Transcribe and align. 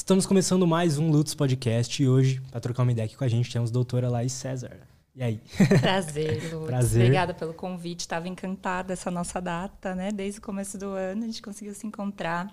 Estamos 0.00 0.24
começando 0.24 0.66
mais 0.66 0.96
um 0.96 1.10
Lutz 1.10 1.34
Podcast 1.34 2.02
e 2.02 2.08
hoje, 2.08 2.40
para 2.50 2.58
trocar 2.58 2.84
uma 2.84 2.90
ideia 2.90 3.04
aqui 3.04 3.14
com 3.14 3.22
a 3.22 3.28
gente, 3.28 3.52
temos 3.52 3.68
a 3.68 3.72
doutora 3.72 4.08
Laís 4.08 4.32
César. 4.32 4.78
E 5.14 5.22
aí? 5.22 5.42
Prazer, 5.78 6.42
Lutz. 6.50 6.66
Prazer. 6.66 7.02
Obrigada 7.02 7.34
pelo 7.34 7.52
convite. 7.52 8.00
Estava 8.00 8.26
encantada 8.26 8.94
essa 8.94 9.10
nossa 9.10 9.40
data, 9.40 9.94
né? 9.94 10.10
Desde 10.10 10.40
o 10.40 10.42
começo 10.42 10.78
do 10.78 10.86
ano 10.86 11.24
a 11.24 11.26
gente 11.26 11.42
conseguiu 11.42 11.74
se 11.74 11.86
encontrar. 11.86 12.50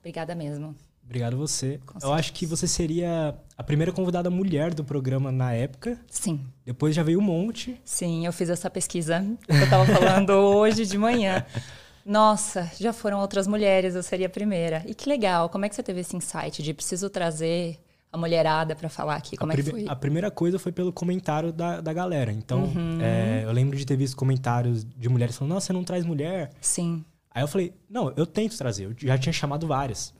Obrigada 0.00 0.34
mesmo. 0.34 0.74
Obrigado 1.04 1.36
você. 1.36 1.78
Eu 2.02 2.12
acho 2.12 2.32
que 2.32 2.44
você 2.44 2.66
seria 2.66 3.38
a 3.56 3.62
primeira 3.62 3.92
convidada 3.92 4.28
mulher 4.28 4.74
do 4.74 4.84
programa 4.84 5.30
na 5.30 5.52
época. 5.52 5.96
Sim. 6.10 6.44
Depois 6.64 6.96
já 6.96 7.04
veio 7.04 7.20
um 7.20 7.22
monte. 7.22 7.80
Sim, 7.84 8.26
eu 8.26 8.32
fiz 8.32 8.50
essa 8.50 8.68
pesquisa 8.68 9.24
que 9.46 9.52
eu 9.52 9.64
estava 9.64 9.86
falando 9.86 10.30
hoje 10.30 10.84
de 10.84 10.98
manhã. 10.98 11.46
Nossa, 12.06 12.70
já 12.78 12.92
foram 12.92 13.18
outras 13.18 13.48
mulheres, 13.48 13.96
eu 13.96 14.02
seria 14.02 14.28
a 14.28 14.30
primeira. 14.30 14.84
E 14.86 14.94
que 14.94 15.08
legal, 15.08 15.48
como 15.48 15.64
é 15.64 15.68
que 15.68 15.74
você 15.74 15.82
teve 15.82 16.00
esse 16.00 16.16
insight 16.16 16.62
de 16.62 16.72
preciso 16.72 17.10
trazer 17.10 17.80
a 18.12 18.16
mulherada 18.16 18.76
para 18.76 18.88
falar 18.88 19.16
aqui? 19.16 19.36
Como 19.36 19.50
a 19.50 19.54
é 19.54 19.56
que 19.56 19.62
foi? 19.64 19.84
A 19.88 19.96
primeira 19.96 20.30
coisa 20.30 20.56
foi 20.56 20.70
pelo 20.70 20.92
comentário 20.92 21.52
da, 21.52 21.80
da 21.80 21.92
galera. 21.92 22.30
Então, 22.30 22.64
uhum. 22.64 23.00
é, 23.00 23.42
eu 23.44 23.50
lembro 23.50 23.76
de 23.76 23.84
ter 23.84 23.96
visto 23.96 24.16
comentários 24.16 24.84
de 24.84 25.08
mulheres 25.08 25.36
falando: 25.36 25.54
Nossa, 25.54 25.66
você 25.66 25.72
não 25.72 25.82
traz 25.82 26.04
mulher? 26.04 26.52
Sim. 26.60 27.04
Aí 27.28 27.42
eu 27.42 27.48
falei: 27.48 27.74
Não, 27.90 28.12
eu 28.16 28.24
tento 28.24 28.56
trazer. 28.56 28.84
Eu 28.84 28.94
já 28.96 29.18
tinha 29.18 29.32
chamado 29.32 29.66
várias. 29.66 30.14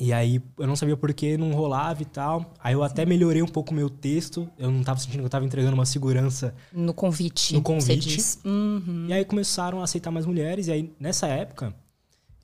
E 0.00 0.12
aí 0.12 0.42
eu 0.58 0.66
não 0.66 0.74
sabia 0.74 0.96
por 0.96 1.12
que 1.12 1.36
não 1.36 1.52
rolava 1.52 2.02
e 2.02 2.04
tal. 2.04 2.52
Aí 2.62 2.74
eu 2.74 2.82
até 2.82 3.04
melhorei 3.04 3.42
um 3.42 3.46
pouco 3.46 3.72
o 3.72 3.74
meu 3.74 3.90
texto. 3.90 4.48
Eu 4.58 4.70
não 4.70 4.80
estava 4.80 4.98
sentindo 4.98 5.18
que 5.18 5.24
eu 5.24 5.26
estava 5.26 5.44
entregando 5.44 5.74
uma 5.74 5.86
segurança. 5.86 6.54
No 6.72 6.94
convite. 6.94 7.54
No 7.54 7.62
convite. 7.62 8.18
Uhum. 8.44 9.06
E 9.08 9.12
aí 9.12 9.24
começaram 9.24 9.80
a 9.80 9.84
aceitar 9.84 10.10
mais 10.10 10.26
mulheres. 10.26 10.68
E 10.68 10.72
aí, 10.72 10.92
nessa 10.98 11.26
época, 11.26 11.74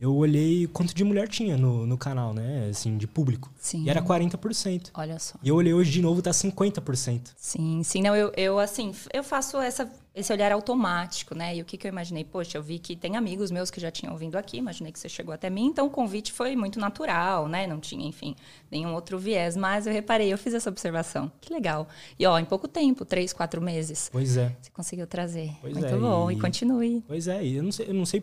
eu 0.00 0.14
olhei 0.14 0.68
quanto 0.68 0.94
de 0.94 1.02
mulher 1.02 1.26
tinha 1.26 1.56
no, 1.56 1.84
no 1.84 1.98
canal, 1.98 2.32
né? 2.32 2.68
Assim, 2.70 2.96
de 2.96 3.06
público. 3.06 3.50
Sim. 3.58 3.84
E 3.84 3.90
era 3.90 4.00
40%. 4.00 4.90
Olha 4.94 5.18
só. 5.18 5.36
E 5.42 5.48
eu 5.48 5.56
olhei 5.56 5.74
hoje 5.74 5.90
de 5.90 6.00
novo, 6.00 6.22
tá 6.22 6.30
50%. 6.30 7.32
Sim, 7.36 7.82
sim. 7.82 8.02
Não, 8.02 8.14
eu, 8.14 8.32
eu 8.36 8.58
assim, 8.60 8.92
eu 9.12 9.24
faço 9.24 9.56
essa, 9.58 9.90
esse 10.18 10.32
olhar 10.32 10.52
automático, 10.52 11.34
né? 11.34 11.56
E 11.56 11.62
o 11.62 11.64
que, 11.64 11.76
que 11.76 11.86
eu 11.86 11.88
imaginei? 11.88 12.24
Poxa, 12.24 12.58
eu 12.58 12.62
vi 12.62 12.78
que 12.78 12.96
tem 12.96 13.16
amigos 13.16 13.50
meus 13.50 13.70
que 13.70 13.80
já 13.80 13.90
tinham 13.90 14.16
vindo 14.16 14.36
aqui, 14.36 14.56
imaginei 14.56 14.92
que 14.92 14.98
você 14.98 15.08
chegou 15.08 15.32
até 15.32 15.48
mim, 15.48 15.66
então 15.66 15.86
o 15.86 15.90
convite 15.90 16.32
foi 16.32 16.56
muito 16.56 16.78
natural, 16.78 17.48
né? 17.48 17.66
Não 17.66 17.80
tinha, 17.80 18.06
enfim, 18.06 18.34
nenhum 18.70 18.94
outro 18.94 19.18
viés. 19.18 19.56
Mas 19.56 19.86
eu 19.86 19.92
reparei, 19.92 20.32
eu 20.32 20.38
fiz 20.38 20.54
essa 20.54 20.68
observação. 20.68 21.30
Que 21.40 21.52
legal. 21.52 21.88
E, 22.18 22.26
ó, 22.26 22.38
em 22.38 22.44
pouco 22.44 22.66
tempo, 22.66 23.04
três, 23.04 23.32
quatro 23.32 23.60
meses. 23.60 24.08
Pois 24.12 24.36
é. 24.36 24.56
Você 24.60 24.70
conseguiu 24.70 25.06
trazer. 25.06 25.52
Pois 25.60 25.74
muito 25.74 25.94
é, 25.94 25.98
bom. 25.98 26.30
E... 26.30 26.34
e 26.34 26.40
continue. 26.40 27.04
Pois 27.06 27.28
é, 27.28 27.44
e 27.44 27.56
eu 27.56 27.62
não 27.62 27.72
sei, 27.72 27.88
eu 27.88 27.94
não 27.94 28.06
sei 28.06 28.22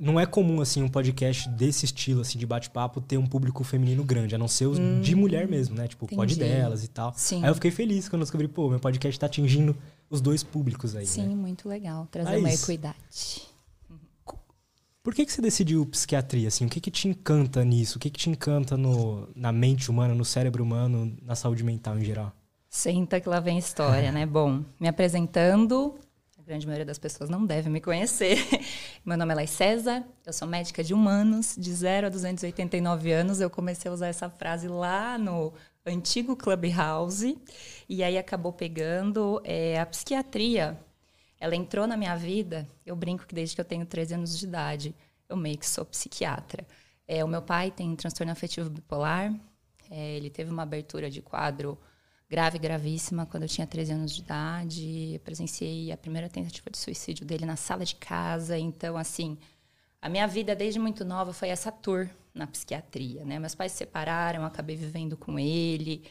não 0.00 0.20
é 0.20 0.26
comum, 0.26 0.60
assim, 0.60 0.82
um 0.82 0.88
podcast 0.88 1.48
desse 1.48 1.84
estilo, 1.84 2.20
assim, 2.20 2.38
de 2.38 2.46
bate-papo, 2.46 3.00
ter 3.00 3.16
um 3.16 3.26
público 3.26 3.64
feminino 3.64 4.04
grande, 4.04 4.34
a 4.34 4.38
não 4.38 4.48
ser 4.48 4.66
os 4.66 4.78
hum, 4.78 5.00
de 5.00 5.14
mulher 5.14 5.48
mesmo, 5.48 5.74
né? 5.74 5.88
Tipo, 5.88 6.04
entendi. 6.04 6.16
pode 6.16 6.36
delas 6.36 6.84
e 6.84 6.88
tal. 6.88 7.12
Sim. 7.16 7.42
Aí 7.42 7.50
eu 7.50 7.54
fiquei 7.54 7.70
feliz 7.70 8.08
quando 8.08 8.20
eu 8.20 8.24
descobri, 8.24 8.48
pô, 8.48 8.68
meu 8.68 8.78
podcast 8.78 9.18
tá 9.18 9.26
atingindo 9.26 9.76
os 10.08 10.20
dois 10.20 10.42
públicos 10.42 10.94
aí, 10.94 11.06
Sim, 11.06 11.28
né? 11.28 11.34
muito 11.34 11.68
legal. 11.68 12.06
Trazer 12.10 12.38
Mas, 12.38 12.40
uma 12.40 12.52
equidade. 12.52 13.42
Por 15.02 15.14
que, 15.14 15.24
que 15.24 15.32
você 15.32 15.40
decidiu 15.40 15.86
psiquiatria, 15.86 16.48
assim? 16.48 16.66
O 16.66 16.68
que, 16.68 16.80
que 16.80 16.90
te 16.90 17.06
encanta 17.06 17.64
nisso? 17.64 17.96
O 17.96 18.00
que, 18.00 18.10
que 18.10 18.18
te 18.18 18.28
encanta 18.28 18.76
no, 18.76 19.28
na 19.36 19.52
mente 19.52 19.88
humana, 19.88 20.14
no 20.14 20.24
cérebro 20.24 20.64
humano, 20.64 21.16
na 21.22 21.36
saúde 21.36 21.62
mental 21.62 21.96
em 21.96 22.04
geral? 22.04 22.32
Senta 22.68 23.20
que 23.20 23.28
lá 23.28 23.38
vem 23.38 23.56
história, 23.56 24.10
né? 24.10 24.26
Bom, 24.26 24.64
me 24.80 24.88
apresentando, 24.88 25.96
grande 26.46 26.64
maioria 26.64 26.86
das 26.86 26.98
pessoas 26.98 27.28
não 27.28 27.44
deve 27.44 27.68
me 27.68 27.80
conhecer. 27.80 28.38
Meu 29.04 29.18
nome 29.18 29.32
é 29.32 29.34
Lai 29.34 29.46
César, 29.48 30.04
eu 30.24 30.32
sou 30.32 30.46
médica 30.46 30.82
de 30.82 30.94
humanos, 30.94 31.56
de 31.58 31.72
0 31.72 32.06
a 32.06 32.10
289 32.10 33.12
anos. 33.12 33.40
Eu 33.40 33.50
comecei 33.50 33.90
a 33.90 33.94
usar 33.94 34.06
essa 34.06 34.30
frase 34.30 34.68
lá 34.68 35.18
no 35.18 35.52
antigo 35.86 36.36
Clubhouse, 36.36 37.38
e 37.88 38.02
aí 38.02 38.18
acabou 38.18 38.52
pegando 38.52 39.40
é, 39.44 39.78
a 39.80 39.86
psiquiatria. 39.86 40.78
Ela 41.38 41.54
entrou 41.54 41.86
na 41.86 41.96
minha 41.96 42.16
vida, 42.16 42.66
eu 42.84 42.96
brinco 42.96 43.26
que 43.26 43.34
desde 43.34 43.54
que 43.54 43.60
eu 43.60 43.64
tenho 43.64 43.86
13 43.86 44.14
anos 44.14 44.38
de 44.38 44.44
idade, 44.46 44.94
eu 45.28 45.36
meio 45.36 45.58
que 45.58 45.66
sou 45.66 45.84
psiquiatra. 45.84 46.66
É, 47.06 47.24
o 47.24 47.28
meu 47.28 47.42
pai 47.42 47.70
tem 47.70 47.94
transtorno 47.94 48.32
afetivo 48.32 48.68
bipolar, 48.68 49.32
é, 49.90 50.16
ele 50.16 50.30
teve 50.30 50.50
uma 50.50 50.62
abertura 50.62 51.08
de 51.08 51.22
quadro 51.22 51.78
grave, 52.28 52.58
gravíssima, 52.58 53.26
quando 53.26 53.44
eu 53.44 53.48
tinha 53.48 53.66
13 53.66 53.92
anos 53.92 54.12
de 54.12 54.20
idade. 54.20 55.12
Eu 55.14 55.20
presenciei 55.20 55.92
a 55.92 55.96
primeira 55.96 56.28
tentativa 56.28 56.70
de 56.70 56.78
suicídio 56.78 57.24
dele 57.24 57.46
na 57.46 57.56
sala 57.56 57.84
de 57.84 57.94
casa. 57.96 58.58
Então, 58.58 58.96
assim, 58.96 59.38
a 60.06 60.08
minha 60.08 60.28
vida 60.28 60.54
desde 60.54 60.78
muito 60.78 61.04
nova 61.04 61.32
foi 61.32 61.48
essa 61.48 61.72
tour 61.72 62.08
na 62.32 62.46
psiquiatria, 62.46 63.24
né? 63.24 63.40
Meus 63.40 63.56
pais 63.56 63.72
se 63.72 63.78
separaram, 63.78 64.44
acabei 64.44 64.76
vivendo 64.76 65.16
com 65.16 65.36
ele. 65.36 66.04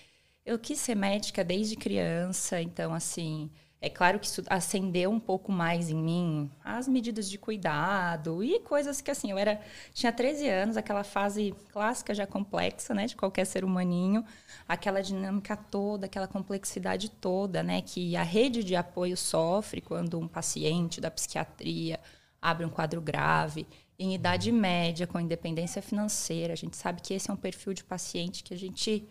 Eu 0.46 0.60
quis 0.60 0.80
ser 0.80 0.96
médica 0.96 1.46
desde 1.46 1.78
criança, 1.78 2.62
então, 2.62 2.94
assim, 2.94 3.50
é 3.80 3.90
claro 3.90 4.20
que 4.20 4.26
isso 4.26 4.44
acendeu 4.50 5.10
um 5.10 5.20
pouco 5.20 5.50
mais 5.50 5.90
em 5.90 5.96
mim 5.96 6.52
as 6.62 6.90
medidas 6.90 7.30
de 7.30 7.38
cuidado 7.38 8.44
e 8.44 8.60
coisas 8.60 9.00
que 9.00 9.10
assim, 9.10 9.32
eu 9.32 9.38
era 9.38 9.62
tinha 9.94 10.12
13 10.12 10.50
anos, 10.50 10.76
aquela 10.76 11.06
fase 11.06 11.56
clássica 11.72 12.14
já 12.14 12.28
complexa, 12.28 12.94
né, 12.94 13.06
de 13.06 13.16
qualquer 13.16 13.46
ser 13.46 13.64
humaninho, 13.64 14.26
aquela 14.68 15.02
dinâmica 15.02 15.56
toda, 15.56 16.06
aquela 16.06 16.28
complexidade 16.28 17.10
toda, 17.10 17.64
né, 17.64 17.82
que 17.82 18.18
a 18.18 18.24
rede 18.24 18.62
de 18.62 18.76
apoio 18.76 19.16
sofre 19.16 19.80
quando 19.80 20.20
um 20.20 20.28
paciente 20.28 21.00
da 21.00 21.10
psiquiatria 21.10 21.98
abre 22.42 22.66
um 22.66 22.70
quadro 22.70 23.02
grave 23.02 23.66
em 23.98 24.14
idade 24.14 24.52
média 24.52 25.08
com 25.08 25.20
independência 25.20 25.82
financeira. 25.82 26.54
A 26.54 26.58
gente 26.58 26.76
sabe 26.76 27.02
que 27.02 27.14
esse 27.14 27.30
é 27.30 27.34
um 27.34 27.38
perfil 27.38 27.74
de 27.74 27.84
paciente 27.84 28.44
que 28.44 28.54
a 28.54 28.58
gente 28.58 29.08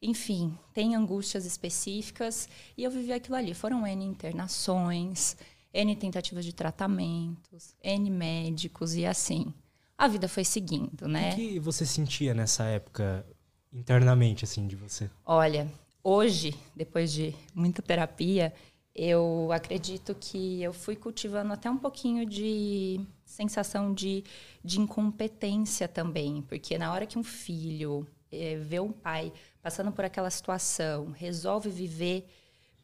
enfim, 0.00 0.56
tem 0.72 0.94
angústias 0.94 1.44
específicas 1.44 2.48
e 2.76 2.84
eu 2.84 2.90
vivi 2.90 3.12
aquilo 3.12 3.36
ali. 3.36 3.52
Foram 3.52 3.86
N 3.86 4.04
internações, 4.04 5.36
N 5.72 5.94
tentativas 5.96 6.44
de 6.44 6.52
tratamentos, 6.52 7.74
N 7.82 8.10
médicos 8.10 8.94
e 8.94 9.04
assim. 9.04 9.52
A 9.96 10.06
vida 10.06 10.28
foi 10.28 10.44
seguindo, 10.44 11.08
né? 11.08 11.32
O 11.32 11.34
que 11.34 11.58
você 11.58 11.84
sentia 11.84 12.32
nessa 12.32 12.64
época 12.64 13.26
internamente, 13.72 14.44
assim, 14.44 14.68
de 14.68 14.76
você? 14.76 15.10
Olha, 15.26 15.68
hoje, 16.02 16.54
depois 16.76 17.12
de 17.12 17.34
muita 17.52 17.82
terapia, 17.82 18.54
eu 18.94 19.50
acredito 19.52 20.14
que 20.14 20.62
eu 20.62 20.72
fui 20.72 20.94
cultivando 20.94 21.52
até 21.52 21.68
um 21.68 21.76
pouquinho 21.76 22.24
de 22.24 23.00
sensação 23.28 23.92
de, 23.92 24.24
de 24.64 24.80
incompetência 24.80 25.86
também, 25.86 26.42
porque 26.42 26.78
na 26.78 26.92
hora 26.92 27.06
que 27.06 27.18
um 27.18 27.22
filho 27.22 28.06
é, 28.32 28.56
vê 28.56 28.80
um 28.80 28.90
pai 28.90 29.32
passando 29.62 29.92
por 29.92 30.04
aquela 30.04 30.30
situação, 30.30 31.10
resolve 31.10 31.68
viver 31.68 32.26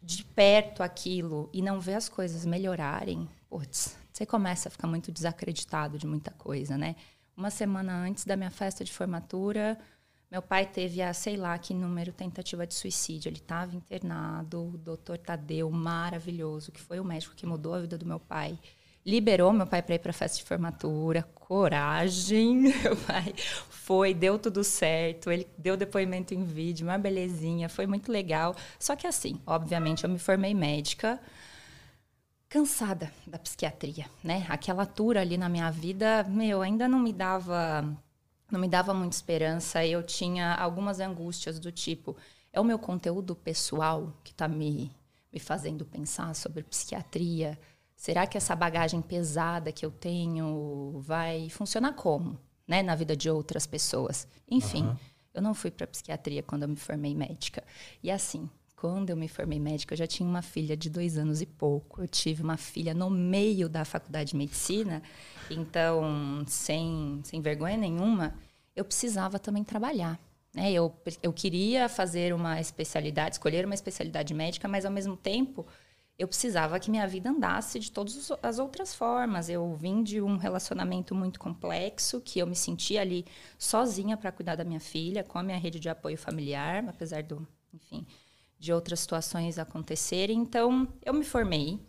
de 0.02 0.22
perto 0.22 0.82
aquilo 0.82 1.48
e 1.52 1.62
não 1.62 1.80
vê 1.80 1.94
as 1.94 2.10
coisas 2.10 2.44
melhorarem, 2.44 3.26
putz, 3.48 3.96
você 4.12 4.26
começa 4.26 4.68
a 4.68 4.70
ficar 4.70 4.86
muito 4.86 5.10
desacreditado 5.10 5.98
de 5.98 6.06
muita 6.06 6.30
coisa, 6.32 6.76
né? 6.76 6.94
Uma 7.34 7.50
semana 7.50 7.96
antes 7.96 8.24
da 8.24 8.36
minha 8.36 8.50
festa 8.50 8.84
de 8.84 8.92
formatura, 8.92 9.78
meu 10.30 10.42
pai 10.42 10.66
teve 10.66 11.00
a, 11.00 11.12
sei 11.14 11.36
lá, 11.36 11.56
que 11.58 11.72
número 11.72 12.12
tentativa 12.12 12.66
de 12.66 12.74
suicídio. 12.74 13.28
Ele 13.28 13.38
estava 13.38 13.74
internado, 13.74 14.74
o 14.74 14.78
doutor 14.78 15.16
Tadeu, 15.18 15.70
maravilhoso, 15.70 16.70
que 16.70 16.80
foi 16.80 17.00
o 17.00 17.04
médico 17.04 17.34
que 17.34 17.46
mudou 17.46 17.74
a 17.74 17.80
vida 17.80 17.96
do 17.96 18.06
meu 18.06 18.20
pai 18.20 18.58
liberou 19.04 19.52
meu 19.52 19.66
pai 19.66 19.82
para 19.82 19.96
ir 19.96 19.98
para 19.98 20.12
festa 20.12 20.38
de 20.38 20.44
formatura, 20.44 21.22
coragem, 21.34 22.56
meu 22.82 22.96
pai 22.96 23.34
foi, 23.70 24.14
deu 24.14 24.38
tudo 24.38 24.64
certo, 24.64 25.30
ele 25.30 25.46
deu 25.58 25.76
depoimento 25.76 26.32
em 26.32 26.42
vídeo, 26.42 26.86
uma 26.86 26.96
belezinha, 26.96 27.68
foi 27.68 27.86
muito 27.86 28.10
legal. 28.10 28.56
Só 28.78 28.96
que 28.96 29.06
assim, 29.06 29.40
obviamente, 29.46 30.04
eu 30.04 30.10
me 30.10 30.18
formei 30.18 30.54
médica, 30.54 31.20
cansada 32.48 33.12
da 33.26 33.38
psiquiatria, 33.38 34.06
né? 34.22 34.46
Aquela 34.48 34.86
tour 34.86 35.16
ali 35.16 35.36
na 35.36 35.48
minha 35.48 35.70
vida, 35.70 36.24
meu, 36.24 36.62
ainda 36.62 36.88
não 36.88 36.98
me 36.98 37.12
dava 37.12 37.84
não 38.50 38.60
me 38.60 38.68
dava 38.68 38.94
muita 38.94 39.16
esperança, 39.16 39.84
eu 39.84 40.02
tinha 40.02 40.54
algumas 40.54 41.00
angústias 41.00 41.58
do 41.58 41.72
tipo, 41.72 42.16
é 42.52 42.60
o 42.60 42.64
meu 42.64 42.78
conteúdo 42.78 43.34
pessoal 43.34 44.12
que 44.22 44.30
está 44.30 44.46
me, 44.46 44.94
me 45.32 45.40
fazendo 45.40 45.84
pensar 45.84 46.34
sobre 46.34 46.62
psiquiatria, 46.62 47.58
Será 47.96 48.26
que 48.26 48.36
essa 48.36 48.54
bagagem 48.54 49.00
pesada 49.00 49.72
que 49.72 49.84
eu 49.84 49.90
tenho 49.90 51.00
vai 51.00 51.48
funcionar 51.50 51.92
como, 51.94 52.38
né, 52.66 52.82
na 52.82 52.94
vida 52.94 53.16
de 53.16 53.30
outras 53.30 53.66
pessoas? 53.66 54.26
Enfim, 54.50 54.84
uhum. 54.84 54.96
eu 55.32 55.42
não 55.42 55.54
fui 55.54 55.70
para 55.70 55.86
psiquiatria 55.86 56.42
quando 56.42 56.62
eu 56.62 56.68
me 56.68 56.76
formei 56.76 57.14
médica. 57.14 57.62
E 58.02 58.10
assim, 58.10 58.48
quando 58.76 59.08
eu 59.08 59.16
me 59.16 59.28
formei 59.28 59.58
médica, 59.58 59.94
eu 59.94 59.98
já 59.98 60.06
tinha 60.06 60.28
uma 60.28 60.42
filha 60.42 60.76
de 60.76 60.90
dois 60.90 61.16
anos 61.16 61.40
e 61.40 61.46
pouco. 61.46 62.02
Eu 62.02 62.08
tive 62.08 62.42
uma 62.42 62.58
filha 62.58 62.92
no 62.92 63.08
meio 63.08 63.68
da 63.68 63.84
faculdade 63.84 64.30
de 64.32 64.36
medicina, 64.36 65.02
então, 65.50 66.44
sem, 66.46 67.20
sem 67.24 67.40
vergonha 67.40 67.76
nenhuma, 67.76 68.34
eu 68.76 68.84
precisava 68.84 69.38
também 69.38 69.64
trabalhar. 69.64 70.20
Né? 70.52 70.70
Eu, 70.70 70.94
eu 71.22 71.32
queria 71.32 71.88
fazer 71.88 72.34
uma 72.34 72.60
especialidade, 72.60 73.36
escolher 73.36 73.64
uma 73.64 73.74
especialidade 73.74 74.34
médica, 74.34 74.68
mas 74.68 74.84
ao 74.84 74.92
mesmo 74.92 75.16
tempo 75.16 75.66
eu 76.18 76.28
precisava 76.28 76.78
que 76.78 76.90
minha 76.90 77.06
vida 77.08 77.30
andasse 77.30 77.78
de 77.80 77.90
todas 77.90 78.30
as 78.42 78.58
outras 78.58 78.94
formas. 78.94 79.48
Eu 79.48 79.74
vim 79.74 80.02
de 80.02 80.20
um 80.20 80.36
relacionamento 80.36 81.14
muito 81.14 81.40
complexo, 81.40 82.20
que 82.20 82.38
eu 82.38 82.46
me 82.46 82.54
sentia 82.54 83.00
ali 83.00 83.24
sozinha 83.58 84.16
para 84.16 84.30
cuidar 84.30 84.54
da 84.54 84.64
minha 84.64 84.80
filha, 84.80 85.24
com 85.24 85.38
a 85.38 85.42
minha 85.42 85.58
rede 85.58 85.80
de 85.80 85.88
apoio 85.88 86.16
familiar, 86.16 86.84
apesar 86.88 87.22
do, 87.22 87.46
enfim, 87.72 88.06
de 88.58 88.72
outras 88.72 89.00
situações 89.00 89.58
acontecerem. 89.58 90.38
Então, 90.38 90.86
eu 91.04 91.12
me 91.12 91.24
formei. 91.24 91.80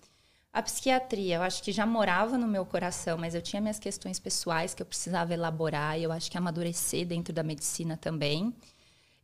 A 0.52 0.62
psiquiatria, 0.62 1.36
eu 1.36 1.42
acho 1.44 1.62
que 1.62 1.72
já 1.72 1.86
morava 1.86 2.38
no 2.38 2.48
meu 2.48 2.66
coração, 2.66 3.18
mas 3.18 3.36
eu 3.36 3.42
tinha 3.42 3.62
minhas 3.62 3.78
questões 3.78 4.20
pessoais 4.20 4.74
que 4.74 4.82
eu 4.82 4.86
precisava 4.86 5.34
elaborar 5.34 6.00
e 6.00 6.04
eu 6.04 6.12
acho 6.12 6.32
que 6.32 6.38
amadurecer 6.38 7.06
dentro 7.06 7.34
da 7.34 7.44
medicina 7.44 7.98
também. 7.98 8.56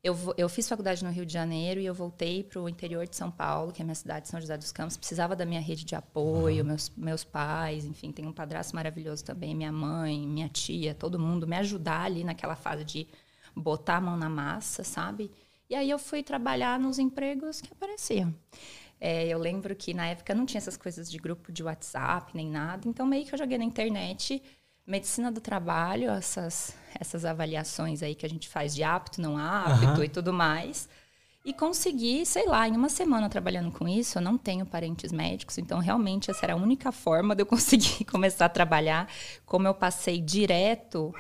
Eu, 0.03 0.17
eu 0.35 0.49
fiz 0.49 0.67
faculdade 0.67 1.03
no 1.03 1.11
Rio 1.11 1.25
de 1.27 1.31
Janeiro 1.33 1.79
e 1.79 1.85
eu 1.85 1.93
voltei 1.93 2.43
para 2.43 2.59
o 2.59 2.67
interior 2.67 3.07
de 3.07 3.15
São 3.15 3.29
Paulo, 3.29 3.71
que 3.71 3.81
é 3.81 3.83
a 3.83 3.85
minha 3.85 3.93
cidade, 3.93 4.27
São 4.27 4.41
José 4.41 4.57
dos 4.57 4.71
Campos. 4.71 4.97
Precisava 4.97 5.35
da 5.35 5.45
minha 5.45 5.61
rede 5.61 5.85
de 5.85 5.93
apoio, 5.93 6.63
uhum. 6.63 6.69
meus, 6.69 6.89
meus 6.97 7.23
pais, 7.23 7.85
enfim, 7.85 8.11
tenho 8.11 8.29
um 8.29 8.33
padrasto 8.33 8.75
maravilhoso 8.75 9.23
também, 9.23 9.53
minha 9.53 9.71
mãe, 9.71 10.27
minha 10.27 10.49
tia, 10.49 10.95
todo 10.95 11.19
mundo 11.19 11.45
me 11.45 11.55
ajudar 11.57 12.05
ali 12.05 12.23
naquela 12.23 12.55
fase 12.55 12.83
de 12.83 13.07
botar 13.55 13.97
a 13.97 14.01
mão 14.01 14.17
na 14.17 14.27
massa, 14.27 14.83
sabe? 14.83 15.29
E 15.69 15.75
aí 15.75 15.89
eu 15.89 15.99
fui 15.99 16.23
trabalhar 16.23 16.79
nos 16.79 16.97
empregos 16.97 17.61
que 17.61 17.71
apareciam. 17.71 18.33
É, 18.99 19.27
eu 19.27 19.37
lembro 19.37 19.75
que 19.75 19.93
na 19.93 20.07
época 20.07 20.33
não 20.33 20.47
tinha 20.47 20.59
essas 20.59 20.77
coisas 20.77 21.11
de 21.11 21.17
grupo 21.19 21.51
de 21.51 21.63
WhatsApp 21.63 22.35
nem 22.35 22.49
nada, 22.49 22.87
então 22.87 23.05
meio 23.05 23.25
que 23.25 23.33
eu 23.33 23.37
joguei 23.37 23.57
na 23.57 23.63
internet 23.63 24.41
medicina 24.91 25.31
do 25.31 25.39
trabalho, 25.39 26.11
essas, 26.11 26.75
essas 26.99 27.23
avaliações 27.23 28.03
aí 28.03 28.13
que 28.13 28.25
a 28.25 28.29
gente 28.29 28.49
faz 28.49 28.75
de 28.75 28.83
apto, 28.83 29.21
não 29.21 29.37
apto 29.37 29.99
uhum. 29.99 30.03
e 30.03 30.09
tudo 30.09 30.33
mais. 30.33 30.89
E 31.43 31.53
consegui, 31.53 32.23
sei 32.25 32.45
lá, 32.45 32.67
em 32.67 32.75
uma 32.75 32.89
semana 32.89 33.27
trabalhando 33.27 33.71
com 33.71 33.87
isso, 33.87 34.19
eu 34.19 34.21
não 34.21 34.37
tenho 34.37 34.63
parentes 34.63 35.11
médicos, 35.11 35.57
então 35.57 35.79
realmente 35.79 36.29
essa 36.29 36.45
era 36.45 36.53
a 36.53 36.55
única 36.55 36.91
forma 36.91 37.33
de 37.33 37.41
eu 37.41 37.45
conseguir 37.47 38.03
começar 38.11 38.45
a 38.45 38.49
trabalhar. 38.49 39.07
Como 39.45 39.65
eu 39.65 39.73
passei 39.73 40.21
direto, 40.21 41.11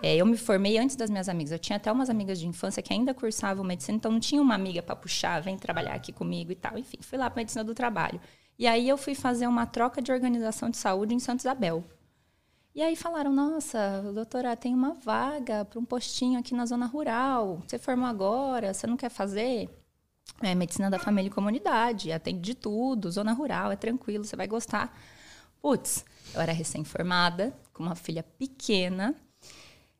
é, 0.00 0.14
eu 0.14 0.26
me 0.26 0.36
formei 0.36 0.78
antes 0.78 0.94
das 0.94 1.10
minhas 1.10 1.28
amigas. 1.28 1.50
Eu 1.50 1.58
tinha 1.58 1.76
até 1.76 1.90
umas 1.90 2.10
amigas 2.10 2.38
de 2.38 2.46
infância 2.46 2.82
que 2.82 2.92
ainda 2.92 3.12
cursavam 3.14 3.64
medicina, 3.64 3.96
então 3.96 4.12
não 4.12 4.20
tinha 4.20 4.40
uma 4.40 4.54
amiga 4.54 4.82
para 4.82 4.94
puxar, 4.94 5.40
vem 5.40 5.56
trabalhar 5.56 5.94
aqui 5.94 6.12
comigo 6.12 6.52
e 6.52 6.54
tal. 6.54 6.78
Enfim, 6.78 6.98
fui 7.00 7.18
lá 7.18 7.28
para 7.28 7.40
medicina 7.40 7.64
do 7.64 7.74
trabalho. 7.74 8.20
E 8.58 8.66
aí 8.66 8.88
eu 8.88 8.98
fui 8.98 9.14
fazer 9.14 9.46
uma 9.46 9.66
troca 9.66 10.02
de 10.02 10.12
organização 10.12 10.68
de 10.68 10.76
saúde 10.76 11.14
em 11.14 11.18
Santa 11.18 11.42
Isabel. 11.42 11.84
E 12.74 12.82
aí 12.82 12.94
falaram: 12.94 13.32
nossa, 13.32 14.02
doutora, 14.14 14.56
tem 14.56 14.74
uma 14.74 14.94
vaga 14.94 15.64
para 15.64 15.78
um 15.78 15.84
postinho 15.84 16.38
aqui 16.38 16.54
na 16.54 16.66
zona 16.66 16.86
rural. 16.86 17.62
Você 17.66 17.78
formou 17.78 18.08
agora, 18.08 18.72
você 18.72 18.86
não 18.86 18.96
quer 18.96 19.10
fazer? 19.10 19.68
É 20.40 20.54
medicina 20.54 20.90
da 20.90 20.98
família 20.98 21.28
e 21.28 21.32
comunidade, 21.32 22.12
atende 22.12 22.40
de 22.40 22.54
tudo, 22.54 23.10
zona 23.10 23.32
rural, 23.32 23.72
é 23.72 23.76
tranquilo, 23.76 24.24
você 24.24 24.36
vai 24.36 24.46
gostar. 24.46 24.96
Putz, 25.60 26.04
eu 26.34 26.40
era 26.40 26.52
recém-formada, 26.52 27.52
com 27.72 27.82
uma 27.82 27.94
filha 27.96 28.22
pequena. 28.22 29.14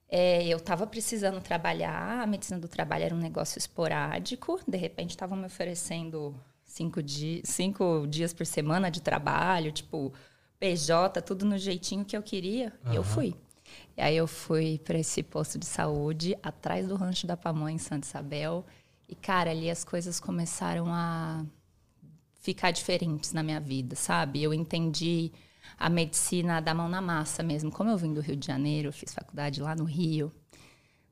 É, 0.08 0.46
eu 0.46 0.58
estava 0.58 0.86
precisando 0.86 1.40
trabalhar, 1.40 2.22
a 2.22 2.26
medicina 2.26 2.58
do 2.58 2.68
trabalho 2.68 3.04
era 3.04 3.14
um 3.14 3.18
negócio 3.18 3.58
esporádico. 3.58 4.60
De 4.66 4.76
repente, 4.76 5.10
estavam 5.10 5.36
me 5.36 5.46
oferecendo 5.46 6.34
cinco, 6.64 7.02
di 7.02 7.42
cinco 7.44 8.06
dias 8.08 8.32
por 8.32 8.46
semana 8.46 8.90
de 8.90 9.02
trabalho, 9.02 9.72
tipo, 9.72 10.12
PJ, 10.58 11.22
tudo 11.22 11.44
no 11.44 11.56
jeitinho 11.56 12.04
que 12.04 12.16
eu 12.16 12.22
queria, 12.22 12.72
uhum. 12.84 12.92
e 12.92 12.96
eu 12.96 13.04
fui. 13.04 13.34
E 13.96 14.00
aí 14.00 14.16
eu 14.16 14.26
fui 14.26 14.78
para 14.78 14.98
esse 14.98 15.22
posto 15.22 15.58
de 15.58 15.66
saúde, 15.66 16.36
atrás 16.42 16.86
do 16.88 16.96
rancho 16.96 17.26
da 17.26 17.36
Pamonha, 17.36 17.74
em 17.74 17.78
Santa 17.78 18.06
Isabel. 18.06 18.64
E, 19.08 19.14
cara, 19.14 19.50
ali 19.50 19.70
as 19.70 19.84
coisas 19.84 20.20
começaram 20.20 20.86
a 20.88 21.44
ficar 22.40 22.70
diferentes 22.70 23.32
na 23.32 23.42
minha 23.42 23.60
vida, 23.60 23.96
sabe? 23.96 24.42
Eu 24.42 24.54
entendi 24.54 25.32
a 25.76 25.88
medicina 25.88 26.60
da 26.60 26.74
mão 26.74 26.88
na 26.88 27.00
massa 27.00 27.42
mesmo. 27.42 27.70
Como 27.70 27.90
eu 27.90 27.98
vim 27.98 28.12
do 28.12 28.20
Rio 28.20 28.36
de 28.36 28.46
Janeiro, 28.46 28.88
eu 28.88 28.92
fiz 28.92 29.12
faculdade 29.12 29.60
lá 29.60 29.74
no 29.74 29.84
Rio 29.84 30.32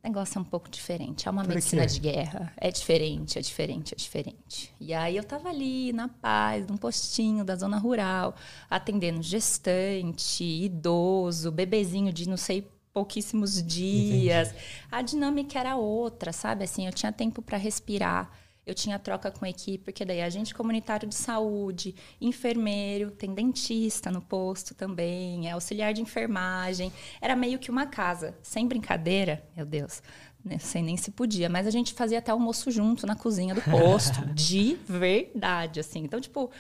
negócio 0.07 0.39
é 0.39 0.41
um 0.41 0.45
pouco 0.45 0.69
diferente. 0.69 1.29
É 1.29 1.31
uma 1.31 1.43
Por 1.45 1.55
medicina 1.55 1.83
quê? 1.83 1.89
de 1.89 2.01
guerra. 2.01 2.53
É 2.57 2.71
diferente, 2.71 3.39
é 3.39 3.43
diferente, 3.43 3.95
é 3.95 3.97
diferente. 3.97 4.75
E 4.81 4.95
aí 4.95 5.17
eu 5.17 5.25
tava 5.25 5.49
ali, 5.49 5.93
na 5.93 6.09
paz, 6.09 6.67
num 6.67 6.77
postinho 6.77 7.45
da 7.45 7.57
zona 7.57 7.79
rural, 7.79 8.35
atendendo 8.71 9.23
gestante, 9.23 10.45
idoso, 10.45 11.51
bebezinho 11.51 12.13
de 12.13 12.29
não 12.29 12.37
sei 12.37 12.69
pouquíssimos 12.93 13.63
dias. 13.63 14.49
Entendi. 14.49 14.65
A 14.91 15.03
dinâmica 15.03 15.59
era 15.59 15.77
outra, 15.77 16.33
sabe? 16.33 16.65
Assim, 16.65 16.87
eu 16.87 16.93
tinha 16.93 17.13
tempo 17.13 17.43
para 17.43 17.59
respirar 17.59 18.31
eu 18.67 18.75
tinha 18.75 18.99
troca 18.99 19.31
com 19.31 19.45
a 19.45 19.49
equipe, 19.49 19.85
porque 19.85 20.05
daí 20.05 20.21
agente 20.21 20.53
comunitário 20.53 21.09
de 21.09 21.15
saúde, 21.15 21.95
enfermeiro, 22.21 23.13
tem 23.13 23.33
dentista 23.33 24.11
no 24.11 24.21
posto 24.21 24.75
também, 24.75 25.49
é 25.49 25.53
auxiliar 25.53 25.95
de 25.95 26.03
enfermagem. 26.03 26.93
Era 27.21 27.37
meio 27.37 27.61
que 27.61 27.71
uma 27.71 27.87
casa, 27.87 28.37
sem 28.43 28.67
brincadeira, 28.67 29.47
meu 29.57 29.65
Deus. 29.65 30.03
Não 30.45 30.59
sei 30.59 30.83
nem 30.83 30.97
se 30.97 31.13
podia, 31.13 31.49
mas 31.49 31.65
a 31.67 31.71
gente 31.71 31.95
fazia 31.95 32.19
até 32.19 32.33
almoço 32.33 32.69
junto 32.73 33.07
na 33.07 33.15
cozinha 33.15 33.55
do 33.55 33.63
posto, 33.63 34.27
de 34.35 34.77
verdade, 34.85 35.79
assim. 35.79 36.01
Então, 36.01 36.21
tipo, 36.21 36.51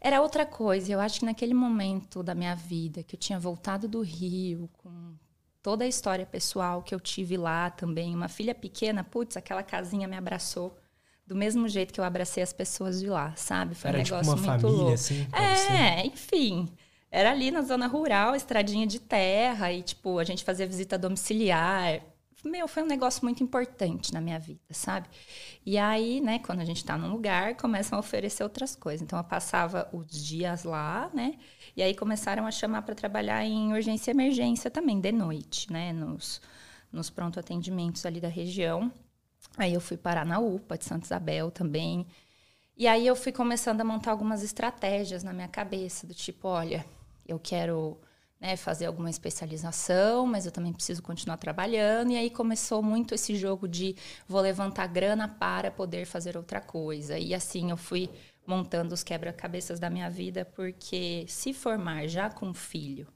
era 0.00 0.20
outra 0.20 0.44
coisa. 0.44 0.92
Eu 0.92 0.98
acho 0.98 1.20
que 1.20 1.26
naquele 1.26 1.54
momento 1.54 2.24
da 2.24 2.34
minha 2.34 2.56
vida, 2.56 3.04
que 3.04 3.14
eu 3.14 3.20
tinha 3.20 3.38
voltado 3.38 3.86
do 3.86 4.00
Rio, 4.00 4.68
com 4.78 5.14
toda 5.62 5.84
a 5.84 5.88
história 5.88 6.26
pessoal 6.26 6.82
que 6.82 6.94
eu 6.94 6.98
tive 6.98 7.36
lá 7.36 7.70
também, 7.70 8.16
uma 8.16 8.28
filha 8.28 8.54
pequena, 8.54 9.04
putz, 9.04 9.36
aquela 9.36 9.62
casinha 9.62 10.08
me 10.08 10.16
abraçou 10.16 10.76
do 11.26 11.34
mesmo 11.34 11.68
jeito 11.68 11.92
que 11.92 12.00
eu 12.00 12.04
abracei 12.04 12.42
as 12.42 12.52
pessoas 12.52 13.00
de 13.00 13.08
lá, 13.08 13.34
sabe? 13.36 13.74
Foi 13.74 13.88
era 13.88 13.98
um 13.98 14.02
tipo 14.02 14.16
negócio 14.16 14.34
tipo 14.34 14.46
uma 14.46 14.52
muito 14.52 14.62
família, 14.62 14.82
louco. 14.82 14.94
Assim, 14.94 15.26
é, 15.72 16.06
enfim. 16.06 16.68
Era 17.10 17.30
ali 17.30 17.50
na 17.50 17.62
zona 17.62 17.86
rural, 17.86 18.34
estradinha 18.36 18.86
de 18.86 19.00
terra, 19.00 19.72
e 19.72 19.82
tipo, 19.82 20.18
a 20.18 20.24
gente 20.24 20.44
fazia 20.44 20.66
visita 20.66 20.98
domiciliar. 20.98 22.00
Meu, 22.44 22.68
foi 22.68 22.82
um 22.82 22.86
negócio 22.86 23.24
muito 23.24 23.42
importante 23.42 24.12
na 24.12 24.20
minha 24.20 24.38
vida, 24.38 24.60
sabe? 24.70 25.08
E 25.64 25.78
aí, 25.78 26.20
né, 26.20 26.38
quando 26.38 26.60
a 26.60 26.64
gente 26.64 26.84
tá 26.84 26.96
num 26.96 27.10
lugar, 27.10 27.56
começam 27.56 27.96
a 27.96 28.00
oferecer 28.00 28.44
outras 28.44 28.76
coisas. 28.76 29.02
Então, 29.02 29.18
eu 29.18 29.24
passava 29.24 29.88
os 29.92 30.24
dias 30.24 30.62
lá, 30.62 31.10
né? 31.12 31.34
E 31.76 31.82
aí 31.82 31.94
começaram 31.94 32.46
a 32.46 32.50
chamar 32.50 32.82
para 32.82 32.94
trabalhar 32.94 33.44
em 33.44 33.72
urgência 33.72 34.10
e 34.10 34.14
emergência 34.14 34.70
também, 34.70 35.00
de 35.00 35.10
noite, 35.10 35.72
né? 35.72 35.92
Nos, 35.92 36.40
nos 36.92 37.10
pronto 37.10 37.40
atendimentos 37.40 38.06
ali 38.06 38.20
da 38.20 38.28
região. 38.28 38.92
Aí 39.56 39.72
eu 39.72 39.80
fui 39.80 39.96
parar 39.96 40.24
na 40.24 40.38
UPA 40.38 40.76
de 40.76 40.84
Santa 40.84 41.06
Isabel 41.06 41.50
também. 41.50 42.06
E 42.76 42.86
aí 42.86 43.06
eu 43.06 43.16
fui 43.16 43.32
começando 43.32 43.80
a 43.80 43.84
montar 43.84 44.10
algumas 44.10 44.42
estratégias 44.42 45.22
na 45.22 45.32
minha 45.32 45.48
cabeça, 45.48 46.06
do 46.06 46.12
tipo, 46.12 46.46
olha, 46.48 46.84
eu 47.26 47.38
quero 47.38 47.98
né, 48.40 48.56
fazer 48.56 48.86
alguma 48.86 49.08
especialização, 49.08 50.26
mas 50.26 50.44
eu 50.44 50.52
também 50.52 50.72
preciso 50.72 51.02
continuar 51.02 51.38
trabalhando. 51.38 52.12
E 52.12 52.16
aí 52.16 52.30
começou 52.30 52.82
muito 52.82 53.14
esse 53.14 53.34
jogo 53.34 53.66
de 53.66 53.96
vou 54.28 54.40
levantar 54.40 54.86
grana 54.88 55.26
para 55.26 55.70
poder 55.70 56.04
fazer 56.06 56.36
outra 56.36 56.60
coisa. 56.60 57.18
E 57.18 57.34
assim 57.34 57.70
eu 57.70 57.76
fui 57.76 58.10
montando 58.46 58.94
os 58.94 59.02
quebra-cabeças 59.02 59.80
da 59.80 59.90
minha 59.90 60.08
vida, 60.08 60.44
porque 60.44 61.24
se 61.28 61.52
formar 61.52 62.06
já 62.06 62.30
com 62.30 62.54
filho, 62.54 63.08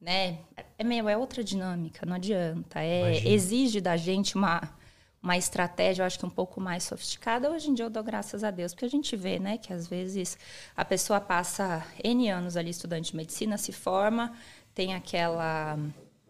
né, 0.00 0.38
é 0.78 0.84
meio 0.84 1.08
é 1.08 1.16
outra 1.16 1.42
dinâmica, 1.44 2.06
não 2.06 2.14
adianta. 2.14 2.80
É, 2.80 3.28
exige 3.28 3.80
da 3.80 3.96
gente 3.96 4.36
uma 4.36 4.77
uma 5.22 5.36
estratégia, 5.36 6.02
eu 6.02 6.06
acho 6.06 6.18
que 6.18 6.26
um 6.26 6.30
pouco 6.30 6.60
mais 6.60 6.84
sofisticada. 6.84 7.50
Hoje 7.50 7.70
em 7.70 7.74
dia 7.74 7.84
eu 7.84 7.90
dou 7.90 8.02
graças 8.02 8.44
a 8.44 8.50
Deus, 8.50 8.72
porque 8.72 8.84
a 8.84 8.90
gente 8.90 9.16
vê, 9.16 9.38
né, 9.38 9.58
que 9.58 9.72
às 9.72 9.86
vezes 9.86 10.38
a 10.76 10.84
pessoa 10.84 11.20
passa 11.20 11.84
N 12.02 12.28
anos 12.30 12.56
ali 12.56 12.70
estudante 12.70 13.10
de 13.10 13.16
medicina, 13.16 13.58
se 13.58 13.72
forma, 13.72 14.32
tem 14.74 14.94
aquela 14.94 15.78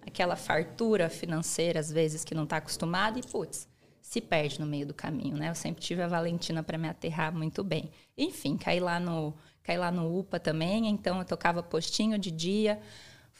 aquela 0.07 0.37
fartura 0.37 1.11
financeira 1.11 1.79
às 1.79 1.93
vezes 1.93 2.25
que 2.25 2.35
não 2.35 2.45
está 2.45 2.57
acostumada 2.57 3.19
e 3.19 3.23
putz, 3.23 3.69
se 4.01 4.23
perde 4.23 4.59
no 4.59 4.65
meio 4.65 4.87
do 4.87 4.95
caminho, 4.95 5.37
né? 5.37 5.51
Eu 5.51 5.55
sempre 5.55 5.83
tive 5.83 6.01
a 6.03 6.09
Valentina 6.09 6.63
para 6.63 6.79
me 6.79 6.89
aterrar 6.89 7.31
muito 7.31 7.63
bem. 7.63 7.91
Enfim, 8.17 8.57
caí 8.57 8.81
lá 8.81 8.99
no 8.99 9.35
caí 9.63 9.77
lá 9.77 9.91
no 9.91 10.19
UPA 10.19 10.41
também, 10.41 10.89
então 10.89 11.19
eu 11.19 11.27
tocava 11.27 11.63
postinho 11.63 12.19
de 12.19 12.31
dia, 12.31 12.81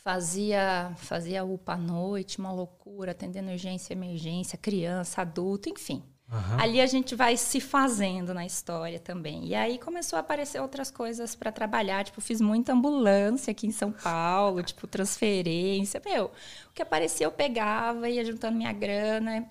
fazia 0.09 0.91
fazia 0.97 1.45
UPA 1.45 1.75
à 1.75 1.77
noite, 1.77 2.39
uma 2.39 2.51
loucura, 2.51 3.11
atendendo 3.11 3.51
urgência, 3.51 3.93
emergência, 3.93 4.57
criança, 4.57 5.21
adulto, 5.21 5.69
enfim. 5.69 6.03
Uhum. 6.33 6.59
Ali 6.59 6.81
a 6.81 6.87
gente 6.87 7.15
vai 7.15 7.37
se 7.37 7.61
fazendo 7.61 8.33
na 8.33 8.47
história 8.47 8.99
também. 8.99 9.45
E 9.49 9.55
aí 9.55 9.79
começou 9.79 10.17
a 10.17 10.21
aparecer 10.21 10.63
outras 10.63 10.91
coisas 10.91 11.35
para 11.35 11.53
trabalhar, 11.53 12.05
tipo, 12.05 12.23
fiz 12.23 12.41
muita 12.41 12.73
ambulância 12.73 13.51
aqui 13.51 13.67
em 13.67 13.71
São 13.71 13.93
Paulo, 13.93 14.63
tipo, 14.63 14.87
transferência. 14.87 16.01
Meu, 16.03 16.33
o 16.71 16.73
que 16.73 16.81
aparecia 16.81 17.27
eu 17.27 17.31
pegava, 17.31 18.09
ia 18.09 18.25
juntando 18.25 18.57
minha 18.57 18.73
grana 18.73 19.47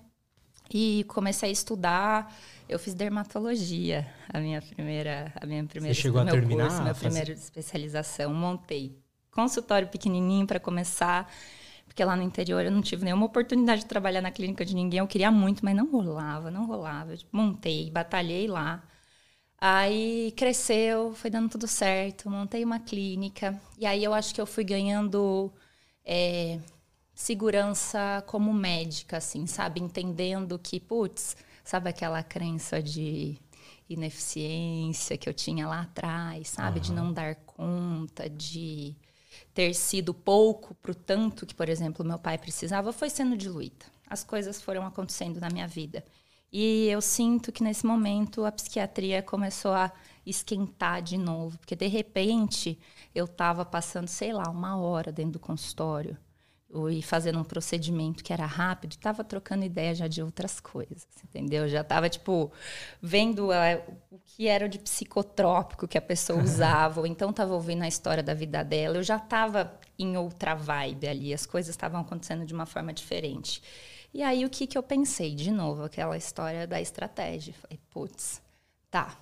e 0.74 1.04
comecei 1.06 1.50
a 1.50 1.52
estudar. 1.52 2.36
Eu 2.68 2.80
fiz 2.80 2.94
dermatologia, 2.94 4.12
a 4.28 4.40
minha 4.40 4.60
primeira, 4.60 5.32
a 5.40 5.46
minha 5.46 5.64
primeira, 5.64 5.94
Você 5.94 6.02
chegou 6.02 6.20
a 6.20 6.24
terminar? 6.24 6.64
Curso, 6.64 6.82
minha 6.82 6.94
primeira 6.96 7.30
especialização, 7.30 8.34
montei 8.34 8.98
consultório 9.38 9.86
pequenininho 9.86 10.44
para 10.48 10.58
começar, 10.58 11.32
porque 11.86 12.04
lá 12.04 12.16
no 12.16 12.24
interior 12.24 12.64
eu 12.64 12.72
não 12.72 12.82
tive 12.82 13.04
nenhuma 13.04 13.26
oportunidade 13.26 13.82
de 13.82 13.86
trabalhar 13.86 14.20
na 14.20 14.32
clínica 14.32 14.64
de 14.64 14.74
ninguém. 14.74 14.98
Eu 14.98 15.06
queria 15.06 15.30
muito, 15.30 15.64
mas 15.64 15.76
não 15.76 15.88
rolava, 15.88 16.50
não 16.50 16.66
rolava. 16.66 17.12
Eu, 17.12 17.18
montei, 17.30 17.88
batalhei 17.88 18.48
lá. 18.48 18.82
Aí 19.60 20.32
cresceu, 20.36 21.14
foi 21.14 21.30
dando 21.30 21.50
tudo 21.50 21.68
certo, 21.68 22.28
montei 22.28 22.64
uma 22.64 22.80
clínica. 22.80 23.60
E 23.78 23.86
aí 23.86 24.02
eu 24.02 24.12
acho 24.12 24.34
que 24.34 24.40
eu 24.40 24.46
fui 24.46 24.64
ganhando 24.64 25.52
é, 26.04 26.58
segurança 27.14 28.24
como 28.26 28.52
médica, 28.52 29.18
assim, 29.18 29.46
sabe? 29.46 29.80
Entendendo 29.80 30.58
que, 30.58 30.80
putz, 30.80 31.36
sabe 31.64 31.90
aquela 31.90 32.24
crença 32.24 32.82
de 32.82 33.38
ineficiência 33.88 35.16
que 35.16 35.28
eu 35.28 35.34
tinha 35.34 35.66
lá 35.68 35.82
atrás, 35.82 36.48
sabe? 36.48 36.78
Uhum. 36.78 36.82
De 36.82 36.92
não 36.92 37.12
dar 37.12 37.36
conta, 37.36 38.28
de 38.28 38.96
ter 39.58 39.74
sido 39.74 40.14
pouco 40.14 40.72
pro 40.76 40.94
tanto 40.94 41.44
que, 41.44 41.52
por 41.52 41.68
exemplo, 41.68 42.06
meu 42.06 42.16
pai 42.16 42.38
precisava, 42.38 42.92
foi 42.92 43.10
sendo 43.10 43.36
diluída. 43.36 43.86
As 44.08 44.22
coisas 44.22 44.62
foram 44.62 44.86
acontecendo 44.86 45.40
na 45.40 45.50
minha 45.50 45.66
vida. 45.66 46.04
E 46.52 46.86
eu 46.86 47.00
sinto 47.00 47.50
que 47.50 47.64
nesse 47.64 47.84
momento 47.84 48.44
a 48.44 48.52
psiquiatria 48.52 49.20
começou 49.20 49.72
a 49.72 49.90
esquentar 50.24 51.02
de 51.02 51.18
novo, 51.18 51.58
porque 51.58 51.74
de 51.74 51.88
repente 51.88 52.78
eu 53.12 53.24
estava 53.24 53.64
passando, 53.64 54.06
sei 54.06 54.32
lá, 54.32 54.48
uma 54.48 54.76
hora 54.76 55.10
dentro 55.10 55.32
do 55.32 55.40
consultório 55.40 56.16
e 56.90 57.02
fazendo 57.02 57.38
um 57.38 57.44
procedimento 57.44 58.22
que 58.22 58.32
era 58.32 58.44
rápido, 58.44 58.92
estava 58.92 59.24
trocando 59.24 59.64
ideia 59.64 59.94
já 59.94 60.06
de 60.06 60.22
outras 60.22 60.60
coisas, 60.60 61.06
entendeu? 61.24 61.66
Já 61.66 61.80
estava 61.80 62.10
tipo 62.10 62.52
vendo 63.00 63.48
uh, 63.48 63.96
o 64.10 64.18
que 64.18 64.46
era 64.46 64.68
de 64.68 64.78
psicotrópico 64.78 65.88
que 65.88 65.96
a 65.96 66.02
pessoa 66.02 66.40
usava, 66.44 67.00
ou 67.00 67.06
então 67.06 67.30
estava 67.30 67.54
ouvindo 67.54 67.82
a 67.84 67.88
história 67.88 68.22
da 68.22 68.34
vida 68.34 68.62
dela. 68.62 68.98
Eu 68.98 69.02
já 69.02 69.16
estava 69.16 69.80
em 69.98 70.16
outra 70.18 70.54
vibe 70.54 71.08
ali, 71.08 71.32
as 71.32 71.46
coisas 71.46 71.70
estavam 71.70 72.02
acontecendo 72.02 72.44
de 72.44 72.52
uma 72.52 72.66
forma 72.66 72.92
diferente. 72.92 73.62
E 74.12 74.22
aí 74.22 74.44
o 74.44 74.50
que, 74.50 74.66
que 74.66 74.76
eu 74.76 74.82
pensei? 74.82 75.34
De 75.34 75.50
novo, 75.50 75.84
aquela 75.84 76.16
história 76.16 76.66
da 76.66 76.80
estratégia. 76.80 77.54
Falei, 77.54 77.78
putz, 77.90 78.42
tá. 78.90 79.18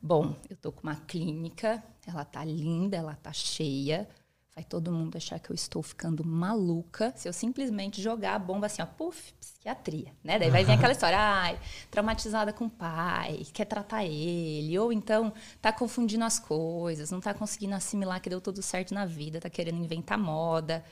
Bom, 0.00 0.34
eu 0.50 0.56
tô 0.56 0.72
com 0.72 0.82
uma 0.82 0.96
clínica, 0.96 1.82
ela 2.04 2.24
tá 2.24 2.44
linda, 2.44 2.96
ela 2.96 3.14
tá 3.14 3.32
cheia. 3.32 4.08
Vai 4.54 4.64
todo 4.64 4.92
mundo 4.92 5.16
achar 5.16 5.38
que 5.38 5.50
eu 5.50 5.54
estou 5.54 5.82
ficando 5.82 6.24
maluca 6.24 7.12
se 7.16 7.26
eu 7.26 7.32
simplesmente 7.32 8.02
jogar 8.02 8.34
a 8.34 8.38
bomba 8.38 8.66
assim, 8.66 8.82
ó, 8.82 8.86
puf, 8.86 9.32
psiquiatria, 9.34 10.14
né? 10.22 10.38
Daí 10.38 10.50
vai 10.50 10.62
vir 10.62 10.72
aquela 10.72 10.92
história, 10.92 11.18
ai, 11.18 11.58
traumatizada 11.90 12.52
com 12.52 12.66
o 12.66 12.70
pai, 12.70 13.46
quer 13.52 13.64
tratar 13.64 14.04
ele, 14.04 14.78
ou 14.78 14.92
então 14.92 15.32
tá 15.60 15.72
confundindo 15.72 16.24
as 16.24 16.38
coisas, 16.38 17.10
não 17.10 17.20
tá 17.20 17.32
conseguindo 17.32 17.74
assimilar 17.74 18.20
que 18.20 18.28
deu 18.28 18.40
tudo 18.40 18.62
certo 18.62 18.92
na 18.92 19.06
vida, 19.06 19.40
tá 19.40 19.48
querendo 19.48 19.82
inventar 19.82 20.18
moda. 20.18 20.84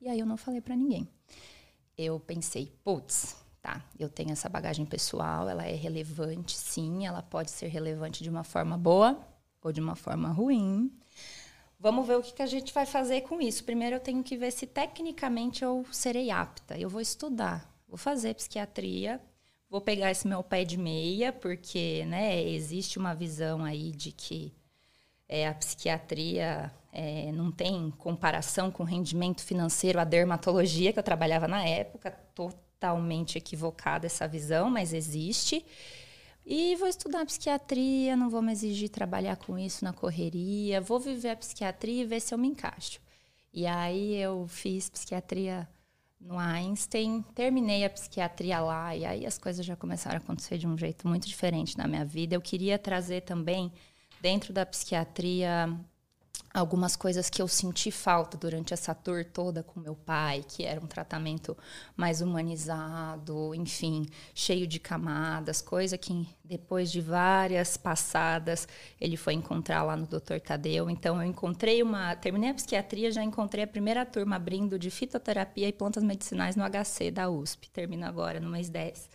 E 0.00 0.08
aí 0.08 0.20
eu 0.20 0.26
não 0.26 0.36
falei 0.36 0.60
para 0.60 0.76
ninguém 0.76 1.08
eu 2.04 2.18
pensei, 2.18 2.72
putz, 2.82 3.36
tá, 3.60 3.84
eu 3.98 4.08
tenho 4.08 4.32
essa 4.32 4.48
bagagem 4.48 4.86
pessoal, 4.86 5.48
ela 5.48 5.66
é 5.66 5.74
relevante, 5.74 6.56
sim, 6.56 7.06
ela 7.06 7.22
pode 7.22 7.50
ser 7.50 7.68
relevante 7.68 8.22
de 8.22 8.30
uma 8.30 8.42
forma 8.42 8.78
boa 8.78 9.18
ou 9.62 9.70
de 9.70 9.80
uma 9.80 9.94
forma 9.94 10.30
ruim. 10.30 10.90
Vamos 11.82 12.06
ver 12.06 12.18
o 12.18 12.22
que, 12.22 12.34
que 12.34 12.42
a 12.42 12.46
gente 12.46 12.74
vai 12.74 12.84
fazer 12.84 13.22
com 13.22 13.40
isso. 13.40 13.64
Primeiro 13.64 13.96
eu 13.96 14.00
tenho 14.00 14.22
que 14.22 14.36
ver 14.36 14.50
se 14.50 14.66
tecnicamente 14.66 15.64
eu 15.64 15.82
serei 15.90 16.30
apta. 16.30 16.78
Eu 16.78 16.90
vou 16.90 17.00
estudar, 17.00 17.74
vou 17.88 17.96
fazer 17.96 18.34
psiquiatria, 18.34 19.18
vou 19.68 19.80
pegar 19.80 20.10
esse 20.10 20.28
meu 20.28 20.42
pé 20.42 20.62
de 20.62 20.76
meia, 20.76 21.32
porque 21.32 22.04
né, 22.04 22.46
existe 22.46 22.98
uma 22.98 23.14
visão 23.14 23.64
aí 23.64 23.92
de 23.92 24.12
que 24.12 24.52
é, 25.26 25.48
a 25.48 25.54
psiquiatria 25.54 26.70
é, 26.92 27.32
não 27.32 27.50
tem 27.50 27.90
comparação 27.92 28.70
com 28.70 28.84
rendimento 28.84 29.40
financeiro, 29.40 29.98
a 29.98 30.04
dermatologia, 30.04 30.92
que 30.92 30.98
eu 30.98 31.02
trabalhava 31.02 31.48
na 31.48 31.64
época, 31.64 32.10
totalmente 32.34 33.38
equivocada 33.38 34.04
essa 34.04 34.28
visão, 34.28 34.68
mas 34.68 34.92
existe. 34.92 35.64
E 36.44 36.74
vou 36.76 36.88
estudar 36.88 37.26
psiquiatria, 37.26 38.16
não 38.16 38.30
vou 38.30 38.42
me 38.42 38.52
exigir 38.52 38.88
trabalhar 38.88 39.36
com 39.36 39.58
isso 39.58 39.84
na 39.84 39.92
correria, 39.92 40.80
vou 40.80 40.98
viver 40.98 41.30
a 41.30 41.36
psiquiatria 41.36 42.02
e 42.02 42.06
ver 42.06 42.20
se 42.20 42.34
eu 42.34 42.38
me 42.38 42.48
encaixo. 42.48 43.00
E 43.52 43.66
aí 43.66 44.16
eu 44.16 44.46
fiz 44.48 44.88
psiquiatria 44.88 45.68
no 46.20 46.38
Einstein, 46.38 47.22
terminei 47.34 47.84
a 47.84 47.90
psiquiatria 47.90 48.60
lá, 48.60 48.94
e 48.94 49.04
aí 49.04 49.26
as 49.26 49.38
coisas 49.38 49.64
já 49.64 49.74
começaram 49.74 50.16
a 50.16 50.20
acontecer 50.20 50.58
de 50.58 50.66
um 50.66 50.76
jeito 50.76 51.08
muito 51.08 51.26
diferente 51.26 51.78
na 51.78 51.86
minha 51.86 52.04
vida. 52.04 52.34
Eu 52.34 52.40
queria 52.40 52.78
trazer 52.78 53.22
também, 53.22 53.72
dentro 54.20 54.52
da 54.52 54.66
psiquiatria, 54.66 55.74
algumas 56.52 56.96
coisas 56.96 57.30
que 57.30 57.40
eu 57.40 57.46
senti 57.46 57.90
falta 57.90 58.36
durante 58.36 58.74
essa 58.74 58.94
tour 58.94 59.24
toda 59.24 59.62
com 59.62 59.78
meu 59.78 59.94
pai, 59.94 60.44
que 60.46 60.64
era 60.64 60.80
um 60.80 60.86
tratamento 60.86 61.56
mais 61.96 62.20
humanizado, 62.20 63.54
enfim, 63.54 64.06
cheio 64.34 64.66
de 64.66 64.80
camadas, 64.80 65.62
coisa 65.62 65.96
que 65.96 66.28
depois 66.44 66.90
de 66.90 67.00
várias 67.00 67.76
passadas 67.76 68.66
ele 69.00 69.16
foi 69.16 69.34
encontrar 69.34 69.84
lá 69.84 69.96
no 69.96 70.06
Dr. 70.06 70.40
Tadeu. 70.44 70.90
Então 70.90 71.22
eu 71.22 71.28
encontrei 71.28 71.82
uma, 71.82 72.16
terminei 72.16 72.50
a 72.50 72.54
psiquiatria, 72.54 73.12
já 73.12 73.22
encontrei 73.22 73.62
a 73.62 73.68
primeira 73.68 74.04
turma 74.04 74.36
abrindo 74.36 74.78
de 74.78 74.90
fitoterapia 74.90 75.68
e 75.68 75.72
plantas 75.72 76.02
medicinais 76.02 76.56
no 76.56 76.64
HC 76.64 77.12
da 77.12 77.30
USP. 77.30 77.70
Termina 77.70 78.08
agora 78.08 78.40
no 78.40 78.50
mês 78.50 78.68
10. 78.68 79.08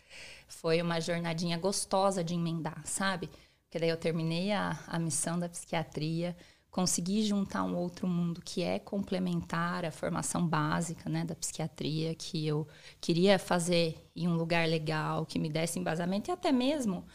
Foi 0.48 0.82
uma 0.82 1.02
jornadinha 1.02 1.58
gostosa 1.58 2.24
de 2.24 2.34
emendar, 2.34 2.82
sabe? 2.86 3.30
Porque 3.66 3.80
daí 3.80 3.90
eu 3.90 3.98
terminei 3.98 4.54
a, 4.54 4.80
a 4.88 4.98
missão 4.98 5.38
da 5.38 5.50
psiquiatria, 5.50 6.34
conseguir 6.76 7.24
juntar 7.24 7.64
um 7.64 7.74
outro 7.74 8.06
mundo 8.06 8.42
que 8.42 8.62
é 8.62 8.80
complementar 8.80 9.86
à 9.86 9.92
formação 9.92 10.46
básica 10.46 11.10
né, 11.10 11.24
da 11.24 11.34
psiquiatria, 11.34 12.14
que 12.14 12.46
eu 12.46 12.68
queria 13.00 13.40
fazer 13.40 13.96
em 14.14 14.28
um 14.28 14.36
lugar 14.36 14.68
legal, 14.68 15.26
que 15.26 15.40
me 15.40 15.48
desse 15.48 15.80
embasamento, 15.80 16.30
e 16.30 16.34
até 16.34 16.52
mesmo 16.52 17.06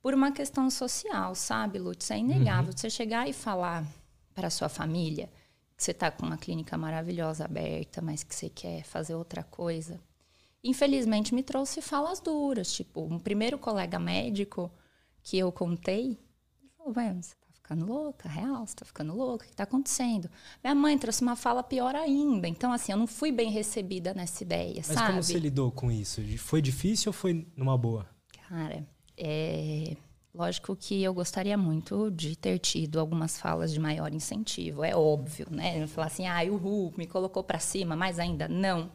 por 0.00 0.14
uma 0.14 0.32
questão 0.32 0.70
social, 0.70 1.34
sabe, 1.34 1.78
Lutz? 1.78 2.10
É 2.10 2.16
inegável 2.16 2.72
uhum. 2.72 2.78
você 2.78 2.88
chegar 2.88 3.28
e 3.28 3.34
falar 3.34 3.86
para 4.34 4.48
sua 4.48 4.70
família 4.70 5.28
que 5.76 5.84
você 5.84 5.90
está 5.90 6.10
com 6.10 6.24
uma 6.24 6.38
clínica 6.38 6.78
maravilhosa 6.78 7.44
aberta, 7.44 8.00
mas 8.00 8.22
que 8.22 8.34
você 8.34 8.48
quer 8.48 8.82
fazer 8.82 9.14
outra 9.14 9.42
coisa. 9.42 10.00
Infelizmente, 10.64 11.34
me 11.34 11.42
trouxe 11.42 11.82
falas 11.82 12.18
duras. 12.18 12.72
Tipo, 12.72 13.02
um 13.02 13.18
primeiro 13.18 13.58
colega 13.58 13.98
médico 13.98 14.72
que 15.22 15.36
eu 15.36 15.52
contei, 15.52 16.18
ele 16.62 16.70
falou, 16.78 16.94
vamos, 16.94 17.36
ficando 17.72 17.86
louca, 17.86 18.28
real, 18.28 18.66
você 18.66 18.76
tá 18.76 18.84
ficando 18.84 19.14
louca, 19.14 19.44
o 19.44 19.48
que 19.48 19.56
tá 19.56 19.64
acontecendo? 19.64 20.30
Minha 20.62 20.74
mãe 20.74 20.98
trouxe 20.98 21.22
uma 21.22 21.34
fala 21.34 21.62
pior 21.62 21.94
ainda. 21.94 22.46
Então, 22.46 22.72
assim, 22.72 22.92
eu 22.92 22.98
não 22.98 23.06
fui 23.06 23.32
bem 23.32 23.50
recebida 23.50 24.12
nessa 24.14 24.42
ideia, 24.42 24.76
Mas 24.76 24.86
sabe? 24.86 25.06
como 25.08 25.22
você 25.22 25.38
lidou 25.38 25.70
com 25.70 25.90
isso? 25.90 26.20
Foi 26.38 26.60
difícil 26.60 27.10
ou 27.10 27.12
foi 27.12 27.46
numa 27.56 27.76
boa? 27.76 28.06
Cara, 28.48 28.86
é... 29.16 29.96
Lógico 30.34 30.74
que 30.74 31.02
eu 31.02 31.12
gostaria 31.12 31.58
muito 31.58 32.10
de 32.10 32.34
ter 32.36 32.58
tido 32.58 32.98
algumas 32.98 33.38
falas 33.38 33.70
de 33.70 33.78
maior 33.78 34.14
incentivo, 34.14 34.82
é 34.82 34.96
óbvio, 34.96 35.46
né? 35.50 35.78
Não 35.78 35.86
falar 35.86 36.06
assim, 36.06 36.26
ah, 36.26 36.42
o 36.50 36.56
Ru 36.56 36.90
me 36.96 37.06
colocou 37.06 37.44
para 37.44 37.58
cima, 37.58 37.94
mas 37.94 38.18
ainda 38.18 38.48
não. 38.48 38.90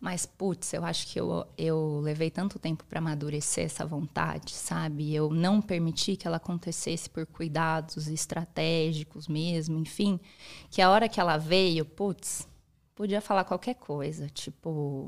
Mas, 0.00 0.24
putz, 0.24 0.72
eu 0.72 0.82
acho 0.82 1.06
que 1.08 1.20
eu, 1.20 1.46
eu 1.58 2.00
levei 2.00 2.30
tanto 2.30 2.58
tempo 2.58 2.84
para 2.84 3.00
amadurecer 3.00 3.66
essa 3.66 3.84
vontade, 3.84 4.52
sabe? 4.52 5.14
Eu 5.14 5.28
não 5.30 5.60
permiti 5.60 6.16
que 6.16 6.26
ela 6.26 6.38
acontecesse 6.38 7.10
por 7.10 7.26
cuidados 7.26 8.08
estratégicos 8.08 9.28
mesmo, 9.28 9.78
enfim. 9.78 10.18
Que 10.70 10.80
a 10.80 10.88
hora 10.88 11.06
que 11.06 11.20
ela 11.20 11.36
veio, 11.36 11.84
putz, 11.84 12.48
podia 12.94 13.20
falar 13.20 13.44
qualquer 13.44 13.74
coisa, 13.74 14.26
tipo, 14.30 15.06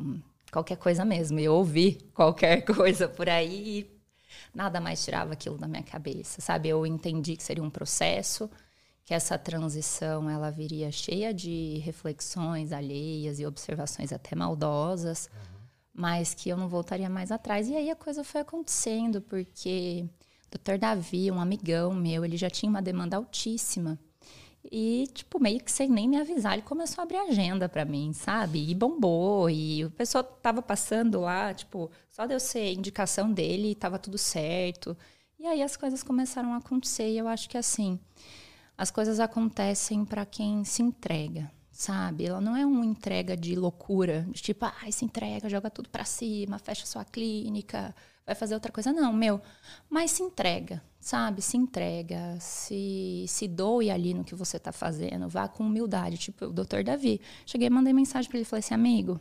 qualquer 0.53 0.77
coisa 0.77 1.07
mesmo. 1.07 1.41
Eu 1.41 1.55
ouvi 1.55 1.95
qualquer 2.13 2.61
coisa 2.67 3.09
por 3.09 3.31
aí 3.31 3.81
e 3.81 3.91
nada 4.55 4.79
mais 4.79 5.03
tirava 5.03 5.33
aquilo 5.33 5.57
da 5.57 5.67
minha 5.67 5.83
cabeça, 5.83 6.43
sabe? 6.43 6.69
Eu 6.69 6.85
entendi 6.87 7.35
que 7.35 7.43
seria 7.43 7.65
um 7.65 7.71
processo 7.71 8.51
que 9.05 9.15
essa 9.15 9.37
transição 9.37 10.31
ela 10.31 10.51
viria 10.51 10.91
cheia 10.93 11.35
de 11.35 11.79
reflexões 11.85 12.73
alheias 12.73 13.41
e 13.41 13.47
observações 13.47 14.13
até 14.13 14.37
maldosas, 14.37 15.29
uhum. 15.33 15.61
mas 15.93 16.35
que 16.35 16.49
eu 16.49 16.57
não 16.57 16.69
voltaria 16.69 17.11
mais 17.11 17.33
atrás. 17.33 17.69
E 17.69 17.75
aí 17.75 17.91
a 17.91 17.97
coisa 17.97 18.23
foi 18.23 18.41
acontecendo, 18.41 19.21
porque 19.21 20.07
o 20.47 20.59
Dr. 20.59 20.79
Davi, 20.79 21.31
um 21.31 21.41
amigão 21.41 21.93
meu, 21.95 22.25
ele 22.25 22.37
já 22.37 22.49
tinha 22.49 22.71
uma 22.71 22.83
demanda 22.83 23.17
altíssima. 23.17 23.99
E, 24.71 25.09
tipo, 25.13 25.41
meio 25.41 25.61
que 25.61 25.73
sem 25.73 25.89
nem 25.89 26.09
me 26.09 26.17
avisar, 26.17 26.53
ele 26.53 26.63
começou 26.63 27.03
a 27.03 27.05
abrir 27.05 27.17
agenda 27.17 27.69
para 27.69 27.85
mim, 27.85 28.13
sabe? 28.13 28.71
E 28.71 28.75
bombou, 28.75 29.51
e 29.51 29.85
o 29.85 29.91
pessoal 29.91 30.23
tava 30.23 30.63
passando 30.63 31.21
lá, 31.21 31.53
tipo, 31.53 31.91
só 32.09 32.27
deu 32.27 32.39
ser 32.39 32.73
indicação 32.73 33.33
dele, 33.33 33.75
tava 33.75 33.99
tudo 33.99 34.17
certo. 34.17 34.97
E 35.39 35.47
aí 35.47 35.63
as 35.63 35.77
coisas 35.77 36.05
começaram 36.05 36.55
a 36.55 36.59
acontecer, 36.59 37.11
e 37.11 37.19
eu 37.19 37.27
acho 37.27 37.49
que 37.51 37.59
assim, 37.59 37.99
as 38.83 38.91
coisas 38.91 39.21
acontecem 39.21 40.05
para 40.05 40.27
quem 40.27 40.65
se 40.65 40.83
entrega, 40.83 41.49
sabe? 41.71 42.27
Ela 42.27 42.41
não 42.41 42.57
é 42.57 42.67
uma 42.67 42.85
entrega 42.85 43.37
de 43.37 43.55
loucura, 43.55 44.27
de 44.29 44.43
tipo, 44.43 44.65
ah, 44.65 44.91
se 44.91 45.05
entrega, 45.05 45.49
joga 45.49 45.71
tudo 45.71 45.89
para 45.89 46.05
cima, 46.05 46.59
fecha 46.59 46.85
sua 46.85 47.05
clínica, 47.05 47.95
vai 48.27 48.35
fazer 48.35 48.55
outra 48.55 48.73
coisa. 48.73 48.93
Não, 48.93 49.13
meu, 49.13 49.41
mas 49.89 50.11
se 50.11 50.25
entrega, 50.25 50.83
sabe? 50.99 51.41
Se 51.41 51.57
entrega, 51.57 52.37
se, 52.41 53.25
se 53.29 53.47
doe 53.47 53.89
ali 53.89 54.15
no 54.15 54.25
que 54.25 54.35
você 54.35 54.57
está 54.57 54.73
fazendo, 54.73 55.29
vá 55.29 55.47
com 55.47 55.63
humildade. 55.63 56.19
Tipo, 56.19 56.47
o 56.47 56.53
doutor 56.53 56.83
Davi. 56.83 57.21
Cheguei, 57.47 57.71
mandei 57.71 57.93
mensagem 57.93 58.29
para 58.29 58.39
ele, 58.39 58.45
falei 58.45 58.65
assim, 58.65 58.75
amigo, 58.75 59.21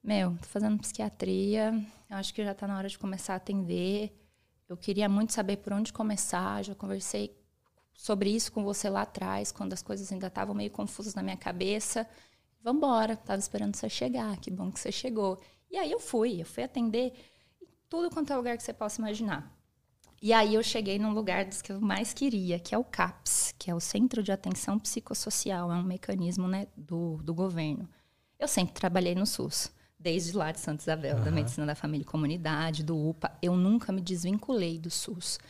meu, 0.00 0.36
tô 0.40 0.46
fazendo 0.46 0.78
psiquiatria, 0.78 1.84
acho 2.08 2.32
que 2.32 2.44
já 2.44 2.52
está 2.52 2.68
na 2.68 2.78
hora 2.78 2.88
de 2.88 2.96
começar 2.96 3.32
a 3.32 3.36
atender 3.38 4.12
Eu 4.68 4.76
queria 4.76 5.08
muito 5.08 5.32
saber 5.32 5.56
por 5.56 5.72
onde 5.72 5.92
começar. 5.92 6.62
Já 6.62 6.76
conversei 6.76 7.41
sobre 7.94 8.30
isso 8.30 8.52
com 8.52 8.64
você 8.64 8.88
lá 8.88 9.02
atrás, 9.02 9.52
quando 9.52 9.72
as 9.72 9.82
coisas 9.82 10.10
ainda 10.12 10.26
estavam 10.26 10.54
meio 10.54 10.70
confusas 10.70 11.14
na 11.14 11.22
minha 11.22 11.36
cabeça. 11.36 12.06
Vamos 12.62 12.78
embora, 12.78 13.14
estava 13.14 13.38
esperando 13.38 13.76
você 13.76 13.88
chegar. 13.88 14.36
Que 14.38 14.50
bom 14.50 14.70
que 14.70 14.80
você 14.80 14.92
chegou. 14.92 15.40
E 15.70 15.76
aí 15.76 15.90
eu 15.90 15.98
fui, 15.98 16.40
eu 16.40 16.46
fui 16.46 16.62
atender 16.62 17.12
em 17.60 17.66
tudo 17.88 18.10
quanto 18.10 18.32
é 18.32 18.36
lugar 18.36 18.56
que 18.56 18.62
você 18.62 18.72
possa 18.72 19.00
imaginar. 19.00 19.52
E 20.20 20.32
aí 20.32 20.54
eu 20.54 20.62
cheguei 20.62 21.00
num 21.00 21.12
lugar 21.12 21.44
dos 21.44 21.60
que 21.60 21.72
eu 21.72 21.80
mais 21.80 22.12
queria, 22.14 22.56
que 22.58 22.72
é 22.72 22.78
o 22.78 22.84
CAPS, 22.84 23.52
que 23.58 23.68
é 23.68 23.74
o 23.74 23.80
Centro 23.80 24.22
de 24.22 24.30
Atenção 24.30 24.78
Psicossocial, 24.78 25.72
é 25.72 25.74
um 25.74 25.82
mecanismo 25.82 26.46
né, 26.46 26.68
do, 26.76 27.16
do 27.24 27.34
governo. 27.34 27.88
Eu 28.38 28.46
sempre 28.46 28.74
trabalhei 28.74 29.16
no 29.16 29.26
SUS, 29.26 29.72
desde 29.98 30.36
lá 30.36 30.52
de 30.52 30.60
Santa 30.60 30.80
Isabel, 30.82 31.16
uhum. 31.16 31.24
da 31.24 31.30
Medicina 31.32 31.66
da 31.66 31.74
Família 31.74 32.02
e 32.02 32.06
Comunidade, 32.06 32.84
do 32.84 32.96
UPA. 32.96 33.36
Eu 33.42 33.56
nunca 33.56 33.90
me 33.90 34.00
desvinculei 34.00 34.78
do 34.78 34.90
SUS. 34.90 35.40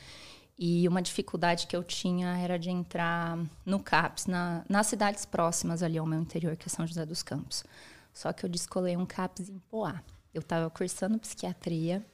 E 0.64 0.86
uma 0.86 1.02
dificuldade 1.02 1.66
que 1.66 1.74
eu 1.74 1.82
tinha 1.82 2.38
era 2.38 2.56
de 2.56 2.70
entrar 2.70 3.36
no 3.66 3.80
CAPS, 3.80 4.26
na, 4.26 4.64
nas 4.68 4.86
cidades 4.86 5.24
próximas 5.24 5.82
ali 5.82 5.98
ao 5.98 6.06
meu 6.06 6.20
interior, 6.20 6.56
que 6.56 6.68
é 6.68 6.70
São 6.70 6.86
José 6.86 7.04
dos 7.04 7.20
Campos. 7.20 7.64
Só 8.14 8.32
que 8.32 8.44
eu 8.44 8.48
descolei 8.48 8.96
um 8.96 9.04
CAPS 9.04 9.48
em 9.48 9.58
Poá. 9.68 10.00
Eu 10.32 10.38
estava 10.38 10.70
cursando 10.70 11.18
psiquiatria, 11.18 12.06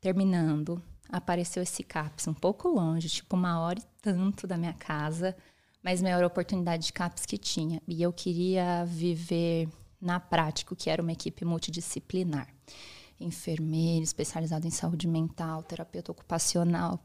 terminando, 0.00 0.80
apareceu 1.08 1.60
esse 1.60 1.82
CAPS 1.82 2.28
um 2.28 2.34
pouco 2.34 2.68
longe, 2.68 3.08
tipo 3.08 3.34
uma 3.34 3.58
hora 3.58 3.80
e 3.80 3.84
tanto 4.00 4.46
da 4.46 4.56
minha 4.56 4.74
casa, 4.74 5.36
mas 5.82 6.00
maior 6.00 6.22
oportunidade 6.22 6.86
de 6.86 6.92
CAPS 6.92 7.26
que 7.26 7.36
tinha. 7.36 7.82
E 7.88 8.00
eu 8.00 8.12
queria 8.12 8.84
viver 8.84 9.68
na 10.00 10.20
prática 10.20 10.76
que 10.76 10.88
era 10.88 11.02
uma 11.02 11.10
equipe 11.10 11.44
multidisciplinar. 11.44 12.46
Enfermeiro, 13.18 14.04
especializado 14.04 14.68
em 14.68 14.70
saúde 14.70 15.08
mental, 15.08 15.64
terapeuta 15.64 16.12
ocupacional, 16.12 16.96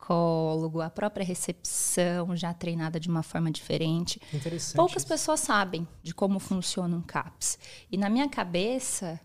psicólogo, 0.00 0.80
a 0.80 0.90
própria 0.90 1.24
recepção 1.24 2.34
já 2.34 2.54
treinada 2.54 2.98
de 2.98 3.08
uma 3.08 3.22
forma 3.22 3.50
diferente. 3.50 4.20
Interessante. 4.32 4.76
Poucas 4.76 5.04
pessoas 5.04 5.40
sabem 5.40 5.86
de 6.02 6.14
como 6.14 6.38
funciona 6.38 6.96
um 6.96 7.02
CAPS. 7.02 7.58
E 7.92 7.96
na 7.96 8.08
minha 8.08 8.28
cabeça, 8.28 9.20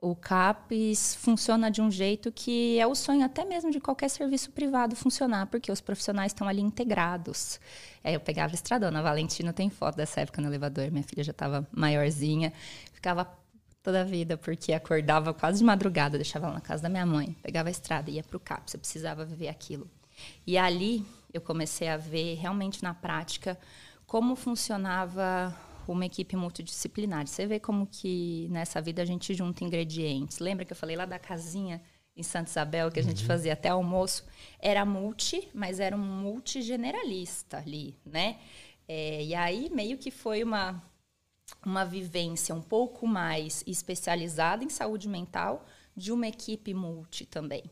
o 0.00 0.14
CAPES 0.14 1.14
funciona 1.14 1.70
de 1.70 1.80
um 1.80 1.90
jeito 1.90 2.30
que 2.32 2.78
é 2.78 2.86
o 2.86 2.94
sonho 2.94 3.24
até 3.24 3.44
mesmo 3.44 3.70
de 3.70 3.80
qualquer 3.80 4.10
serviço 4.10 4.50
privado 4.50 4.96
funcionar, 4.96 5.46
porque 5.46 5.70
os 5.70 5.80
profissionais 5.80 6.32
estão 6.32 6.48
ali 6.48 6.60
integrados. 6.60 7.60
Aí 8.02 8.14
eu 8.14 8.20
pegava 8.20 8.54
estradona, 8.54 8.98
a 8.98 9.02
Valentina 9.02 9.52
tem 9.52 9.70
foto 9.70 9.96
dessa 9.96 10.20
época 10.20 10.42
no 10.42 10.48
elevador, 10.48 10.90
minha 10.90 11.04
filha 11.04 11.24
já 11.24 11.32
estava 11.32 11.66
maiorzinha, 11.72 12.52
ficava 12.92 13.26
toda 13.82 14.02
a 14.02 14.04
vida, 14.04 14.36
porque 14.36 14.72
acordava 14.72 15.32
quase 15.32 15.58
de 15.58 15.64
madrugada, 15.64 16.18
deixava 16.18 16.46
ela 16.46 16.54
na 16.54 16.60
casa 16.60 16.82
da 16.82 16.88
minha 16.88 17.06
mãe, 17.06 17.34
pegava 17.42 17.68
a 17.68 17.70
estrada, 17.70 18.10
ia 18.10 18.22
para 18.22 18.36
o 18.36 18.40
CAPES, 18.40 18.74
eu 18.74 18.80
precisava 18.80 19.24
viver 19.24 19.48
aquilo. 19.48 19.88
E 20.46 20.56
ali 20.56 21.04
eu 21.32 21.40
comecei 21.40 21.88
a 21.88 21.96
ver 21.96 22.34
realmente 22.34 22.82
na 22.82 22.94
prática 22.94 23.58
como 24.06 24.34
funcionava 24.34 25.54
uma 25.86 26.06
equipe 26.06 26.36
multidisciplinar. 26.36 27.26
Você 27.26 27.46
vê 27.46 27.58
como 27.58 27.86
que 27.86 28.48
nessa 28.50 28.80
vida 28.80 29.02
a 29.02 29.04
gente 29.04 29.34
junta 29.34 29.64
ingredientes. 29.64 30.38
Lembra 30.38 30.64
que 30.64 30.72
eu 30.72 30.76
falei 30.76 30.96
lá 30.96 31.04
da 31.04 31.18
casinha 31.18 31.82
em 32.16 32.22
Santa 32.22 32.50
Isabel 32.50 32.90
que 32.90 32.98
a 32.98 33.02
gente 33.02 33.22
uhum. 33.22 33.26
fazia 33.26 33.52
até 33.52 33.68
almoço? 33.68 34.24
Era 34.58 34.84
multi, 34.84 35.48
mas 35.54 35.80
era 35.80 35.96
um 35.96 35.98
multi 35.98 36.62
generalista 36.62 37.58
ali, 37.58 37.96
né? 38.04 38.38
É, 38.86 39.22
e 39.24 39.34
aí 39.34 39.70
meio 39.70 39.98
que 39.98 40.10
foi 40.10 40.42
uma 40.42 40.82
uma 41.64 41.84
vivência 41.84 42.54
um 42.54 42.60
pouco 42.60 43.06
mais 43.06 43.64
especializada 43.66 44.62
em 44.62 44.68
saúde 44.68 45.08
mental 45.08 45.66
de 45.96 46.12
uma 46.12 46.28
equipe 46.28 46.74
multi 46.74 47.24
também. 47.24 47.62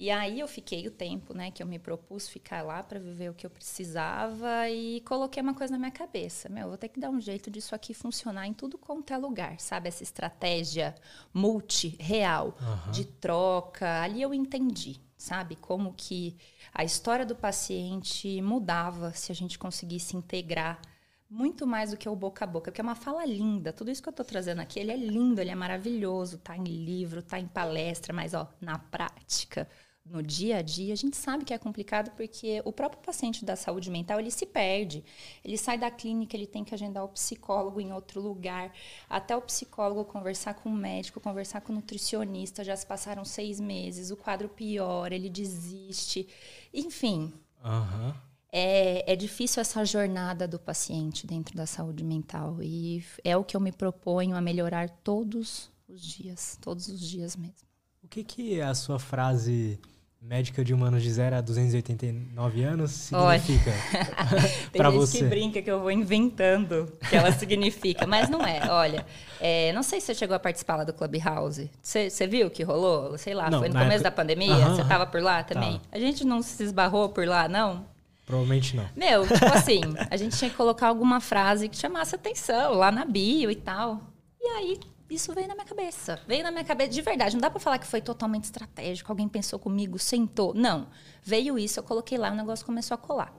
E 0.00 0.10
aí 0.10 0.40
eu 0.40 0.48
fiquei 0.48 0.86
o 0.86 0.90
tempo, 0.90 1.34
né, 1.34 1.50
que 1.50 1.62
eu 1.62 1.66
me 1.66 1.78
propus 1.78 2.26
ficar 2.26 2.62
lá 2.62 2.82
para 2.82 2.98
viver 2.98 3.30
o 3.30 3.34
que 3.34 3.44
eu 3.44 3.50
precisava 3.50 4.66
e 4.70 5.02
coloquei 5.02 5.42
uma 5.42 5.52
coisa 5.52 5.72
na 5.74 5.78
minha 5.78 5.90
cabeça, 5.90 6.48
meu, 6.48 6.68
vou 6.68 6.78
ter 6.78 6.88
que 6.88 6.98
dar 6.98 7.10
um 7.10 7.20
jeito 7.20 7.50
disso 7.50 7.74
aqui 7.74 7.92
funcionar 7.92 8.46
em 8.46 8.54
tudo 8.54 8.78
quanto 8.78 9.12
é 9.12 9.18
lugar, 9.18 9.60
sabe 9.60 9.88
essa 9.88 10.02
estratégia 10.02 10.94
multi 11.34 11.98
real 12.00 12.56
uhum. 12.58 12.92
de 12.92 13.04
troca. 13.04 14.00
Ali 14.00 14.22
eu 14.22 14.32
entendi, 14.32 14.98
sabe, 15.18 15.54
como 15.54 15.92
que 15.92 16.34
a 16.72 16.82
história 16.82 17.26
do 17.26 17.36
paciente 17.36 18.40
mudava 18.40 19.12
se 19.12 19.30
a 19.30 19.34
gente 19.34 19.58
conseguisse 19.58 20.16
integrar 20.16 20.80
muito 21.28 21.66
mais 21.66 21.90
do 21.90 21.98
que 21.98 22.08
o 22.08 22.16
boca 22.16 22.46
a 22.46 22.48
boca, 22.48 22.70
porque 22.70 22.80
é 22.80 22.82
uma 22.82 22.94
fala 22.94 23.26
linda. 23.26 23.70
Tudo 23.70 23.90
isso 23.90 24.02
que 24.02 24.08
eu 24.08 24.12
estou 24.12 24.24
trazendo 24.24 24.62
aqui, 24.62 24.80
ele 24.80 24.92
é 24.92 24.96
lindo, 24.96 25.42
ele 25.42 25.50
é 25.50 25.54
maravilhoso, 25.54 26.38
tá 26.38 26.56
em 26.56 26.64
livro, 26.64 27.22
tá 27.22 27.38
em 27.38 27.46
palestra, 27.46 28.14
mas 28.14 28.32
ó, 28.32 28.48
na 28.62 28.78
prática, 28.78 29.68
no 30.10 30.22
dia 30.22 30.56
a 30.56 30.62
dia, 30.62 30.92
a 30.92 30.96
gente 30.96 31.16
sabe 31.16 31.44
que 31.44 31.54
é 31.54 31.58
complicado 31.58 32.10
porque 32.16 32.60
o 32.64 32.72
próprio 32.72 33.00
paciente 33.00 33.44
da 33.44 33.54
saúde 33.54 33.90
mental, 33.90 34.18
ele 34.18 34.30
se 34.30 34.44
perde. 34.44 35.04
Ele 35.44 35.56
sai 35.56 35.78
da 35.78 35.88
clínica, 35.90 36.36
ele 36.36 36.48
tem 36.48 36.64
que 36.64 36.74
agendar 36.74 37.04
o 37.04 37.08
psicólogo 37.08 37.80
em 37.80 37.92
outro 37.92 38.20
lugar, 38.20 38.72
até 39.08 39.36
o 39.36 39.40
psicólogo 39.40 40.04
conversar 40.04 40.54
com 40.54 40.68
o 40.68 40.74
médico, 40.74 41.20
conversar 41.20 41.60
com 41.60 41.72
o 41.72 41.76
nutricionista, 41.76 42.64
já 42.64 42.74
se 42.74 42.84
passaram 42.84 43.24
seis 43.24 43.60
meses, 43.60 44.10
o 44.10 44.16
quadro 44.16 44.48
piora, 44.48 45.14
ele 45.14 45.30
desiste. 45.30 46.28
Enfim, 46.74 47.32
uhum. 47.64 48.12
é, 48.52 49.12
é 49.12 49.14
difícil 49.14 49.60
essa 49.60 49.84
jornada 49.84 50.48
do 50.48 50.58
paciente 50.58 51.24
dentro 51.24 51.54
da 51.54 51.66
saúde 51.66 52.02
mental 52.02 52.60
e 52.60 53.04
é 53.22 53.36
o 53.36 53.44
que 53.44 53.56
eu 53.56 53.60
me 53.60 53.70
proponho 53.70 54.34
a 54.34 54.40
melhorar 54.40 54.90
todos 54.90 55.70
os 55.86 56.02
dias, 56.02 56.58
todos 56.60 56.88
os 56.88 57.00
dias 57.00 57.36
mesmo. 57.36 57.70
O 58.02 58.08
que, 58.08 58.24
que 58.24 58.58
é 58.58 58.64
a 58.64 58.74
sua 58.74 58.98
frase 58.98 59.78
médica 60.20 60.62
de 60.62 60.74
humanos 60.74 61.02
de 61.02 61.10
0 61.10 61.36
a 61.36 61.40
289 61.40 62.62
anos 62.62 62.90
significa 62.90 63.72
para 64.76 64.90
você? 64.90 65.12
Tem 65.12 65.20
gente 65.20 65.30
que 65.30 65.40
brinca 65.40 65.62
que 65.62 65.70
eu 65.70 65.80
vou 65.80 65.90
inventando 65.90 66.92
o 67.02 67.08
que 67.08 67.16
ela 67.16 67.32
significa, 67.32 68.06
mas 68.06 68.28
não 68.28 68.44
é. 68.46 68.70
Olha, 68.70 69.06
é, 69.40 69.72
não 69.72 69.82
sei 69.82 70.00
se 70.00 70.06
você 70.06 70.14
chegou 70.14 70.36
a 70.36 70.38
participar 70.38 70.76
lá 70.76 70.84
do 70.84 70.92
Clubhouse. 70.92 71.70
Você, 71.82 72.10
você 72.10 72.26
viu 72.26 72.48
o 72.48 72.50
que 72.50 72.62
rolou? 72.62 73.16
Sei 73.16 73.32
lá, 73.32 73.50
não, 73.50 73.60
foi 73.60 73.68
no 73.68 73.74
começo 73.74 74.06
época... 74.06 74.10
da 74.10 74.10
pandemia? 74.10 74.68
Você 74.68 74.82
estava 74.82 75.06
por 75.06 75.22
lá 75.22 75.42
também? 75.42 75.78
Tá. 75.78 75.88
A 75.92 75.98
gente 75.98 76.24
não 76.24 76.42
se 76.42 76.62
esbarrou 76.62 77.08
por 77.08 77.26
lá, 77.26 77.48
não? 77.48 77.86
Provavelmente 78.26 78.76
não. 78.76 78.86
Meu, 78.94 79.26
tipo 79.26 79.46
assim, 79.52 79.80
a 80.10 80.16
gente 80.16 80.36
tinha 80.36 80.50
que 80.50 80.56
colocar 80.56 80.88
alguma 80.88 81.20
frase 81.20 81.68
que 81.68 81.76
chamasse 81.76 82.14
atenção 82.14 82.74
lá 82.74 82.92
na 82.92 83.04
bio 83.04 83.50
e 83.50 83.56
tal. 83.56 84.00
E 84.40 84.46
aí 84.46 84.80
isso 85.10 85.34
veio 85.34 85.48
na 85.48 85.54
minha 85.54 85.66
cabeça. 85.66 86.20
Veio 86.26 86.42
na 86.42 86.50
minha 86.50 86.64
cabeça 86.64 86.90
de 86.90 87.02
verdade. 87.02 87.34
Não 87.34 87.40
dá 87.40 87.50
para 87.50 87.60
falar 87.60 87.78
que 87.78 87.86
foi 87.86 88.00
totalmente 88.00 88.44
estratégico. 88.44 89.10
Alguém 89.10 89.28
pensou 89.28 89.58
comigo, 89.58 89.98
sentou. 89.98 90.54
Não. 90.54 90.88
Veio 91.22 91.58
isso, 91.58 91.80
eu 91.80 91.84
coloquei 91.84 92.16
lá, 92.16 92.30
o 92.30 92.34
negócio 92.34 92.64
começou 92.64 92.94
a 92.94 92.98
colar. 92.98 93.34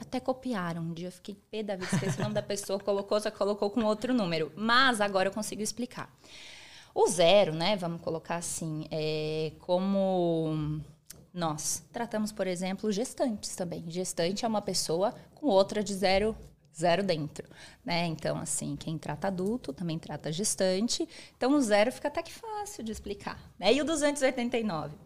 Até 0.00 0.20
copiaram. 0.20 0.82
Um 0.82 0.92
dia 0.92 1.08
eu 1.08 1.12
fiquei 1.12 1.34
pé 1.50 1.62
da 1.62 1.74
vida, 1.74 1.88
esqueci 1.92 2.18
o 2.18 2.22
nome 2.22 2.34
da 2.34 2.42
pessoa, 2.42 2.78
colocou, 2.78 3.20
só 3.20 3.30
colocou 3.30 3.70
com 3.70 3.84
outro 3.84 4.14
número. 4.14 4.52
Mas 4.56 5.00
agora 5.00 5.28
eu 5.28 5.32
consigo 5.32 5.60
explicar. 5.60 6.12
O 6.94 7.06
zero, 7.08 7.54
né? 7.54 7.76
Vamos 7.76 8.00
colocar 8.00 8.36
assim, 8.36 8.86
é 8.90 9.52
como 9.60 10.80
nós 11.32 11.84
tratamos, 11.92 12.32
por 12.32 12.46
exemplo, 12.46 12.90
gestantes 12.90 13.54
também. 13.54 13.84
Gestante 13.88 14.44
é 14.44 14.48
uma 14.48 14.62
pessoa 14.62 15.14
com 15.34 15.46
outra 15.46 15.82
de 15.82 15.94
zero 15.94 16.36
zero 16.76 17.02
dentro, 17.02 17.48
né? 17.84 18.06
Então, 18.06 18.38
assim, 18.38 18.76
quem 18.76 18.96
trata 18.96 19.28
adulto 19.28 19.72
também 19.72 19.98
trata 19.98 20.30
gestante. 20.30 21.08
Então, 21.36 21.52
o 21.52 21.60
zero 21.60 21.90
fica 21.90 22.08
até 22.08 22.22
que 22.22 22.32
fácil 22.32 22.84
de 22.84 22.92
explicar. 22.92 23.38
Né? 23.58 23.74
E 23.74 23.80
o 23.80 23.84
289? 23.84 24.96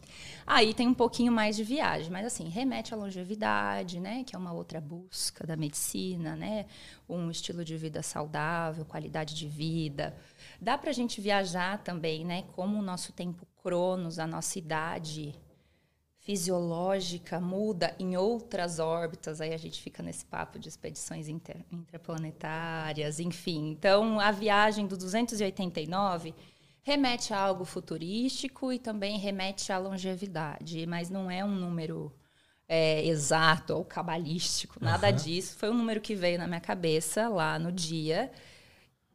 Aí 0.46 0.74
tem 0.74 0.86
um 0.86 0.94
pouquinho 0.94 1.32
mais 1.32 1.56
de 1.56 1.64
viagem, 1.64 2.10
mas 2.10 2.26
assim, 2.26 2.48
remete 2.48 2.92
à 2.92 2.96
longevidade, 2.96 4.00
né? 4.00 4.24
Que 4.24 4.34
é 4.34 4.38
uma 4.38 4.52
outra 4.52 4.80
busca 4.80 5.46
da 5.46 5.56
medicina, 5.56 6.36
né? 6.36 6.66
Um 7.08 7.30
estilo 7.30 7.64
de 7.64 7.76
vida 7.76 8.02
saudável, 8.02 8.84
qualidade 8.84 9.34
de 9.34 9.46
vida. 9.46 10.16
Dá 10.60 10.76
para 10.76 10.90
a 10.90 10.92
gente 10.92 11.20
viajar 11.20 11.78
também, 11.78 12.24
né? 12.24 12.44
Como 12.52 12.78
o 12.78 12.82
nosso 12.82 13.12
tempo 13.12 13.46
cronos, 13.62 14.18
a 14.18 14.26
nossa 14.26 14.58
idade 14.58 15.34
fisiológica 16.22 17.40
muda 17.40 17.94
em 17.98 18.16
outras 18.16 18.78
órbitas, 18.78 19.40
aí 19.40 19.52
a 19.52 19.56
gente 19.56 19.82
fica 19.82 20.02
nesse 20.02 20.24
papo 20.24 20.58
de 20.58 20.68
expedições 20.68 21.28
inter, 21.28 21.64
interplanetárias, 21.70 23.18
enfim. 23.18 23.70
Então, 23.70 24.20
a 24.20 24.30
viagem 24.30 24.86
do 24.86 24.96
289 24.96 26.32
remete 26.82 27.34
a 27.34 27.38
algo 27.40 27.64
futurístico 27.64 28.72
e 28.72 28.78
também 28.78 29.18
remete 29.18 29.72
à 29.72 29.78
longevidade, 29.78 30.86
mas 30.86 31.10
não 31.10 31.28
é 31.28 31.44
um 31.44 31.54
número 31.54 32.12
é, 32.68 33.04
exato 33.04 33.74
ou 33.74 33.84
cabalístico, 33.84 34.78
nada 34.80 35.08
uhum. 35.08 35.16
disso. 35.16 35.56
Foi 35.58 35.70
um 35.70 35.74
número 35.74 36.00
que 36.00 36.14
veio 36.14 36.38
na 36.38 36.46
minha 36.46 36.60
cabeça 36.60 37.28
lá 37.28 37.58
no 37.58 37.72
dia 37.72 38.30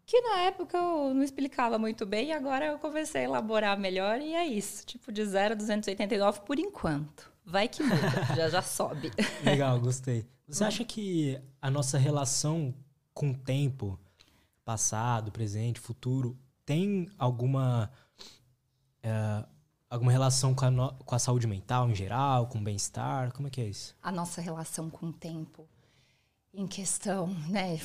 que 0.07 0.21
na 0.21 0.37
época 0.39 0.77
eu 0.77 1.13
não 1.13 1.21
explicava 1.21 1.77
muito 1.77 2.05
bem 2.05 2.29
e 2.29 2.31
agora 2.31 2.65
eu 2.65 2.79
comecei 2.79 3.21
a 3.21 3.23
elaborar 3.25 3.77
melhor 3.77 4.21
e 4.21 4.33
é 4.33 4.47
isso, 4.47 4.85
tipo 4.85 5.11
de 5.11 5.23
0 5.23 5.53
a 5.53 5.57
289 5.57 6.39
por 6.41 6.57
enquanto. 6.57 7.29
Vai 7.45 7.67
que 7.67 7.83
muda, 7.83 8.23
já 8.33 8.49
já 8.49 8.61
sobe. 8.61 9.11
Legal, 9.43 9.77
gostei. 9.81 10.25
Você 10.47 10.63
acha 10.63 10.85
que 10.85 11.37
a 11.61 11.69
nossa 11.69 11.97
relação 11.97 12.73
com 13.13 13.31
o 13.31 13.37
tempo, 13.37 13.99
passado, 14.63 15.29
presente, 15.29 15.77
futuro, 15.77 16.37
tem 16.65 17.09
alguma 17.17 17.91
é, 19.03 19.45
alguma 19.89 20.11
relação 20.11 20.55
com 20.55 20.63
a, 20.63 20.71
no, 20.71 20.93
com 20.93 21.15
a 21.15 21.19
saúde 21.19 21.47
mental 21.47 21.89
em 21.89 21.95
geral, 21.95 22.47
com 22.47 22.59
o 22.59 22.63
bem-estar? 22.63 23.33
Como 23.33 23.49
é 23.49 23.51
que 23.51 23.59
é 23.59 23.65
isso? 23.65 23.93
A 24.01 24.11
nossa 24.11 24.39
relação 24.39 24.89
com 24.89 25.07
o 25.07 25.13
tempo 25.13 25.67
em 26.57 26.65
questão, 26.65 27.27
né, 27.47 27.77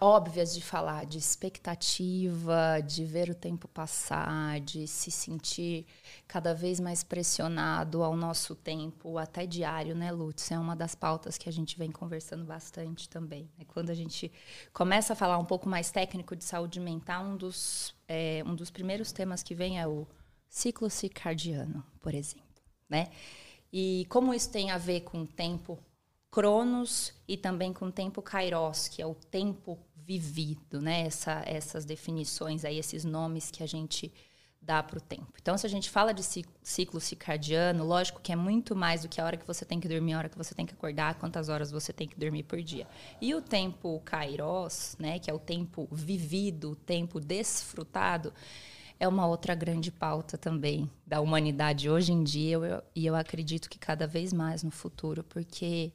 óbvias 0.00 0.54
de 0.54 0.62
falar, 0.62 1.04
de 1.04 1.18
expectativa, 1.18 2.80
de 2.80 3.04
ver 3.04 3.28
o 3.28 3.34
tempo 3.34 3.66
passar, 3.66 4.60
de 4.60 4.86
se 4.86 5.10
sentir 5.10 5.84
cada 6.28 6.54
vez 6.54 6.78
mais 6.78 7.02
pressionado 7.02 8.04
ao 8.04 8.14
nosso 8.16 8.54
tempo, 8.54 9.18
até 9.18 9.44
diário, 9.44 9.96
né, 9.96 10.12
Lutz? 10.12 10.48
É 10.52 10.56
uma 10.56 10.76
das 10.76 10.94
pautas 10.94 11.36
que 11.36 11.48
a 11.48 11.52
gente 11.52 11.76
vem 11.76 11.90
conversando 11.90 12.44
bastante 12.44 13.08
também. 13.08 13.50
É 13.58 13.64
quando 13.64 13.90
a 13.90 13.94
gente 13.94 14.30
começa 14.72 15.12
a 15.14 15.16
falar 15.16 15.36
um 15.36 15.44
pouco 15.44 15.68
mais 15.68 15.90
técnico 15.90 16.36
de 16.36 16.44
saúde 16.44 16.78
mental, 16.78 17.24
um 17.24 17.36
dos, 17.36 17.96
é, 18.06 18.44
um 18.46 18.54
dos 18.54 18.70
primeiros 18.70 19.10
temas 19.10 19.42
que 19.42 19.56
vem 19.56 19.80
é 19.80 19.88
o 19.88 20.06
ciclo 20.48 20.88
circadiano, 20.88 21.84
por 22.00 22.14
exemplo, 22.14 22.46
né? 22.88 23.08
E 23.72 24.06
como 24.08 24.32
isso 24.32 24.50
tem 24.50 24.70
a 24.70 24.78
ver 24.78 25.00
com 25.00 25.22
o 25.22 25.26
tempo 25.26 25.76
Cronos 26.30 27.12
e 27.26 27.36
também 27.36 27.72
com 27.72 27.86
o 27.86 27.92
tempo 27.92 28.22
Kairos, 28.22 28.88
que 28.88 29.02
é 29.02 29.06
o 29.06 29.14
tempo 29.14 29.78
vivido, 29.96 30.80
né? 30.80 31.02
Essa, 31.02 31.42
essas 31.44 31.84
definições 31.84 32.64
aí, 32.64 32.78
esses 32.78 33.04
nomes 33.04 33.50
que 33.50 33.62
a 33.62 33.66
gente 33.66 34.12
dá 34.62 34.82
para 34.82 34.98
o 34.98 35.00
tempo. 35.00 35.32
Então, 35.40 35.56
se 35.56 35.66
a 35.66 35.70
gente 35.70 35.88
fala 35.88 36.12
de 36.12 36.22
ciclo 36.62 37.00
circadiano, 37.00 37.82
lógico 37.84 38.20
que 38.20 38.30
é 38.30 38.36
muito 38.36 38.76
mais 38.76 39.02
do 39.02 39.08
que 39.08 39.20
a 39.20 39.24
hora 39.24 39.36
que 39.36 39.46
você 39.46 39.64
tem 39.64 39.80
que 39.80 39.88
dormir, 39.88 40.12
a 40.12 40.18
hora 40.18 40.28
que 40.28 40.36
você 40.36 40.54
tem 40.54 40.66
que 40.66 40.74
acordar, 40.74 41.14
quantas 41.14 41.48
horas 41.48 41.70
você 41.70 41.92
tem 41.92 42.06
que 42.06 42.18
dormir 42.18 42.42
por 42.42 42.60
dia. 42.62 42.86
E 43.20 43.34
o 43.34 43.40
tempo 43.40 44.00
Kairos, 44.04 44.96
né, 44.98 45.18
que 45.18 45.30
é 45.30 45.34
o 45.34 45.38
tempo 45.38 45.88
vivido, 45.90 46.72
o 46.72 46.76
tempo 46.76 47.18
desfrutado, 47.18 48.32
é 48.98 49.08
uma 49.08 49.26
outra 49.26 49.54
grande 49.54 49.90
pauta 49.90 50.36
também 50.36 50.90
da 51.06 51.22
humanidade 51.22 51.88
hoje 51.88 52.12
em 52.12 52.22
dia 52.22 52.52
eu, 52.52 52.82
e 52.94 53.06
eu 53.06 53.16
acredito 53.16 53.70
que 53.70 53.78
cada 53.78 54.06
vez 54.06 54.30
mais 54.30 54.62
no 54.62 54.70
futuro, 54.70 55.24
porque 55.24 55.94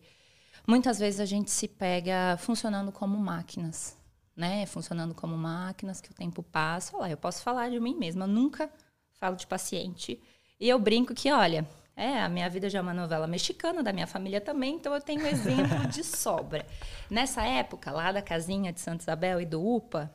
muitas 0.67 0.99
vezes 0.99 1.19
a 1.19 1.25
gente 1.25 1.51
se 1.51 1.67
pega 1.67 2.37
funcionando 2.37 2.91
como 2.91 3.17
máquinas, 3.17 3.97
né? 4.35 4.65
Funcionando 4.65 5.13
como 5.13 5.37
máquinas, 5.37 6.01
que 6.01 6.11
o 6.11 6.13
tempo 6.13 6.43
passa. 6.43 6.95
Olha, 6.97 7.11
eu 7.11 7.17
posso 7.17 7.41
falar 7.41 7.69
de 7.69 7.79
mim 7.79 7.95
mesma, 7.95 8.25
eu 8.25 8.29
nunca 8.29 8.69
falo 9.13 9.35
de 9.35 9.47
paciente. 9.47 10.21
E 10.59 10.69
eu 10.69 10.79
brinco 10.79 11.13
que, 11.13 11.31
olha, 11.31 11.67
é, 11.95 12.21
a 12.21 12.27
minha 12.27 12.49
vida 12.49 12.69
já 12.69 12.79
é 12.79 12.81
uma 12.81 12.93
novela 12.93 13.27
mexicana, 13.27 13.81
da 13.81 13.93
minha 13.93 14.07
família 14.07 14.41
também, 14.41 14.75
então 14.75 14.93
eu 14.93 15.01
tenho 15.01 15.25
exemplo 15.25 15.87
de 15.87 16.03
sobra. 16.03 16.65
Nessa 17.09 17.43
época, 17.43 17.91
lá 17.91 18.11
da 18.11 18.21
casinha 18.21 18.73
de 18.73 18.81
Santa 18.81 19.03
Isabel 19.03 19.39
e 19.39 19.45
do 19.45 19.65
UPA, 19.65 20.13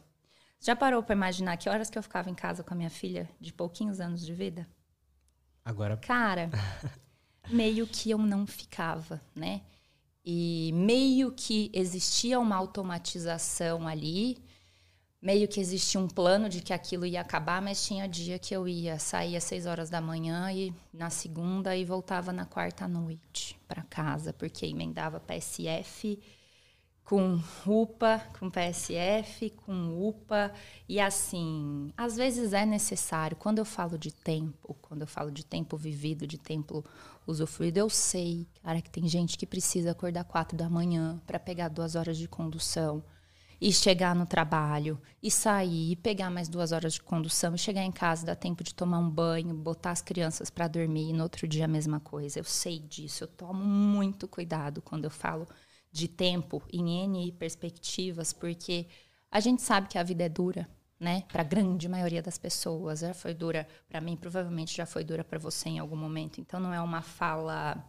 já 0.61 0.77
parou 0.77 1.03
para 1.03 1.15
imaginar 1.15 1.57
que 1.57 1.71
horas 1.71 1.89
que 1.89 1.99
eu 1.99 2.03
ficava 2.03 2.29
em 2.29 2.35
casa 2.35 2.63
com 2.63 2.75
a 2.75 2.77
minha 2.77 2.91
filha 2.91 3.29
de 3.41 3.53
pouquinhos 3.53 3.99
anos 3.99 4.25
de 4.25 4.35
vida? 4.35 4.69
Agora. 5.65 5.97
Cara, 5.97 6.51
meio 7.49 7.87
que 7.87 8.11
eu 8.11 8.19
não 8.19 8.47
ficava, 8.47 9.21
né? 9.35 9.63
E 10.33 10.71
meio 10.73 11.33
que 11.33 11.73
existia 11.75 12.39
uma 12.39 12.55
automatização 12.55 13.89
ali, 13.89 14.39
meio 15.21 15.49
que 15.49 15.59
existia 15.59 15.99
um 15.99 16.07
plano 16.07 16.49
de 16.49 16.61
que 16.61 16.73
aquilo 16.73 17.05
ia 17.05 17.21
acabar, 17.21 17.61
mas 17.61 17.85
tinha 17.85 18.07
dia 18.07 18.39
que 18.39 18.55
eu 18.55 18.69
ia 18.69 18.97
sair 18.97 19.37
às 19.37 19.43
seis 19.43 19.67
horas 19.67 19.91
da 19.91 20.01
manhã 20.01 20.53
e 20.53 20.73
na 20.95 21.11
segunda 21.11 21.77
e 21.77 21.85
voltava 21.85 22.33
na 22.33 22.47
quarta 22.47 22.87
noite 22.87 23.59
para 23.67 23.83
casa, 23.83 24.33
porque 24.33 24.67
emendava 24.67 25.19
PSF 25.19 26.17
com 27.03 27.41
UPA, 27.67 28.25
com 28.39 28.49
PSF, 28.49 29.51
com 29.51 30.09
UPA 30.09 30.53
e 30.89 31.01
assim, 31.01 31.93
às 31.97 32.17
vezes 32.17 32.53
é 32.53 32.65
necessário. 32.65 33.37
Quando 33.37 33.59
eu 33.59 33.65
falo 33.65 33.99
de 33.99 34.13
tempo, 34.13 34.77
quando 34.81 35.01
eu 35.01 35.09
falo 35.09 35.33
de 35.33 35.45
tempo 35.45 35.77
vivido, 35.77 36.25
de 36.25 36.39
tempo 36.39 36.85
usufruído, 37.31 37.79
eu 37.79 37.89
sei, 37.89 38.49
cara, 38.63 38.81
que 38.81 38.91
tem 38.91 39.07
gente 39.09 39.39
que 39.39 39.47
precisa 39.47 39.93
acordar 39.93 40.25
quatro 40.25 40.57
da 40.57 40.69
manhã 40.69 41.21
para 41.27 41.39
pegar 41.39 41.69
duas 41.69 41.95
horas 41.95 42.19
de 42.19 42.29
condução 42.29 43.03
e 43.61 43.73
chegar 43.73 44.15
no 44.15 44.25
trabalho 44.27 44.99
e 45.23 45.31
sair 45.31 45.93
e 45.93 45.97
pegar 45.97 46.31
mais 46.31 46.49
duas 46.49 46.73
horas 46.73 46.95
de 46.95 47.03
condução 47.03 47.55
e 47.55 47.59
chegar 47.59 47.83
em 47.83 47.93
casa 47.93 48.25
dá 48.25 48.35
tempo 48.35 48.65
de 48.65 48.75
tomar 48.75 48.99
um 48.99 49.11
banho, 49.11 49.55
botar 49.55 49.91
as 49.91 50.01
crianças 50.01 50.49
para 50.49 50.67
dormir 50.67 51.11
e 51.11 51.13
no 51.13 51.23
outro 51.23 51.47
dia 51.47 51.67
a 51.67 51.69
mesma 51.69 52.01
coisa. 52.01 52.39
Eu 52.39 52.45
sei 52.45 52.79
disso, 52.79 53.25
eu 53.25 53.29
tomo 53.29 53.63
muito 53.63 54.27
cuidado 54.27 54.81
quando 54.81 55.05
eu 55.05 55.11
falo 55.11 55.47
de 55.93 56.09
tempo 56.09 56.63
em 56.73 57.05
N 57.05 57.33
perspectivas, 57.33 58.33
porque 58.33 58.87
a 59.31 59.41
gente 59.41 59.61
sabe 59.61 59.89
que 59.89 59.99
a 59.99 60.03
vida 60.03 60.25
é 60.25 60.29
dura, 60.29 60.69
né? 61.01 61.25
Para 61.33 61.41
a 61.41 61.45
grande 61.45 61.89
maioria 61.89 62.21
das 62.21 62.37
pessoas. 62.37 63.01
Já 63.01 63.15
foi 63.15 63.33
dura 63.33 63.67
para 63.89 64.01
mim, 64.03 64.17
provavelmente 64.17 64.77
já 64.77 64.85
foi 64.85 65.03
dura 65.03 65.25
para 65.25 65.39
você 65.39 65.71
em 65.71 65.79
algum 65.79 65.97
momento. 65.97 66.41
Então 66.41 66.61
não 66.61 66.75
é 66.75 66.81
uma 66.81 67.01
fala 67.01 67.83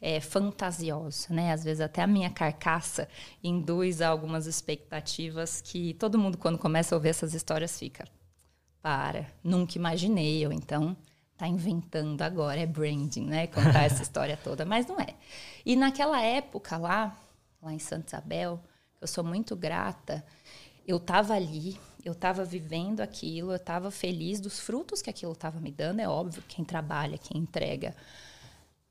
é, 0.00 0.20
fantasiosa, 0.20 1.32
né? 1.32 1.52
Às 1.52 1.64
vezes 1.64 1.80
até 1.80 2.02
a 2.02 2.06
minha 2.06 2.28
carcaça 2.28 3.08
induz 3.42 4.02
a 4.02 4.08
algumas 4.08 4.46
expectativas 4.46 5.62
que 5.62 5.94
todo 5.94 6.18
mundo, 6.18 6.36
quando 6.36 6.58
começa 6.58 6.94
a 6.94 6.96
ouvir 6.96 7.08
essas 7.08 7.32
histórias, 7.32 7.78
fica. 7.78 8.06
Para, 8.82 9.26
nunca 9.42 9.76
imaginei, 9.76 10.46
ou 10.46 10.52
então 10.52 10.96
tá 11.36 11.48
inventando 11.48 12.20
agora, 12.20 12.60
é 12.60 12.66
branding, 12.66 13.26
né? 13.26 13.46
Contar 13.46 13.84
essa 13.84 14.02
história 14.04 14.36
toda, 14.36 14.66
mas 14.66 14.86
não 14.86 15.00
é. 15.00 15.14
E 15.64 15.74
naquela 15.76 16.20
época 16.20 16.76
lá, 16.76 17.18
lá 17.62 17.72
em 17.72 17.78
Santa 17.78 18.08
Isabel, 18.08 18.60
eu 19.00 19.06
sou 19.06 19.24
muito 19.24 19.56
grata, 19.56 20.24
eu 20.86 20.98
estava 20.98 21.34
ali, 21.34 21.78
eu 22.04 22.12
estava 22.12 22.44
vivendo 22.44 23.00
aquilo, 23.00 23.52
eu 23.52 23.56
estava 23.56 23.90
feliz 23.90 24.40
dos 24.40 24.58
frutos 24.58 25.02
que 25.02 25.10
aquilo 25.10 25.32
estava 25.32 25.60
me 25.60 25.70
dando. 25.70 26.00
É 26.00 26.08
óbvio, 26.08 26.42
quem 26.48 26.64
trabalha, 26.64 27.18
quem 27.18 27.40
entrega. 27.40 27.94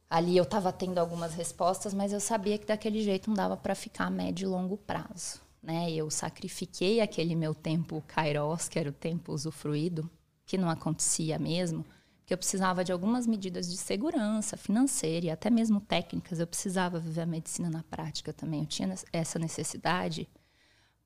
Ali 0.10 0.36
eu 0.36 0.44
estava 0.44 0.72
tendo 0.72 0.98
algumas 0.98 1.34
respostas, 1.34 1.94
mas 1.94 2.12
eu 2.12 2.20
sabia 2.20 2.58
que 2.58 2.66
daquele 2.66 3.02
jeito 3.02 3.30
não 3.30 3.36
dava 3.36 3.56
para 3.56 3.76
ficar 3.76 4.06
a 4.06 4.10
médio 4.10 4.48
e 4.48 4.50
longo 4.50 4.78
prazo. 4.78 5.42
Né? 5.62 5.92
Eu 5.92 6.10
sacrifiquei 6.10 7.02
aquele 7.02 7.36
meu 7.36 7.54
tempo 7.54 8.04
kairos, 8.08 8.68
que 8.68 8.80
era 8.80 8.90
o 8.90 8.94
tempo 8.94 9.34
usufruído, 9.34 10.10
que 10.46 10.58
não 10.58 10.70
acontecia 10.70 11.38
mesmo, 11.38 11.86
que 12.26 12.34
eu 12.34 12.38
precisava 12.38 12.84
de 12.84 12.92
algumas 12.92 13.28
medidas 13.28 13.70
de 13.70 13.78
segurança 13.78 14.56
financeira 14.58 15.28
e 15.28 15.30
até 15.30 15.50
mesmo 15.50 15.80
técnicas. 15.80 16.40
Eu 16.40 16.48
precisava 16.48 17.00
viver 17.00 17.22
a 17.22 17.26
medicina 17.26 17.70
na 17.70 17.84
prática 17.84 18.32
também. 18.34 18.62
Eu 18.62 18.68
tinha 18.68 18.96
essa 19.12 19.38
necessidade 19.38 20.28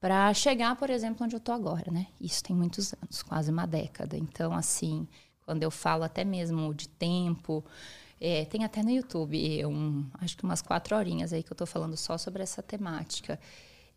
para 0.04 0.34
chegar, 0.34 0.76
por 0.76 0.90
exemplo, 0.90 1.24
onde 1.24 1.34
eu 1.34 1.38
estou 1.38 1.56
agora, 1.56 1.90
né? 1.90 2.08
Isso 2.20 2.44
tem 2.44 2.54
muitos 2.54 2.94
anos, 2.94 3.24
quase 3.24 3.50
uma 3.50 3.66
década. 3.66 4.18
Então, 4.18 4.52
assim, 4.52 5.08
quando 5.46 5.64
eu 5.64 5.72
falo 5.72 6.04
até 6.04 6.26
mesmo 6.26 6.74
de 6.74 6.90
tempo, 6.90 7.64
é, 8.20 8.44
tem 8.44 8.66
até 8.66 8.84
no 8.84 8.92
YouTube, 8.92 9.66
um, 9.66 10.06
acho 10.16 10.36
que 10.36 10.44
umas 10.44 10.62
quatro 10.62 10.94
horinhas 10.94 11.32
aí 11.32 11.42
que 11.42 11.50
eu 11.50 11.54
estou 11.54 11.66
falando 11.66 11.96
só 11.96 12.18
sobre 12.18 12.44
essa 12.44 12.62
temática. 12.62 13.40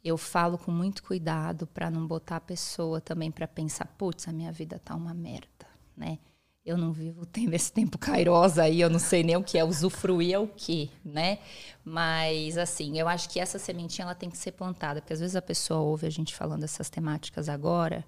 Eu 0.05 0.17
falo 0.17 0.57
com 0.57 0.71
muito 0.71 1.03
cuidado 1.03 1.67
para 1.67 1.91
não 1.91 2.07
botar 2.07 2.37
a 2.37 2.41
pessoa 2.41 3.01
também 3.01 3.33
para 3.33 3.49
pensar, 3.49 3.87
putz, 3.99 4.29
a 4.29 4.33
minha 4.33 4.53
vida 4.53 4.79
tá 4.79 4.95
uma 4.95 5.13
merda, 5.13 5.67
né? 5.97 6.21
Eu 6.67 6.77
não 6.77 6.93
vivo 6.93 7.25
tendo 7.25 7.55
esse 7.55 7.73
tempo 7.73 7.97
cairosa 7.97 8.65
aí, 8.65 8.81
eu 8.81 8.91
não 8.91 8.99
sei 8.99 9.23
nem 9.23 9.37
o 9.37 9.45
que 9.45 9.57
é, 9.57 9.65
usufruir 9.65 10.35
é 10.35 10.39
o 10.39 10.49
quê, 10.49 10.91
né? 11.05 11.39
Mas, 11.85 12.59
assim, 12.59 12.99
eu 12.99 13.07
acho 13.07 13.29
que 13.31 13.39
essa 13.39 13.57
sementinha 13.59 14.05
ela 14.05 14.15
tem 14.15 14.29
que 14.29 14.37
ser 14.37 14.51
plantada, 14.51 15.01
porque 15.01 15.13
às 15.13 15.21
vezes 15.21 15.37
a 15.37 15.43
pessoa 15.43 15.81
ouve 15.81 16.07
a 16.07 16.11
gente 16.11 16.35
falando 16.35 16.65
essas 16.65 16.91
temáticas 16.91 17.49
agora, 17.49 18.05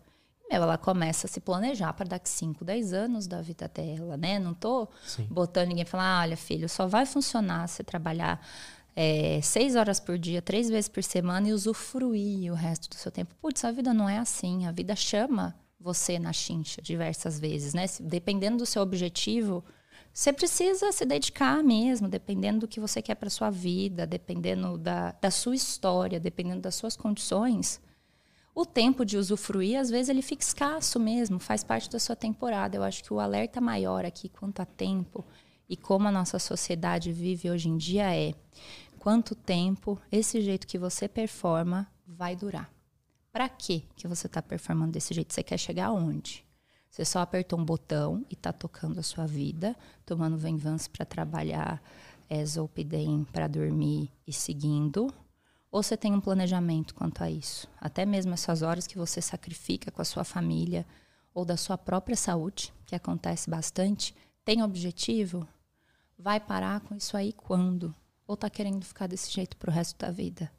meu, 0.51 0.63
ela 0.63 0.77
começa 0.77 1.27
a 1.27 1.31
se 1.31 1.41
planejar 1.41 1.93
para 1.93 2.09
daqui 2.09 2.29
5, 2.29 2.65
10 2.65 2.93
anos 2.93 3.27
da 3.27 3.41
vida 3.41 3.71
dela, 3.73 4.17
né? 4.17 4.39
Não 4.39 4.55
tô 4.55 4.89
Sim. 5.07 5.27
botando 5.31 5.69
ninguém 5.69 5.85
falar, 5.85 6.19
ah, 6.19 6.23
olha, 6.23 6.37
filho, 6.37 6.69
só 6.69 6.87
vai 6.87 7.07
funcionar 7.07 7.69
se 7.69 7.85
trabalhar 7.85 8.45
é, 8.97 9.41
seis 9.43 9.77
horas 9.77 10.01
por 10.01 10.19
dia, 10.19 10.43
três 10.43 10.69
vezes 10.69 10.89
por 10.89 11.05
semana 11.05 11.49
e 11.49 11.53
usufruir 11.53 12.51
o 12.51 12.57
resto 12.57 12.89
do 12.89 12.97
seu 12.97 13.13
tempo. 13.13 13.35
Putz, 13.41 13.65
a 13.65 13.71
vida 13.71 13.95
não 13.95 14.09
é 14.09 14.19
assim, 14.19 14.67
a 14.67 14.73
vida 14.73 14.97
chama 14.97 15.55
você 15.81 16.19
na 16.19 16.33
chincha 16.33 16.83
diversas 16.83 17.39
vezes, 17.39 17.75
né? 17.75 17.85
Dependendo 18.01 18.59
do 18.59 18.67
seu 18.67 18.83
objetivo, 18.83 19.65
você 20.13 20.33
precisa 20.33 20.91
se 20.91 21.05
dedicar 21.05 21.63
mesmo, 21.63 22.09
dependendo 22.09 22.61
do 22.61 22.69
que 22.69 22.81
você 22.81 23.01
quer 23.01 23.15
para 23.15 23.31
sua 23.31 23.51
vida, 23.51 24.07
dependendo 24.07 24.77
da, 24.77 25.13
da 25.13 25.31
sua 25.31 25.55
história, 25.55 26.19
dependendo 26.19 26.63
das 26.63 26.75
suas 26.75 26.97
condições. 26.97 27.81
O 28.55 28.67
tempo 28.67 29.05
de 29.05 29.17
usufruir, 29.17 29.79
às 29.79 29.89
vezes, 29.89 30.09
ele 30.09 30.23
fica 30.23 30.43
escasso 30.43 30.99
mesmo, 30.99 31.39
faz 31.39 31.63
parte 31.63 31.89
da 31.89 32.01
sua 32.01 32.17
temporada. 32.17 32.77
Eu 32.77 32.83
acho 32.83 33.05
que 33.05 33.15
o 33.15 33.21
alerta 33.21 33.61
maior 33.61 34.05
aqui 34.05 34.29
quanto 34.29 34.61
a 34.61 34.67
tempo 34.67 35.25
e 35.69 35.77
como 35.77 36.09
a 36.09 36.13
nossa 36.13 36.41
sociedade 36.41 37.13
vive 37.13 37.49
hoje 37.49 37.69
em 37.69 37.77
dia 37.77 38.13
é 38.17 38.35
quanto 38.99 39.37
tempo 39.37 40.01
esse 40.11 40.41
jeito 40.41 40.67
que 40.67 40.79
você 40.79 41.07
performa 41.07 41.87
vai 42.05 42.35
durar. 42.35 42.78
Para 43.33 43.49
que 43.49 43.81
que 43.95 44.09
você 44.09 44.27
está 44.27 44.43
performando 44.43 44.93
desse 44.93 45.15
jeito? 45.15 45.33
Você 45.33 45.43
quer 45.43 45.59
chegar 45.59 45.87
aonde? 45.87 46.45
Você 46.91 47.05
só 47.05 47.21
apertou 47.21 47.59
um 47.59 47.65
botão 47.65 48.25
e 48.31 48.35
está 48.35 48.53
tocando 48.53 48.99
a 48.99 49.03
sua 49.03 49.27
vida, 49.27 49.77
tomando 50.07 50.39
Venvance 50.39 50.89
para 50.89 51.05
trabalhar, 51.05 51.83
é, 52.29 52.45
Zolpidem 52.45 53.25
para 53.25 53.47
dormir 53.47 54.11
e 54.27 54.33
seguindo? 54.33 55.13
Ou 55.71 55.83
você 55.83 55.97
tem 55.97 56.15
um 56.15 56.21
planejamento 56.21 56.95
quanto 56.95 57.23
a 57.23 57.31
isso? 57.31 57.69
Até 57.79 58.07
mesmo 58.07 58.33
essas 58.33 58.63
horas 58.63 58.87
que 58.87 58.97
você 58.97 59.21
sacrifica 59.21 59.91
com 59.91 60.01
a 60.01 60.05
sua 60.05 60.25
família 60.25 60.87
ou 61.35 61.45
da 61.45 61.57
sua 61.57 61.77
própria 61.77 62.17
saúde, 62.17 62.73
que 62.87 62.95
acontece 62.95 63.49
bastante, 63.51 64.15
Tem 64.45 64.63
objetivo? 64.63 65.47
Vai 66.19 66.41
parar 66.41 66.81
com 66.81 66.95
isso 66.95 67.15
aí 67.19 67.35
quando? 67.35 67.95
Ou 68.27 68.35
tá 68.35 68.49
querendo 68.49 68.83
ficar 68.83 69.07
desse 69.07 69.31
jeito 69.31 69.59
pro 69.59 69.71
resto 69.71 69.99
da 69.99 70.11
vida? 70.11 70.51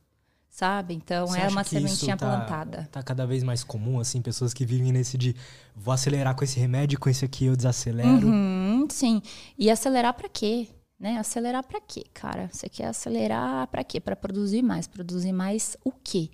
Sabe? 0.59 0.93
Então 0.93 1.25
Você 1.25 1.39
é 1.39 1.47
uma 1.47 1.63
sementinha 1.63 2.17
tá- 2.17 2.27
plantada. 2.27 2.89
Tá 2.91 3.01
cada 3.01 3.25
vez 3.25 3.43
mais 3.43 3.63
comum, 3.63 3.97
assim, 3.97 4.21
pessoas 4.21 4.53
que 4.53 4.65
vivem 4.65 4.91
nesse 4.91 5.17
de 5.17 5.33
vou 5.73 5.93
acelerar 5.93 6.35
com 6.35 6.43
esse 6.43 6.59
remédio, 6.59 6.99
com 6.99 7.09
esse 7.09 7.23
aqui 7.23 7.45
eu 7.45 7.55
desacelero. 7.55 8.27
Uhum, 8.27 8.85
sim. 8.89 9.21
E 9.57 9.71
acelerar 9.71 10.13
pra 10.13 10.27
quê? 10.27 10.67
Né? 10.99 11.17
Acelerar 11.17 11.63
pra 11.65 11.79
quê, 11.79 12.03
cara? 12.13 12.49
Você 12.51 12.67
quer 12.67 12.87
acelerar 12.87 13.67
pra 13.67 13.85
quê? 13.85 14.01
Pra 14.01 14.17
produzir 14.17 14.61
mais. 14.61 14.85
Produzir 14.85 15.31
mais 15.31 15.77
o 15.81 15.93
quê? 15.93 16.29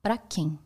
Pra 0.00 0.16
quem? 0.16 0.58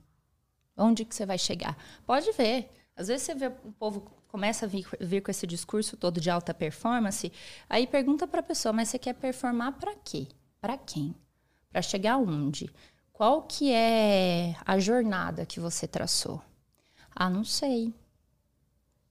Onde 0.77 1.05
que 1.05 1.13
você 1.13 1.27
vai 1.27 1.39
chegar? 1.39 1.77
Pode 2.07 2.31
ver. 2.39 2.71
Às 2.95 3.09
vezes 3.09 3.25
você 3.27 3.35
vê 3.35 3.49
o 3.49 3.73
povo 3.73 4.05
começa 4.29 4.65
a 4.65 4.69
vir, 4.69 4.87
vir 5.01 5.23
com 5.23 5.31
esse 5.33 5.45
discurso 5.45 5.97
todo 5.97 6.21
de 6.21 6.31
alta 6.31 6.55
performance, 6.55 7.33
aí 7.69 7.85
pergunta 7.85 8.29
pra 8.29 8.45
pessoa, 8.45 8.73
mas 8.73 8.91
você 8.91 8.99
quer 8.99 9.15
performar 9.15 9.73
pra 9.73 9.93
quê? 10.05 10.29
Pra 10.61 10.79
quem? 10.79 11.17
Pra 11.73 11.81
chegar 11.81 12.19
onde? 12.19 12.71
Qual 13.23 13.43
que 13.43 13.73
é 13.73 14.57
a 14.67 14.81
jornada 14.81 15.47
que 15.47 15.61
você 15.61 15.87
traçou? 15.87 16.43
Ah, 17.15 17.31
não 17.31 17.45
sei. 17.45 17.95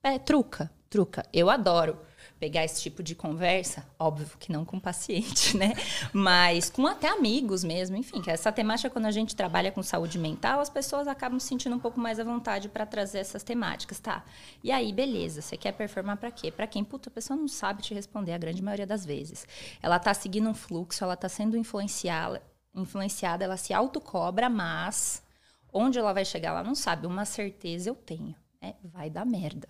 É, 0.04 0.20
truca, 0.20 0.70
truca. 0.90 1.26
Eu 1.32 1.50
adoro 1.50 1.98
pegar 2.38 2.66
esse 2.66 2.82
tipo 2.82 3.02
de 3.02 3.16
conversa, 3.16 3.88
óbvio 3.98 4.38
que 4.38 4.52
não 4.52 4.66
com 4.66 4.82
paciente, 4.82 5.56
né? 5.56 5.72
Mas 6.12 6.70
com 6.70 6.86
até 6.86 7.08
amigos 7.08 7.64
mesmo, 7.64 7.96
enfim, 7.96 8.22
que 8.22 8.30
essa 8.30 8.52
temática 8.52 8.90
quando 8.90 9.06
a 9.06 9.12
gente 9.12 9.34
trabalha 9.34 9.72
com 9.72 9.82
saúde 9.82 10.20
mental, 10.20 10.60
as 10.60 10.70
pessoas 10.70 11.08
acabam 11.08 11.40
se 11.40 11.48
sentindo 11.48 11.78
um 11.78 11.80
pouco 11.80 11.98
mais 11.98 12.20
à 12.20 12.24
vontade 12.26 12.68
para 12.68 12.86
trazer 12.86 13.20
essas 13.20 13.44
temáticas, 13.44 13.98
tá? 14.02 14.26
E 14.62 14.74
aí, 14.74 14.92
beleza, 14.92 15.42
você 15.42 15.56
quer 15.56 15.72
performar 15.72 16.18
para 16.18 16.32
quê? 16.32 16.52
Para 16.52 16.68
quem? 16.68 16.84
Puta, 16.84 17.08
a 17.08 17.14
pessoa 17.14 17.40
não 17.40 17.48
sabe 17.48 17.82
te 17.82 17.94
responder 17.94 18.34
a 18.34 18.38
grande 18.38 18.62
maioria 18.62 18.86
das 18.86 19.06
vezes. 19.06 19.48
Ela 19.82 20.00
tá 20.00 20.14
seguindo 20.14 20.50
um 20.50 20.54
fluxo, 20.54 21.02
ela 21.02 21.16
tá 21.16 21.30
sendo 21.30 21.56
influenciada, 21.56 22.44
influenciada, 22.74 23.44
ela 23.44 23.58
se 23.58 23.74
autocobra, 23.74 24.50
mas 24.50 25.24
onde 25.72 26.00
ela 26.00 26.14
vai 26.14 26.26
chegar, 26.26 26.50
ela 26.50 26.64
não 26.64 26.76
sabe. 26.76 27.08
Uma 27.08 27.26
certeza 27.26 27.90
eu 27.90 27.96
tenho. 27.96 28.36
É, 28.62 28.76
vai 28.84 29.10
dar 29.10 29.26
merda. 29.26 29.68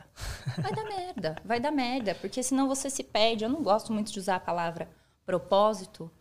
Vai 0.57 0.73
dar 0.73 0.83
merda, 0.83 1.35
vai 1.45 1.59
dar 1.59 1.71
merda, 1.71 2.15
porque 2.15 2.43
senão 2.43 2.67
você 2.67 2.89
se 2.89 3.03
perde. 3.03 3.43
Eu 3.43 3.49
não 3.49 3.63
gosto 3.63 3.93
muito 3.93 4.11
de 4.11 4.19
usar 4.19 4.35
a 4.35 4.39
palavra 4.39 4.89
propósito, 5.25 6.11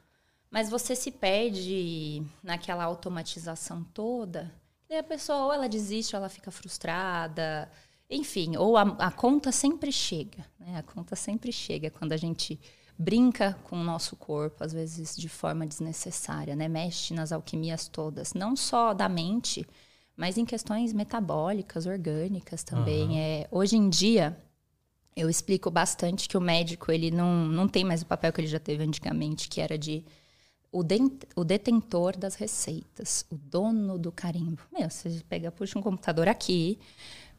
mas 0.51 0.71
você 0.71 0.95
se 0.95 1.11
perde 1.11 2.23
naquela 2.43 2.85
automatização 2.85 3.83
toda. 3.83 4.55
E 4.89 4.97
a 4.97 5.03
pessoa 5.03 5.47
ou 5.47 5.53
ela 5.53 5.69
desiste, 5.69 6.15
ou 6.15 6.19
ela 6.21 6.29
fica 6.29 6.51
frustrada, 6.51 7.71
enfim, 8.09 8.57
ou 8.57 8.77
a, 8.77 8.83
a 8.83 9.11
conta 9.11 9.53
sempre 9.53 9.93
chega, 9.93 10.45
né? 10.59 10.79
A 10.79 10.83
conta 10.83 11.15
sempre 11.15 11.53
chega 11.53 11.91
quando 11.91 12.13
a 12.13 12.17
gente 12.17 12.61
brinca 13.01 13.57
com 13.65 13.81
o 13.81 13.83
nosso 13.83 14.15
corpo, 14.15 14.63
às 14.63 14.75
vezes 14.75 15.17
de 15.17 15.27
forma 15.29 15.67
desnecessária, 15.67 16.55
né? 16.55 16.69
Mexe 16.69 17.15
nas 17.15 17.33
alquimias 17.33 17.89
todas, 17.89 18.35
não 18.35 18.55
só 18.55 18.93
da 18.93 19.09
mente, 19.09 19.67
mas 20.15 20.37
em 20.37 20.45
questões 20.45 20.93
metabólicas, 20.93 21.87
orgânicas 21.87 22.63
também. 22.63 23.05
Aham. 23.05 23.19
É, 23.19 23.49
hoje 23.51 23.77
em 23.77 23.89
dia, 23.89 24.37
eu 25.17 25.31
explico 25.31 25.71
bastante 25.71 26.29
que 26.29 26.37
o 26.37 26.41
médico 26.43 26.93
ele 26.93 27.11
não, 27.11 27.47
não 27.49 27.67
tem 27.67 27.85
mais 27.85 28.03
o 28.03 28.07
papel 28.07 28.33
que 28.33 28.41
ele 28.43 28.49
já 28.49 28.61
teve 28.61 28.85
antigamente, 28.85 29.49
que 29.49 29.63
era 29.63 29.79
de 29.79 30.05
o, 30.71 30.83
den- 30.83 31.19
o 31.35 31.43
detentor 31.43 32.17
das 32.19 32.35
receitas, 32.35 33.25
o 33.31 33.37
dono 33.37 33.99
do 33.99 34.13
carimbo. 34.13 34.63
Meu, 34.73 34.91
você 34.91 35.23
pega, 35.29 35.51
puxa 35.51 35.79
um 35.79 35.83
computador 35.83 36.29
aqui, 36.29 36.79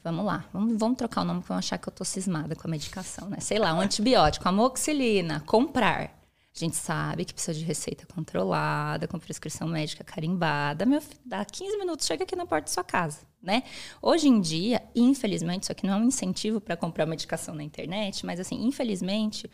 vamos 0.03 0.25
lá, 0.25 0.45
vamos, 0.51 0.77
vamos 0.77 0.97
trocar 0.97 1.21
o 1.21 1.25
nome 1.25 1.41
que 1.41 1.47
vão 1.47 1.57
achar 1.57 1.77
que 1.77 1.87
eu 1.87 1.93
tô 1.93 2.03
cismada 2.03 2.55
com 2.55 2.67
a 2.67 2.71
medicação, 2.71 3.29
né? 3.29 3.39
Sei 3.39 3.59
lá, 3.59 3.73
um 3.73 3.81
antibiótico, 3.81 4.47
amoxicilina, 4.47 5.41
comprar. 5.41 6.19
A 6.53 6.59
gente 6.59 6.75
sabe 6.75 7.23
que 7.23 7.33
precisa 7.33 7.57
de 7.57 7.63
receita 7.63 8.05
controlada, 8.13 9.07
com 9.07 9.17
prescrição 9.17 9.67
médica 9.67 10.03
carimbada. 10.03 10.85
Meu 10.85 11.01
dá 11.25 11.45
15 11.45 11.77
minutos, 11.77 12.05
chega 12.05 12.23
aqui 12.23 12.35
na 12.35 12.45
porta 12.45 12.65
da 12.65 12.71
sua 12.71 12.83
casa, 12.83 13.19
né? 13.41 13.63
Hoje 14.01 14.27
em 14.27 14.41
dia, 14.41 14.81
infelizmente, 14.93 15.63
isso 15.63 15.71
aqui 15.71 15.87
não 15.87 15.93
é 15.93 15.97
um 15.97 16.05
incentivo 16.05 16.59
para 16.59 16.75
comprar 16.75 17.05
medicação 17.05 17.55
na 17.55 17.63
internet, 17.63 18.25
mas 18.25 18.39
assim, 18.39 18.65
infelizmente, 18.65 19.49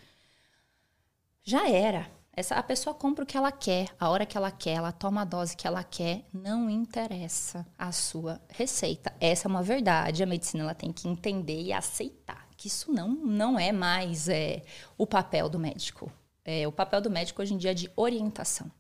já 1.44 1.70
era. 1.70 2.17
Essa, 2.38 2.54
a 2.54 2.62
pessoa 2.62 2.94
compra 2.94 3.24
o 3.24 3.26
que 3.26 3.36
ela 3.36 3.52
quer, 3.52 3.88
a 4.00 4.12
hora 4.12 4.24
que 4.24 4.38
ela 4.38 4.52
quer, 4.52 4.76
ela 4.76 4.92
toma 4.92 5.24
a 5.24 5.26
dose 5.26 5.58
que 5.58 5.66
ela 5.66 5.84
quer, 5.84 6.24
não 6.32 6.70
interessa 6.70 7.66
a 7.76 7.92
sua 7.92 8.40
receita. 8.48 9.12
Essa 9.20 9.48
é 9.48 9.50
uma 9.50 9.64
verdade, 9.64 10.22
a 10.22 10.28
medicina 10.28 10.62
ela 10.62 10.76
tem 10.76 10.94
que 10.94 11.08
entender 11.08 11.60
e 11.60 11.74
aceitar 11.74 12.48
que 12.56 12.68
isso 12.68 12.94
não, 12.94 13.08
não 13.08 13.58
é 13.58 13.72
mais 13.72 14.30
é, 14.30 14.62
o 15.00 15.08
papel 15.08 15.50
do 15.50 15.58
médico. 15.58 16.12
É, 16.46 16.68
o 16.68 16.72
papel 16.72 17.02
do 17.02 17.10
médico 17.10 17.42
hoje 17.42 17.56
em 17.56 17.58
dia 17.58 17.72
é 17.72 17.74
de 17.74 17.92
orientação 17.96 18.72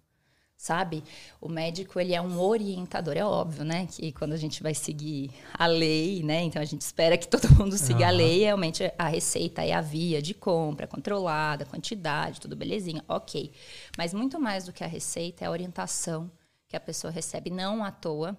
sabe? 0.57 1.03
O 1.39 1.47
médico, 1.47 1.99
ele 1.99 2.15
é 2.15 2.21
um 2.21 2.39
orientador, 2.39 3.15
é 3.15 3.23
óbvio, 3.23 3.63
né? 3.63 3.85
Que 3.85 4.11
quando 4.11 4.33
a 4.33 4.37
gente 4.37 4.63
vai 4.63 4.73
seguir 4.73 5.29
a 5.53 5.67
lei, 5.67 6.23
né? 6.23 6.41
Então 6.41 6.61
a 6.61 6.65
gente 6.65 6.81
espera 6.81 7.17
que 7.17 7.27
todo 7.27 7.47
mundo 7.55 7.77
siga 7.77 8.07
a 8.07 8.09
Aham. 8.09 8.17
lei, 8.17 8.39
realmente 8.39 8.91
a 8.97 9.07
receita 9.07 9.63
é 9.63 9.71
a 9.71 9.81
via 9.81 10.21
de 10.21 10.33
compra 10.33 10.87
controlada, 10.87 11.65
quantidade, 11.65 12.41
tudo 12.41 12.55
belezinha, 12.55 13.03
ok. 13.07 13.51
Mas 13.97 14.13
muito 14.13 14.39
mais 14.39 14.65
do 14.65 14.73
que 14.73 14.83
a 14.83 14.87
receita 14.87 15.45
é 15.45 15.47
a 15.47 15.51
orientação 15.51 16.29
que 16.67 16.75
a 16.75 16.79
pessoa 16.79 17.11
recebe, 17.11 17.51
não 17.51 17.83
à 17.83 17.91
toa. 17.91 18.35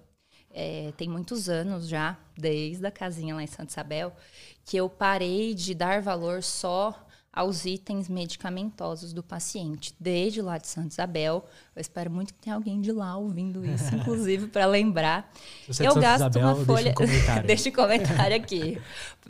É, 0.50 0.92
tem 0.96 1.08
muitos 1.08 1.48
anos 1.48 1.86
já, 1.86 2.18
desde 2.36 2.84
a 2.86 2.90
casinha 2.90 3.34
lá 3.34 3.42
em 3.42 3.46
Santa 3.46 3.70
Isabel, 3.70 4.12
que 4.64 4.76
eu 4.76 4.88
parei 4.88 5.54
de 5.54 5.74
dar 5.74 6.02
valor 6.02 6.42
só 6.42 7.06
aos 7.38 7.64
itens 7.64 8.08
medicamentosos 8.08 9.12
do 9.12 9.22
paciente. 9.22 9.94
Desde 10.00 10.42
lá 10.42 10.58
de 10.58 10.66
Santa 10.66 10.88
Isabel, 10.88 11.46
eu 11.76 11.80
espero 11.80 12.10
muito 12.10 12.34
que 12.34 12.40
tenha 12.40 12.56
alguém 12.56 12.80
de 12.80 12.90
lá 12.90 13.16
ouvindo 13.16 13.64
isso, 13.64 13.94
inclusive, 13.94 14.48
para 14.48 14.66
lembrar. 14.66 15.32
Você 15.68 15.84
é 15.84 15.88
eu 15.88 15.94
gasto 15.94 16.22
Isabel, 16.22 16.42
uma 16.42 16.54
deixa 16.54 16.62
um 16.62 16.66
folha. 16.66 16.94
deixa 17.46 17.68
um 17.68 17.72
comentário 17.72 18.34
aqui. 18.34 18.82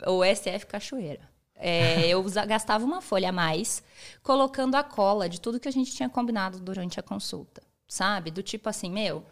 O 0.07 0.23
SF 0.25 0.65
Cachoeira. 0.65 1.21
É, 1.55 2.07
eu 2.07 2.23
gastava 2.47 2.83
uma 2.83 2.99
folha 2.99 3.29
a 3.29 3.31
mais, 3.31 3.83
colocando 4.23 4.73
a 4.73 4.83
cola 4.83 5.29
de 5.29 5.39
tudo 5.39 5.59
que 5.59 5.67
a 5.67 5.71
gente 5.71 5.93
tinha 5.93 6.09
combinado 6.09 6.59
durante 6.59 6.99
a 6.99 7.03
consulta. 7.03 7.61
Sabe? 7.87 8.31
Do 8.31 8.41
tipo 8.41 8.67
assim, 8.69 8.89
meu, 8.89 9.23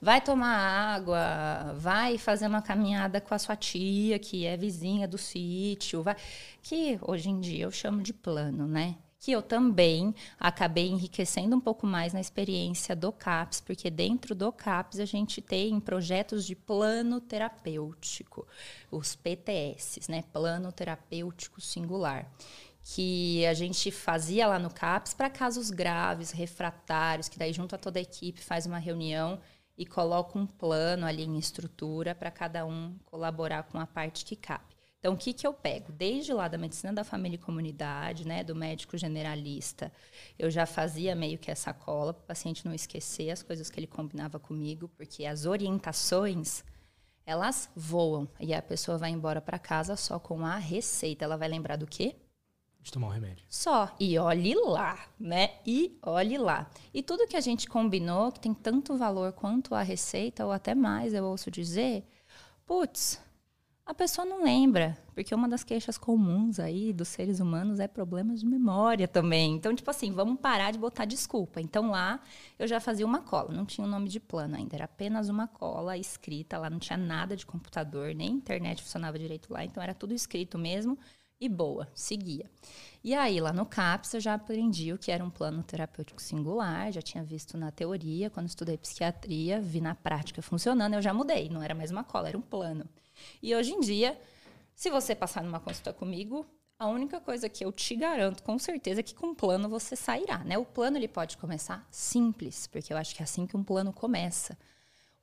vai 0.00 0.20
tomar 0.20 0.56
água, 0.94 1.74
vai 1.78 2.18
fazer 2.18 2.46
uma 2.46 2.62
caminhada 2.62 3.20
com 3.20 3.34
a 3.34 3.38
sua 3.38 3.56
tia, 3.56 4.18
que 4.18 4.46
é 4.46 4.56
vizinha 4.56 5.08
do 5.08 5.18
sítio, 5.18 6.02
vai. 6.02 6.16
Que 6.62 6.98
hoje 7.02 7.30
em 7.30 7.40
dia 7.40 7.64
eu 7.64 7.70
chamo 7.70 8.02
de 8.02 8.12
plano, 8.12 8.66
né? 8.66 8.96
Que 9.18 9.32
eu 9.32 9.42
também 9.42 10.14
acabei 10.38 10.88
enriquecendo 10.88 11.56
um 11.56 11.60
pouco 11.60 11.86
mais 11.86 12.12
na 12.12 12.20
experiência 12.20 12.94
do 12.94 13.10
CAPS, 13.10 13.60
porque 13.60 13.90
dentro 13.90 14.34
do 14.34 14.52
CAPS 14.52 15.00
a 15.00 15.04
gente 15.04 15.40
tem 15.40 15.80
projetos 15.80 16.46
de 16.46 16.54
plano 16.54 17.20
terapêutico, 17.20 18.46
os 18.90 19.16
PTS, 19.16 20.00
né? 20.08 20.22
Plano 20.32 20.70
terapêutico 20.70 21.60
singular 21.60 22.30
que 22.88 23.44
a 23.46 23.52
gente 23.52 23.90
fazia 23.90 24.46
lá 24.46 24.60
no 24.60 24.70
CAPS 24.70 25.12
para 25.12 25.28
casos 25.28 25.70
graves, 25.70 26.30
refratários, 26.30 27.28
que 27.28 27.36
daí 27.36 27.52
junto 27.52 27.74
a 27.74 27.78
toda 27.78 27.98
a 27.98 28.02
equipe 28.02 28.40
faz 28.40 28.64
uma 28.64 28.78
reunião 28.78 29.40
e 29.76 29.84
coloca 29.84 30.38
um 30.38 30.46
plano 30.46 31.06
ali 31.06 31.24
em 31.24 31.38
estrutura 31.38 32.14
para 32.14 32.30
cada 32.30 32.64
um 32.64 32.96
colaborar 33.04 33.64
com 33.64 33.78
a 33.78 33.86
parte 33.86 34.24
que 34.24 34.36
cabe. 34.36 34.76
Então, 34.98 35.14
o 35.14 35.16
que, 35.16 35.32
que 35.32 35.46
eu 35.46 35.52
pego? 35.52 35.92
Desde 35.92 36.32
lá 36.32 36.48
da 36.48 36.58
medicina 36.58 36.92
da 36.92 37.04
família 37.04 37.36
e 37.36 37.38
comunidade, 37.38 38.26
né, 38.26 38.42
do 38.42 38.56
médico 38.56 38.96
generalista, 38.96 39.92
eu 40.38 40.50
já 40.50 40.66
fazia 40.66 41.14
meio 41.14 41.38
que 41.38 41.50
essa 41.50 41.72
cola 41.72 42.12
para 42.12 42.22
o 42.22 42.26
paciente 42.26 42.64
não 42.64 42.74
esquecer 42.74 43.30
as 43.30 43.42
coisas 43.42 43.70
que 43.70 43.78
ele 43.78 43.86
combinava 43.86 44.40
comigo, 44.40 44.88
porque 44.96 45.24
as 45.24 45.46
orientações 45.46 46.64
elas 47.24 47.68
voam 47.74 48.28
e 48.40 48.54
a 48.54 48.62
pessoa 48.62 48.98
vai 48.98 49.10
embora 49.10 49.40
para 49.40 49.58
casa 49.58 49.96
só 49.96 50.18
com 50.18 50.44
a 50.44 50.56
receita. 50.56 51.24
Ela 51.24 51.36
vai 51.36 51.48
lembrar 51.48 51.76
do 51.76 51.86
quê? 51.86 52.16
De 52.86 52.92
tomar 52.92 53.08
o 53.08 53.10
remédio. 53.10 53.44
Só. 53.48 53.92
E 53.98 54.16
olhe 54.16 54.54
lá, 54.54 54.96
né? 55.18 55.54
E 55.66 55.98
olhe 56.00 56.38
lá. 56.38 56.70
E 56.94 57.02
tudo 57.02 57.26
que 57.26 57.36
a 57.36 57.40
gente 57.40 57.68
combinou, 57.68 58.30
que 58.30 58.38
tem 58.38 58.54
tanto 58.54 58.96
valor 58.96 59.32
quanto 59.32 59.74
a 59.74 59.82
receita, 59.82 60.46
ou 60.46 60.52
até 60.52 60.72
mais, 60.72 61.12
eu 61.12 61.24
ouço 61.24 61.50
dizer, 61.50 62.06
putz, 62.64 63.20
a 63.84 63.92
pessoa 63.92 64.24
não 64.24 64.40
lembra. 64.40 64.96
Porque 65.14 65.34
uma 65.34 65.48
das 65.48 65.64
queixas 65.64 65.98
comuns 65.98 66.60
aí 66.60 66.92
dos 66.92 67.08
seres 67.08 67.40
humanos 67.40 67.80
é 67.80 67.88
problemas 67.88 68.38
de 68.38 68.46
memória 68.46 69.08
também. 69.08 69.56
Então, 69.56 69.74
tipo 69.74 69.90
assim, 69.90 70.12
vamos 70.12 70.38
parar 70.38 70.70
de 70.70 70.78
botar 70.78 71.06
desculpa. 71.06 71.60
Então, 71.60 71.90
lá 71.90 72.20
eu 72.56 72.68
já 72.68 72.78
fazia 72.78 73.04
uma 73.04 73.20
cola. 73.20 73.52
Não 73.52 73.66
tinha 73.66 73.84
o 73.84 73.90
nome 73.90 74.08
de 74.08 74.20
plano 74.20 74.54
ainda. 74.54 74.76
Era 74.76 74.84
apenas 74.84 75.28
uma 75.28 75.48
cola 75.48 75.98
escrita. 75.98 76.56
Lá 76.56 76.70
não 76.70 76.78
tinha 76.78 76.96
nada 76.96 77.36
de 77.36 77.44
computador, 77.44 78.14
nem 78.14 78.30
internet 78.30 78.80
funcionava 78.80 79.18
direito 79.18 79.52
lá. 79.52 79.64
Então, 79.64 79.82
era 79.82 79.92
tudo 79.92 80.14
escrito 80.14 80.56
mesmo 80.56 80.96
e 81.40 81.48
boa, 81.48 81.88
seguia. 81.94 82.50
E 83.04 83.14
aí, 83.14 83.40
lá 83.40 83.52
no 83.52 83.66
CAPS, 83.66 84.14
eu 84.14 84.20
já 84.20 84.34
aprendi 84.34 84.92
o 84.92 84.98
que 84.98 85.10
era 85.12 85.24
um 85.24 85.30
plano 85.30 85.62
terapêutico 85.62 86.20
singular, 86.20 86.92
já 86.92 87.02
tinha 87.02 87.22
visto 87.22 87.56
na 87.56 87.70
teoria, 87.70 88.30
quando 88.30 88.48
estudei 88.48 88.76
psiquiatria, 88.78 89.60
vi 89.60 89.80
na 89.80 89.94
prática 89.94 90.42
funcionando, 90.42 90.94
eu 90.94 91.02
já 91.02 91.14
mudei, 91.14 91.48
não 91.48 91.62
era 91.62 91.74
mais 91.74 91.90
uma 91.90 92.04
cola, 92.04 92.28
era 92.28 92.38
um 92.38 92.42
plano. 92.42 92.88
E 93.42 93.54
hoje 93.54 93.72
em 93.72 93.80
dia, 93.80 94.18
se 94.74 94.90
você 94.90 95.14
passar 95.14 95.42
numa 95.44 95.60
consulta 95.60 95.92
comigo, 95.92 96.46
A 96.78 96.88
única 96.88 97.20
coisa 97.20 97.48
que 97.48 97.64
eu 97.64 97.72
te 97.72 97.96
garanto 97.96 98.42
com 98.42 98.58
certeza 98.58 99.00
é 99.00 99.02
que 99.02 99.14
com 99.14 99.28
o 99.28 99.34
plano 99.34 99.66
você 99.68 99.96
sairá, 99.96 100.38
né? 100.44 100.58
O 100.58 100.64
plano 100.64 100.98
ele 100.98 101.08
pode 101.08 101.38
começar 101.38 101.86
simples, 101.90 102.66
porque 102.66 102.92
eu 102.92 102.98
acho 102.98 103.14
que 103.14 103.22
é 103.22 103.24
assim 103.24 103.46
que 103.46 103.56
um 103.56 103.64
plano 103.64 103.92
começa. 103.94 104.58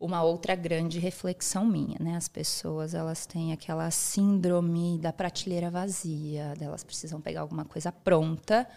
Uma 0.04 0.22
outra 0.22 0.54
grande 0.54 1.00
reflexão 1.00 1.66
minha, 1.66 1.98
né? 2.00 2.18
As 2.18 2.28
pessoas, 2.28 2.94
elas 2.94 3.26
têm 3.26 3.54
aquela 3.54 3.90
síndrome 3.90 4.98
da 5.00 5.14
prateleira 5.14 5.72
vazia, 5.72 6.54
delas 6.58 6.84
precisam 6.84 7.22
pegar 7.22 7.42
alguma 7.42 7.64
coisa 7.64 7.92
pronta 7.92 8.68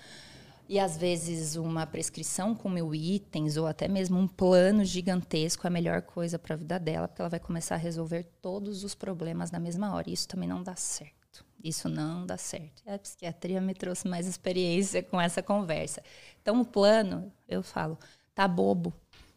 e 0.68 0.80
às 0.80 0.96
vezes 0.96 1.54
uma 1.54 1.86
prescrição 1.86 2.54
com 2.54 2.68
mil 2.68 2.92
itens 2.92 3.56
ou 3.56 3.66
até 3.66 3.86
mesmo 3.86 4.18
um 4.18 4.26
plano 4.26 4.84
gigantesco 4.84 5.64
é 5.66 5.68
a 5.68 5.70
melhor 5.70 6.02
coisa 6.02 6.38
para 6.38 6.54
a 6.54 6.58
vida 6.58 6.78
dela, 6.78 7.06
porque 7.06 7.22
ela 7.22 7.28
vai 7.28 7.38
começar 7.38 7.76
a 7.76 7.78
resolver 7.78 8.24
todos 8.42 8.82
os 8.82 8.94
problemas 8.94 9.52
na 9.52 9.60
mesma 9.60 9.94
hora. 9.94 10.10
E 10.10 10.12
isso 10.12 10.26
também 10.26 10.48
não 10.48 10.62
dá 10.62 10.74
certo. 10.74 11.44
Isso 11.62 11.88
não 11.88 12.26
dá 12.26 12.36
certo. 12.36 12.82
A 12.84 12.98
psiquiatria 12.98 13.60
me 13.60 13.74
trouxe 13.74 14.08
mais 14.08 14.26
experiência 14.26 15.02
com 15.02 15.20
essa 15.20 15.40
conversa. 15.40 16.02
Então, 16.42 16.60
o 16.60 16.64
plano, 16.64 17.32
eu 17.48 17.62
falo, 17.62 17.96
tá 18.34 18.48
bobo. 18.48 18.92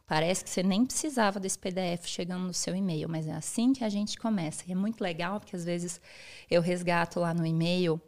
Parece 0.10 0.43
que 0.43 0.50
você 0.50 0.63
nem 0.63 0.88
precisava 0.88 1.39
desse 1.39 1.60
PDF 1.60 2.08
chegando 2.08 2.48
no 2.48 2.54
seu 2.54 2.76
e-mail, 2.76 3.08
mas 3.08 3.28
é 3.28 3.32
assim 3.32 3.74
que 3.74 3.84
a 3.84 3.89
gente 3.89 4.17
começa. 4.17 4.63
E 4.67 4.72
é 4.72 4.76
muito 4.76 5.02
legal, 5.02 5.39
porque 5.39 5.56
às 5.56 5.63
vezes 5.63 6.02
eu 6.50 6.63
resgato 6.63 7.19
lá 7.19 7.32
no 7.32 7.45
e-mail 7.45 8.02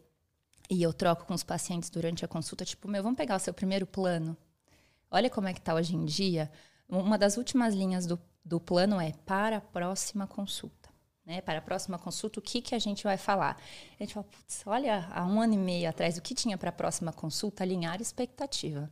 e 0.67 0.81
eu 0.81 0.91
troco 0.91 1.25
com 1.25 1.35
os 1.35 1.43
pacientes 1.43 1.91
durante 1.91 2.25
a 2.25 2.27
consulta, 2.27 2.65
tipo, 2.65 2.87
meu, 2.87 3.03
vamos 3.03 3.17
pegar 3.17 3.35
o 3.35 3.39
seu 3.39 3.53
primeiro 3.53 3.85
plano. 3.85 4.35
Olha 5.11 5.29
como 5.29 5.47
é 5.47 5.53
que 5.53 5.61
tá 5.61 5.75
hoje 5.75 5.95
em 5.95 6.03
dia. 6.03 6.51
Uma 6.89 7.19
das 7.19 7.37
últimas 7.37 7.75
linhas 7.75 8.07
do, 8.07 8.19
do 8.43 8.59
plano 8.59 8.99
é 8.99 9.11
para 9.23 9.57
a 9.57 9.61
próxima 9.61 10.25
consulta 10.25 10.89
né, 11.23 11.39
para 11.39 11.59
a 11.59 11.61
próxima 11.61 11.99
consulta, 11.99 12.39
o 12.39 12.41
que, 12.41 12.61
que 12.61 12.73
a 12.73 12.79
gente 12.79 13.03
vai 13.03 13.15
falar? 13.15 13.55
A 13.99 14.03
gente 14.03 14.15
fala, 14.15 14.25
putz, 14.25 14.63
olha, 14.65 15.07
há 15.11 15.23
um 15.23 15.39
ano 15.39 15.53
e 15.53 15.57
meio 15.57 15.87
atrás, 15.87 16.17
o 16.17 16.21
que 16.21 16.33
tinha 16.33 16.57
para 16.57 16.69
a 16.69 16.73
próxima 16.73 17.13
consulta? 17.13 17.63
Alinhar 17.63 18.01
expectativa. 18.01 18.91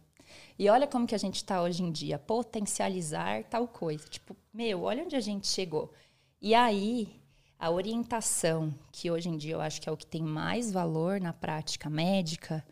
E 0.57 0.69
olha 0.69 0.87
como 0.87 1.07
que 1.07 1.15
a 1.15 1.19
gente 1.19 1.37
está 1.37 1.61
hoje 1.61 1.83
em 1.83 1.91
dia, 1.91 2.19
potencializar 2.19 3.43
tal 3.45 3.67
coisa. 3.67 4.07
Tipo, 4.07 4.35
meu, 4.53 4.83
olha 4.83 5.03
onde 5.03 5.15
a 5.15 5.21
gente 5.21 5.47
chegou. 5.47 5.93
E 6.41 6.53
aí, 6.53 7.19
a 7.57 7.69
orientação, 7.69 8.73
que 8.91 9.11
hoje 9.11 9.29
em 9.29 9.37
dia 9.37 9.53
eu 9.55 9.61
acho 9.61 9.81
que 9.81 9.89
é 9.89 9.91
o 9.91 9.97
que 9.97 10.05
tem 10.05 10.23
mais 10.23 10.71
valor 10.71 11.19
na 11.19 11.33
prática 11.33 11.89
médica, 11.89 12.65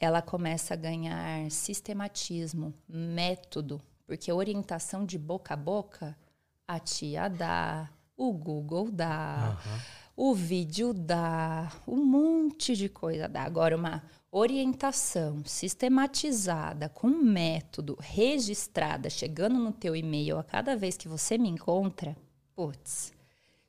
ela 0.00 0.20
começa 0.20 0.74
a 0.74 0.76
ganhar 0.76 1.50
sistematismo, 1.50 2.74
método, 2.88 3.80
porque 4.06 4.32
orientação 4.32 5.04
de 5.04 5.18
boca 5.18 5.54
a 5.54 5.56
boca, 5.56 6.16
a 6.66 6.78
tia 6.78 7.28
dá, 7.28 7.88
o 8.16 8.32
Google 8.32 8.90
dá, 8.90 9.58
uhum. 10.16 10.30
o 10.30 10.34
vídeo 10.34 10.92
dá, 10.92 11.70
um 11.86 12.04
monte 12.04 12.76
de 12.76 12.88
coisa 12.88 13.28
dá. 13.28 13.42
Agora, 13.42 13.76
uma 13.76 14.02
orientação 14.36 15.44
sistematizada, 15.44 16.88
com 16.88 17.06
método, 17.06 17.96
registrada, 18.00 19.08
chegando 19.08 19.60
no 19.60 19.70
teu 19.70 19.94
e-mail 19.94 20.36
a 20.38 20.42
cada 20.42 20.76
vez 20.76 20.96
que 20.96 21.06
você 21.06 21.38
me 21.38 21.48
encontra, 21.48 22.16
putz, 22.52 23.12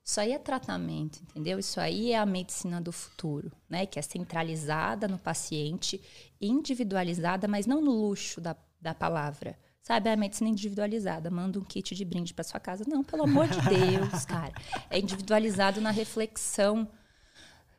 isso 0.04 0.20
aí 0.20 0.32
é 0.32 0.40
tratamento, 0.40 1.22
entendeu? 1.22 1.60
Isso 1.60 1.80
aí 1.80 2.14
é 2.14 2.18
a 2.18 2.26
medicina 2.26 2.82
do 2.82 2.92
futuro, 2.92 3.52
né? 3.70 3.86
Que 3.86 4.00
é 4.00 4.02
centralizada 4.02 5.08
no 5.08 5.20
paciente, 5.20 6.02
individualizada, 6.42 7.48
mas 7.48 7.68
não 7.68 7.80
no 7.80 7.92
luxo 7.92 8.42
da, 8.42 8.56
da 8.82 8.94
palavra, 8.94 9.56
Sabe, 9.84 10.10
a 10.10 10.18
medicina 10.18 10.50
individualizada, 10.50 11.30
manda 11.30 11.60
um 11.60 11.64
kit 11.64 11.94
de 11.94 12.04
brinde 12.04 12.34
para 12.34 12.44
sua 12.44 12.60
casa. 12.60 12.84
Não, 12.88 13.04
pelo 13.04 13.22
amor 13.22 13.48
de 13.48 13.62
Deus, 13.70 14.26
cara. 14.26 14.52
É 14.90 14.98
individualizado 14.98 15.80
na 15.80 15.92
reflexão 15.92 16.90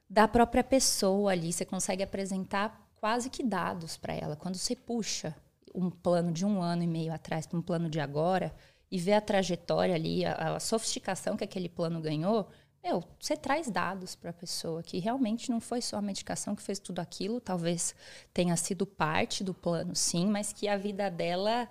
da 0.08 0.26
própria 0.28 0.64
pessoa 0.64 1.32
ali. 1.32 1.52
Você 1.52 1.64
consegue 1.64 2.02
apresentar 2.02 2.88
quase 3.00 3.30
que 3.30 3.42
dados 3.42 3.96
para 3.96 4.14
ela. 4.14 4.36
Quando 4.36 4.56
você 4.56 4.74
puxa 4.74 5.34
um 5.74 5.90
plano 5.90 6.32
de 6.32 6.44
um 6.44 6.62
ano 6.62 6.82
e 6.82 6.86
meio 6.86 7.12
atrás 7.12 7.46
para 7.46 7.58
um 7.58 7.62
plano 7.62 7.88
de 7.88 8.00
agora 8.00 8.54
e 8.90 8.98
vê 8.98 9.12
a 9.12 9.20
trajetória 9.20 9.94
ali, 9.94 10.24
a, 10.24 10.56
a 10.56 10.60
sofisticação 10.60 11.36
que 11.36 11.44
aquele 11.44 11.68
plano 11.68 12.00
ganhou, 12.00 12.48
meu, 12.82 13.02
você 13.18 13.36
traz 13.36 13.68
dados 13.68 14.14
para 14.14 14.30
a 14.30 14.32
pessoa 14.32 14.82
que 14.82 14.98
realmente 14.98 15.50
não 15.50 15.60
foi 15.60 15.82
só 15.82 15.96
a 15.96 16.02
medicação 16.02 16.54
que 16.54 16.62
fez 16.62 16.78
tudo 16.78 17.00
aquilo, 17.00 17.40
talvez 17.40 17.94
tenha 18.32 18.56
sido 18.56 18.86
parte 18.86 19.42
do 19.42 19.52
plano, 19.52 19.94
sim, 19.94 20.26
mas 20.26 20.52
que 20.52 20.68
a 20.68 20.76
vida 20.76 21.10
dela 21.10 21.68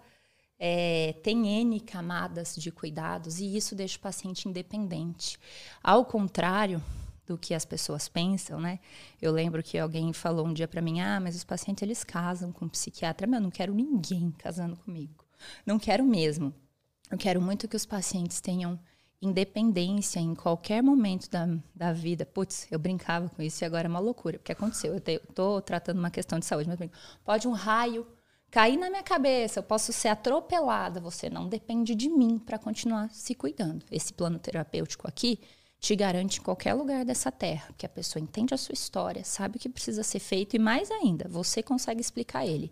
é, 0.60 1.14
tem 1.24 1.48
N 1.62 1.80
camadas 1.80 2.54
de 2.56 2.70
cuidados 2.70 3.40
e 3.40 3.56
isso 3.56 3.76
deixa 3.76 3.98
o 3.98 4.02
paciente 4.02 4.48
independente. 4.50 5.40
Ao 5.82 6.04
contrário 6.06 6.84
do 7.26 7.38
que 7.38 7.54
as 7.54 7.66
pessoas 7.66 8.08
pensam, 8.08 8.60
né? 8.60 8.80
Eu 9.22 9.32
lembro 9.32 9.64
que 9.64 9.78
alguém 9.78 10.14
falou 10.14 10.46
um 10.46 10.54
dia 10.54 10.68
para 10.68 10.82
mim: 10.82 11.02
"Ah, 11.02 11.20
mas 11.20 11.36
os 11.36 11.44
pacientes 11.44 11.82
eles 11.82 12.04
casam 12.04 12.52
com 12.52 12.68
psiquiatra". 12.68 13.28
Meu, 13.28 13.40
eu 13.40 13.44
não 13.44 13.52
quero 13.52 13.74
ninguém 13.74 14.32
casando 14.38 14.76
comigo. 14.78 15.26
Não 15.66 15.80
quero 15.80 16.04
mesmo. 16.04 16.54
Eu 17.12 17.18
quero 17.18 17.42
muito 17.42 17.68
que 17.68 17.76
os 17.76 17.86
pacientes 17.86 18.42
tenham 18.42 18.80
independência 19.22 20.20
em 20.20 20.36
qualquer 20.36 20.82
momento 20.84 21.30
da, 21.30 21.48
da 21.74 21.94
vida. 21.94 22.26
Putz, 22.26 22.68
eu 22.72 22.80
brincava 22.80 23.30
com 23.30 23.42
isso 23.42 23.64
e 23.64 23.66
agora 23.66 23.88
é 23.88 23.90
uma 23.90 24.00
loucura. 24.00 24.38
Porque 24.38 24.52
aconteceu, 24.52 24.94
eu 24.94 24.98
estou 24.98 25.62
tratando 25.62 26.00
uma 26.00 26.12
questão 26.12 26.40
de 26.40 26.46
saúde, 26.46 26.70
mas 26.70 26.90
pode 27.24 27.48
um 27.48 27.52
raio 27.52 28.06
cair 28.52 28.78
na 28.78 28.90
minha 28.90 29.04
cabeça, 29.04 29.60
eu 29.60 29.64
posso 29.64 29.92
ser 29.92 30.08
atropelada, 30.08 31.02
você 31.02 31.30
não 31.30 31.50
depende 31.50 31.94
de 31.94 32.08
mim 32.08 32.40
para 32.40 32.58
continuar 32.58 33.10
se 33.10 33.36
cuidando. 33.36 33.86
Esse 33.92 34.14
plano 34.14 34.40
terapêutico 34.40 35.08
aqui 35.08 35.42
te 35.86 35.96
garante 35.96 36.40
em 36.40 36.42
qualquer 36.42 36.74
lugar 36.74 37.06
dessa 37.06 37.32
terra, 37.32 37.70
que 37.78 37.86
a 37.86 37.90
pessoa 37.90 38.20
entende 38.20 38.56
a 38.56 38.58
sua 38.58 38.74
história, 38.74 39.24
sabe 39.24 39.58
o 39.58 39.60
que 39.60 39.70
precisa 39.70 40.02
ser 40.02 40.18
feito 40.18 40.56
e 40.56 40.60
mais 40.60 40.90
ainda, 40.90 41.28
você 41.30 41.62
consegue 41.62 42.02
explicar 42.02 42.44
ele. 42.44 42.72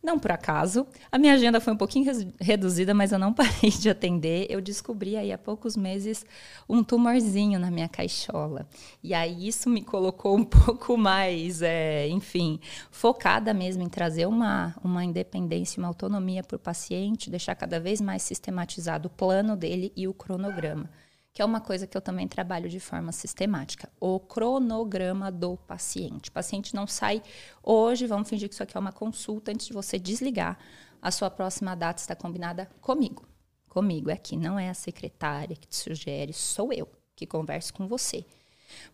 Não 0.00 0.16
por 0.16 0.30
acaso. 0.30 0.86
A 1.10 1.18
minha 1.18 1.34
agenda 1.34 1.60
foi 1.60 1.72
um 1.72 1.76
pouquinho 1.76 2.08
reduzida, 2.40 2.94
mas 2.94 3.10
eu 3.10 3.18
não 3.18 3.32
parei 3.34 3.70
de 3.70 3.90
atender. 3.90 4.46
Eu 4.48 4.60
descobri 4.60 5.16
aí 5.16 5.32
há 5.32 5.38
poucos 5.38 5.76
meses 5.76 6.24
um 6.68 6.84
tumorzinho 6.84 7.58
na 7.58 7.68
minha 7.68 7.88
caixola. 7.88 8.68
E 9.02 9.12
aí 9.12 9.48
isso 9.48 9.68
me 9.68 9.82
colocou 9.82 10.36
um 10.36 10.44
pouco 10.46 10.96
mais, 10.96 11.62
é, 11.62 12.06
enfim, 12.06 12.60
focada 12.92 13.52
mesmo 13.52 13.82
em 13.82 13.88
trazer 13.88 14.26
uma, 14.26 14.72
uma 14.84 15.04
independência, 15.04 15.80
uma 15.80 15.88
autonomia 15.88 16.44
para 16.44 16.54
o 16.54 16.60
paciente, 16.60 17.28
deixar 17.28 17.56
cada 17.56 17.80
vez 17.80 18.00
mais 18.00 18.22
sistematizado 18.22 19.08
o 19.08 19.10
plano 19.10 19.56
dele 19.56 19.92
e 19.96 20.06
o 20.06 20.14
cronograma 20.14 20.88
que 21.36 21.42
é 21.42 21.44
uma 21.44 21.60
coisa 21.60 21.86
que 21.86 21.94
eu 21.94 22.00
também 22.00 22.26
trabalho 22.26 22.66
de 22.66 22.80
forma 22.80 23.12
sistemática. 23.12 23.90
O 24.00 24.18
cronograma 24.18 25.30
do 25.30 25.58
paciente. 25.58 26.30
O 26.30 26.32
paciente 26.32 26.74
não 26.74 26.86
sai 26.86 27.22
hoje, 27.62 28.06
vamos 28.06 28.26
fingir 28.26 28.48
que 28.48 28.54
isso 28.54 28.62
aqui 28.62 28.74
é 28.74 28.80
uma 28.80 28.90
consulta 28.90 29.52
antes 29.52 29.66
de 29.66 29.74
você 29.74 29.98
desligar. 29.98 30.58
A 31.02 31.10
sua 31.10 31.28
próxima 31.28 31.74
data 31.74 32.00
está 32.00 32.16
combinada 32.16 32.70
comigo. 32.80 33.28
Comigo, 33.68 34.08
é 34.08 34.14
aqui, 34.14 34.34
não 34.34 34.58
é 34.58 34.70
a 34.70 34.74
secretária 34.74 35.54
que 35.54 35.68
te 35.68 35.76
sugere, 35.76 36.32
sou 36.32 36.72
eu 36.72 36.88
que 37.14 37.26
converso 37.26 37.74
com 37.74 37.86
você. 37.86 38.24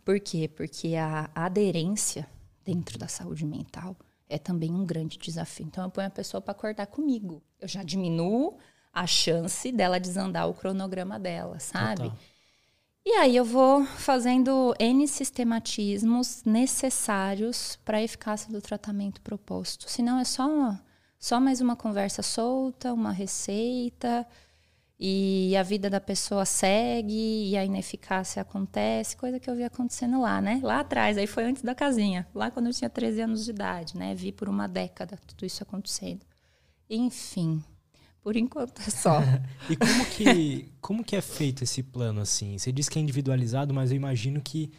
Por 0.04 0.18
quê? 0.18 0.48
Porque 0.48 0.96
a 0.96 1.30
aderência 1.36 2.28
dentro 2.64 2.98
da 2.98 3.06
saúde 3.06 3.46
mental 3.46 3.96
é 4.28 4.36
também 4.36 4.72
um 4.72 4.84
grande 4.84 5.16
desafio. 5.16 5.66
Então, 5.66 5.84
eu 5.84 5.90
ponho 5.92 6.08
a 6.08 6.10
pessoa 6.10 6.40
para 6.40 6.50
acordar 6.50 6.88
comigo. 6.88 7.40
Eu 7.60 7.68
já 7.68 7.84
diminuo 7.84 8.58
a 8.92 9.06
chance 9.06 9.70
dela 9.70 10.00
desandar 10.00 10.48
o 10.48 10.54
cronograma 10.54 11.20
dela, 11.20 11.60
sabe? 11.60 12.10
Total. 12.10 12.31
E 13.04 13.10
aí 13.14 13.34
eu 13.34 13.44
vou 13.44 13.84
fazendo 13.84 14.74
N 14.78 15.08
sistematismos 15.08 16.44
necessários 16.44 17.76
para 17.84 17.98
a 17.98 18.02
eficácia 18.02 18.50
do 18.52 18.62
tratamento 18.62 19.20
proposto. 19.20 19.90
Senão 19.90 20.20
é 20.20 20.24
só, 20.24 20.78
só 21.18 21.40
mais 21.40 21.60
uma 21.60 21.74
conversa 21.74 22.22
solta, 22.22 22.92
uma 22.92 23.10
receita, 23.10 24.24
e 25.00 25.56
a 25.56 25.64
vida 25.64 25.90
da 25.90 26.00
pessoa 26.00 26.44
segue, 26.44 27.50
e 27.50 27.56
a 27.56 27.64
ineficácia 27.64 28.40
acontece, 28.40 29.16
coisa 29.16 29.40
que 29.40 29.50
eu 29.50 29.56
vi 29.56 29.64
acontecendo 29.64 30.20
lá, 30.20 30.40
né? 30.40 30.60
Lá 30.62 30.78
atrás, 30.78 31.18
aí 31.18 31.26
foi 31.26 31.42
antes 31.42 31.62
da 31.62 31.74
casinha, 31.74 32.24
lá 32.32 32.52
quando 32.52 32.68
eu 32.68 32.72
tinha 32.72 32.88
13 32.88 33.22
anos 33.22 33.44
de 33.44 33.50
idade, 33.50 33.96
né? 33.96 34.14
Vi 34.14 34.30
por 34.30 34.48
uma 34.48 34.68
década 34.68 35.18
tudo 35.26 35.44
isso 35.44 35.60
acontecendo. 35.64 36.24
Enfim, 36.88 37.64
por 38.22 38.36
enquanto 38.36 38.80
é 38.80 38.90
só. 38.90 39.20
e 39.68 39.76
como 39.76 40.06
que, 40.06 40.72
como 40.80 41.04
que 41.04 41.16
é 41.16 41.20
feito 41.20 41.64
esse 41.64 41.82
plano 41.82 42.20
assim? 42.20 42.56
Você 42.56 42.70
diz 42.70 42.88
que 42.88 42.98
é 42.98 43.02
individualizado, 43.02 43.74
mas 43.74 43.90
eu 43.90 43.96
imagino 43.96 44.40
que 44.40 44.70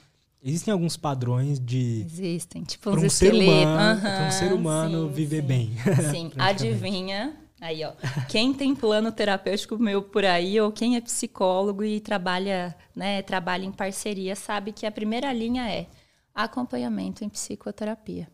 existem 0.41 0.71
alguns 0.71 0.95
padrões 0.95 1.59
de 1.59 2.05
Existem, 2.05 2.63
tipo 2.63 2.89
um 2.89 3.09
ser 3.09 3.33
humano, 3.33 4.01
uhum, 4.01 4.27
um 4.27 4.31
ser 4.31 4.53
humano 4.53 5.07
sim, 5.07 5.13
viver 5.13 5.41
sim. 5.43 5.47
bem. 5.47 5.71
Sim, 6.11 6.31
adivinha? 6.37 7.35
Aí, 7.59 7.81
ó. 7.85 7.93
Quem 8.27 8.53
tem 8.53 8.75
plano 8.75 9.09
terapêutico 9.09 9.77
meu 9.77 10.01
por 10.01 10.25
aí 10.25 10.59
ou 10.59 10.69
quem 10.71 10.97
é 10.97 11.01
psicólogo 11.01 11.81
e 11.83 12.01
trabalha, 12.01 12.75
né, 12.93 13.21
trabalha 13.21 13.63
em 13.65 13.71
parceria, 13.71 14.35
sabe 14.35 14.73
que 14.73 14.85
a 14.85 14.91
primeira 14.91 15.31
linha 15.31 15.69
é 15.69 15.87
acompanhamento 16.35 17.23
em 17.23 17.29
psicoterapia. 17.29 18.27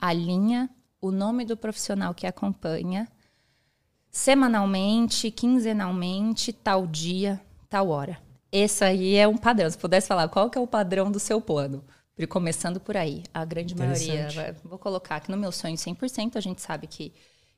A 0.00 0.14
linha, 0.14 0.70
o 0.98 1.10
nome 1.10 1.44
do 1.44 1.58
profissional 1.58 2.14
que 2.14 2.26
acompanha 2.26 3.06
semanalmente, 4.10 5.30
quinzenalmente, 5.30 6.52
tal 6.52 6.86
dia, 6.86 7.40
tal 7.68 7.88
hora. 7.88 8.18
Esse 8.50 8.84
aí 8.84 9.16
é 9.16 9.28
um 9.28 9.36
padrão. 9.36 9.70
Se 9.70 9.76
pudesse 9.76 10.08
falar, 10.08 10.28
qual 10.28 10.48
que 10.48 10.58
é 10.58 10.60
o 10.60 10.66
padrão 10.66 11.10
do 11.10 11.20
seu 11.20 11.40
plano? 11.40 11.84
Começando 12.28 12.80
por 12.80 12.96
aí, 12.96 13.22
a 13.32 13.44
grande 13.44 13.76
maioria. 13.76 14.56
Vou 14.64 14.78
colocar 14.78 15.16
aqui 15.16 15.30
no 15.30 15.36
meu 15.36 15.52
sonho 15.52 15.76
100%, 15.76 16.34
a 16.34 16.40
gente 16.40 16.60
sabe 16.60 16.88
que, 16.88 17.12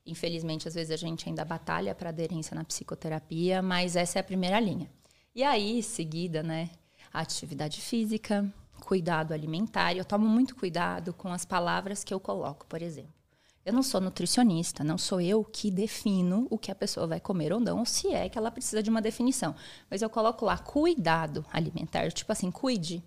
infelizmente, 0.05 0.67
às 0.67 0.75
vezes 0.75 0.91
a 0.91 0.97
gente 0.97 1.27
ainda 1.27 1.43
batalha 1.43 1.95
para 1.95 2.09
aderência 2.09 2.53
na 2.53 2.63
psicoterapia, 2.63 3.61
mas 3.61 3.95
essa 3.95 4.19
é 4.19 4.21
a 4.21 4.23
primeira 4.23 4.59
linha. 4.59 4.87
E 5.33 5.43
aí, 5.43 5.81
seguida, 5.81 6.43
né, 6.43 6.69
atividade 7.11 7.81
física, 7.81 8.45
cuidado 8.81 9.33
alimentar. 9.33 9.95
Eu 9.95 10.05
tomo 10.05 10.27
muito 10.27 10.55
cuidado 10.55 11.13
com 11.13 11.33
as 11.33 11.45
palavras 11.45 12.03
que 12.03 12.13
eu 12.13 12.19
coloco, 12.19 12.65
por 12.67 12.81
exemplo. 12.81 13.20
Eu 13.63 13.73
não 13.73 13.83
sou 13.83 14.01
nutricionista, 14.01 14.83
não 14.83 14.97
sou 14.97 15.21
eu 15.21 15.43
que 15.43 15.69
defino 15.69 16.47
o 16.49 16.57
que 16.57 16.71
a 16.71 16.75
pessoa 16.75 17.05
vai 17.05 17.19
comer 17.19 17.53
ou 17.53 17.59
não, 17.59 17.79
ou 17.79 17.85
se 17.85 18.11
é 18.11 18.27
que 18.27 18.37
ela 18.37 18.49
precisa 18.49 18.81
de 18.81 18.89
uma 18.89 19.01
definição. 19.01 19.55
Mas 19.89 20.01
eu 20.01 20.09
coloco 20.09 20.45
lá 20.45 20.57
cuidado 20.57 21.45
alimentar, 21.51 22.11
tipo 22.11 22.31
assim, 22.31 22.49
cuide, 22.49 23.03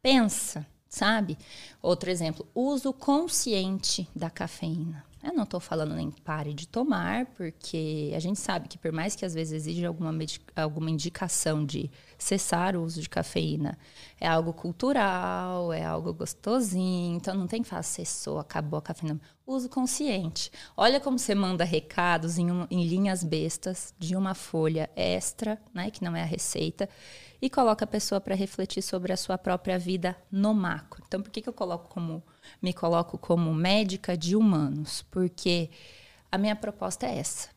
pensa, 0.00 0.66
sabe? 0.88 1.36
Outro 1.82 2.10
exemplo, 2.10 2.46
uso 2.54 2.92
consciente 2.92 4.08
da 4.16 4.30
cafeína. 4.30 5.05
Eu 5.26 5.34
não 5.34 5.42
estou 5.42 5.58
falando 5.58 5.92
nem 5.96 6.08
pare 6.08 6.54
de 6.54 6.68
tomar, 6.68 7.26
porque 7.36 8.12
a 8.14 8.20
gente 8.20 8.38
sabe 8.38 8.68
que 8.68 8.78
por 8.78 8.92
mais 8.92 9.16
que 9.16 9.24
às 9.24 9.34
vezes 9.34 9.54
exija 9.54 9.88
alguma, 9.88 10.16
alguma 10.54 10.88
indicação 10.88 11.64
de 11.66 11.90
cessar 12.16 12.76
o 12.76 12.84
uso 12.84 13.00
de 13.02 13.08
cafeína, 13.08 13.76
é 14.20 14.28
algo 14.28 14.52
cultural, 14.52 15.72
é 15.72 15.84
algo 15.84 16.14
gostosinho, 16.14 17.16
então 17.16 17.34
não 17.34 17.48
tem 17.48 17.60
que 17.60 17.68
falar 17.68 17.82
cessou, 17.82 18.38
acabou 18.38 18.78
a 18.78 18.82
cafeína. 18.82 19.20
Uso 19.44 19.68
consciente. 19.68 20.50
Olha 20.76 21.00
como 21.00 21.18
você 21.18 21.34
manda 21.34 21.64
recados 21.64 22.38
em, 22.38 22.48
um, 22.48 22.64
em 22.70 22.86
linhas 22.86 23.24
bestas 23.24 23.92
de 23.98 24.14
uma 24.14 24.32
folha 24.32 24.88
extra, 24.94 25.60
né, 25.74 25.90
que 25.90 26.04
não 26.04 26.14
é 26.14 26.22
a 26.22 26.26
receita, 26.26 26.88
e 27.40 27.50
coloca 27.50 27.84
a 27.84 27.88
pessoa 27.88 28.20
para 28.20 28.34
refletir 28.34 28.82
sobre 28.82 29.12
a 29.12 29.16
sua 29.16 29.36
própria 29.36 29.78
vida 29.78 30.16
no 30.30 30.54
macro. 30.54 31.02
Então, 31.06 31.22
por 31.22 31.30
que, 31.30 31.42
que 31.42 31.48
eu 31.48 31.52
coloco 31.52 31.88
como 31.88 32.22
me 32.60 32.72
coloco 32.72 33.18
como 33.18 33.52
médica 33.54 34.16
de 34.16 34.34
humanos? 34.36 35.04
Porque 35.10 35.70
a 36.30 36.38
minha 36.38 36.56
proposta 36.56 37.06
é 37.06 37.18
essa, 37.18 37.48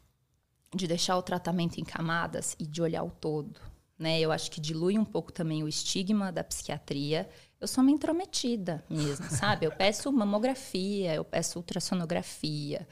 de 0.74 0.88
deixar 0.88 1.18
o 1.18 1.22
tratamento 1.22 1.80
em 1.80 1.84
camadas 1.84 2.56
e 2.60 2.66
de 2.66 2.82
olhar 2.82 3.04
o 3.04 3.10
todo. 3.10 3.60
Né? 3.98 4.20
Eu 4.20 4.32
acho 4.32 4.50
que 4.50 4.62
dilui 4.62 4.98
um 4.98 5.06
pouco 5.06 5.32
também 5.32 5.64
o 5.64 5.68
estigma 5.68 6.32
da 6.32 6.44
psiquiatria. 6.44 7.30
Eu 7.60 7.68
sou 7.68 7.82
uma 7.82 7.92
intrometida 7.92 8.84
mesmo, 8.90 9.30
sabe? 9.30 9.66
Eu 9.66 9.72
peço 9.72 10.12
mamografia, 10.12 11.14
eu 11.14 11.26
peço 11.26 11.60
ultrassonografia, 11.60 12.88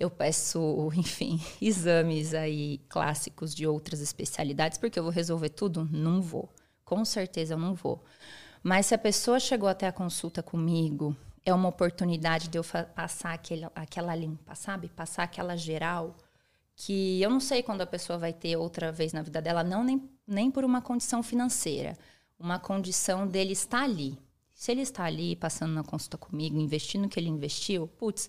eu 0.00 0.10
peço, 0.10 0.90
enfim, 0.96 1.38
exames 1.60 2.34
aí 2.34 2.78
clássicos 2.88 3.54
de 3.54 3.66
outras 3.66 4.00
especialidades, 4.00 4.78
porque 4.78 4.98
eu 4.98 5.02
vou 5.02 5.12
resolver 5.12 5.50
tudo? 5.50 5.86
Não 5.92 6.22
vou. 6.22 6.48
Com 6.84 7.04
certeza 7.04 7.54
eu 7.54 7.58
não 7.58 7.74
vou. 7.74 8.02
Mas 8.62 8.86
se 8.86 8.94
a 8.94 8.98
pessoa 8.98 9.38
chegou 9.38 9.68
até 9.68 9.86
a 9.86 9.92
consulta 9.92 10.42
comigo, 10.42 11.14
é 11.44 11.52
uma 11.54 11.68
oportunidade 11.68 12.48
de 12.48 12.58
eu 12.58 12.64
passar 12.94 13.34
aquele, 13.34 13.66
aquela 13.74 14.14
limpa, 14.14 14.54
sabe? 14.54 14.88
Passar 14.88 15.24
aquela 15.24 15.56
geral 15.56 16.16
que 16.74 17.20
eu 17.20 17.28
não 17.28 17.40
sei 17.40 17.62
quando 17.62 17.82
a 17.82 17.86
pessoa 17.86 18.18
vai 18.18 18.32
ter 18.32 18.56
outra 18.56 18.90
vez 18.90 19.12
na 19.12 19.22
vida 19.22 19.40
dela, 19.42 19.62
não 19.62 19.84
nem, 19.84 20.10
nem 20.26 20.50
por 20.50 20.64
uma 20.64 20.80
condição 20.80 21.22
financeira, 21.22 21.96
uma 22.38 22.58
condição 22.58 23.26
dele 23.26 23.52
estar 23.52 23.82
ali, 23.82 24.18
se 24.60 24.70
ele 24.70 24.82
está 24.82 25.04
ali 25.04 25.34
passando 25.34 25.72
na 25.72 25.82
consulta 25.82 26.18
comigo, 26.18 26.60
investindo 26.60 27.06
o 27.06 27.08
que 27.08 27.18
ele 27.18 27.30
investiu, 27.30 27.88
putz, 27.98 28.28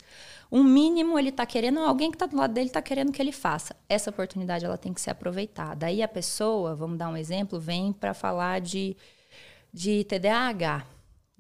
um 0.50 0.64
mínimo 0.64 1.20
ele 1.20 1.28
está 1.28 1.46
querendo, 1.46 1.82
alguém 1.82 2.10
que 2.10 2.16
está 2.16 2.26
do 2.26 2.38
lado 2.38 2.54
dele 2.54 2.68
está 2.68 2.82
querendo 2.82 3.12
que 3.12 3.22
ele 3.22 3.34
faça. 3.34 3.76
Essa 3.90 4.12
oportunidade 4.12 4.64
ela 4.64 4.78
tem 4.78 4.94
que 4.94 5.02
ser 5.02 5.10
aproveitada. 5.10 5.88
Aí 5.88 6.02
a 6.02 6.08
pessoa, 6.08 6.74
vamos 6.74 6.98
dar 6.98 7.10
um 7.10 7.18
exemplo, 7.18 7.60
vem 7.60 7.92
para 7.92 8.14
falar 8.14 8.62
de, 8.62 8.96
de 9.74 10.06
TDAH. 10.06 10.86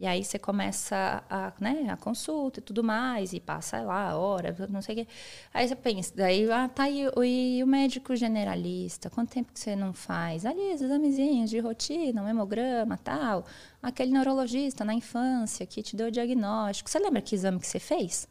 E 0.01 0.07
aí 0.07 0.23
você 0.23 0.39
começa 0.39 1.23
a, 1.29 1.53
né, 1.59 1.87
a 1.91 1.95
consulta 1.95 2.59
e 2.59 2.63
tudo 2.63 2.83
mais, 2.83 3.33
e 3.33 3.39
passa 3.39 3.79
lá, 3.83 4.17
hora, 4.17 4.55
não 4.67 4.81
sei 4.81 4.95
o 4.95 4.97
quê. 4.97 5.07
Aí 5.53 5.67
você 5.67 5.75
pensa, 5.75 6.11
daí, 6.15 6.51
ah, 6.51 6.67
tá 6.67 6.85
aí, 6.85 7.05
e 7.23 7.63
o 7.63 7.67
médico 7.67 8.15
generalista, 8.15 9.11
quanto 9.11 9.29
tempo 9.29 9.53
que 9.53 9.59
você 9.59 9.75
não 9.75 9.93
faz? 9.93 10.43
Ali, 10.43 10.73
os 10.73 10.81
examezinhos 10.81 11.51
de 11.51 11.59
rotina, 11.59 12.23
um 12.23 12.27
hemograma, 12.27 12.97
tal. 12.97 13.45
Aquele 13.79 14.11
neurologista 14.11 14.83
na 14.83 14.95
infância 14.95 15.67
que 15.67 15.83
te 15.83 15.95
deu 15.95 16.07
o 16.07 16.11
diagnóstico. 16.11 16.89
Você 16.89 16.97
lembra 16.97 17.21
que 17.21 17.35
exame 17.35 17.59
que 17.59 17.67
você 17.67 17.79
fez? 17.79 18.27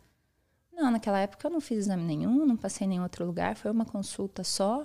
Não, 0.73 0.91
naquela 0.91 1.21
época 1.21 1.47
eu 1.47 1.53
não 1.53 1.61
fiz 1.61 1.79
exame 1.79 2.03
nenhum, 2.03 2.45
não 2.47 2.57
passei 2.57 2.85
em 2.85 2.91
nenhum 2.91 3.05
outro 3.05 3.25
lugar, 3.25 3.55
foi 3.55 3.71
uma 3.71 3.85
consulta 3.85 4.43
só. 4.43 4.85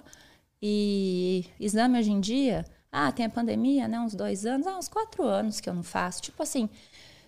E 0.62 1.46
exame 1.60 1.98
hoje 1.98 2.12
em 2.12 2.20
dia, 2.20 2.64
ah, 2.96 3.12
tem 3.12 3.26
a 3.26 3.30
pandemia, 3.30 3.88
né? 3.90 4.00
Uns 4.00 4.16
dois 4.16 4.46
anos, 4.46 4.66
ah, 4.66 4.78
uns 4.78 4.88
quatro 4.88 5.24
anos 5.24 5.60
que 5.60 5.70
eu 5.70 5.74
não 5.74 5.84
faço. 5.84 6.22
Tipo 6.22 6.42
assim, 6.42 6.70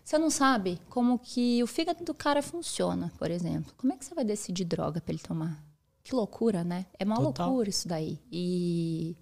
você 0.03 0.18
não 0.18 0.30
sabe 0.30 0.80
como 0.89 1.20
que 1.20 1.61
o 1.61 1.68
fígado 1.68 2.05
do 2.05 2.13
cara 2.13 2.41
funciona, 2.41 3.11
por 3.18 3.30
exemplo. 3.30 3.74
Como 3.76 3.91
é 3.91 3.97
que 3.97 4.05
você 4.05 4.15
vai 4.15 4.24
decidir 4.24 4.63
droga 4.63 5.01
para 5.01 5.11
ele 5.11 5.22
tomar? 5.22 5.61
Que 6.01 6.15
loucura, 6.15 6.63
né? 6.63 6.86
É 6.97 7.03
uma 7.03 7.18
Total. 7.18 7.47
loucura 7.47 7.70
isso 7.70 7.86
daí. 7.86 8.18
E, 8.32 9.18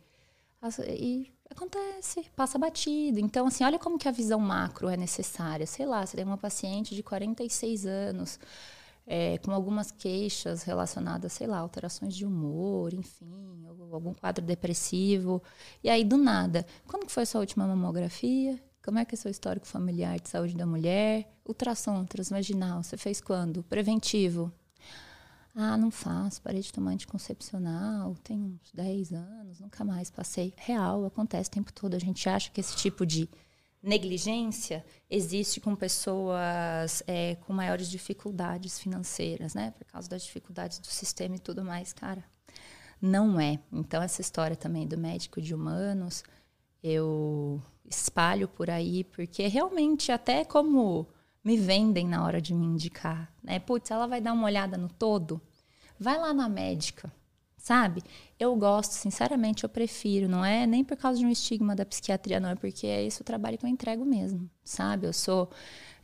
e 0.88 1.34
acontece, 1.50 2.30
passa 2.36 2.60
batido. 2.60 3.20
Então, 3.20 3.48
assim, 3.48 3.64
olha 3.64 3.80
como 3.80 3.98
que 3.98 4.08
a 4.08 4.12
visão 4.12 4.40
macro 4.40 4.88
é 4.88 4.96
necessária. 4.96 5.66
Sei 5.66 5.88
lá, 5.88 6.06
você 6.06 6.16
tem 6.16 6.24
uma 6.26 6.38
paciente 6.38 6.94
de 6.94 7.02
46 7.02 7.88
anos, 7.88 8.40
é, 9.08 9.38
com 9.40 9.52
algumas 9.52 9.92
queixas 9.92 10.64
relacionadas, 10.64 11.34
sei 11.34 11.48
lá, 11.48 11.60
alterações 11.60 12.16
de 12.16 12.26
humor, 12.26 12.94
enfim, 12.94 13.66
algum 13.92 14.14
quadro 14.14 14.44
depressivo. 14.44 15.42
E 15.84 15.90
aí, 15.90 16.04
do 16.04 16.18
nada, 16.18 16.66
quando 16.88 17.10
foi 17.10 17.24
a 17.24 17.26
sua 17.26 17.42
última 17.42 17.68
mamografia? 17.68 18.62
Como 18.84 19.00
é 19.00 19.06
que 19.06 19.16
é 19.16 19.18
seu 19.18 19.32
histórico 19.32 19.66
familiar 19.66 20.20
de 20.20 20.30
saúde 20.30 20.56
da 20.56 20.66
mulher? 20.66 21.28
Ultrassom 21.44 22.06
transvaginal, 22.06 22.84
você 22.84 22.96
fez 22.96 23.20
quando? 23.20 23.64
Preventivo. 23.64 24.52
Ah, 25.56 25.78
não 25.78 25.90
faço, 25.90 26.42
parei 26.42 26.62
de 26.62 26.72
tomar 26.72 26.92
anticoncepcional, 26.92 28.14
tem 28.24 28.38
uns 28.38 28.72
10 28.74 29.14
anos, 29.14 29.60
nunca 29.60 29.86
mais 29.86 30.12
passei. 30.12 30.54
Real, 30.58 31.06
acontece 31.06 31.50
o 31.50 31.54
tempo 31.54 31.72
todo. 31.72 31.96
A 31.96 32.00
gente 32.00 32.28
acha 32.28 32.52
que 32.52 32.60
esse 32.60 32.76
tipo 32.76 33.06
de 33.06 33.30
negligência 33.86 34.84
existe 35.10 35.62
com 35.62 35.76
pessoas 35.76 37.04
é, 37.08 37.36
com 37.36 37.54
maiores 37.54 37.90
dificuldades 37.90 38.80
financeiras, 38.80 39.54
né? 39.54 39.72
Por 39.78 39.86
causa 39.86 40.10
das 40.10 40.24
dificuldades 40.24 40.80
do 40.80 40.88
sistema 40.88 41.36
e 41.36 41.40
tudo 41.40 41.64
mais, 41.64 41.94
cara. 41.94 42.24
Não 43.02 43.40
é. 43.40 43.60
Então, 43.72 44.02
essa 44.02 44.22
história 44.22 44.56
também 44.56 44.88
do 44.88 44.98
médico 44.98 45.40
de 45.40 45.54
humanos, 45.54 46.24
eu 46.82 47.62
espalho 47.90 48.48
por 48.48 48.70
aí, 48.70 49.04
porque 49.04 49.48
realmente, 49.48 50.12
até 50.12 50.44
como 50.44 51.08
me 51.44 51.58
vendem 51.58 52.08
na 52.08 52.24
hora 52.26 52.42
de 52.42 52.54
me 52.54 52.66
indicar, 52.66 53.32
né? 53.44 53.60
Putz, 53.60 53.92
ela 53.92 54.08
vai 54.08 54.20
dar 54.20 54.34
uma 54.34 54.46
olhada 54.46 54.78
no 54.78 54.90
todo. 54.90 55.40
Vai 56.00 56.18
lá 56.18 56.34
na 56.34 56.50
médica 56.50 57.14
sabe? 57.66 58.04
Eu 58.40 58.56
gosto, 58.56 58.92
sinceramente, 58.92 59.64
eu 59.64 59.70
prefiro. 59.70 60.30
Não 60.30 60.46
é 60.46 60.68
nem 60.68 60.84
por 60.84 60.96
causa 60.96 61.18
de 61.18 61.26
um 61.26 61.32
estigma 61.32 61.76
da 61.76 61.84
psiquiatria, 61.84 62.40
não, 62.40 62.50
é 62.50 62.56
porque 62.56 62.86
é 62.86 63.04
esse 63.04 63.22
o 63.22 63.24
trabalho 63.24 63.58
que 63.58 63.66
eu 63.66 63.70
entrego 63.70 64.06
mesmo, 64.06 64.48
sabe? 64.64 65.08
Eu 65.08 65.14
sou, 65.14 65.50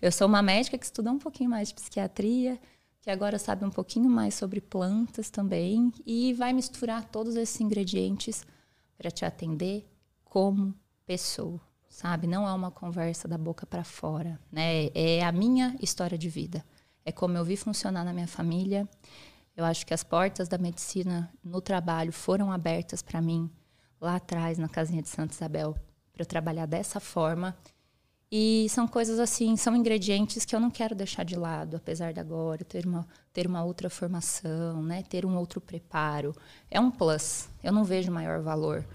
eu 0.01 0.11
sou 0.11 0.27
uma 0.27 0.41
médica 0.41 0.75
que 0.75 0.85
estuda 0.85 1.11
um 1.11 1.19
pouquinho 1.19 1.51
mais 1.51 1.67
de 1.67 1.75
psiquiatria, 1.75 2.59
que 2.99 3.11
agora 3.11 3.37
sabe 3.37 3.63
um 3.63 3.69
pouquinho 3.69 4.09
mais 4.09 4.33
sobre 4.33 4.59
plantas 4.59 5.29
também, 5.29 5.93
e 6.03 6.33
vai 6.33 6.51
misturar 6.51 7.03
todos 7.05 7.35
esses 7.35 7.61
ingredientes 7.61 8.43
para 8.97 9.11
te 9.11 9.23
atender 9.23 9.87
como 10.25 10.73
pessoa, 11.05 11.61
sabe? 11.87 12.25
Não 12.25 12.47
é 12.47 12.53
uma 12.53 12.71
conversa 12.71 13.27
da 13.27 13.37
boca 13.37 13.67
para 13.67 13.83
fora, 13.83 14.39
né? 14.51 14.89
É 14.95 15.23
a 15.23 15.31
minha 15.31 15.75
história 15.79 16.17
de 16.17 16.27
vida. 16.27 16.65
É 17.05 17.11
como 17.11 17.37
eu 17.37 17.45
vi 17.45 17.55
funcionar 17.55 18.03
na 18.03 18.13
minha 18.13 18.27
família 18.27 18.89
eu 19.61 19.65
acho 19.65 19.85
que 19.85 19.93
as 19.93 20.03
portas 20.03 20.47
da 20.47 20.57
medicina 20.57 21.31
no 21.43 21.61
trabalho 21.61 22.11
foram 22.11 22.51
abertas 22.51 23.01
para 23.01 23.21
mim 23.21 23.49
lá 23.99 24.15
atrás, 24.15 24.57
na 24.57 24.67
casinha 24.67 25.01
de 25.01 25.09
Santa 25.09 25.33
Isabel, 25.33 25.75
para 26.11 26.23
eu 26.23 26.25
trabalhar 26.25 26.65
dessa 26.65 26.99
forma. 26.99 27.55
E 28.31 28.65
são 28.69 28.87
coisas 28.87 29.19
assim, 29.19 29.55
são 29.55 29.75
ingredientes 29.75 30.45
que 30.45 30.55
eu 30.55 30.59
não 30.59 30.71
quero 30.71 30.95
deixar 30.95 31.23
de 31.23 31.35
lado, 31.35 31.77
apesar 31.77 32.11
de 32.11 32.19
agora 32.19 32.63
ter 32.63 32.87
uma, 32.87 33.05
ter 33.31 33.45
uma 33.45 33.63
outra 33.63 33.89
formação, 33.89 34.81
né? 34.81 35.03
ter 35.03 35.25
um 35.25 35.35
outro 35.37 35.61
preparo. 35.61 36.33
É 36.69 36.79
um 36.79 36.89
plus. 36.89 37.47
Eu 37.63 37.71
não 37.71 37.83
vejo 37.83 38.11
maior 38.11 38.41
valor 38.41 38.85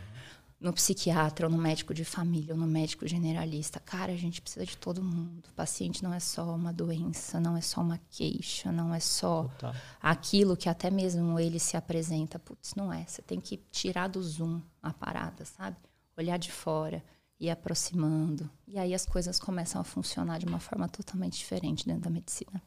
no 0.67 0.73
psiquiatra, 0.73 1.47
ou 1.47 1.53
no 1.53 1.57
médico 1.57 1.95
de 1.95 2.05
família, 2.05 2.53
ou 2.53 2.61
no 2.61 2.67
médico 2.67 3.07
generalista. 3.07 3.79
Cara, 3.79 4.13
a 4.13 4.17
gente 4.17 4.43
precisa 4.43 4.67
de 4.67 4.77
todo 4.77 5.01
mundo. 5.01 5.49
O 5.49 5.55
paciente 5.55 6.03
não 6.03 6.13
é 6.13 6.19
só 6.19 6.55
uma 6.55 6.73
doença, 6.73 7.39
não 7.39 7.57
é 7.57 7.61
só 7.61 7.81
uma 7.81 8.01
queixa, 8.11 8.73
não 8.73 8.93
é 8.93 8.99
só 8.99 9.45
Total. 9.45 9.75
aquilo 10.03 10.57
que 10.57 10.69
até 10.69 10.91
mesmo 10.91 11.39
ele 11.39 11.61
se 11.61 11.77
apresenta. 11.77 12.37
Putz, 12.39 12.75
não 12.75 12.93
é. 12.93 13.05
Você 13.07 13.23
tem 13.23 13.41
que 13.41 13.59
tirar 13.71 14.09
do 14.09 14.21
zoom 14.21 14.61
a 14.83 14.93
parada, 14.93 15.45
sabe? 15.45 15.77
Olhar 16.17 16.37
de 16.37 16.51
fora 16.51 17.03
e 17.39 17.49
aproximando. 17.49 18.51
E 18.67 18.77
aí 18.77 18.93
as 18.93 19.07
coisas 19.07 19.39
começam 19.39 19.81
a 19.81 19.85
funcionar 19.85 20.41
de 20.41 20.47
uma 20.47 20.59
forma 20.59 20.89
totalmente 20.89 21.39
diferente 21.39 21.87
dentro 21.87 22.03
da 22.03 22.11
medicina. 22.11 22.61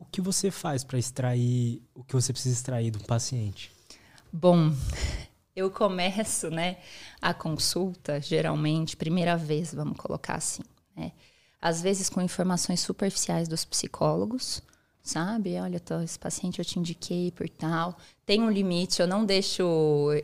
O 0.00 0.04
que 0.04 0.20
você 0.20 0.50
faz 0.50 0.82
para 0.82 0.98
extrair 0.98 1.80
o 1.94 2.02
que 2.02 2.14
você 2.14 2.32
precisa 2.32 2.54
extrair 2.54 2.90
do 2.90 2.98
paciente? 3.04 3.70
Bom, 4.32 4.72
eu 5.54 5.70
começo, 5.70 6.50
né, 6.50 6.78
a 7.20 7.34
consulta, 7.34 8.20
geralmente, 8.20 8.96
primeira 8.96 9.36
vez, 9.36 9.74
vamos 9.74 9.96
colocar 9.98 10.34
assim, 10.34 10.62
né? 10.96 11.12
às 11.60 11.82
vezes 11.82 12.08
com 12.08 12.22
informações 12.22 12.80
superficiais 12.80 13.46
dos 13.46 13.64
psicólogos, 13.64 14.62
sabe? 15.02 15.58
Olha, 15.60 15.78
tô, 15.78 16.00
esse 16.00 16.18
paciente 16.18 16.58
eu 16.58 16.64
te 16.64 16.78
indiquei 16.78 17.30
por 17.30 17.48
tal. 17.48 17.96
Tem 18.24 18.42
um 18.42 18.50
limite, 18.50 19.00
eu 19.00 19.06
não 19.06 19.24
deixo, 19.24 19.62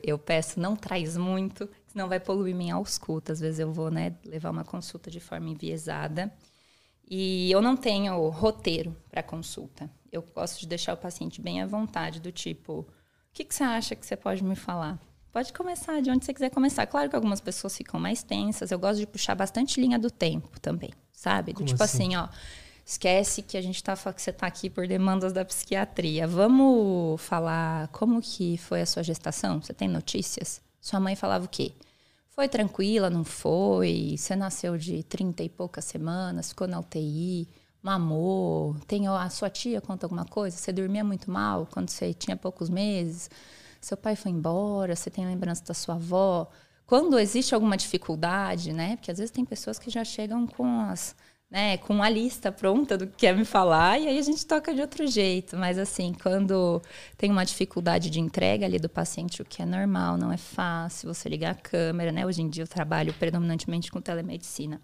eu 0.02 0.18
peço, 0.18 0.58
não 0.58 0.74
traz 0.74 1.16
muito, 1.16 1.68
senão 1.88 2.08
vai 2.08 2.18
poluir 2.20 2.54
minha 2.54 2.74
ausculta. 2.74 3.32
Às 3.32 3.40
vezes 3.40 3.60
eu 3.60 3.70
vou, 3.72 3.90
né, 3.90 4.14
levar 4.24 4.50
uma 4.50 4.64
consulta 4.64 5.10
de 5.10 5.20
forma 5.20 5.48
enviesada. 5.50 6.32
E 7.08 7.50
eu 7.50 7.60
não 7.60 7.76
tenho 7.76 8.28
roteiro 8.30 8.96
para 9.10 9.22
consulta. 9.22 9.88
Eu 10.10 10.22
gosto 10.34 10.60
de 10.60 10.66
deixar 10.66 10.94
o 10.94 10.96
paciente 10.96 11.40
bem 11.40 11.62
à 11.62 11.66
vontade, 11.66 12.20
do 12.20 12.32
tipo, 12.32 12.80
o 12.80 12.86
que, 13.32 13.44
que 13.44 13.54
você 13.54 13.62
acha 13.62 13.94
que 13.94 14.04
você 14.04 14.16
pode 14.16 14.42
me 14.42 14.56
falar? 14.56 14.98
Pode 15.36 15.52
começar 15.52 16.00
de 16.00 16.10
onde 16.10 16.24
você 16.24 16.32
quiser 16.32 16.48
começar. 16.48 16.86
Claro 16.86 17.10
que 17.10 17.14
algumas 17.14 17.42
pessoas 17.42 17.76
ficam 17.76 18.00
mais 18.00 18.22
tensas. 18.22 18.70
Eu 18.70 18.78
gosto 18.78 19.00
de 19.00 19.06
puxar 19.06 19.34
bastante 19.34 19.78
linha 19.78 19.98
do 19.98 20.10
tempo 20.10 20.58
também, 20.60 20.88
sabe? 21.12 21.52
Do 21.52 21.62
tipo 21.62 21.82
assim? 21.82 22.14
assim, 22.14 22.16
ó, 22.16 22.26
esquece 22.86 23.42
que 23.42 23.58
a 23.58 23.60
gente 23.60 23.84
tá 23.84 23.94
que 24.14 24.22
você 24.22 24.30
está 24.30 24.46
aqui 24.46 24.70
por 24.70 24.88
demandas 24.88 25.34
da 25.34 25.44
psiquiatria. 25.44 26.26
Vamos 26.26 27.20
falar 27.20 27.88
como 27.88 28.22
que 28.22 28.56
foi 28.56 28.80
a 28.80 28.86
sua 28.86 29.02
gestação? 29.02 29.60
Você 29.60 29.74
tem 29.74 29.88
notícias? 29.88 30.62
Sua 30.80 30.98
mãe 30.98 31.14
falava 31.14 31.44
o 31.44 31.48
quê? 31.48 31.72
Foi 32.30 32.48
tranquila, 32.48 33.10
não 33.10 33.22
foi? 33.22 34.14
Você 34.16 34.34
nasceu 34.34 34.78
de 34.78 35.02
30 35.02 35.42
e 35.42 35.50
poucas 35.50 35.84
semanas, 35.84 36.48
ficou 36.48 36.66
na 36.66 36.80
UTI, 36.80 37.46
mamou, 37.82 38.74
tem 38.86 39.06
a 39.06 39.28
sua 39.28 39.50
tia 39.50 39.82
conta 39.82 40.06
alguma 40.06 40.24
coisa? 40.24 40.56
Você 40.56 40.72
dormia 40.72 41.04
muito 41.04 41.30
mal 41.30 41.68
quando 41.70 41.90
você 41.90 42.14
tinha 42.14 42.38
poucos 42.38 42.70
meses? 42.70 43.28
Seu 43.86 43.96
pai 43.96 44.16
foi 44.16 44.32
embora, 44.32 44.96
você 44.96 45.08
tem 45.10 45.24
lembrança 45.24 45.64
da 45.64 45.74
sua 45.74 45.94
avó. 45.94 46.48
Quando 46.86 47.18
existe 47.18 47.54
alguma 47.54 47.76
dificuldade, 47.76 48.72
né? 48.72 48.96
Porque 48.96 49.10
às 49.10 49.18
vezes 49.18 49.30
tem 49.30 49.44
pessoas 49.44 49.78
que 49.78 49.90
já 49.90 50.04
chegam 50.04 50.46
com 50.46 50.80
as 50.80 51.14
né, 51.48 51.76
com 51.76 52.02
a 52.02 52.08
lista 52.08 52.50
pronta 52.50 52.98
do 52.98 53.06
que 53.06 53.18
quer 53.18 53.36
me 53.36 53.44
falar 53.44 54.00
e 54.00 54.08
aí 54.08 54.18
a 54.18 54.22
gente 54.22 54.44
toca 54.44 54.74
de 54.74 54.80
outro 54.80 55.06
jeito. 55.06 55.56
Mas 55.56 55.78
assim, 55.78 56.12
quando 56.20 56.82
tem 57.16 57.30
uma 57.30 57.44
dificuldade 57.44 58.10
de 58.10 58.18
entrega 58.18 58.66
ali 58.66 58.78
do 58.78 58.88
paciente, 58.88 59.42
o 59.42 59.44
que 59.44 59.62
é 59.62 59.66
normal, 59.66 60.18
não 60.18 60.32
é 60.32 60.36
fácil, 60.36 61.12
você 61.12 61.28
ligar 61.28 61.52
a 61.52 61.54
câmera, 61.54 62.10
né? 62.10 62.26
Hoje 62.26 62.42
em 62.42 62.48
dia 62.48 62.64
eu 62.64 62.68
trabalho 62.68 63.14
predominantemente 63.14 63.90
com 63.90 64.00
telemedicina. 64.00 64.80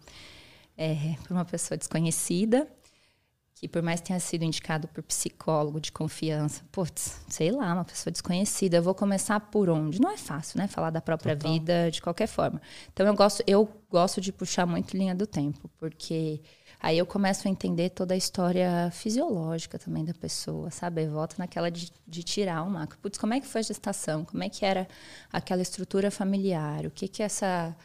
É, 0.78 1.16
para 1.22 1.34
uma 1.34 1.44
pessoa 1.44 1.76
desconhecida, 1.76 2.66
que 3.62 3.68
por 3.68 3.80
mais 3.80 4.00
tenha 4.00 4.18
sido 4.18 4.42
indicado 4.42 4.88
por 4.88 5.04
psicólogo 5.04 5.80
de 5.80 5.92
confiança, 5.92 6.64
putz, 6.72 7.20
sei 7.28 7.52
lá, 7.52 7.72
uma 7.72 7.84
pessoa 7.84 8.10
desconhecida, 8.10 8.78
eu 8.78 8.82
vou 8.82 8.92
começar 8.92 9.38
por 9.38 9.70
onde? 9.70 10.00
Não 10.00 10.10
é 10.10 10.16
fácil, 10.16 10.58
né? 10.58 10.66
Falar 10.66 10.90
da 10.90 11.00
própria 11.00 11.36
Total. 11.36 11.52
vida 11.52 11.88
de 11.88 12.02
qualquer 12.02 12.26
forma. 12.26 12.60
Então 12.92 13.06
eu 13.06 13.14
gosto, 13.14 13.44
eu 13.46 13.68
gosto 13.88 14.20
de 14.20 14.32
puxar 14.32 14.66
muito 14.66 14.96
linha 14.96 15.14
do 15.14 15.28
tempo, 15.28 15.70
porque 15.78 16.42
aí 16.80 16.98
eu 16.98 17.06
começo 17.06 17.46
a 17.46 17.50
entender 17.52 17.90
toda 17.90 18.14
a 18.14 18.16
história 18.16 18.90
fisiológica 18.90 19.78
também 19.78 20.04
da 20.04 20.12
pessoa, 20.12 20.68
sabe? 20.72 21.04
Eu 21.04 21.12
volto 21.12 21.38
naquela 21.38 21.70
de, 21.70 21.92
de 22.04 22.24
tirar 22.24 22.64
uma, 22.64 22.88
putz, 23.00 23.16
como 23.16 23.32
é 23.32 23.40
que 23.40 23.46
foi 23.46 23.60
a 23.60 23.64
gestação? 23.64 24.24
Como 24.24 24.42
é 24.42 24.48
que 24.48 24.64
era 24.64 24.88
aquela 25.32 25.62
estrutura 25.62 26.10
familiar? 26.10 26.84
O 26.84 26.90
que 26.90 27.06
que 27.06 27.22
essa 27.22 27.76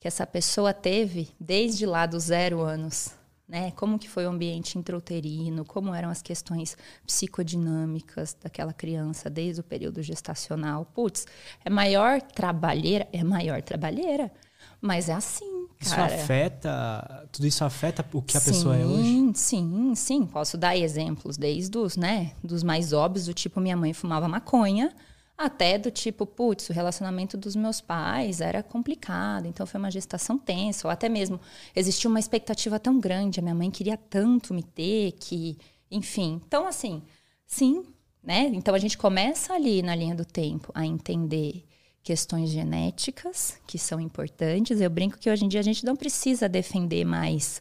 que 0.00 0.08
essa 0.08 0.26
pessoa 0.26 0.72
teve 0.72 1.28
desde 1.38 1.84
lá 1.84 2.06
dos 2.06 2.24
zero 2.24 2.60
anos 2.60 3.15
né? 3.48 3.70
Como 3.72 3.98
que 3.98 4.08
foi 4.08 4.26
o 4.26 4.30
ambiente 4.30 4.78
intrauterino, 4.78 5.64
como 5.64 5.94
eram 5.94 6.10
as 6.10 6.22
questões 6.22 6.76
psicodinâmicas 7.06 8.36
daquela 8.42 8.72
criança 8.72 9.30
desde 9.30 9.60
o 9.60 9.64
período 9.64 10.02
gestacional. 10.02 10.84
Putz, 10.94 11.26
é 11.64 11.70
maior 11.70 12.20
trabalheira, 12.20 13.08
é 13.12 13.22
maior 13.22 13.62
trabalheira, 13.62 14.32
mas 14.80 15.08
é 15.08 15.14
assim, 15.14 15.68
isso 15.80 15.94
afeta, 16.00 17.28
tudo 17.30 17.46
isso 17.46 17.64
afeta 17.64 18.04
o 18.12 18.22
que 18.22 18.36
a 18.36 18.40
sim, 18.40 18.50
pessoa 18.50 18.76
é 18.76 18.84
hoje? 18.84 19.32
Sim, 19.34 19.94
sim, 19.94 20.26
posso 20.26 20.56
dar 20.56 20.76
exemplos 20.76 21.36
desde 21.36 21.76
os, 21.78 21.96
né, 21.96 22.32
dos 22.42 22.62
mais 22.62 22.92
óbvios, 22.92 23.26
do 23.26 23.34
tipo 23.34 23.60
minha 23.60 23.76
mãe 23.76 23.92
fumava 23.92 24.26
maconha, 24.26 24.92
até 25.36 25.76
do 25.76 25.90
tipo, 25.90 26.24
putz, 26.24 26.70
o 26.70 26.72
relacionamento 26.72 27.36
dos 27.36 27.54
meus 27.54 27.80
pais 27.80 28.40
era 28.40 28.62
complicado, 28.62 29.46
então 29.46 29.66
foi 29.66 29.78
uma 29.78 29.90
gestação 29.90 30.38
tensa, 30.38 30.88
ou 30.88 30.90
até 30.90 31.08
mesmo 31.08 31.38
existia 31.74 32.08
uma 32.08 32.18
expectativa 32.18 32.78
tão 32.80 32.98
grande, 32.98 33.38
a 33.38 33.42
minha 33.42 33.54
mãe 33.54 33.70
queria 33.70 33.96
tanto 33.96 34.54
me 34.54 34.62
ter 34.62 35.12
que, 35.12 35.58
enfim. 35.90 36.40
Então, 36.46 36.66
assim, 36.66 37.02
sim, 37.46 37.84
né? 38.22 38.50
Então 38.54 38.74
a 38.74 38.78
gente 38.78 38.96
começa 38.96 39.52
ali 39.52 39.82
na 39.82 39.94
linha 39.94 40.14
do 40.14 40.24
tempo 40.24 40.72
a 40.74 40.86
entender 40.86 41.64
questões 42.02 42.50
genéticas 42.50 43.58
que 43.66 43.78
são 43.78 44.00
importantes. 44.00 44.80
Eu 44.80 44.88
brinco 44.88 45.18
que 45.18 45.28
hoje 45.28 45.44
em 45.44 45.48
dia 45.48 45.60
a 45.60 45.62
gente 45.62 45.84
não 45.84 45.96
precisa 45.96 46.48
defender 46.48 47.04
mais 47.04 47.60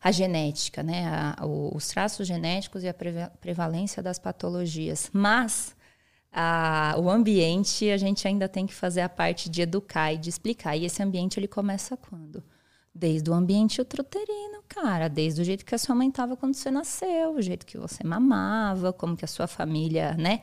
a 0.00 0.12
genética, 0.12 0.82
né? 0.82 1.06
A, 1.06 1.46
os 1.46 1.88
traços 1.88 2.26
genéticos 2.26 2.84
e 2.84 2.88
a 2.88 2.94
prevalência 3.40 4.02
das 4.02 4.18
patologias, 4.18 5.10
mas 5.12 5.76
a, 6.32 6.94
o 6.98 7.08
ambiente, 7.10 7.90
a 7.90 7.96
gente 7.96 8.26
ainda 8.28 8.48
tem 8.48 8.66
que 8.66 8.74
fazer 8.74 9.00
a 9.00 9.08
parte 9.08 9.48
de 9.48 9.62
educar 9.62 10.12
e 10.12 10.18
de 10.18 10.28
explicar. 10.28 10.76
E 10.76 10.84
esse 10.84 11.02
ambiente 11.02 11.38
ele 11.38 11.48
começa 11.48 11.96
quando? 11.96 12.42
Desde 12.94 13.30
o 13.30 13.34
ambiente 13.34 13.80
uteruterino, 13.80 14.62
cara, 14.68 15.08
desde 15.08 15.40
o 15.40 15.44
jeito 15.44 15.64
que 15.64 15.74
a 15.74 15.78
sua 15.78 15.94
mãe 15.94 16.08
estava 16.08 16.36
quando 16.36 16.54
você 16.54 16.70
nasceu, 16.70 17.36
o 17.36 17.42
jeito 17.42 17.64
que 17.64 17.78
você 17.78 18.04
mamava, 18.04 18.92
como 18.92 19.16
que 19.16 19.24
a 19.24 19.28
sua 19.28 19.46
família, 19.46 20.14
né, 20.14 20.40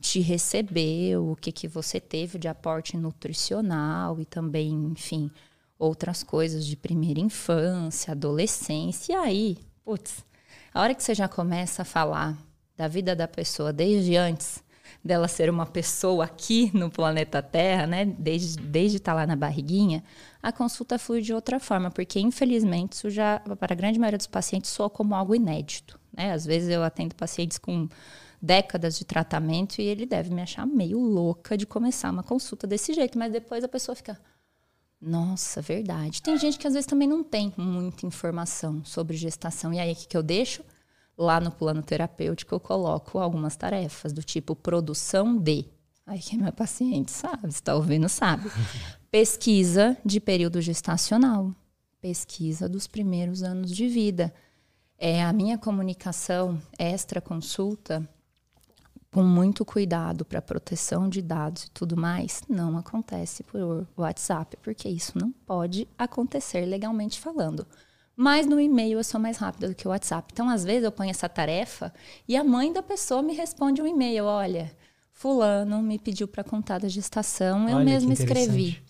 te 0.00 0.20
recebeu, 0.20 1.30
o 1.32 1.36
que 1.36 1.50
que 1.50 1.66
você 1.66 1.98
teve 1.98 2.38
de 2.38 2.48
aporte 2.48 2.96
nutricional 2.96 4.20
e 4.20 4.24
também, 4.24 4.72
enfim, 4.92 5.30
outras 5.78 6.22
coisas 6.22 6.64
de 6.64 6.76
primeira 6.76 7.20
infância, 7.20 8.12
adolescência. 8.12 9.12
E 9.12 9.16
aí, 9.16 9.58
putz, 9.84 10.24
a 10.72 10.80
hora 10.80 10.94
que 10.94 11.02
você 11.02 11.14
já 11.14 11.28
começa 11.28 11.82
a 11.82 11.84
falar 11.84 12.36
da 12.76 12.86
vida 12.86 13.16
da 13.16 13.26
pessoa 13.26 13.72
desde 13.72 14.16
antes, 14.16 14.62
dela 15.06 15.28
ser 15.28 15.48
uma 15.48 15.64
pessoa 15.64 16.24
aqui 16.24 16.70
no 16.74 16.90
planeta 16.90 17.42
Terra, 17.42 17.86
né, 17.86 18.04
desde 18.04 18.60
desde 18.60 18.98
estar 18.98 19.12
tá 19.12 19.16
lá 19.16 19.26
na 19.26 19.36
barriguinha, 19.36 20.02
a 20.42 20.52
consulta 20.52 20.98
flui 20.98 21.22
de 21.22 21.32
outra 21.32 21.58
forma, 21.60 21.90
porque 21.90 22.20
infelizmente 22.20 22.92
isso 22.92 23.10
já 23.10 23.40
para 23.58 23.72
a 23.72 23.76
grande 23.76 23.98
maioria 23.98 24.18
dos 24.18 24.26
pacientes 24.26 24.70
soa 24.70 24.90
como 24.90 25.14
algo 25.14 25.34
inédito, 25.34 25.98
né? 26.12 26.32
Às 26.32 26.44
vezes 26.44 26.68
eu 26.68 26.82
atendo 26.82 27.14
pacientes 27.14 27.58
com 27.58 27.88
décadas 28.40 28.98
de 28.98 29.04
tratamento 29.04 29.80
e 29.80 29.84
ele 29.84 30.06
deve 30.06 30.32
me 30.32 30.42
achar 30.42 30.66
meio 30.66 30.98
louca 31.00 31.56
de 31.56 31.66
começar 31.66 32.10
uma 32.10 32.22
consulta 32.22 32.66
desse 32.66 32.92
jeito, 32.92 33.18
mas 33.18 33.32
depois 33.32 33.64
a 33.64 33.68
pessoa 33.68 33.94
fica 33.96 34.18
nossa, 35.00 35.60
verdade. 35.60 36.22
Tem 36.22 36.38
gente 36.38 36.58
que 36.58 36.66
às 36.66 36.72
vezes 36.72 36.86
também 36.86 37.06
não 37.06 37.22
tem 37.22 37.52
muita 37.56 38.06
informação 38.06 38.82
sobre 38.84 39.16
gestação. 39.16 39.72
E 39.72 39.78
aí, 39.78 39.92
o 39.92 39.96
que, 39.96 40.08
que 40.08 40.16
eu 40.16 40.22
deixo? 40.22 40.64
Lá 41.16 41.40
no 41.40 41.50
plano 41.50 41.82
terapêutico, 41.82 42.54
eu 42.54 42.60
coloco 42.60 43.18
algumas 43.18 43.56
tarefas, 43.56 44.12
do 44.12 44.22
tipo 44.22 44.54
produção 44.54 45.36
de. 45.36 45.64
Aí 46.06 46.18
quem 46.20 46.38
é 46.38 46.42
meu 46.42 46.52
paciente 46.52 47.10
sabe, 47.10 47.48
está 47.48 47.74
ouvindo 47.74 48.08
sabe. 48.08 48.50
Pesquisa 49.10 49.96
de 50.04 50.20
período 50.20 50.60
gestacional. 50.60 51.52
Pesquisa 52.00 52.68
dos 52.68 52.86
primeiros 52.86 53.42
anos 53.42 53.70
de 53.70 53.88
vida. 53.88 54.32
É 54.98 55.22
a 55.22 55.32
minha 55.32 55.58
comunicação 55.58 56.60
extra 56.78 57.20
consulta 57.20 58.08
com 59.16 59.22
muito 59.22 59.64
cuidado 59.64 60.26
para 60.26 60.42
proteção 60.42 61.08
de 61.08 61.22
dados 61.22 61.64
e 61.64 61.70
tudo 61.70 61.96
mais, 61.96 62.42
não 62.46 62.76
acontece 62.76 63.42
por 63.42 63.86
WhatsApp, 63.96 64.58
porque 64.62 64.90
isso 64.90 65.16
não 65.18 65.32
pode 65.32 65.88
acontecer 65.96 66.66
legalmente 66.66 67.18
falando. 67.18 67.66
Mas 68.16 68.46
no 68.46 68.58
e-mail 68.58 68.98
eu 68.98 69.04
sou 69.04 69.20
mais 69.20 69.36
rápida 69.36 69.68
do 69.68 69.74
que 69.74 69.86
o 69.86 69.90
WhatsApp. 69.90 70.30
Então, 70.32 70.48
às 70.48 70.64
vezes, 70.64 70.84
eu 70.84 70.90
ponho 70.90 71.10
essa 71.10 71.28
tarefa 71.28 71.92
e 72.26 72.34
a 72.34 72.42
mãe 72.42 72.72
da 72.72 72.82
pessoa 72.82 73.22
me 73.22 73.34
responde 73.34 73.82
um 73.82 73.86
e-mail: 73.86 74.24
olha, 74.24 74.74
Fulano 75.12 75.82
me 75.82 75.98
pediu 75.98 76.26
para 76.26 76.42
contar 76.42 76.78
da 76.78 76.88
gestação, 76.88 77.68
eu 77.68 77.78
mesma 77.80 78.14
escrevi. 78.14 78.82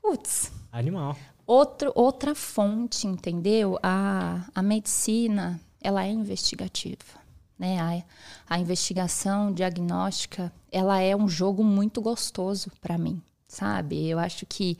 Putz. 0.00 0.50
Animal. 0.72 1.16
Outro, 1.46 1.92
outra 1.94 2.34
fonte, 2.34 3.06
entendeu? 3.06 3.78
A, 3.82 4.46
a 4.54 4.62
medicina, 4.62 5.60
ela 5.82 6.06
é 6.06 6.10
investigativa. 6.10 7.20
Né? 7.58 7.78
A, 7.78 8.54
a 8.54 8.58
investigação 8.58 9.52
diagnóstica, 9.52 10.50
ela 10.70 10.98
é 10.98 11.14
um 11.14 11.28
jogo 11.28 11.62
muito 11.62 12.00
gostoso 12.00 12.70
para 12.80 12.96
mim 12.96 13.22
sabe? 13.52 14.08
Eu 14.08 14.18
acho 14.18 14.46
que 14.46 14.78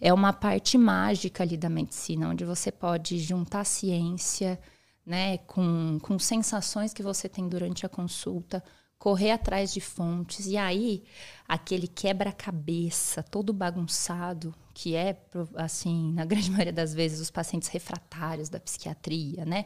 é 0.00 0.12
uma 0.12 0.32
parte 0.32 0.76
mágica 0.76 1.42
ali 1.42 1.56
da 1.56 1.70
medicina, 1.70 2.28
onde 2.28 2.44
você 2.44 2.70
pode 2.70 3.18
juntar 3.18 3.64
ciência, 3.64 4.60
né, 5.06 5.38
com, 5.38 5.98
com 6.02 6.18
sensações 6.18 6.92
que 6.92 7.02
você 7.02 7.28
tem 7.28 7.48
durante 7.48 7.86
a 7.86 7.88
consulta, 7.88 8.62
correr 9.00 9.30
atrás 9.30 9.72
de 9.72 9.80
fontes. 9.80 10.46
E 10.46 10.58
aí, 10.58 11.02
aquele 11.48 11.88
quebra-cabeça 11.88 13.22
todo 13.22 13.50
bagunçado, 13.50 14.54
que 14.74 14.94
é, 14.94 15.18
assim, 15.54 16.12
na 16.14 16.26
grande 16.26 16.50
maioria 16.50 16.72
das 16.72 16.92
vezes, 16.92 17.18
os 17.18 17.30
pacientes 17.30 17.70
refratários 17.70 18.50
da 18.50 18.60
psiquiatria, 18.60 19.46
né? 19.46 19.64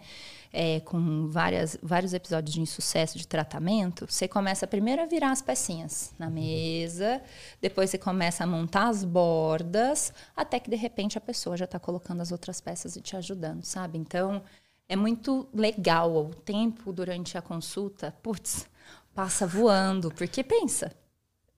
É, 0.53 0.79
com 0.81 1.27
várias, 1.29 1.77
vários 1.83 2.15
episódios 2.15 2.55
de 2.55 2.61
insucesso 2.61 3.19
de 3.19 3.27
tratamento, 3.27 4.07
você 4.09 4.29
começa 4.29 4.69
primeiro 4.69 5.03
a 5.03 5.07
virar 5.07 5.33
as 5.33 5.43
pecinhas 5.43 6.15
na 6.17 6.31
mesa, 6.31 7.21
depois 7.61 7.91
você 7.91 7.99
começa 7.99 8.45
a 8.45 8.47
montar 8.47 8.87
as 8.87 9.03
bordas, 9.03 10.15
até 10.37 10.61
que 10.61 10.71
de 10.71 10.77
repente 10.77 11.19
a 11.19 11.21
pessoa 11.21 11.57
já 11.57 11.65
está 11.65 11.81
colocando 11.81 12.21
as 12.21 12.31
outras 12.31 12.61
peças 12.61 12.95
e 12.95 13.01
te 13.01 13.17
ajudando, 13.17 13.65
sabe? 13.65 13.99
Então, 13.99 14.45
é 14.89 14.95
muito 14.95 15.49
legal 15.53 16.15
o 16.15 16.33
tempo 16.33 16.93
durante 16.93 17.37
a 17.37 17.43
consulta. 17.43 18.15
Putz, 18.23 18.69
passa 19.15 19.47
voando, 19.47 20.11
porque 20.11 20.43
pensa. 20.43 20.93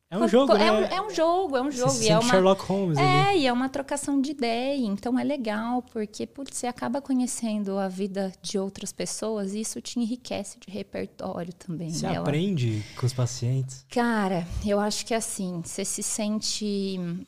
É 0.09 0.17
um 0.17 0.29
jogo, 0.29 0.53
é 0.53 0.59
né? 0.59 0.73
Um, 0.73 0.85
é 0.85 1.03
um 1.03 1.11
jogo, 1.11 1.57
é 1.57 1.63
um 1.63 1.71
jogo. 1.71 1.91
Você 1.91 2.05
e 2.05 2.09
é 2.11 2.19
uma, 2.19 2.31
Sherlock 2.31 2.63
Holmes. 2.63 2.97
É, 2.97 3.23
ali. 3.31 3.41
e 3.41 3.47
é 3.47 3.53
uma 3.53 3.69
trocação 3.69 4.21
de 4.21 4.31
ideia. 4.31 4.87
Então 4.87 5.19
é 5.19 5.25
legal, 5.25 5.83
porque 5.83 6.27
putz, 6.27 6.57
você 6.57 6.69
acaba 6.69 7.03
conhecendo 7.03 7.77
a 7.77 7.89
vida 7.89 8.33
de 8.41 8.57
outras 8.57 8.93
pessoas 8.93 9.53
e 9.53 9.61
isso 9.61 9.81
te 9.81 9.99
enriquece 9.99 10.61
de 10.61 10.73
repertório 10.73 11.53
também. 11.53 11.91
Você 11.91 12.07
né? 12.07 12.19
aprende 12.19 12.85
com 12.97 13.05
os 13.05 13.13
pacientes? 13.13 13.85
Cara, 13.91 14.47
eu 14.65 14.79
acho 14.79 15.05
que 15.05 15.13
assim, 15.13 15.61
você 15.65 15.85
se 15.85 16.05
sente 16.05 17.27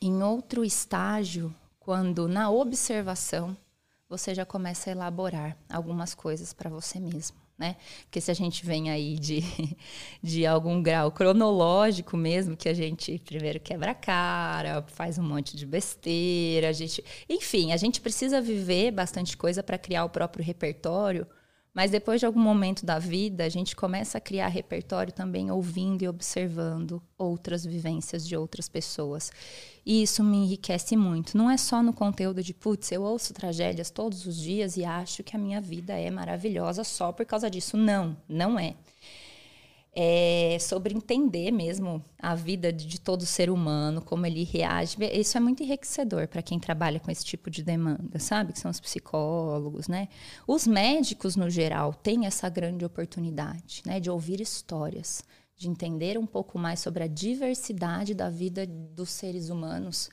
em 0.00 0.22
outro 0.22 0.64
estágio 0.64 1.52
quando 1.80 2.28
na 2.28 2.48
observação 2.48 3.56
você 4.08 4.36
já 4.36 4.46
começa 4.46 4.88
a 4.88 4.92
elaborar 4.92 5.56
algumas 5.68 6.14
coisas 6.14 6.52
para 6.52 6.70
você 6.70 7.00
mesmo 7.00 7.47
né? 7.58 7.76
Porque 8.04 8.20
se 8.20 8.30
a 8.30 8.34
gente 8.34 8.64
vem 8.64 8.90
aí 8.90 9.18
de, 9.18 9.42
de 10.22 10.46
algum 10.46 10.80
grau 10.82 11.10
cronológico 11.10 12.16
mesmo, 12.16 12.56
que 12.56 12.68
a 12.68 12.74
gente 12.74 13.18
primeiro 13.24 13.58
quebra 13.58 13.90
a 13.90 13.94
cara, 13.94 14.84
faz 14.86 15.18
um 15.18 15.24
monte 15.24 15.56
de 15.56 15.66
besteira, 15.66 16.68
a 16.68 16.72
gente, 16.72 17.04
enfim, 17.28 17.72
a 17.72 17.76
gente 17.76 18.00
precisa 18.00 18.40
viver 18.40 18.92
bastante 18.92 19.36
coisa 19.36 19.62
para 19.62 19.76
criar 19.76 20.04
o 20.04 20.10
próprio 20.10 20.44
repertório 20.44 21.26
mas 21.72 21.90
depois 21.90 22.20
de 22.20 22.26
algum 22.26 22.40
momento 22.40 22.84
da 22.84 22.98
vida, 22.98 23.44
a 23.44 23.48
gente 23.48 23.76
começa 23.76 24.18
a 24.18 24.20
criar 24.20 24.48
repertório 24.48 25.12
também 25.12 25.50
ouvindo 25.50 26.02
e 26.02 26.08
observando 26.08 27.02
outras 27.16 27.64
vivências 27.64 28.26
de 28.26 28.36
outras 28.36 28.68
pessoas. 28.68 29.30
E 29.84 30.02
isso 30.02 30.22
me 30.24 30.38
enriquece 30.38 30.96
muito. 30.96 31.36
Não 31.36 31.50
é 31.50 31.56
só 31.56 31.82
no 31.82 31.92
conteúdo 31.92 32.42
de, 32.42 32.52
putz, 32.52 32.90
eu 32.92 33.02
ouço 33.02 33.32
tragédias 33.32 33.90
todos 33.90 34.26
os 34.26 34.36
dias 34.36 34.76
e 34.76 34.84
acho 34.84 35.22
que 35.22 35.36
a 35.36 35.38
minha 35.38 35.60
vida 35.60 35.92
é 35.94 36.10
maravilhosa 36.10 36.84
só 36.84 37.12
por 37.12 37.24
causa 37.24 37.50
disso. 37.50 37.76
Não, 37.76 38.16
não 38.28 38.58
é 38.58 38.74
é, 39.94 40.58
sobre 40.60 40.94
entender 40.94 41.50
mesmo 41.50 42.04
a 42.20 42.34
vida 42.34 42.72
de, 42.72 42.86
de, 42.86 43.00
todo 43.00 43.26
ser 43.26 43.50
humano, 43.50 44.00
como 44.00 44.26
ele 44.26 44.44
reage. 44.44 44.96
Isso 45.12 45.36
é 45.36 45.40
muito 45.40 45.62
enriquecedor 45.62 46.28
para 46.28 46.42
quem 46.42 46.58
trabalha 46.58 47.00
com 47.00 47.10
esse 47.10 47.24
tipo 47.24 47.50
de 47.50 47.62
demanda, 47.62 48.18
sabe? 48.18 48.52
Que 48.52 48.60
são 48.60 48.70
os 48.70 48.80
psicólogos, 48.80 49.88
né? 49.88 50.08
Os 50.46 50.66
médicos, 50.66 51.36
no 51.36 51.50
geral, 51.50 51.92
têm 51.94 52.26
essa 52.26 52.48
grande 52.48 52.84
oportunidade, 52.84 53.82
né? 53.84 53.98
De 53.98 54.10
ouvir 54.10 54.40
histórias, 54.40 55.24
de 55.56 55.68
entender 55.68 56.16
um 56.16 56.26
pouco 56.26 56.58
mais 56.58 56.80
sobre 56.80 57.02
a 57.02 57.08
diversidade 57.08 58.14
da 58.14 58.30
vida 58.30 58.66
dos 58.66 59.10
seres 59.10 59.48
humanos 59.48 60.10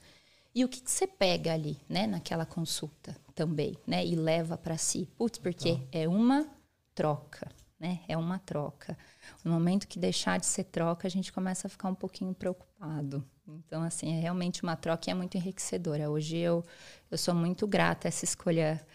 e 0.55 0.63
o 0.63 0.69
que, 0.69 0.79
que 0.79 0.89
você 0.89 1.05
pega 1.05 1.53
ali, 1.53 1.77
né? 1.87 2.07
Naquela 2.07 2.45
consulta 2.45 3.15
também, 3.35 3.77
né? 3.85 4.05
E 4.05 4.15
leva 4.15 4.57
para 4.57 4.77
si. 4.77 5.05
Putz, 5.17 5.37
porque 5.37 5.81
é 5.91 6.07
uma 6.07 6.47
troca, 6.95 7.51
né? 7.77 7.99
É 8.07 8.15
uma 8.15 8.39
troca. 8.39 8.97
No 9.43 9.51
momento 9.51 9.87
que 9.87 9.99
deixar 9.99 10.39
de 10.39 10.45
ser 10.45 10.65
troca, 10.65 11.07
a 11.07 11.11
gente 11.11 11.31
começa 11.31 11.67
a 11.67 11.69
ficar 11.69 11.89
um 11.89 11.95
pouquinho 11.95 12.33
preocupado. 12.33 13.23
Então, 13.47 13.83
assim, 13.83 14.17
é 14.17 14.19
realmente 14.19 14.63
uma 14.63 14.75
troca 14.75 15.09
e 15.09 15.11
é 15.11 15.13
muito 15.13 15.37
enriquecedora. 15.37 16.09
Hoje 16.09 16.37
eu, 16.37 16.63
eu 17.11 17.17
sou 17.17 17.35
muito 17.35 17.67
grata 17.67 18.07
a 18.07 18.09
essa 18.09 18.25
escolha 18.25 18.85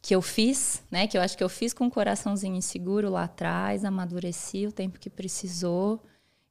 que 0.00 0.14
eu 0.14 0.20
fiz, 0.20 0.82
né? 0.90 1.06
Que 1.06 1.16
eu 1.16 1.22
acho 1.22 1.36
que 1.36 1.44
eu 1.44 1.48
fiz 1.48 1.72
com 1.72 1.84
um 1.84 1.90
coraçãozinho 1.90 2.56
inseguro 2.56 3.08
lá 3.08 3.24
atrás, 3.24 3.84
amadureci 3.84 4.66
o 4.66 4.72
tempo 4.72 4.98
que 4.98 5.08
precisou 5.08 6.02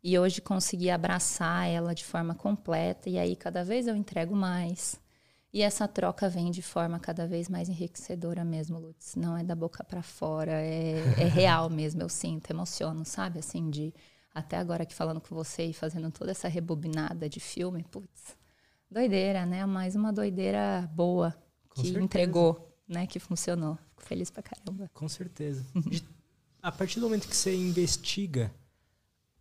e 0.04 0.18
hoje 0.18 0.42
consegui 0.42 0.90
abraçar 0.90 1.68
ela 1.68 1.94
de 1.94 2.06
forma 2.06 2.34
completa 2.34 3.10
e 3.10 3.20
aí 3.20 3.36
cada 3.36 3.64
vez 3.64 3.88
eu 3.88 3.96
entrego 3.96 4.36
mais. 4.36 5.01
E 5.54 5.62
essa 5.62 5.86
troca 5.88 6.30
vem 6.30 6.50
de 6.50 6.62
forma 6.62 6.98
cada 6.98 7.28
vez 7.28 7.50
mais 7.50 7.68
enriquecedora 7.68 8.44
mesmo, 8.46 8.80
Lutz. 8.80 9.16
Não 9.16 9.38
é 9.38 9.44
da 9.44 9.54
boca 9.54 9.84
para 9.84 10.02
fora, 10.02 10.54
é, 10.54 11.00
é 11.18 11.26
real 11.28 11.70
mesmo. 11.70 12.02
Eu 12.02 12.08
sinto, 12.08 12.50
emociono, 12.50 13.04
sabe? 13.04 13.40
Assim, 13.40 13.70
de 13.70 13.94
até 14.34 14.58
agora 14.58 14.84
aqui 14.84 14.96
falando 14.96 15.20
com 15.20 15.36
você 15.36 15.66
e 15.66 15.74
fazendo 15.74 16.10
toda 16.10 16.32
essa 16.32 16.48
rebobinada 16.48 17.28
de 17.28 17.42
filme, 17.42 17.84
putz, 17.84 18.38
doideira, 18.90 19.46
né? 19.46 19.66
Mas 19.66 19.94
uma 19.94 20.14
doideira 20.14 20.90
boa 20.94 21.36
Com 21.68 21.82
que 21.82 21.88
certeza. 21.88 22.06
entregou, 22.06 22.74
né? 22.88 23.06
Que 23.06 23.20
funcionou. 23.20 23.78
Fico 23.90 24.04
feliz 24.04 24.30
pra 24.32 24.42
caramba. 24.42 24.90
Com 24.94 25.10
certeza. 25.10 25.66
A 26.64 26.72
partir 26.72 27.00
do 27.00 27.08
momento 27.08 27.28
que 27.28 27.36
você 27.36 27.54
investiga 27.56 28.54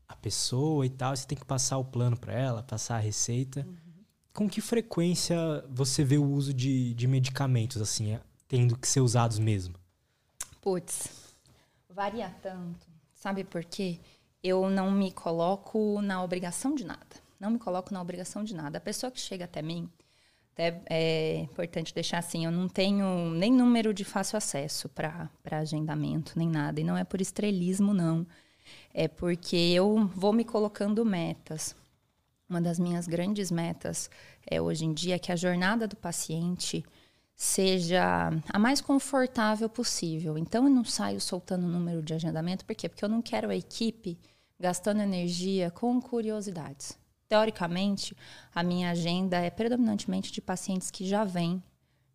a 0.09 0.17
pessoa 0.17 0.85
e 0.87 0.91
tal, 0.91 1.15
você 1.15 1.27
tem 1.27 1.39
que 1.39 1.45
passar 1.45 1.77
o 1.77 1.85
plano 1.85 2.17
para 2.17 2.33
ela, 2.33 2.63
passar 2.65 2.97
a 2.97 2.99
receita. 2.99 3.61
Uhum 3.61 3.90
com 4.33 4.49
que 4.49 4.61
frequência 4.61 5.37
você 5.69 6.05
vê 6.05 6.19
o 6.19 6.25
uso 6.25 6.55
de, 6.55 6.95
de 6.95 7.07
medicamentos, 7.07 7.81
assim, 7.81 8.13
é, 8.13 8.21
tendo 8.49 8.77
que 8.77 8.89
ser 8.89 9.01
usados 9.01 9.39
mesmo? 9.39 9.75
Putz, 10.61 11.09
varia 11.89 12.29
tanto. 12.43 12.87
Sabe 13.15 13.45
por 13.45 13.65
quê? 13.65 13.99
Eu 14.43 14.71
não 14.71 14.91
me 14.91 15.13
coloco 15.13 16.01
na 16.01 16.23
obrigação 16.23 16.75
de 16.75 16.85
nada. 16.85 17.21
Não 17.39 17.51
me 17.51 17.59
coloco 17.59 17.93
na 17.93 18.01
obrigação 18.01 18.45
de 18.45 18.55
nada. 18.55 18.79
A 18.79 18.81
pessoa 18.81 19.11
que 19.11 19.21
chega 19.21 19.45
até 19.45 19.63
mim, 19.63 19.89
até 20.53 20.81
é 20.89 21.39
importante 21.41 21.95
deixar 21.95 22.19
assim, 22.19 22.45
eu 22.45 22.51
não 22.51 22.69
tenho 22.69 23.31
nem 23.31 23.53
número 23.53 23.95
de 23.95 24.05
fácil 24.05 24.37
acesso 24.37 24.89
para 24.89 25.31
agendamento, 25.51 26.33
nem 26.37 26.49
nada. 26.49 26.81
E 26.81 26.85
não 26.85 26.97
é 26.97 27.05
por 27.05 27.21
estrelismo, 27.21 27.95
não. 27.95 28.27
É 28.93 29.09
porque 29.09 29.57
eu 29.57 30.07
vou 30.15 30.33
me 30.33 30.45
colocando 30.45 31.05
metas. 31.05 31.75
Uma 32.51 32.61
das 32.61 32.81
minhas 32.81 33.07
grandes 33.07 33.49
metas 33.49 34.11
é, 34.45 34.61
hoje 34.61 34.85
em 34.85 34.93
dia 34.93 35.15
é 35.15 35.19
que 35.21 35.31
a 35.31 35.37
jornada 35.37 35.87
do 35.87 35.95
paciente 35.95 36.85
seja 37.37 38.29
a 38.53 38.59
mais 38.59 38.81
confortável 38.81 39.69
possível. 39.69 40.37
Então, 40.37 40.65
eu 40.65 40.71
não 40.71 40.85
saio 40.85 41.21
soltando 41.21 41.65
o 41.65 41.71
número 41.71 42.03
de 42.03 42.13
agendamento, 42.13 42.65
por 42.65 42.75
quê? 42.75 42.89
Porque 42.89 43.05
eu 43.05 43.09
não 43.09 43.23
quero 43.23 43.51
a 43.51 43.57
equipe 43.57 44.19
gastando 44.59 45.01
energia 45.01 45.71
com 45.71 46.01
curiosidades. 46.01 46.99
Teoricamente, 47.29 48.17
a 48.53 48.65
minha 48.65 48.91
agenda 48.91 49.39
é 49.39 49.49
predominantemente 49.49 50.33
de 50.33 50.41
pacientes 50.43 50.91
que 50.91 51.07
já 51.07 51.23
vêm 51.23 51.63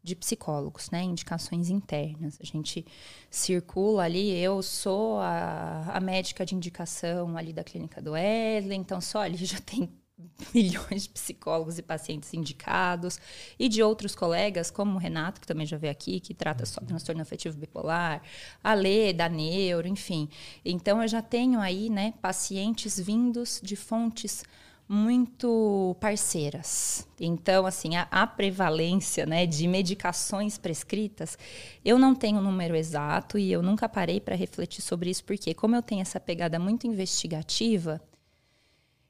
de 0.04 0.16
psicólogos, 0.16 0.92
né? 0.92 1.02
Indicações 1.02 1.70
internas. 1.70 2.38
A 2.42 2.46
gente 2.46 2.86
circula 3.30 4.04
ali, 4.04 4.38
eu 4.38 4.62
sou 4.62 5.18
a, 5.20 5.92
a 5.94 6.00
médica 6.02 6.46
de 6.46 6.54
indicação 6.54 7.38
ali 7.38 7.54
da 7.54 7.64
clínica 7.64 8.02
do 8.02 8.12
Wesley, 8.12 8.78
então 8.78 9.00
só 9.00 9.22
ali 9.22 9.38
já 9.44 9.60
tem 9.60 9.90
milhões 10.54 11.04
de 11.04 11.10
psicólogos 11.10 11.78
e 11.78 11.82
pacientes 11.82 12.34
indicados 12.34 13.20
e 13.60 13.68
de 13.68 13.84
outros 13.84 14.16
colegas, 14.16 14.72
como 14.72 14.96
o 14.96 15.00
Renato, 15.00 15.42
que 15.42 15.48
também 15.48 15.66
já 15.66 15.78
veio 15.78 15.92
aqui, 15.92 16.20
que 16.20 16.34
trata 16.34 16.66
só 16.66 16.82
transtorno 16.82 17.22
afetivo 17.22 17.58
bipolar, 17.58 18.22
a 18.64 18.74
Lê, 18.74 19.14
da 19.14 19.28
Neuro, 19.28 19.88
enfim. 19.88 20.30
Então, 20.64 21.02
eu 21.02 21.08
já 21.08 21.22
tenho 21.22 21.60
aí, 21.60 21.90
né, 21.90 22.14
pacientes 22.22 23.00
vindos 23.00 23.60
de 23.62 23.76
fontes 23.76 24.44
muito 24.88 25.98
parceiras. 26.00 27.08
Então, 27.20 27.66
assim, 27.66 27.96
a, 27.96 28.08
a, 28.12 28.28
prevalência 28.28 29.26
né, 29.26 29.46
de 29.48 29.68
medicações 29.68 30.60
prescritas, 30.60 31.38
eu 31.84 31.98
não 31.98 32.14
tenho 32.14 32.38
um 32.38 32.44
número 32.44 32.76
exato 32.76 33.40
e 33.40 33.52
eu 33.52 33.64
nunca 33.64 33.90
parei 33.90 34.20
para 34.20 34.36
refletir 34.36 34.84
sobre 34.84 35.10
isso, 35.10 35.24
porque 35.24 35.56
como 35.56 35.76
eu 35.76 35.82
tenho 35.82 36.04
essa 36.04 36.20
pegada 36.20 36.60
muito 36.60 36.86
investigativa, 36.86 38.00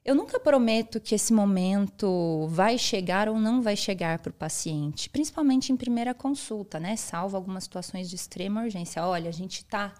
eu 0.05 0.13
nunca 0.13 0.39
prometo 0.39 1.01
que 1.01 1.15
esse 1.15 1.33
momento 1.33 2.45
vai 2.47 2.77
chegar 2.77 3.27
ou 3.27 3.39
não 3.39 3.63
vai 3.63 3.75
chegar 3.75 4.19
para 4.19 4.29
o 4.29 4.33
paciente, 4.33 5.09
principalmente 5.09 5.71
em 5.71 5.75
primeira 5.75 6.13
consulta, 6.13 6.79
né? 6.79 6.95
Salvo 6.95 7.35
algumas 7.35 7.63
situações 7.63 8.07
de 8.07 8.15
extrema 8.15 8.61
urgência. 8.61 9.03
Olha, 9.03 9.29
a 9.29 9.33
gente 9.33 9.57
está 9.57 9.95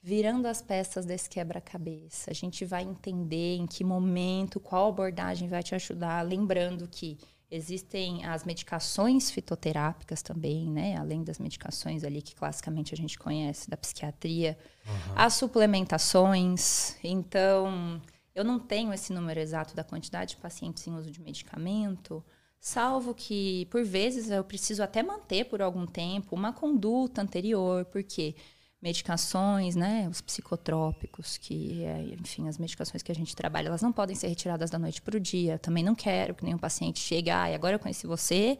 virando 0.00 0.46
as 0.46 0.62
peças 0.62 1.04
desse 1.04 1.28
quebra-cabeça. 1.28 2.30
A 2.30 2.34
gente 2.34 2.64
vai 2.64 2.84
entender 2.84 3.56
em 3.56 3.66
que 3.66 3.82
momento, 3.82 4.60
qual 4.60 4.90
abordagem 4.90 5.48
vai 5.48 5.60
te 5.64 5.74
ajudar. 5.74 6.22
Lembrando 6.22 6.86
que 6.86 7.18
existem 7.50 8.24
as 8.24 8.44
medicações 8.44 9.28
fitoterápicas 9.28 10.22
também, 10.22 10.70
né? 10.70 10.96
Além 10.96 11.24
das 11.24 11.40
medicações 11.40 12.04
ali 12.04 12.22
que 12.22 12.36
classicamente 12.36 12.94
a 12.94 12.96
gente 12.96 13.18
conhece 13.18 13.68
da 13.68 13.76
psiquiatria, 13.76 14.56
uhum. 14.86 15.14
as 15.16 15.34
suplementações. 15.34 16.96
Então 17.02 18.00
eu 18.36 18.44
não 18.44 18.58
tenho 18.58 18.92
esse 18.92 19.12
número 19.14 19.40
exato 19.40 19.74
da 19.74 19.82
quantidade 19.82 20.32
de 20.32 20.36
pacientes 20.36 20.86
em 20.86 20.94
uso 20.94 21.10
de 21.10 21.22
medicamento, 21.22 22.22
salvo 22.60 23.14
que, 23.14 23.66
por 23.70 23.82
vezes, 23.82 24.30
eu 24.30 24.44
preciso 24.44 24.82
até 24.82 25.02
manter 25.02 25.46
por 25.46 25.62
algum 25.62 25.86
tempo 25.86 26.36
uma 26.36 26.52
conduta 26.52 27.22
anterior, 27.22 27.86
porque 27.86 28.36
medicações, 28.80 29.74
né, 29.74 30.06
os 30.10 30.20
psicotrópicos, 30.20 31.38
que, 31.38 31.82
é, 31.82 32.14
enfim, 32.20 32.46
as 32.46 32.58
medicações 32.58 33.02
que 33.02 33.10
a 33.10 33.14
gente 33.14 33.34
trabalha, 33.34 33.68
elas 33.68 33.80
não 33.80 33.90
podem 33.90 34.14
ser 34.14 34.28
retiradas 34.28 34.68
da 34.68 34.78
noite 34.78 35.00
para 35.00 35.16
o 35.16 35.20
dia. 35.20 35.58
Também 35.58 35.82
não 35.82 35.94
quero 35.94 36.34
que 36.34 36.44
nenhum 36.44 36.58
paciente 36.58 37.00
chegue, 37.00 37.30
ah, 37.30 37.44
agora 37.54 37.76
eu 37.76 37.80
conheci 37.80 38.06
você, 38.06 38.58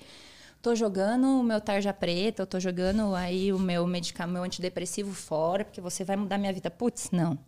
tô 0.63 0.75
jogando 0.75 1.27
o 1.27 1.43
meu 1.43 1.61
tarja 1.61 1.93
preta, 1.93 2.43
eu 2.43 2.47
tô 2.47 2.59
jogando 2.59 3.15
aí 3.15 3.53
o 3.53 3.59
meu 3.59 3.87
medicamento, 3.87 4.33
meu 4.33 4.43
antidepressivo 4.43 5.13
fora, 5.13 5.67
porque 5.67 5.83
você 5.83 6.03
vai 6.03 6.17
mudar 6.17 6.39
minha 6.39 6.53
vida. 6.53 6.71
Putz, 6.71 7.11
não. 7.11 7.39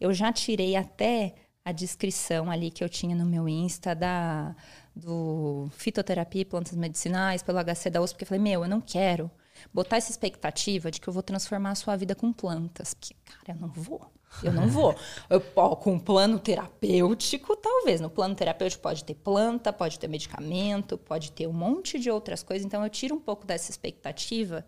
Eu 0.00 0.12
já 0.12 0.32
tirei 0.32 0.74
até 0.74 1.34
a 1.68 1.72
descrição 1.72 2.50
ali 2.50 2.70
que 2.70 2.82
eu 2.82 2.88
tinha 2.88 3.14
no 3.14 3.26
meu 3.26 3.46
Insta 3.46 3.94
da 3.94 4.56
do 4.96 5.68
fitoterapia 5.72 6.40
e 6.42 6.44
plantas 6.44 6.74
medicinais 6.74 7.42
pelo 7.42 7.58
HC 7.62 7.90
da 7.90 8.00
USP, 8.00 8.14
porque 8.14 8.24
eu 8.24 8.28
falei, 8.28 8.42
meu, 8.42 8.62
eu 8.64 8.68
não 8.68 8.80
quero 8.80 9.30
botar 9.72 9.98
essa 9.98 10.10
expectativa 10.10 10.90
de 10.90 11.00
que 11.00 11.06
eu 11.06 11.12
vou 11.12 11.22
transformar 11.22 11.70
a 11.70 11.74
sua 11.74 11.94
vida 11.94 12.14
com 12.14 12.32
plantas. 12.32 12.94
Porque, 12.94 13.14
cara, 13.24 13.56
eu 13.56 13.60
não 13.60 13.68
vou. 13.68 14.10
Eu 14.42 14.52
não 14.52 14.66
vou. 14.66 14.94
Eu, 15.30 15.42
ó, 15.56 15.76
com 15.76 15.92
um 15.92 15.98
plano 15.98 16.38
terapêutico, 16.38 17.54
talvez. 17.56 18.00
No 18.00 18.10
plano 18.10 18.34
terapêutico 18.34 18.82
pode 18.82 19.04
ter 19.04 19.14
planta, 19.14 19.72
pode 19.72 19.98
ter 19.98 20.08
medicamento, 20.08 20.98
pode 20.98 21.32
ter 21.32 21.46
um 21.46 21.52
monte 21.52 21.98
de 21.98 22.10
outras 22.10 22.42
coisas. 22.42 22.66
Então 22.66 22.82
eu 22.82 22.90
tiro 22.90 23.14
um 23.14 23.20
pouco 23.20 23.46
dessa 23.46 23.70
expectativa. 23.70 24.64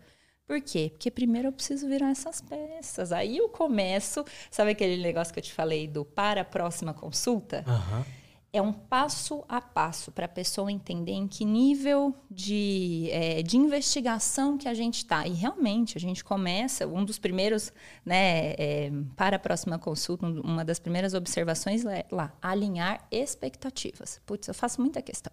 Por 0.51 0.59
quê? 0.59 0.89
Porque 0.91 1.09
primeiro 1.09 1.47
eu 1.47 1.53
preciso 1.53 1.87
virar 1.87 2.11
essas 2.11 2.41
peças. 2.41 3.13
Aí 3.13 3.37
eu 3.37 3.47
começo. 3.47 4.25
Sabe 4.49 4.71
aquele 4.71 5.01
negócio 5.01 5.33
que 5.33 5.39
eu 5.39 5.43
te 5.43 5.53
falei 5.53 5.87
do 5.87 6.03
para 6.03 6.41
a 6.41 6.43
próxima 6.43 6.93
consulta? 6.93 7.63
Uhum 7.65 8.03
é 8.53 8.61
um 8.61 8.73
passo 8.73 9.45
a 9.47 9.61
passo 9.61 10.11
para 10.11 10.25
a 10.25 10.27
pessoa 10.27 10.69
entender 10.69 11.13
em 11.13 11.25
que 11.25 11.45
nível 11.45 12.13
de, 12.29 13.07
é, 13.09 13.41
de 13.41 13.55
investigação 13.55 14.57
que 14.57 14.67
a 14.67 14.73
gente 14.73 14.97
está. 14.97 15.25
E 15.25 15.31
realmente 15.31 15.97
a 15.97 16.01
gente 16.01 16.21
começa, 16.21 16.85
um 16.85 17.05
dos 17.05 17.17
primeiros, 17.17 17.71
né, 18.05 18.51
é, 18.57 18.91
para 19.15 19.37
a 19.37 19.39
próxima 19.39 19.79
consulta, 19.79 20.25
uma 20.25 20.65
das 20.65 20.79
primeiras 20.79 21.13
observações 21.13 21.85
é 21.85 22.05
lá, 22.11 22.33
alinhar 22.41 23.07
expectativas. 23.09 24.19
Putz, 24.25 24.49
eu 24.49 24.53
faço 24.53 24.81
muita 24.81 25.01
questão. 25.01 25.31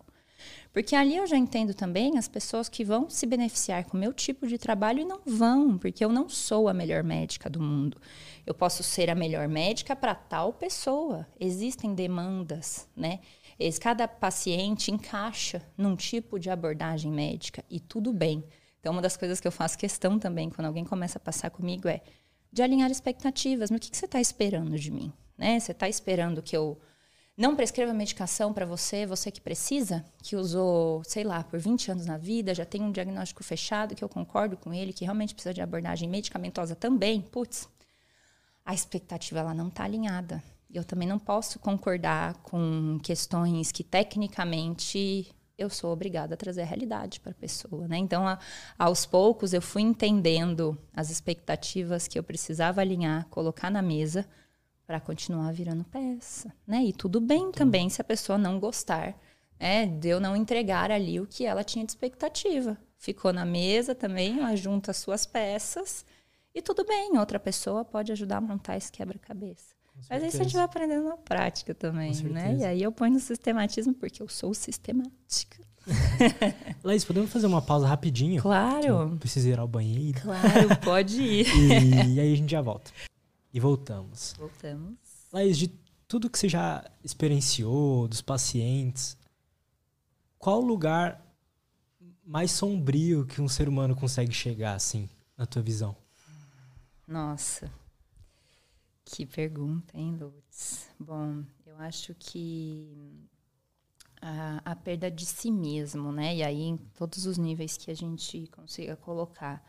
Porque 0.73 0.95
ali 0.95 1.17
eu 1.17 1.27
já 1.27 1.37
entendo 1.37 1.75
também 1.75 2.19
as 2.19 2.29
pessoas 2.29 2.69
que 2.69 2.85
vão 2.85 3.09
se 3.11 3.27
beneficiar 3.27 3.85
com 3.85 3.97
o 3.97 4.01
meu 4.01 4.13
tipo 4.13 4.47
de 4.47 4.59
trabalho 4.59 5.01
e 5.01 5.05
não 5.05 5.21
vão, 5.25 5.79
porque 5.79 6.05
eu 6.05 6.09
não 6.09 6.29
sou 6.29 6.69
a 6.69 6.75
melhor 6.75 7.03
médica 7.03 7.51
do 7.51 7.61
mundo. 7.61 8.01
Eu 8.47 8.55
posso 8.55 8.83
ser 8.83 9.11
a 9.11 9.15
melhor 9.15 9.49
médica 9.49 9.97
para 9.97 10.15
tal 10.15 10.53
pessoa. 10.53 11.27
Existem 11.39 11.95
demandas, 11.95 12.89
né? 12.97 13.21
Cada 13.81 14.07
paciente 14.07 14.91
encaixa 14.93 15.63
num 15.77 15.97
tipo 15.97 16.39
de 16.39 16.49
abordagem 16.49 17.11
médica 17.11 17.65
e 17.69 17.81
tudo 17.81 18.13
bem. 18.13 18.45
Então, 18.81 18.93
uma 18.93 19.03
das 19.03 19.17
coisas 19.17 19.41
que 19.41 19.49
eu 19.49 19.53
faço 19.53 19.77
questão 19.77 20.19
também 20.19 20.49
quando 20.49 20.67
alguém 20.67 20.85
começa 20.85 21.19
a 21.19 21.21
passar 21.21 21.51
comigo 21.51 21.89
é 21.89 22.01
de 22.53 22.63
alinhar 22.63 22.91
expectativas. 22.91 23.71
Mas 23.71 23.79
o 23.79 23.81
que, 23.81 23.91
que 23.91 23.97
você 23.97 24.05
está 24.05 24.21
esperando 24.21 24.79
de 24.79 24.91
mim? 24.91 25.13
Né? 25.37 25.59
Você 25.59 25.73
está 25.73 25.89
esperando 25.89 26.41
que 26.41 26.57
eu 26.57 26.79
não 27.39 27.55
prescreva 27.55 27.95
medicação 27.95 28.53
para 28.53 28.67
você, 28.67 29.07
você 29.07 29.31
que 29.31 29.41
precisa, 29.41 30.05
que 30.21 30.35
usou, 30.35 31.05
sei 31.05 31.23
lá, 31.23 31.45
por 31.45 31.61
20 31.61 31.93
anos 31.93 32.05
na 32.05 32.19
vida, 32.19 32.53
já 32.53 32.65
tem 32.65 32.83
um 32.83 32.91
diagnóstico 32.91 33.45
fechado, 33.45 33.95
que 33.95 34.03
eu 34.03 34.09
concordo 34.09 34.57
com 34.57 34.75
ele, 34.75 34.93
que 34.93 35.05
realmente 35.05 35.35
precisa 35.35 35.55
de 35.55 35.63
abordagem 35.63 36.09
medicamentosa 36.09 36.75
também, 36.75 37.21
putz, 37.21 37.69
a 38.67 38.75
expectativa 38.75 39.39
ela 39.39 39.55
não 39.55 39.69
está 39.69 39.85
alinhada. 39.85 40.43
Eu 40.69 40.83
também 40.83 41.07
não 41.07 41.19
posso 41.19 41.61
concordar 41.61 42.35
com 42.43 42.99
questões 43.05 43.71
que 43.71 43.85
tecnicamente 43.85 45.33
eu 45.57 45.71
sou 45.71 45.93
obrigada 45.93 46.35
a 46.35 46.37
trazer 46.37 46.63
a 46.63 46.67
realidade 46.67 47.21
para 47.21 47.31
a 47.31 47.35
pessoa, 47.35 47.87
né? 47.87 47.99
Então, 47.99 48.27
a, 48.27 48.39
aos 48.77 49.07
poucos 49.07 49.53
eu 49.53 49.63
fui 49.63 49.83
entendendo 49.83 50.77
as 50.93 51.09
expectativas 51.09 52.09
que 52.09 52.19
eu 52.19 52.23
precisava 52.23 52.81
alinhar, 52.81 53.27
colocar 53.29 53.71
na 53.71 53.81
mesa 53.81 54.29
para 54.89 54.99
continuar 54.99 55.53
virando 55.53 55.85
peça, 55.85 56.51
né? 56.67 56.83
E 56.83 56.95
tudo 56.95 57.21
bem 57.21 57.41
então. 57.41 57.53
também 57.53 57.91
se 57.91 58.01
a 58.01 58.05
pessoa 58.05 58.39
não 58.39 58.59
gostar, 58.59 59.15
né? 59.61 59.85
De 59.85 60.09
eu 60.09 60.19
não 60.19 60.35
entregar 60.35 60.91
ali 60.91 61.21
o 61.21 61.27
que 61.27 61.45
ela 61.45 61.63
tinha 61.63 61.85
de 61.85 61.93
expectativa. 61.93 62.75
Ficou 62.97 63.31
na 63.31 63.45
mesa 63.45 63.95
também, 63.95 64.39
ela 64.39 64.57
junta 64.57 64.91
as 64.91 64.97
suas 64.97 65.27
peças 65.27 66.07
e 66.55 66.63
tudo 66.63 66.87
bem, 66.87 67.19
outra 67.19 67.39
pessoa 67.39 67.85
pode 67.85 68.13
ajudar 68.13 68.39
a 68.39 68.41
montar 68.41 68.79
esse 68.79 68.91
quebra-cabeça. 68.91 69.77
Mas 70.09 70.23
aí 70.23 70.31
você 70.31 70.45
vai 70.45 70.63
aprendendo 70.63 71.07
na 71.07 71.19
prática 71.19 71.75
também, 71.75 72.15
né? 72.23 72.57
E 72.59 72.65
aí 72.65 72.83
eu 72.83 72.91
ponho 72.91 73.13
no 73.13 73.21
sistematismo 73.21 73.93
porque 73.93 74.23
eu 74.23 74.29
sou 74.29 74.55
sistemática. 74.55 75.63
Laís, 76.83 77.05
podemos 77.05 77.31
fazer 77.31 77.47
uma 77.47 77.61
pausa 77.61 77.87
rapidinho? 77.87 78.41
Claro. 78.41 79.19
Preciso 79.21 79.49
ir 79.49 79.59
ao 79.59 79.69
banheiro. 79.69 80.19
Claro, 80.23 80.77
pode 80.83 81.21
ir. 81.21 81.47
e, 81.55 82.15
e 82.15 82.21
aí 82.21 82.33
a 82.33 82.37
gente 82.37 82.51
já 82.51 82.63
volta. 82.63 82.91
E 83.53 83.61
voltamos. 83.61 84.35
Voltamos. 84.39 84.99
Laís, 85.33 85.57
de 85.57 85.69
tudo 86.07 86.31
que 86.31 86.39
você 86.39 86.49
já 86.49 86.85
experienciou, 87.03 88.09
dos 88.09 88.21
pacientes, 88.21 89.17
qual 90.39 90.63
o 90.63 90.67
lugar 90.67 91.25
mais 92.25 92.51
sombrio 92.51 93.27
que 93.27 93.41
um 93.41 93.49
ser 93.49 93.69
humano 93.69 93.97
consegue 93.97 94.33
chegar, 94.33 94.75
assim, 94.75 95.09
na 95.37 95.47
tua 95.47 95.63
visão? 95.63 95.97
Nossa, 97.07 97.73
que 99.05 99.25
pergunta, 99.25 99.97
hein, 99.97 100.17
Lutz? 100.21 100.91
Bom, 101.01 101.43
eu 101.65 101.77
acho 101.79 102.15
que 102.15 103.27
a, 104.21 104.61
a, 104.65 104.77
perda 104.77 105.11
de 105.11 105.25
si 105.25 105.51
mesmo, 105.51 106.13
né? 106.13 106.37
E 106.37 106.43
aí, 106.43 106.63
em 106.63 106.77
todos 106.77 107.25
os 107.25 107.39
níveis 107.39 107.77
que 107.79 107.91
a 107.91 107.95
gente 107.95 108.47
consiga 108.49 108.97
colocar 108.97 109.65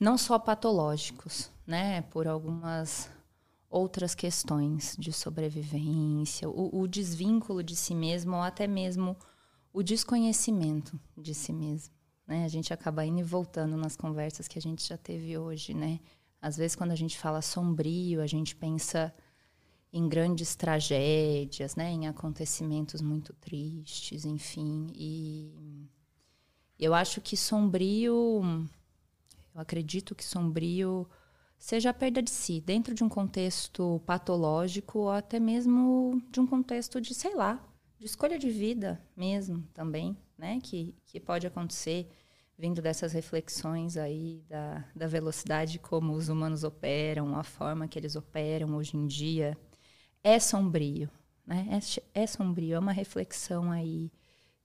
não 0.00 0.16
só 0.16 0.38
patológicos, 0.38 1.50
né, 1.66 2.00
por 2.02 2.26
algumas 2.26 3.10
outras 3.68 4.14
questões 4.14 4.96
de 4.98 5.12
sobrevivência, 5.12 6.48
o, 6.48 6.80
o, 6.80 6.88
desvínculo 6.88 7.62
de 7.62 7.76
si 7.76 7.94
mesmo 7.94 8.34
ou 8.34 8.42
até 8.42 8.66
mesmo 8.66 9.16
o 9.72 9.82
desconhecimento 9.82 10.98
de 11.16 11.32
si 11.32 11.52
mesmo, 11.52 11.94
né? 12.26 12.44
A 12.44 12.48
gente 12.48 12.72
acaba 12.72 13.06
indo 13.06 13.20
e 13.20 13.22
voltando 13.22 13.76
nas 13.76 13.94
conversas 13.94 14.48
que 14.48 14.58
a 14.58 14.62
gente 14.62 14.88
já 14.88 14.96
teve 14.96 15.38
hoje, 15.38 15.72
né? 15.72 16.00
Às 16.42 16.56
vezes 16.56 16.74
quando 16.74 16.90
a 16.90 16.96
gente 16.96 17.16
fala 17.16 17.40
sombrio, 17.40 18.20
a 18.20 18.26
gente 18.26 18.56
pensa 18.56 19.14
em 19.92 20.08
grandes 20.08 20.56
tragédias, 20.56 21.76
né, 21.76 21.90
em 21.90 22.06
acontecimentos 22.06 23.00
muito 23.00 23.32
tristes, 23.34 24.24
enfim, 24.24 24.86
e 24.94 25.52
eu 26.78 26.94
acho 26.94 27.20
que 27.20 27.36
sombrio 27.36 28.68
eu 29.54 29.60
acredito 29.60 30.14
que 30.14 30.24
sombrio 30.24 31.08
seja 31.58 31.90
a 31.90 31.94
perda 31.94 32.22
de 32.22 32.30
si, 32.30 32.60
dentro 32.60 32.94
de 32.94 33.04
um 33.04 33.08
contexto 33.08 34.00
patológico 34.06 35.00
ou 35.00 35.10
até 35.10 35.38
mesmo 35.38 36.20
de 36.30 36.40
um 36.40 36.46
contexto 36.46 37.00
de, 37.00 37.14
sei 37.14 37.34
lá, 37.34 37.62
de 37.98 38.06
escolha 38.06 38.38
de 38.38 38.48
vida 38.48 39.00
mesmo 39.14 39.62
também, 39.74 40.16
né? 40.38 40.58
Que, 40.62 40.94
que 41.04 41.20
pode 41.20 41.46
acontecer 41.46 42.08
vindo 42.58 42.80
dessas 42.80 43.12
reflexões 43.12 43.96
aí 43.96 44.42
da, 44.48 44.84
da 44.96 45.06
velocidade 45.06 45.78
como 45.78 46.14
os 46.14 46.28
humanos 46.28 46.64
operam, 46.64 47.36
a 47.36 47.42
forma 47.42 47.86
que 47.86 47.98
eles 47.98 48.16
operam 48.16 48.74
hoje 48.74 48.96
em 48.96 49.06
dia. 49.06 49.56
É 50.24 50.38
sombrio, 50.38 51.10
né? 51.46 51.68
É, 52.14 52.22
é 52.22 52.26
sombrio, 52.26 52.76
é 52.76 52.78
uma 52.78 52.92
reflexão 52.92 53.70
aí 53.70 54.10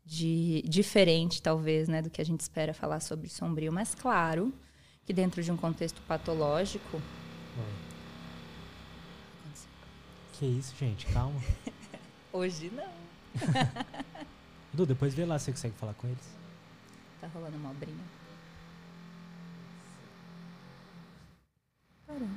de 0.06 0.62
diferente, 0.68 1.42
talvez, 1.42 1.88
né, 1.90 2.02
do 2.02 2.10
que 2.10 2.22
a 2.22 2.26
gente 2.26 2.42
espera 2.42 2.74
falar 2.74 3.00
sobre 3.00 3.28
sombrio, 3.28 3.74
mas 3.74 3.96
claro 3.96 4.54
que 5.06 5.14
dentro 5.14 5.42
de 5.44 5.52
um 5.52 5.58
contexto 5.58 6.02
patológico. 6.08 7.02
Que 10.34 10.46
isso, 10.46 10.76
gente, 10.78 11.06
calma. 11.08 11.40
Hoje 12.34 12.72
não. 12.72 12.90
Du, 14.74 14.86
depois 14.86 15.14
vê 15.14 15.24
lá 15.24 15.40
se 15.40 15.46
você 15.46 15.52
consegue 15.54 15.76
falar 15.76 15.94
com 15.94 16.06
eles. 16.06 16.36
Tá 17.22 17.28
rolando 17.34 17.56
uma 17.56 17.72
obrinha. 17.72 18.04
Caramba. 22.06 22.28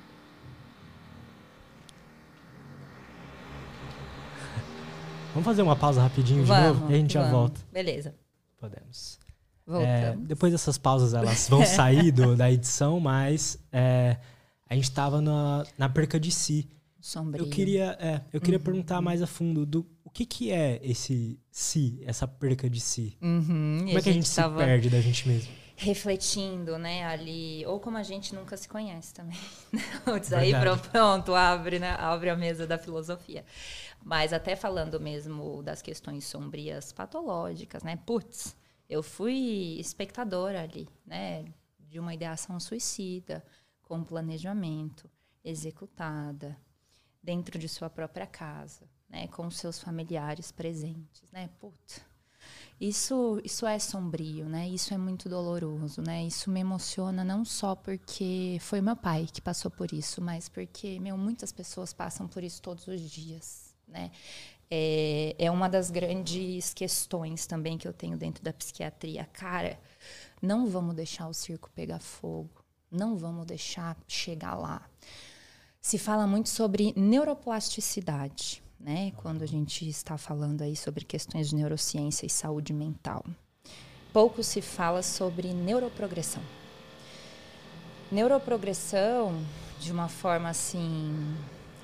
Vamos 5.34 5.44
fazer 5.44 5.62
uma 5.62 5.74
pausa 5.74 6.00
rapidinho 6.00 6.42
de 6.42 6.48
vamos, 6.48 6.78
novo 6.80 6.92
e 6.92 6.94
a 6.94 6.96
gente 6.96 7.14
vamos. 7.14 7.28
já 7.28 7.32
volta. 7.32 7.60
Beleza. 7.72 8.14
Podemos. 8.60 9.18
É, 9.76 10.16
depois 10.16 10.52
dessas 10.52 10.78
pausas, 10.78 11.12
elas 11.12 11.48
vão 11.48 11.64
sair 11.66 12.10
do, 12.10 12.34
da 12.34 12.50
edição, 12.50 12.98
mas 12.98 13.58
é, 13.70 14.16
a 14.68 14.74
gente 14.74 14.84
estava 14.84 15.20
na, 15.20 15.64
na 15.76 15.88
perca 15.88 16.18
de 16.18 16.30
si. 16.30 16.68
Sombrio. 17.00 17.44
Eu 17.44 17.50
queria, 17.50 17.96
é, 18.00 18.20
eu 18.32 18.40
queria 18.40 18.58
uhum. 18.58 18.64
perguntar 18.64 19.00
mais 19.00 19.22
a 19.22 19.26
fundo 19.26 19.64
do 19.64 19.86
o 20.08 20.10
que, 20.10 20.24
que 20.24 20.50
é 20.50 20.80
esse 20.82 21.38
si, 21.50 22.02
essa 22.06 22.26
perca 22.26 22.68
de 22.68 22.80
si. 22.80 23.16
Uhum. 23.20 23.84
Como 23.86 23.98
é 23.98 24.02
que 24.02 24.08
a 24.08 24.12
gente, 24.12 24.26
se 24.26 24.42
perde 24.50 24.88
da 24.88 25.00
gente 25.00 25.28
mesmo? 25.28 25.52
Refletindo, 25.76 26.76
né, 26.76 27.04
ali, 27.04 27.64
ou 27.66 27.78
como 27.78 27.98
a 27.98 28.02
gente 28.02 28.34
nunca 28.34 28.56
se 28.56 28.66
conhece 28.66 29.12
também. 29.12 29.38
Antes 30.06 30.32
aí 30.32 30.52
pronto, 30.90 31.34
abre, 31.34 31.78
né, 31.78 31.94
abre 31.98 32.30
a 32.30 32.36
mesa 32.36 32.66
da 32.66 32.78
filosofia. 32.78 33.44
Mas 34.02 34.32
até 34.32 34.56
falando 34.56 34.98
mesmo 34.98 35.62
das 35.62 35.82
questões 35.82 36.24
sombrias 36.24 36.90
patológicas, 36.90 37.82
né? 37.82 37.98
Putz, 38.06 38.56
eu 38.88 39.02
fui 39.02 39.76
espectadora 39.78 40.62
ali, 40.62 40.88
né, 41.06 41.44
de 41.78 41.98
uma 41.98 42.14
ideação 42.14 42.58
suicida, 42.58 43.44
com 43.82 44.04
planejamento, 44.04 45.10
executada, 45.44 46.58
dentro 47.22 47.58
de 47.58 47.68
sua 47.68 47.90
própria 47.90 48.26
casa, 48.26 48.88
né, 49.08 49.26
com 49.28 49.50
seus 49.50 49.80
familiares 49.80 50.52
presentes, 50.52 51.30
né? 51.32 51.48
Puta. 51.58 52.06
Isso, 52.80 53.40
isso 53.44 53.66
é 53.66 53.78
sombrio, 53.78 54.48
né? 54.48 54.68
Isso 54.68 54.94
é 54.94 54.98
muito 54.98 55.28
doloroso, 55.28 56.00
né? 56.00 56.24
Isso 56.24 56.48
me 56.48 56.60
emociona 56.60 57.24
não 57.24 57.44
só 57.44 57.74
porque 57.74 58.56
foi 58.60 58.80
meu 58.80 58.94
pai 58.94 59.26
que 59.26 59.40
passou 59.40 59.70
por 59.70 59.92
isso, 59.92 60.22
mas 60.22 60.48
porque, 60.48 61.00
meu, 61.00 61.18
muitas 61.18 61.50
pessoas 61.50 61.92
passam 61.92 62.28
por 62.28 62.44
isso 62.44 62.62
todos 62.62 62.86
os 62.86 63.00
dias, 63.00 63.74
né? 63.86 64.12
É, 64.70 65.34
é 65.38 65.50
uma 65.50 65.68
das 65.68 65.90
grandes 65.90 66.74
questões 66.74 67.46
também 67.46 67.78
que 67.78 67.88
eu 67.88 67.92
tenho 67.92 68.16
dentro 68.16 68.42
da 68.44 68.52
psiquiatria. 68.52 69.28
Cara, 69.32 69.78
não 70.42 70.66
vamos 70.66 70.94
deixar 70.94 71.28
o 71.28 71.34
circo 71.34 71.70
pegar 71.74 72.00
fogo. 72.00 72.50
Não 72.90 73.16
vamos 73.16 73.46
deixar 73.46 73.96
chegar 74.06 74.54
lá. 74.54 74.82
Se 75.80 75.98
fala 75.98 76.26
muito 76.26 76.48
sobre 76.48 76.92
neuroplasticidade, 76.96 78.62
né? 78.78 79.12
Quando 79.16 79.42
a 79.42 79.46
gente 79.46 79.88
está 79.88 80.16
falando 80.16 80.62
aí 80.62 80.76
sobre 80.76 81.04
questões 81.04 81.50
de 81.50 81.56
neurociência 81.56 82.26
e 82.26 82.30
saúde 82.30 82.72
mental. 82.72 83.24
Pouco 84.12 84.42
se 84.42 84.62
fala 84.62 85.02
sobre 85.02 85.52
neuroprogressão. 85.52 86.42
Neuroprogressão, 88.10 89.38
de 89.78 89.92
uma 89.92 90.08
forma 90.08 90.48
assim, 90.48 91.36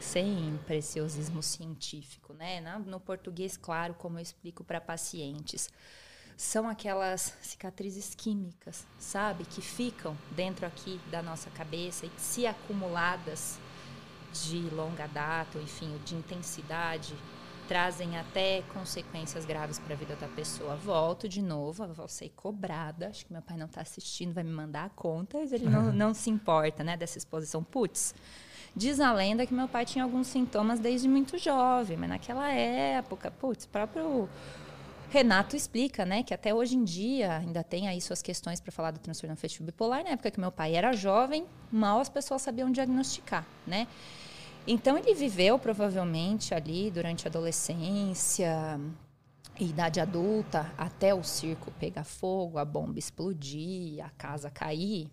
sem 0.04 0.58
preciosismo 0.66 1.42
científico, 1.42 2.32
né? 2.34 2.60
No 2.86 3.00
português, 3.00 3.56
claro, 3.56 3.94
como 3.94 4.18
eu 4.18 4.22
explico 4.22 4.62
para 4.62 4.80
pacientes, 4.80 5.70
são 6.36 6.68
aquelas 6.68 7.36
cicatrizes 7.42 8.14
químicas, 8.14 8.86
sabe, 8.98 9.44
que 9.44 9.62
ficam 9.62 10.16
dentro 10.32 10.66
aqui 10.66 11.00
da 11.10 11.22
nossa 11.22 11.48
cabeça 11.50 12.06
e 12.06 12.10
se 12.18 12.46
acumuladas 12.46 13.58
de 14.32 14.68
longa 14.70 15.06
data, 15.06 15.58
ou 15.58 15.64
enfim, 15.64 15.96
de 16.04 16.14
intensidade, 16.16 17.14
trazem 17.68 18.18
até 18.18 18.62
consequências 18.74 19.44
graves 19.44 19.78
para 19.78 19.94
a 19.94 19.96
vida 19.96 20.16
da 20.16 20.28
pessoa. 20.28 20.76
Volto 20.76 21.28
de 21.28 21.40
novo, 21.40 21.86
vou 21.94 22.08
ser 22.08 22.30
cobrada. 22.30 23.08
Acho 23.08 23.24
que 23.24 23.32
meu 23.32 23.42
pai 23.42 23.56
não 23.56 23.66
está 23.66 23.80
assistindo, 23.80 24.34
vai 24.34 24.44
me 24.44 24.52
mandar 24.52 24.84
a 24.84 24.90
conta, 24.90 25.38
mas 25.38 25.52
ele 25.52 25.68
não, 25.68 25.90
não 25.94 26.12
se 26.12 26.30
importa, 26.30 26.82
né, 26.82 26.96
dessa 26.96 27.16
exposição. 27.16 27.62
Putz, 27.62 28.14
Diz 28.76 28.98
a 28.98 29.12
lenda 29.12 29.46
que 29.46 29.54
meu 29.54 29.68
pai 29.68 29.84
tinha 29.84 30.02
alguns 30.02 30.26
sintomas 30.26 30.80
desde 30.80 31.08
muito 31.08 31.38
jovem, 31.38 31.96
mas 31.96 32.08
naquela 32.08 32.50
época, 32.52 33.30
putz, 33.30 33.66
próprio 33.66 34.28
Renato 35.10 35.54
explica, 35.54 36.04
né, 36.04 36.24
que 36.24 36.34
até 36.34 36.52
hoje 36.52 36.74
em 36.74 36.82
dia 36.82 37.36
ainda 37.36 37.62
tem 37.62 37.86
aí 37.86 38.00
suas 38.00 38.20
questões 38.20 38.60
para 38.60 38.72
falar 38.72 38.90
do 38.90 38.98
transtorno 38.98 39.32
afetivo 39.32 39.64
bipolar. 39.64 40.02
Na 40.02 40.10
época 40.10 40.28
que 40.28 40.40
meu 40.40 40.50
pai 40.50 40.74
era 40.74 40.92
jovem, 40.92 41.46
mal 41.70 42.00
as 42.00 42.08
pessoas 42.08 42.42
sabiam 42.42 42.68
diagnosticar, 42.72 43.46
né? 43.64 43.86
Então 44.66 44.98
ele 44.98 45.14
viveu 45.14 45.56
provavelmente 45.56 46.52
ali 46.52 46.90
durante 46.90 47.28
a 47.28 47.30
adolescência, 47.30 48.80
idade 49.60 50.00
adulta, 50.00 50.72
até 50.76 51.14
o 51.14 51.22
circo 51.22 51.70
pegar 51.78 52.02
fogo, 52.02 52.58
a 52.58 52.64
bomba 52.64 52.98
explodir, 52.98 54.04
a 54.04 54.10
casa 54.10 54.50
cair 54.50 55.08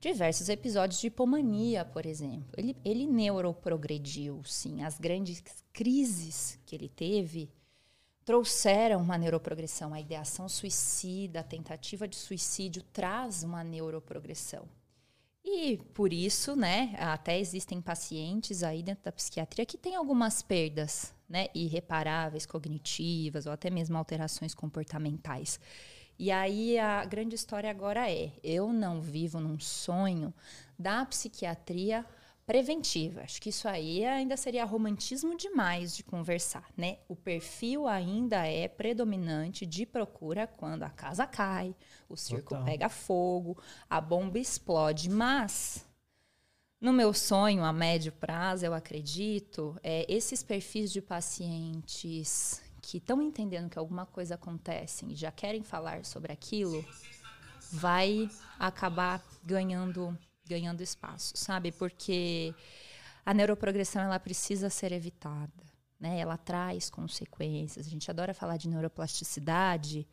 diversos 0.00 0.48
episódios 0.48 1.00
de 1.00 1.08
hipomania, 1.08 1.84
por 1.84 2.06
exemplo. 2.06 2.54
Ele, 2.56 2.76
ele 2.84 3.06
neuroprogrediu, 3.06 4.42
sim. 4.44 4.82
As 4.82 4.98
grandes 4.98 5.42
crises 5.72 6.58
que 6.64 6.74
ele 6.74 6.88
teve 6.88 7.50
trouxeram 8.24 9.00
uma 9.02 9.18
neuroprogressão. 9.18 9.92
A 9.92 10.00
ideação 10.00 10.48
suicida, 10.48 11.40
a 11.40 11.44
tentativa 11.44 12.08
de 12.08 12.16
suicídio 12.16 12.82
traz 12.92 13.42
uma 13.42 13.62
neuroprogressão. 13.62 14.66
E 15.44 15.78
por 15.94 16.12
isso, 16.12 16.54
né, 16.54 16.94
até 16.98 17.38
existem 17.38 17.80
pacientes 17.80 18.62
aí 18.62 18.82
dentro 18.82 19.04
da 19.04 19.12
psiquiatria 19.12 19.64
que 19.66 19.78
têm 19.78 19.96
algumas 19.96 20.42
perdas, 20.42 21.14
né, 21.28 21.48
irreparáveis, 21.54 22.46
cognitivas 22.46 23.46
ou 23.46 23.52
até 23.52 23.70
mesmo 23.70 23.96
alterações 23.96 24.54
comportamentais. 24.54 25.58
E 26.22 26.30
aí 26.30 26.78
a 26.78 27.02
grande 27.06 27.34
história 27.34 27.70
agora 27.70 28.10
é: 28.10 28.30
eu 28.44 28.74
não 28.74 29.00
vivo 29.00 29.40
num 29.40 29.58
sonho 29.58 30.34
da 30.78 31.02
psiquiatria 31.06 32.04
preventiva. 32.44 33.22
Acho 33.22 33.40
que 33.40 33.48
isso 33.48 33.66
aí 33.66 34.04
ainda 34.04 34.36
seria 34.36 34.66
romantismo 34.66 35.34
demais 35.34 35.96
de 35.96 36.04
conversar, 36.04 36.68
né? 36.76 36.98
O 37.08 37.16
perfil 37.16 37.88
ainda 37.88 38.46
é 38.46 38.68
predominante 38.68 39.64
de 39.64 39.86
procura 39.86 40.46
quando 40.46 40.82
a 40.82 40.90
casa 40.90 41.26
cai, 41.26 41.74
o 42.06 42.18
circo 42.18 42.50
Total. 42.50 42.66
pega 42.66 42.90
fogo, 42.90 43.56
a 43.88 43.98
bomba 43.98 44.38
explode, 44.38 45.08
mas 45.08 45.86
no 46.78 46.92
meu 46.92 47.14
sonho 47.14 47.64
a 47.64 47.72
médio 47.72 48.12
prazo, 48.12 48.66
eu 48.66 48.74
acredito, 48.74 49.74
é, 49.82 50.04
esses 50.06 50.42
perfis 50.42 50.92
de 50.92 51.00
pacientes 51.00 52.60
que 52.80 52.98
estão 52.98 53.20
entendendo 53.20 53.70
que 53.70 53.78
alguma 53.78 54.06
coisa 54.06 54.34
acontece 54.34 55.04
e 55.06 55.14
já 55.14 55.30
querem 55.30 55.62
falar 55.62 56.04
sobre 56.04 56.32
aquilo, 56.32 56.84
vai 57.72 58.28
acabar 58.58 59.22
ganhando 59.44 60.16
ganhando 60.50 60.82
espaço, 60.82 61.32
sabe? 61.36 61.70
Porque 61.70 62.52
a 63.24 63.32
neuroprogressão 63.32 64.02
ela 64.02 64.18
precisa 64.18 64.68
ser 64.68 64.90
evitada, 64.90 65.64
né? 65.98 66.18
Ela 66.18 66.36
traz 66.36 66.90
consequências. 66.90 67.86
A 67.86 67.90
gente 67.90 68.10
adora 68.10 68.34
falar 68.34 68.56
de 68.56 68.68
neuroplasticidade, 68.68 70.08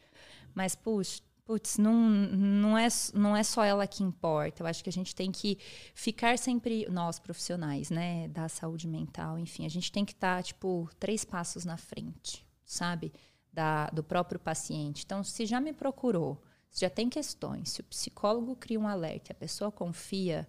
mas 0.54 0.76
puxa, 0.76 1.24
putz, 1.44 1.80
não, 1.80 1.96
não, 1.96 2.78
é, 2.78 2.88
não 3.16 3.36
é 3.36 3.42
só 3.42 3.64
ela 3.64 3.88
que 3.88 4.04
importa. 4.04 4.62
Eu 4.62 4.68
acho 4.68 4.84
que 4.84 4.90
a 4.90 4.94
gente 4.94 5.16
tem 5.16 5.32
que 5.32 5.58
ficar 5.96 6.38
sempre, 6.38 6.86
nós 6.90 7.18
profissionais, 7.18 7.90
né, 7.90 8.28
da 8.28 8.48
saúde 8.48 8.88
mental, 8.88 9.40
enfim, 9.40 9.66
a 9.66 9.70
gente 9.70 9.92
tem 9.92 10.06
que 10.06 10.12
estar, 10.12 10.38
tá, 10.38 10.44
tipo, 10.44 10.88
três 11.00 11.26
passos 11.26 11.66
na 11.66 11.78
frente 11.78 12.47
sabe? 12.68 13.12
Da, 13.52 13.88
do 13.88 14.04
próprio 14.04 14.40
paciente. 14.40 15.04
Então, 15.04 15.24
se 15.24 15.48
já 15.48 15.60
me 15.60 15.74
procurou, 15.74 16.44
se 16.70 16.82
já 16.82 16.90
tem 16.90 17.10
questões, 17.10 17.72
se 17.72 17.82
o 17.82 17.84
psicólogo 17.86 18.56
cria 18.56 18.80
um 18.80 18.88
alerta 18.88 19.32
e 19.32 19.34
a 19.34 19.36
pessoa 19.36 19.72
confia 19.72 20.48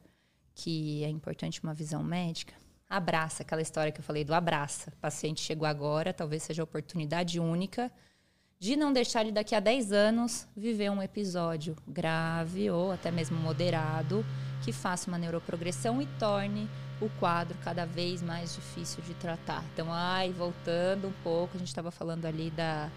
que 0.54 1.02
é 1.04 1.08
importante 1.08 1.62
uma 1.62 1.72
visão 1.72 2.02
médica, 2.02 2.54
abraça 2.90 3.42
aquela 3.42 3.62
história 3.62 3.92
que 3.92 4.00
eu 4.00 4.04
falei 4.04 4.24
do 4.24 4.34
abraça. 4.34 4.90
O 4.90 5.00
paciente 5.00 5.40
chegou 5.40 5.66
agora, 5.66 6.12
talvez 6.12 6.42
seja 6.42 6.62
a 6.62 6.64
oportunidade 6.64 7.38
única 7.38 7.90
de 8.58 8.74
não 8.74 8.92
deixar 8.92 9.20
ele 9.20 9.30
daqui 9.30 9.54
a 9.54 9.60
10 9.60 9.92
anos 9.92 10.48
viver 10.56 10.90
um 10.90 11.00
episódio 11.00 11.76
grave 11.86 12.68
ou 12.70 12.90
até 12.90 13.10
mesmo 13.10 13.38
moderado 13.38 14.24
que 14.64 14.72
faça 14.72 15.08
uma 15.08 15.16
neuroprogressão 15.16 16.02
e 16.02 16.06
torne 16.18 16.68
o 17.00 17.08
quadro 17.20 17.56
cada 17.62 17.84
vez 17.84 18.22
mais 18.22 18.54
difícil 18.54 19.02
de 19.02 19.14
tratar. 19.14 19.64
Então, 19.72 19.92
ai, 19.92 20.32
voltando 20.32 21.08
um 21.08 21.12
pouco, 21.22 21.56
a 21.56 21.58
gente 21.58 21.68
estava 21.68 21.90
falando 21.90 22.26
ali 22.26 22.50
da, 22.50 22.90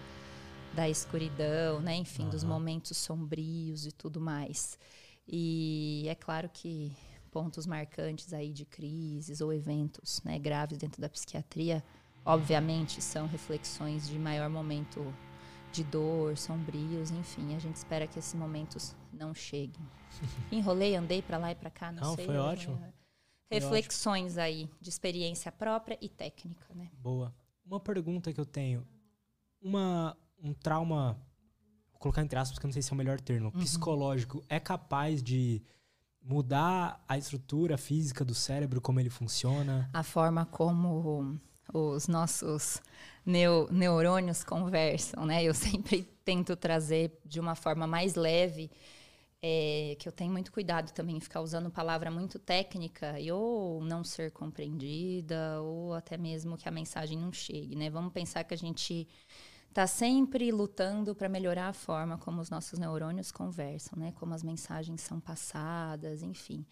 da 0.74 0.88
escuridão, 0.88 1.80
né? 1.80 1.94
Enfim, 1.94 2.24
uhum. 2.24 2.30
dos 2.30 2.44
momentos 2.44 2.96
sombrios 2.96 3.86
e 3.86 3.92
tudo 3.92 4.20
mais. 4.20 4.78
E 5.26 6.04
é 6.08 6.14
claro 6.14 6.50
que 6.52 6.92
pontos 7.30 7.66
marcantes 7.66 8.32
aí 8.32 8.52
de 8.52 8.64
crises 8.64 9.40
ou 9.40 9.52
eventos 9.52 10.20
né, 10.22 10.38
graves 10.38 10.78
dentro 10.78 11.00
da 11.00 11.08
psiquiatria, 11.08 11.82
obviamente, 12.24 13.00
são 13.00 13.26
reflexões 13.26 14.08
de 14.08 14.18
maior 14.18 14.50
momento 14.50 15.14
de 15.72 15.84
dor, 15.84 16.36
sombrios, 16.36 17.10
enfim. 17.12 17.54
A 17.54 17.58
gente 17.60 17.76
espera 17.76 18.06
que 18.06 18.18
esses 18.18 18.34
momentos 18.34 18.96
não 19.12 19.32
cheguem. 19.32 19.86
Enrolei, 20.50 20.96
andei 20.96 21.22
para 21.22 21.38
lá 21.38 21.52
e 21.52 21.54
para 21.54 21.70
cá, 21.70 21.92
não, 21.92 22.02
não 22.02 22.14
sei. 22.16 22.26
Foi 22.26 22.36
ótimo. 22.36 22.78
É 22.84 23.01
reflexões 23.52 24.38
aí 24.38 24.68
de 24.80 24.88
experiência 24.88 25.50
própria 25.52 25.98
e 26.00 26.08
técnica, 26.08 26.66
né? 26.74 26.90
Boa. 26.98 27.34
Uma 27.64 27.80
pergunta 27.80 28.32
que 28.32 28.40
eu 28.40 28.46
tenho. 28.46 28.86
Uma, 29.60 30.16
um 30.42 30.52
trauma, 30.52 31.16
vou 31.90 32.00
colocar 32.00 32.22
entre 32.22 32.38
aspas, 32.38 32.54
porque 32.54 32.66
eu 32.66 32.68
não 32.68 32.72
sei 32.72 32.82
se 32.82 32.90
é 32.90 32.94
o 32.94 32.96
melhor 32.96 33.20
termo, 33.20 33.52
uhum. 33.54 33.60
psicológico, 33.60 34.44
é 34.48 34.58
capaz 34.58 35.22
de 35.22 35.62
mudar 36.22 37.02
a 37.08 37.18
estrutura 37.18 37.76
física 37.76 38.24
do 38.24 38.34
cérebro, 38.34 38.80
como 38.80 39.00
ele 39.00 39.10
funciona? 39.10 39.88
A 39.92 40.02
forma 40.02 40.46
como 40.46 41.38
os 41.72 42.08
nossos 42.08 42.80
neurônios 43.24 44.44
conversam, 44.44 45.26
né? 45.26 45.42
Eu 45.42 45.54
sempre 45.54 46.02
tento 46.24 46.56
trazer 46.56 47.18
de 47.24 47.40
uma 47.40 47.54
forma 47.54 47.86
mais 47.86 48.14
leve 48.14 48.70
é, 49.42 49.96
que 49.98 50.08
eu 50.08 50.12
tenho 50.12 50.30
muito 50.30 50.52
cuidado 50.52 50.92
também 50.92 51.16
em 51.16 51.20
ficar 51.20 51.40
usando 51.40 51.68
palavra 51.68 52.10
muito 52.12 52.38
técnica 52.38 53.18
e 53.18 53.32
ou 53.32 53.82
não 53.82 54.04
ser 54.04 54.30
compreendida 54.30 55.60
ou 55.60 55.92
até 55.94 56.16
mesmo 56.16 56.56
que 56.56 56.68
a 56.68 56.72
mensagem 56.72 57.18
não 57.18 57.32
chegue, 57.32 57.74
né? 57.74 57.90
Vamos 57.90 58.12
pensar 58.12 58.44
que 58.44 58.54
a 58.54 58.56
gente 58.56 59.08
está 59.68 59.86
sempre 59.86 60.52
lutando 60.52 61.14
para 61.14 61.28
melhorar 61.28 61.68
a 61.68 61.72
forma 61.72 62.16
como 62.18 62.40
os 62.40 62.50
nossos 62.50 62.78
neurônios 62.78 63.32
conversam, 63.32 63.98
né? 63.98 64.12
Como 64.12 64.32
as 64.32 64.44
mensagens 64.44 65.00
são 65.00 65.18
passadas, 65.18 66.22
enfim. 66.22 66.64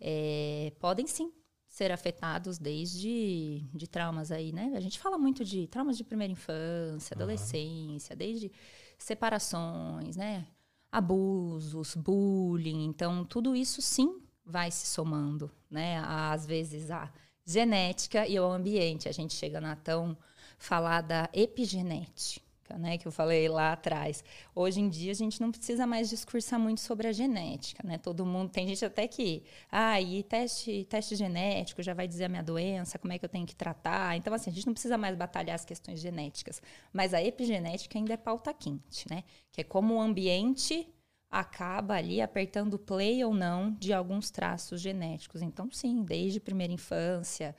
É, 0.00 0.72
podem 0.78 1.06
sim 1.08 1.32
ser 1.66 1.90
afetados 1.90 2.58
desde 2.58 3.66
de 3.74 3.88
traumas 3.88 4.30
aí, 4.30 4.52
né? 4.52 4.72
A 4.76 4.80
gente 4.80 5.00
fala 5.00 5.18
muito 5.18 5.44
de 5.44 5.66
traumas 5.66 5.96
de 5.96 6.04
primeira 6.04 6.32
infância, 6.32 7.14
adolescência, 7.14 8.12
uhum. 8.12 8.18
desde 8.18 8.52
separações, 8.96 10.16
né? 10.16 10.46
Abusos, 10.92 11.96
bullying. 11.96 12.84
Então, 12.84 13.24
tudo 13.24 13.56
isso 13.56 13.80
sim 13.82 14.20
vai 14.44 14.70
se 14.70 14.86
somando, 14.86 15.50
né? 15.68 15.98
Às 16.04 16.46
vezes 16.46 16.90
a 16.90 17.10
genética 17.44 18.28
e 18.28 18.38
o 18.38 18.44
ambiente. 18.44 19.08
A 19.08 19.12
gente 19.12 19.34
chega 19.34 19.60
na 19.60 19.74
tão 19.74 20.16
falada 20.58 21.28
epigenética 21.32 22.51
né, 22.78 22.98
que 22.98 23.06
eu 23.06 23.12
falei 23.12 23.48
lá 23.48 23.72
atrás. 23.72 24.24
Hoje 24.54 24.80
em 24.80 24.88
dia 24.88 25.12
a 25.12 25.14
gente 25.14 25.40
não 25.40 25.50
precisa 25.50 25.86
mais 25.86 26.08
discursar 26.08 26.58
muito 26.58 26.80
sobre 26.80 27.08
a 27.08 27.12
genética, 27.12 27.86
né? 27.86 27.98
Todo 27.98 28.24
mundo 28.26 28.50
tem 28.50 28.66
gente 28.66 28.84
até 28.84 29.06
que, 29.08 29.42
ah, 29.70 30.00
e 30.00 30.22
teste, 30.22 30.84
teste 30.88 31.16
genético 31.16 31.82
já 31.82 31.94
vai 31.94 32.06
dizer 32.08 32.24
a 32.24 32.28
minha 32.28 32.42
doença, 32.42 32.98
como 32.98 33.12
é 33.12 33.18
que 33.18 33.24
eu 33.24 33.28
tenho 33.28 33.46
que 33.46 33.54
tratar. 33.54 34.16
Então 34.16 34.32
assim, 34.34 34.50
a 34.50 34.52
gente 34.52 34.66
não 34.66 34.72
precisa 34.74 34.98
mais 34.98 35.16
batalhar 35.16 35.54
as 35.54 35.64
questões 35.64 36.00
genéticas, 36.00 36.60
mas 36.92 37.14
a 37.14 37.22
epigenética 37.22 37.98
ainda 37.98 38.14
é 38.14 38.16
pauta 38.16 38.52
quente, 38.52 39.06
né? 39.10 39.24
Que 39.50 39.60
é 39.62 39.64
como 39.64 39.94
o 39.94 40.00
ambiente 40.00 40.88
acaba 41.30 41.94
ali 41.94 42.20
apertando 42.20 42.78
play 42.78 43.24
ou 43.24 43.34
não 43.34 43.72
de 43.72 43.92
alguns 43.92 44.30
traços 44.30 44.80
genéticos. 44.80 45.40
Então 45.40 45.70
sim, 45.72 46.02
desde 46.02 46.38
primeira 46.38 46.72
infância, 46.72 47.56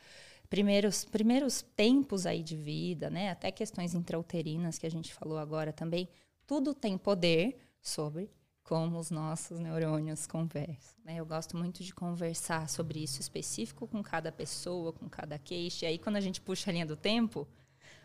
primeiros, 0.54 1.04
primeiros 1.04 1.64
tempos 1.76 2.28
aí 2.28 2.44
de 2.44 2.56
vida, 2.56 3.10
né? 3.10 3.32
Até 3.32 3.52
questões 3.52 3.96
intrauterinas 3.96 4.78
que 4.78 4.86
a 4.86 4.92
gente 4.92 5.12
falou 5.12 5.40
agora 5.40 5.74
também, 5.74 6.08
tudo 6.46 6.76
tem 6.76 6.96
poder 6.96 7.58
sobre 7.82 8.30
como 8.64 9.00
os 9.00 9.10
nossos 9.10 9.60
neurônios 9.60 10.28
conversam. 10.28 10.96
Né? 11.04 11.16
Eu 11.16 11.26
gosto 11.26 11.58
muito 11.58 11.84
de 11.84 11.92
conversar 11.92 12.70
sobre 12.70 13.02
isso 13.04 13.20
específico 13.20 13.88
com 13.88 14.04
cada 14.04 14.32
pessoa, 14.32 14.94
com 14.94 15.10
cada 15.10 15.40
queixa. 15.40 15.88
E 15.88 15.90
aí, 15.90 15.98
quando 15.98 16.18
a 16.18 16.22
gente 16.22 16.40
puxa 16.40 16.70
a 16.70 16.74
linha 16.74 16.86
do 16.86 16.96
tempo, 16.96 17.48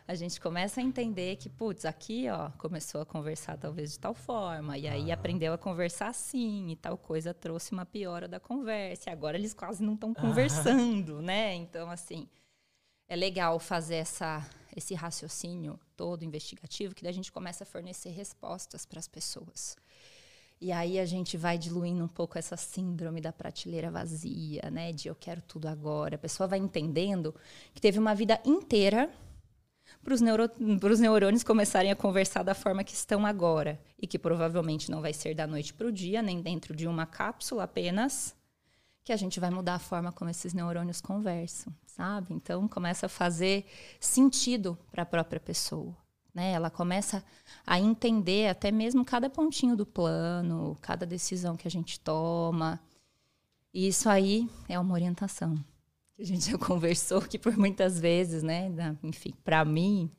a 0.09 0.15
gente 0.15 0.41
começa 0.41 0.81
a 0.81 0.83
entender 0.83 1.37
que, 1.37 1.51
putz, 1.51 1.85
aqui, 1.85 2.31
ó, 2.31 2.49
começou 2.53 3.03
a 3.03 3.05
conversar 3.05 3.59
talvez 3.59 3.93
de 3.93 3.99
tal 3.99 4.15
forma, 4.15 4.79
e 4.79 4.89
aí 4.89 5.11
ah. 5.11 5.15
aprendeu 5.15 5.53
a 5.53 5.59
conversar 5.59 6.09
assim, 6.09 6.71
e 6.71 6.77
tal 6.77 6.97
coisa 6.97 7.35
trouxe 7.35 7.73
uma 7.73 7.85
piora 7.85 8.27
da 8.27 8.41
conversa, 8.41 9.11
e 9.11 9.13
agora 9.13 9.37
eles 9.37 9.53
quase 9.53 9.83
não 9.83 9.93
estão 9.93 10.15
conversando, 10.15 11.19
ah. 11.19 11.23
né? 11.23 11.55
Então, 11.57 11.91
assim, 11.91 12.27
é 13.07 13.15
legal 13.15 13.59
fazer 13.59 13.97
essa, 13.97 14.49
esse 14.75 14.95
raciocínio 14.95 15.79
todo 15.95 16.25
investigativo, 16.25 16.95
que 16.95 17.03
daí 17.03 17.11
a 17.11 17.15
gente 17.15 17.31
começa 17.31 17.65
a 17.65 17.67
fornecer 17.67 18.09
respostas 18.09 18.87
para 18.87 19.01
as 19.01 19.07
pessoas. 19.07 19.77
E 20.59 20.73
aí 20.73 20.99
a 20.99 21.05
gente 21.05 21.37
vai 21.37 21.59
diluindo 21.59 22.03
um 22.03 22.09
pouco 22.09 22.39
essa 22.39 22.57
síndrome 22.57 23.21
da 23.21 23.33
prateleira 23.33 23.91
vazia, 23.91 24.71
né? 24.73 24.91
De 24.91 25.07
eu 25.07 25.15
quero 25.15 25.41
tudo 25.43 25.69
agora. 25.69 26.17
A 26.17 26.19
pessoa 26.19 26.49
vai 26.49 26.59
entendendo 26.59 27.33
que 27.75 27.81
teve 27.81 27.97
uma 27.97 28.13
vida 28.13 28.41
inteira 28.45 29.09
para 30.03 30.15
os 30.15 30.21
neuro, 30.21 30.51
neurônios 30.99 31.43
começarem 31.43 31.91
a 31.91 31.97
conversar 31.97 32.43
da 32.43 32.55
forma 32.55 32.85
que 32.85 32.95
estão 32.95 33.27
agora. 33.27 33.81
E 33.99 34.07
que 34.07 34.19
provavelmente 34.19 34.91
não 34.91 35.01
vai 35.01 35.13
ser 35.13 35.35
da 35.35 35.47
noite 35.47 35.75
para 35.75 35.87
o 35.87 35.93
dia, 35.93 36.23
nem 36.23 36.41
dentro 36.41 36.75
de 36.75 36.87
uma 36.87 37.07
cápsula 37.07 37.65
apenas, 37.65 38.37
que 39.05 39.13
a 39.13 39.17
gente 39.17 39.41
vai 39.41 39.51
mudar 39.51 39.75
a 39.75 39.79
forma 39.79 40.13
como 40.13 40.31
esses 40.31 40.53
neurônios 40.53 41.01
conversam, 41.01 41.73
sabe? 41.87 42.35
Então 42.35 42.69
começa 42.69 43.07
a 43.07 43.09
fazer 43.09 43.67
sentido 43.99 44.79
para 44.91 45.03
a 45.03 45.07
própria 45.07 45.41
pessoa. 45.41 45.97
Né? 46.35 46.53
Ela 46.53 46.71
começa 46.71 47.25
a 47.67 47.81
entender 47.81 48.49
até 48.49 48.71
mesmo 48.71 49.05
cada 49.05 49.31
pontinho 49.31 49.75
do 49.75 49.87
plano, 49.87 50.77
cada 50.81 51.07
decisão 51.07 51.57
que 51.57 51.67
a 51.67 51.71
gente 51.71 51.99
toma. 51.99 52.79
E 53.73 53.89
isso 53.89 54.09
aí 54.09 54.49
é 54.69 54.79
uma 54.79 54.95
orientação 54.95 55.59
que 56.19 56.23
a 56.23 56.27
gente 56.27 56.51
já 56.51 56.59
conversou 56.59 57.23
que 57.23 57.39
por 57.39 57.57
muitas 57.57 58.01
vezes, 58.01 58.43
né, 58.43 58.69
enfim, 59.05 59.33
para 59.45 59.65
mim, 59.65 60.11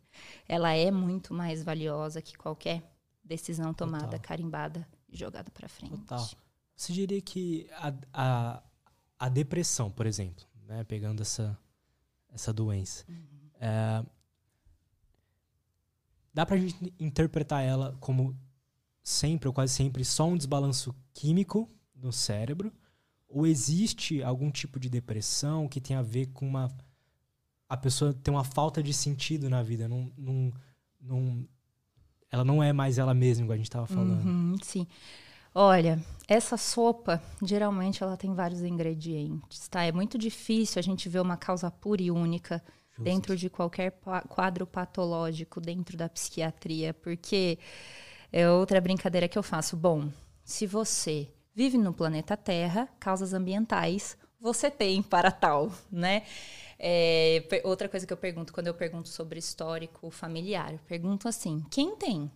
ela 0.47 0.72
é 0.74 0.89
muito 0.89 1.34
mais 1.34 1.62
valiosa 1.62 2.22
que 2.22 2.38
qualquer 2.38 2.82
decisão 3.24 3.74
tomada, 3.74 4.06
Total. 4.06 4.20
carimbada 4.22 4.88
e 5.10 5.18
jogada 5.18 5.52
para 5.52 5.68
frente. 5.68 5.97
Total. 5.97 6.30
Você 6.74 6.93
diria 6.93 7.22
que 7.22 7.70
a, 7.74 7.93
a, 8.14 8.64
a 9.20 9.30
depressão, 9.30 9.91
por 9.91 10.06
exemplo, 10.06 10.45
né, 10.66 10.86
pegando 10.86 11.22
essa, 11.22 11.58
essa 12.30 12.54
doença, 12.54 13.04
uhum. 13.10 13.50
é, 13.60 14.06
dá 16.34 16.45
para 16.45 16.56
a 16.56 16.60
gente 16.60 16.93
interpretar 16.97 17.62
ela 17.62 17.97
como 18.00 18.39
sempre 19.04 19.50
ou 19.50 19.54
quase 19.54 19.74
sempre 19.74 20.06
só 20.06 20.26
um 20.26 20.38
desbalanço 20.38 20.95
químico 21.14 21.70
no 21.93 22.14
cérebro 22.14 22.72
ou 23.30 23.46
existe 23.46 24.24
algum 24.24 24.50
tipo 24.50 24.80
de 24.80 24.90
depressão 24.90 25.68
que 25.68 25.80
tem 25.80 25.96
a 25.96 26.02
ver 26.02 26.28
com 26.28 26.48
uma. 26.48 26.68
A 27.70 27.78
pessoa 27.78 28.12
tem 28.12 28.34
uma 28.34 28.44
falta 28.44 28.82
de 28.82 28.92
sentido 28.92 29.50
na 29.50 29.62
vida. 29.62 29.88
Não, 29.88 30.12
não, 30.18 30.52
não, 31.00 31.48
ela 32.32 32.44
não 32.44 32.64
é 32.64 32.74
mais 32.74 32.98
ela 32.98 33.14
mesma, 33.14 33.46
como 33.46 33.54
a 33.54 33.58
gente 33.58 33.68
estava 33.68 33.86
falando. 33.86 34.26
Uhum, 34.26 34.56
sim. 34.64 34.88
Olha, 35.54 36.04
essa 36.28 36.58
sopa, 36.58 37.22
geralmente 37.42 38.04
ela 38.04 38.18
tem 38.18 38.34
vários 38.34 38.62
ingredientes, 38.62 39.68
tá? 39.68 39.84
É 39.84 39.92
muito 39.92 40.18
difícil 40.18 40.80
a 40.80 40.84
gente 40.84 41.10
ver 41.10 41.20
uma 41.20 41.38
causa 41.38 41.70
pura 41.70 42.02
e 42.02 42.12
única 42.12 42.64
Justo. 42.92 43.04
dentro 43.04 43.36
de 43.36 43.50
qualquer 43.50 44.00
quadro 44.28 44.66
patológico 44.66 45.60
dentro 45.60 45.98
da 45.98 46.08
psiquiatria, 46.08 46.94
porque 46.94 47.58
é 48.32 48.50
outra 48.50 48.80
brincadeira 48.80 49.28
que 49.28 49.38
eu 49.38 49.44
faço. 49.44 49.76
Bom, 49.76 50.10
se 50.44 50.68
você 50.68 51.28
vive 51.60 51.78
no 51.78 51.91
planeta 51.91 52.38
Terra, 52.38 52.88
causas 53.01 53.34
ambientais 53.34 54.18
você 54.39 54.72
tem 54.72 55.03
para 55.03 55.30
tal, 55.30 55.70
né? 55.91 56.24
É, 56.80 57.43
outra 57.66 57.89
coisa 57.89 58.07
que 58.07 58.14
eu 58.14 58.18
pergunto 58.18 58.53
quando 58.53 58.68
eu 58.68 58.74
pergunto 58.74 59.10
sobre 59.10 59.38
histórico 59.38 60.10
familiar, 60.10 60.80
pergunto 60.88 61.28
assim: 61.28 61.62
quem 61.70 61.97
tem? 61.97 62.32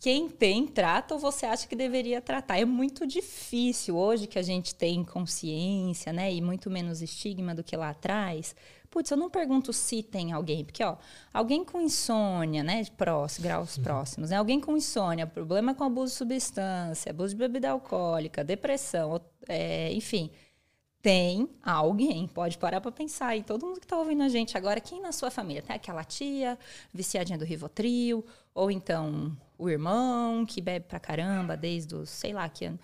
Quem 0.00 0.28
tem, 0.28 0.66
trata 0.66 1.14
ou 1.14 1.20
você 1.20 1.46
acha 1.46 1.68
que 1.68 1.76
deveria 1.76 2.20
tratar? 2.20 2.58
É 2.58 2.64
muito 2.64 3.06
difícil 3.06 3.96
hoje 3.96 4.26
que 4.26 4.36
a 4.36 4.42
gente 4.42 4.74
tem 4.74 5.04
consciência, 5.04 6.12
né? 6.12 6.34
E 6.34 6.40
muito 6.40 6.68
menos 6.68 7.02
estigma 7.02 7.54
do 7.54 7.62
que 7.62 7.76
lá 7.76 7.90
atrás 7.90 8.56
Putz, 8.92 9.10
eu 9.10 9.16
não 9.16 9.30
pergunto 9.30 9.72
se 9.72 10.02
tem 10.02 10.32
alguém, 10.32 10.66
porque, 10.66 10.84
ó, 10.84 10.96
alguém 11.32 11.64
com 11.64 11.80
insônia, 11.80 12.62
né, 12.62 12.82
de 12.82 12.90
próximo, 12.90 13.44
graus 13.44 13.78
uhum. 13.78 13.82
próximos, 13.82 14.28
né? 14.28 14.36
Alguém 14.36 14.60
com 14.60 14.76
insônia, 14.76 15.26
problema 15.26 15.74
com 15.74 15.82
abuso 15.82 16.12
de 16.12 16.18
substância, 16.18 17.08
abuso 17.08 17.30
de 17.30 17.38
bebida 17.38 17.70
alcoólica, 17.70 18.44
depressão, 18.44 19.18
é, 19.48 19.90
enfim, 19.94 20.30
tem 21.00 21.48
alguém, 21.62 22.28
pode 22.28 22.58
parar 22.58 22.82
para 22.82 22.92
pensar. 22.92 23.34
E 23.34 23.42
todo 23.42 23.64
mundo 23.64 23.80
que 23.80 23.86
está 23.86 23.96
ouvindo 23.96 24.24
a 24.24 24.28
gente 24.28 24.58
agora, 24.58 24.78
quem 24.78 25.00
na 25.00 25.10
sua 25.10 25.30
família? 25.30 25.62
Tem 25.62 25.74
aquela 25.74 26.04
tia 26.04 26.58
viciadinha 26.92 27.38
do 27.38 27.46
Rivotril, 27.46 28.22
ou 28.54 28.70
então 28.70 29.34
o 29.56 29.70
irmão 29.70 30.44
que 30.44 30.60
bebe 30.60 30.84
pra 30.86 31.00
caramba 31.00 31.56
desde 31.56 31.94
os, 31.94 32.10
sei 32.10 32.34
lá, 32.34 32.46
que 32.46 32.66
ano. 32.66 32.78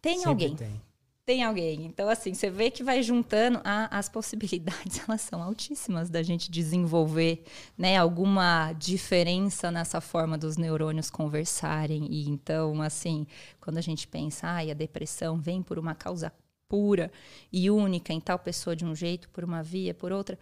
Tem 0.00 0.18
Sempre 0.18 0.30
alguém. 0.30 0.54
Tem 0.54 0.80
tem 1.24 1.44
alguém. 1.44 1.84
Então, 1.84 2.08
assim, 2.08 2.34
você 2.34 2.50
vê 2.50 2.70
que 2.70 2.82
vai 2.82 3.02
juntando, 3.02 3.60
a, 3.64 3.96
as 3.96 4.08
possibilidades, 4.08 5.00
elas 5.06 5.20
são 5.20 5.42
altíssimas 5.42 6.10
da 6.10 6.22
gente 6.22 6.50
desenvolver, 6.50 7.44
né, 7.76 7.96
alguma 7.96 8.72
diferença 8.72 9.70
nessa 9.70 10.00
forma 10.00 10.36
dos 10.36 10.56
neurônios 10.56 11.10
conversarem. 11.10 12.06
E 12.10 12.28
então, 12.28 12.82
assim, 12.82 13.26
quando 13.60 13.78
a 13.78 13.82
gente 13.82 14.08
pensa, 14.08 14.46
ah, 14.46 14.58
a 14.58 14.74
depressão 14.74 15.38
vem 15.38 15.62
por 15.62 15.78
uma 15.78 15.94
causa 15.94 16.32
pura 16.68 17.10
e 17.52 17.70
única 17.70 18.12
em 18.12 18.20
tal 18.20 18.38
pessoa 18.38 18.76
de 18.76 18.84
um 18.84 18.94
jeito, 18.94 19.28
por 19.30 19.44
uma 19.44 19.62
via, 19.62 19.92
por 19.92 20.12
outra, 20.12 20.38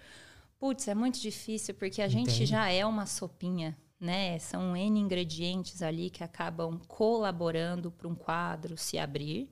putz, 0.58 0.88
é 0.88 0.94
muito 0.94 1.18
difícil 1.20 1.74
porque 1.74 2.02
a 2.02 2.06
Entendi. 2.06 2.30
gente 2.30 2.46
já 2.46 2.70
é 2.70 2.84
uma 2.84 3.06
sopinha 3.06 3.76
né? 4.00 4.38
São 4.38 4.76
N 4.76 5.00
ingredientes 5.00 5.82
ali 5.82 6.10
que 6.10 6.22
acabam 6.22 6.78
colaborando 6.86 7.90
para 7.90 8.06
um 8.06 8.14
quadro 8.14 8.76
se 8.76 8.98
abrir. 8.98 9.48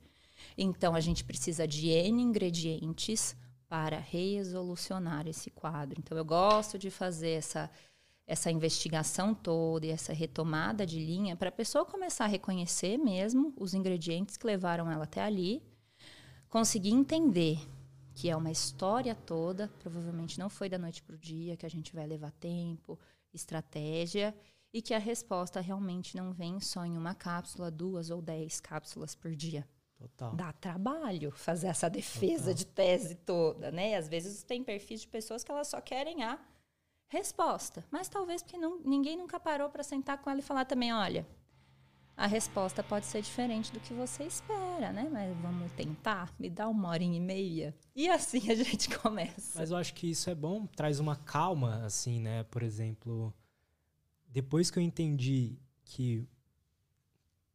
Então, 0.57 0.94
a 0.94 1.00
gente 1.00 1.24
precisa 1.24 1.66
de 1.66 1.88
N 1.88 2.22
ingredientes 2.22 3.36
para 3.68 3.98
resolucionar 3.98 5.26
esse 5.26 5.50
quadro. 5.50 6.00
Então, 6.00 6.16
eu 6.16 6.24
gosto 6.24 6.78
de 6.78 6.90
fazer 6.90 7.30
essa, 7.30 7.70
essa 8.26 8.50
investigação 8.50 9.34
toda 9.34 9.86
e 9.86 9.90
essa 9.90 10.12
retomada 10.12 10.86
de 10.86 10.98
linha 10.98 11.36
para 11.36 11.48
a 11.48 11.52
pessoa 11.52 11.84
começar 11.84 12.24
a 12.24 12.28
reconhecer 12.28 12.96
mesmo 12.96 13.52
os 13.57 13.74
ingredientes 13.74 14.36
que 14.36 14.46
levaram 14.46 14.90
ela 14.90 15.04
até 15.04 15.22
ali, 15.22 15.62
conseguir 16.48 16.90
entender 16.90 17.59
que 18.14 18.30
é 18.30 18.36
uma 18.36 18.50
história 18.50 19.14
toda, 19.14 19.68
provavelmente 19.80 20.38
não 20.38 20.48
foi 20.48 20.70
da 20.70 20.78
noite 20.78 21.02
para 21.02 21.14
o 21.14 21.18
dia, 21.18 21.57
que 21.57 21.66
a 21.66 21.68
gente 21.68 21.94
vai 21.94 22.07
levar 22.07 22.30
tempo, 22.32 22.98
estratégia, 23.34 24.34
e 24.72 24.80
que 24.80 24.94
a 24.94 24.98
resposta 24.98 25.61
realmente 25.61 26.16
não 26.16 26.32
vem 26.32 26.59
só 26.61 26.84
em 26.86 26.96
uma 26.96 27.14
cápsula, 27.14 27.70
duas 27.70 28.09
ou 28.09 28.22
dez 28.22 28.59
cápsulas 28.59 29.14
por 29.14 29.34
dia. 29.34 29.66
Total. 29.97 30.34
Dá 30.34 30.53
trabalho 30.53 31.30
fazer 31.30 31.68
essa 31.68 31.88
defesa 31.88 32.51
Total. 32.51 32.55
de 32.55 32.66
tese 32.66 33.14
toda, 33.14 33.70
né? 33.70 33.97
Às 33.97 34.09
vezes 34.09 34.42
tem 34.42 34.62
perfis 34.62 35.01
de 35.01 35.09
pessoas 35.09 35.42
que 35.42 35.51
elas 35.51 35.68
só 35.68 35.80
querem 35.80 36.22
a 36.22 36.38
resposta, 37.09 37.84
mas 37.90 38.09
talvez 38.09 38.42
porque 38.42 38.59
não, 38.59 38.80
ninguém 38.80 39.16
nunca 39.16 39.38
parou 39.38 39.70
para 39.70 39.82
sentar 39.82 40.18
com 40.18 40.28
ela 40.28 40.40
e 40.40 40.42
falar 40.42 40.64
também, 40.64 40.92
olha, 40.92 41.26
a 42.16 42.26
resposta 42.26 42.82
pode 42.82 43.07
ser 43.07 43.20
diferente 43.20 43.70
do 43.72 43.78
que 43.78 43.92
você 43.92 44.24
espera, 44.24 44.92
né? 44.92 45.09
Mas 45.11 45.36
vamos 45.38 45.70
tentar, 45.72 46.34
me 46.38 46.49
dá 46.49 46.68
uma 46.68 46.88
hora 46.88 47.03
e 47.03 47.20
meia. 47.20 47.74
E 47.94 48.09
assim 48.09 48.51
a 48.51 48.55
gente 48.55 48.88
começa. 48.99 49.59
Mas 49.59 49.70
eu 49.70 49.76
acho 49.76 49.94
que 49.94 50.11
isso 50.11 50.30
é 50.30 50.34
bom, 50.34 50.66
traz 50.66 50.99
uma 50.99 51.16
calma, 51.16 51.84
assim, 51.84 52.18
né? 52.20 52.42
Por 52.44 52.62
exemplo, 52.62 53.32
depois 54.28 54.70
que 54.70 54.78
eu 54.78 54.82
entendi 54.82 55.59
que 55.84 56.26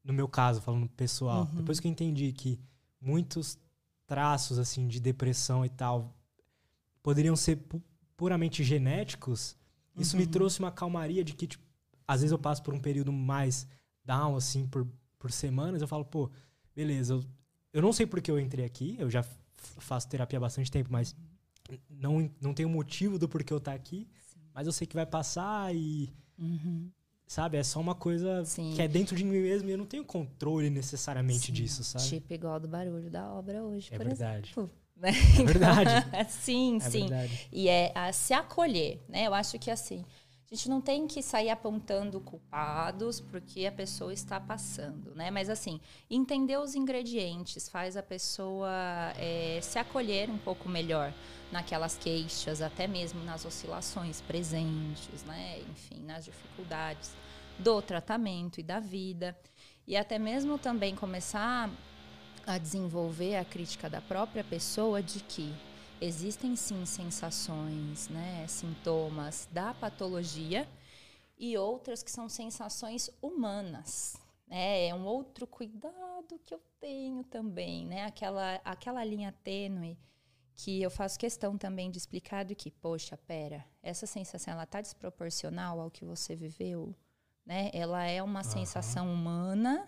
no 0.04 0.14
meu 0.14 0.28
caso, 0.28 0.62
falando 0.62 0.88
pessoal, 0.90 1.42
uhum. 1.44 1.58
depois 1.58 1.80
que 1.80 1.88
eu 1.88 1.92
entendi 1.92 2.32
que 2.32 2.60
muitos 3.00 3.58
traços 4.06 4.60
assim 4.60 4.88
de 4.88 5.00
depressão 5.00 5.66
e 5.66 5.70
tal 5.70 6.14
poderiam 7.02 7.36
ser 7.36 7.58
pu 7.58 7.82
puramente 8.18 8.64
genéticos, 8.64 9.58
isso 9.98 10.16
uhum. 10.16 10.22
me 10.22 10.28
trouxe 10.28 10.60
uma 10.60 10.72
calmaria 10.72 11.24
de 11.24 11.34
que, 11.34 11.48
tipo, 11.48 11.64
às 12.08 12.22
vezes 12.22 12.32
eu 12.32 12.38
passo 12.38 12.62
por 12.62 12.72
um 12.72 12.80
período 12.80 13.12
mais 13.12 13.68
down, 14.06 14.36
assim, 14.36 14.68
por, 14.68 14.88
por 15.18 15.32
semanas, 15.32 15.82
eu 15.82 15.88
falo, 15.88 16.06
pô, 16.06 16.30
beleza, 16.76 17.16
eu, 17.16 17.24
eu 17.74 17.82
não 17.82 17.92
sei 17.92 18.06
por 18.06 18.22
que 18.22 18.30
eu 18.30 18.40
entrei 18.40 18.64
aqui, 18.64 18.96
eu 19.00 19.10
já 19.10 19.26
faço 19.56 20.08
terapia 20.08 20.38
há 20.38 20.42
bastante 20.42 20.70
tempo, 20.70 20.90
mas 20.92 21.16
não, 21.90 22.30
não 22.40 22.54
tenho 22.54 22.70
motivo 22.70 23.18
do 23.18 23.28
porquê 23.28 23.54
eu 23.54 23.58
estar 23.58 23.72
tá 23.72 23.76
aqui, 23.76 24.08
Sim. 24.34 24.40
mas 24.54 24.68
eu 24.68 24.74
sei 24.74 24.86
que 24.86 24.96
vai 24.96 25.06
passar 25.06 25.74
e. 25.76 26.14
Uhum. 26.38 26.92
Sabe? 27.32 27.56
É 27.56 27.64
só 27.64 27.80
uma 27.80 27.96
coisa 27.96 28.44
Sim. 28.44 28.74
que 28.76 28.82
é 28.82 28.90
dentro 28.90 29.16
de 29.16 29.24
mim 29.24 29.40
mesmo 29.40 29.70
e 29.70 29.72
eu 29.72 29.78
não 29.78 29.86
tenho 29.86 30.04
controle 30.04 30.70
necessariamente 30.70 31.46
Sim. 31.46 31.54
disso, 31.54 31.82
sabe? 31.82 32.04
Tipo 32.06 32.34
igual 32.34 32.60
do 32.60 32.68
barulho 32.68 33.10
da 33.10 33.32
obra 33.32 33.64
hoje, 33.64 33.88
é 33.90 33.96
por 33.98 34.06
verdade. 34.06 34.52
exemplo. 34.52 34.70
Né? 35.02 35.10
É 35.40 35.44
verdade. 35.44 35.90
sim, 36.30 36.76
é 36.76 36.80
sim. 36.82 37.08
Verdade. 37.08 37.48
E 37.52 37.68
é 37.70 37.92
a 37.96 38.12
se 38.12 38.34
acolher, 38.34 39.00
né? 39.10 39.26
Eu 39.26 39.34
acho 39.34 39.58
que 39.58 39.72
assim, 39.72 40.06
a 40.52 40.56
gente 40.56 40.70
não 40.70 40.82
tem 40.82 41.08
que 41.08 41.22
sair 41.22 41.50
apontando 41.50 42.20
culpados 42.20 43.22
porque 43.22 43.66
a 43.66 43.72
pessoa 43.72 44.12
está 44.12 44.38
passando, 44.38 45.16
né? 45.16 45.32
Mas 45.32 45.50
assim, 45.50 45.80
entender 46.10 46.58
os 46.58 46.76
ingredientes 46.76 47.70
faz 47.70 47.96
a 47.96 48.04
pessoa 48.04 48.70
é, 49.18 49.60
se 49.62 49.80
acolher 49.80 50.30
um 50.30 50.38
pouco 50.38 50.68
melhor 50.68 51.14
naquelas 51.54 51.98
queixas, 51.98 52.62
até 52.62 52.86
mesmo 52.86 53.24
nas 53.24 53.46
oscilações 53.46 54.20
presentes, 54.20 55.24
né? 55.24 55.62
Enfim, 55.72 56.04
nas 56.04 56.26
dificuldades 56.26 57.16
do 57.58 57.82
tratamento 57.82 58.60
e 58.60 58.64
da 58.64 58.82
vida. 58.82 59.38
E 59.88 59.96
até 59.96 60.20
mesmo 60.20 60.58
também 60.58 60.98
começar 60.98 61.70
a 62.46 62.58
desenvolver 62.58 63.38
a 63.38 63.46
crítica 63.46 63.90
da 63.90 64.02
própria 64.02 64.44
pessoa 64.44 65.02
de 65.02 65.22
que 65.22 65.54
existem 66.02 66.56
sim 66.56 66.84
sensações, 66.84 68.10
né, 68.10 68.46
sintomas 68.48 69.48
da 69.52 69.72
patologia 69.72 70.68
e 71.38 71.56
outras 71.56 72.02
que 72.02 72.12
são 72.12 72.28
sensações 72.28 73.10
humanas. 73.22 74.18
Né? 74.48 74.88
É 74.88 74.96
um 74.96 75.06
outro 75.06 75.46
cuidado 75.46 76.40
que 76.44 76.54
eu 76.54 76.62
tenho 76.80 77.24
também, 77.24 77.86
né? 77.86 78.06
Aquela, 78.06 78.60
aquela 78.66 79.04
linha 79.04 79.32
tênue 79.44 79.98
que 80.56 80.82
eu 80.82 80.92
faço 80.92 81.18
questão 81.18 81.58
também 81.58 81.90
de 81.90 81.98
explicar 81.98 82.46
do 82.46 82.56
que, 82.56 82.70
poxa, 82.70 83.16
pera, 83.16 83.66
essa 83.82 84.06
sensação 84.06 84.54
ela 84.54 84.66
tá 84.66 84.82
desproporcional 84.82 85.80
ao 85.80 85.90
que 85.90 86.04
você 86.04 86.36
viveu, 86.36 86.96
né? 87.46 87.70
Ela 87.74 88.06
é 88.06 88.22
uma 88.22 88.44
uhum. 88.44 88.52
sensação 88.52 89.12
humana 89.12 89.88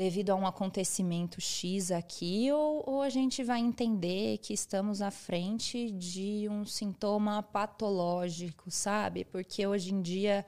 devido 0.00 0.30
a 0.30 0.34
um 0.34 0.46
acontecimento 0.46 1.42
X 1.42 1.90
aqui, 1.90 2.50
ou, 2.50 2.82
ou, 2.86 3.02
a 3.02 3.10
gente 3.10 3.44
vai 3.44 3.60
entender 3.60 4.38
que 4.38 4.54
estamos 4.54 5.02
à 5.02 5.10
frente 5.10 5.90
de 5.90 6.48
um 6.50 6.64
sintoma 6.64 7.42
patológico, 7.42 8.70
sabe? 8.70 9.26
Porque 9.26 9.66
hoje 9.66 9.92
em 9.92 10.00
dia 10.00 10.46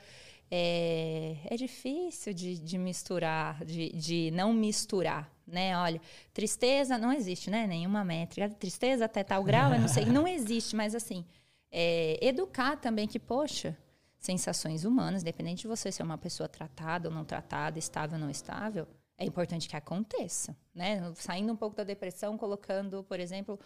é, 0.50 1.36
é 1.44 1.54
difícil 1.54 2.32
de, 2.32 2.58
de 2.58 2.78
misturar, 2.78 3.62
de, 3.62 3.90
de 3.90 4.30
não 4.30 4.54
misturar, 4.54 5.30
né? 5.46 5.76
Olha, 5.76 6.00
tristeza 6.32 6.96
não 6.96 7.12
existe, 7.12 7.50
né? 7.50 7.66
Nenhuma 7.66 8.02
métrica. 8.02 8.48
Tristeza 8.48 9.04
até 9.04 9.22
tal 9.22 9.44
grau, 9.44 9.74
eu 9.74 9.80
não 9.80 9.88
sei, 9.88 10.06
não 10.06 10.26
existe, 10.26 10.74
mas 10.74 10.94
assim, 10.94 11.26
é, 11.70 12.18
educar 12.22 12.76
também 12.76 13.06
que, 13.06 13.18
poxa, 13.18 13.76
sensações 14.18 14.86
humanas, 14.86 15.20
independente 15.20 15.60
de 15.60 15.68
você 15.68 15.92
ser 15.92 16.04
uma 16.04 16.16
pessoa 16.16 16.48
tratada 16.48 17.10
ou 17.10 17.14
não 17.14 17.22
tratada, 17.22 17.78
estável 17.78 18.14
ou 18.14 18.24
não 18.24 18.30
estável, 18.30 18.88
é 19.22 19.26
importante 19.26 19.68
que 19.68 19.76
aconteça, 19.76 20.56
né? 20.74 21.12
Saindo 21.14 21.52
um 21.52 21.56
pouco 21.56 21.76
da 21.76 21.84
depressão, 21.84 22.36
colocando, 22.36 23.04
por 23.04 23.20
exemplo, 23.20 23.58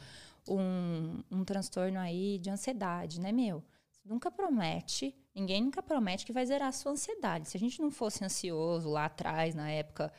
um, 0.49 1.23
um 1.31 1.45
transtorno 1.45 1.99
aí 1.99 2.39
de 2.39 2.51
ansiedade, 2.51 3.21
né, 3.21 3.33
meu? 3.33 3.63
Nunca 4.05 4.31
promete, 4.31 5.15
ninguém 5.35 5.63
nunca 5.63 5.83
promete 5.83 6.25
que 6.25 6.33
vai 6.33 6.47
zerar 6.47 6.69
a 6.69 6.73
sua 6.73 6.93
ansiedade. 6.93 7.49
Se 7.49 7.57
a 7.57 7.61
gente 7.61 7.81
não 7.81 7.91
fosse 7.91 8.25
ansioso 8.25 8.89
lá 8.89 9.07
atrás, 9.07 9.55
na 9.55 9.71
época 9.71 10.13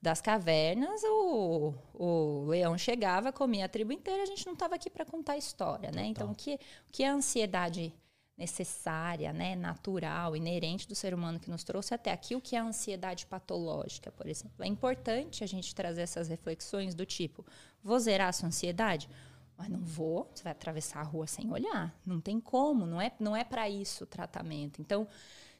das 0.00 0.20
cavernas, 0.20 1.02
o, 1.04 1.74
o 1.94 2.44
leão 2.46 2.76
chegava, 2.76 3.32
comia 3.32 3.64
a 3.64 3.68
tribo 3.68 3.92
inteira, 3.92 4.22
a 4.22 4.26
gente 4.26 4.44
não 4.46 4.52
estava 4.52 4.74
aqui 4.74 4.90
para 4.90 5.04
contar 5.04 5.34
a 5.34 5.38
história, 5.38 5.90
né? 5.90 6.04
Então, 6.04 6.30
o 6.30 6.34
que, 6.34 6.54
o 6.88 6.92
que 6.92 7.02
é 7.02 7.08
a 7.08 7.14
ansiedade 7.14 7.94
necessária, 8.36 9.32
né, 9.32 9.54
natural, 9.54 10.34
inerente 10.36 10.88
do 10.88 10.94
ser 10.94 11.14
humano 11.14 11.38
que 11.38 11.50
nos 11.50 11.62
trouxe 11.64 11.94
até 11.94 12.10
aqui, 12.10 12.34
o 12.34 12.40
que 12.40 12.56
é 12.56 12.58
a 12.58 12.64
ansiedade 12.64 13.26
patológica, 13.26 14.10
por 14.10 14.26
exemplo. 14.26 14.64
É 14.64 14.66
importante 14.66 15.44
a 15.44 15.46
gente 15.46 15.74
trazer 15.74 16.02
essas 16.02 16.28
reflexões 16.28 16.94
do 16.94 17.04
tipo: 17.04 17.44
vou 17.82 17.98
zerar 17.98 18.28
a 18.28 18.32
sua 18.32 18.48
ansiedade? 18.48 19.08
Mas 19.56 19.68
não 19.68 19.80
vou, 19.80 20.30
você 20.34 20.42
vai 20.42 20.52
atravessar 20.52 21.00
a 21.00 21.04
rua 21.04 21.26
sem 21.26 21.52
olhar. 21.52 21.94
Não 22.04 22.20
tem 22.20 22.40
como, 22.40 22.86
não 22.86 23.00
é, 23.00 23.12
não 23.20 23.36
é 23.36 23.44
para 23.44 23.68
isso 23.68 24.04
o 24.04 24.06
tratamento. 24.06 24.80
Então, 24.80 25.06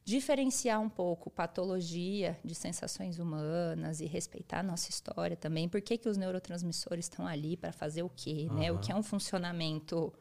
diferenciar 0.04 0.80
um 0.80 0.88
pouco 0.88 1.30
patologia 1.30 2.38
de 2.44 2.54
sensações 2.54 3.18
humanas 3.18 4.00
e 4.00 4.06
respeitar 4.06 4.60
a 4.60 4.62
nossa 4.62 4.90
história 4.90 5.36
também. 5.36 5.68
Por 5.68 5.80
que, 5.80 5.96
que 5.96 6.08
os 6.08 6.16
neurotransmissores 6.16 7.04
estão 7.04 7.26
ali 7.26 7.56
para 7.56 7.72
fazer 7.72 8.02
o 8.02 8.08
quê? 8.08 8.48
Uhum. 8.50 8.56
Né? 8.56 8.72
O 8.72 8.78
que 8.78 8.90
é 8.90 8.94
um 8.94 9.02
funcionamento 9.02 10.12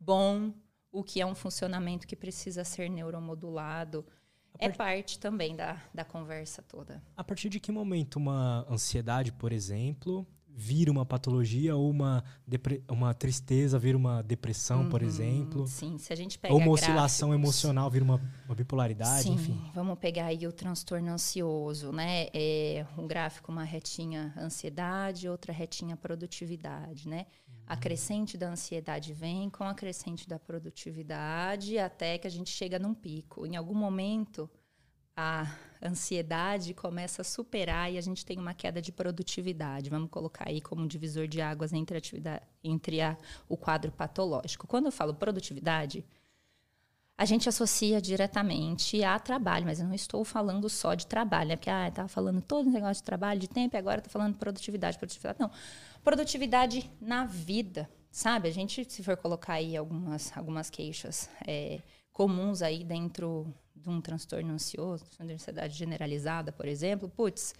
bom 0.00 0.52
o 0.96 1.04
que 1.04 1.20
é 1.20 1.26
um 1.26 1.34
funcionamento 1.34 2.06
que 2.06 2.16
precisa 2.16 2.64
ser 2.64 2.88
neuromodulado. 2.88 4.04
É 4.58 4.70
parte 4.70 5.18
também 5.18 5.54
da, 5.54 5.82
da 5.92 6.02
conversa 6.02 6.62
toda. 6.62 7.02
A 7.14 7.22
partir 7.22 7.50
de 7.50 7.60
que 7.60 7.70
momento 7.70 8.16
uma 8.16 8.66
ansiedade, 8.70 9.30
por 9.30 9.52
exemplo, 9.52 10.26
vira 10.48 10.90
uma 10.90 11.04
patologia 11.04 11.76
ou 11.76 11.90
uma, 11.90 12.24
uma 12.90 13.12
tristeza 13.12 13.78
vira 13.78 13.98
uma 13.98 14.22
depressão, 14.22 14.84
uhum, 14.84 14.88
por 14.88 15.02
exemplo? 15.02 15.66
Sim, 15.66 15.98
se 15.98 16.10
a 16.10 16.16
gente 16.16 16.38
pega 16.38 16.54
Ou 16.54 16.60
uma 16.60 16.70
oscilação 16.70 17.34
emocional 17.34 17.90
vira 17.90 18.02
uma, 18.02 18.18
uma 18.46 18.54
bipolaridade, 18.54 19.24
sim, 19.24 19.34
enfim. 19.34 19.70
vamos 19.74 19.98
pegar 19.98 20.24
aí 20.24 20.46
o 20.46 20.52
transtorno 20.52 21.12
ansioso, 21.12 21.92
né? 21.92 22.28
É 22.32 22.86
um 22.96 23.06
gráfico, 23.06 23.52
uma 23.52 23.64
retinha 23.64 24.32
ansiedade, 24.38 25.28
outra 25.28 25.52
retinha 25.52 25.94
produtividade, 25.94 27.06
né? 27.06 27.26
A 27.66 27.76
crescente 27.76 28.38
da 28.38 28.48
ansiedade 28.48 29.12
vem 29.12 29.50
com 29.50 29.64
a 29.64 29.74
crescente 29.74 30.28
da 30.28 30.38
produtividade 30.38 31.78
até 31.78 32.16
que 32.16 32.26
a 32.26 32.30
gente 32.30 32.48
chega 32.48 32.78
num 32.78 32.94
pico. 32.94 33.44
Em 33.44 33.56
algum 33.56 33.74
momento, 33.74 34.48
a 35.16 35.52
ansiedade 35.82 36.72
começa 36.74 37.22
a 37.22 37.24
superar 37.24 37.92
e 37.92 37.98
a 37.98 38.00
gente 38.00 38.24
tem 38.24 38.38
uma 38.38 38.54
queda 38.54 38.80
de 38.80 38.92
produtividade. 38.92 39.90
Vamos 39.90 40.10
colocar 40.10 40.48
aí 40.48 40.60
como 40.60 40.82
um 40.82 40.86
divisor 40.86 41.26
de 41.26 41.40
águas 41.40 41.72
entre, 41.72 42.00
entre 42.62 43.00
a, 43.00 43.16
o 43.48 43.56
quadro 43.56 43.90
patológico. 43.90 44.68
Quando 44.68 44.86
eu 44.86 44.92
falo 44.92 45.12
produtividade, 45.14 46.04
a 47.18 47.24
gente 47.24 47.48
associa 47.48 48.00
diretamente 48.00 49.02
a 49.02 49.18
trabalho, 49.18 49.64
mas 49.64 49.80
eu 49.80 49.86
não 49.86 49.94
estou 49.94 50.24
falando 50.24 50.68
só 50.68 50.94
de 50.94 51.06
trabalho, 51.06 51.50
né? 51.50 51.56
Porque 51.56 51.70
ah, 51.70 51.88
estava 51.88 52.08
falando 52.08 52.42
todo 52.42 52.66
o 52.66 52.70
negócio 52.70 53.02
de 53.02 53.04
trabalho, 53.04 53.40
de 53.40 53.48
tempo, 53.48 53.74
e 53.74 53.78
agora 53.78 53.98
estou 53.98 54.12
falando 54.12 54.36
produtividade, 54.36 54.98
produtividade. 54.98 55.38
Não 55.40 55.50
produtividade 56.06 56.88
na 57.00 57.24
vida, 57.24 57.90
sabe? 58.12 58.48
A 58.48 58.52
gente, 58.52 58.84
se 58.88 59.02
for 59.02 59.16
colocar 59.16 59.54
aí 59.54 59.76
algumas, 59.76 60.30
algumas 60.36 60.70
queixas 60.70 61.28
é, 61.44 61.80
comuns 62.12 62.62
aí 62.62 62.84
dentro 62.84 63.52
de 63.74 63.88
um 63.88 64.00
transtorno 64.00 64.52
ansioso, 64.52 65.04
de 65.18 65.32
ansiedade 65.32 65.76
generalizada, 65.76 66.52
por 66.52 66.68
exemplo, 66.68 67.08
putz, 67.08 67.54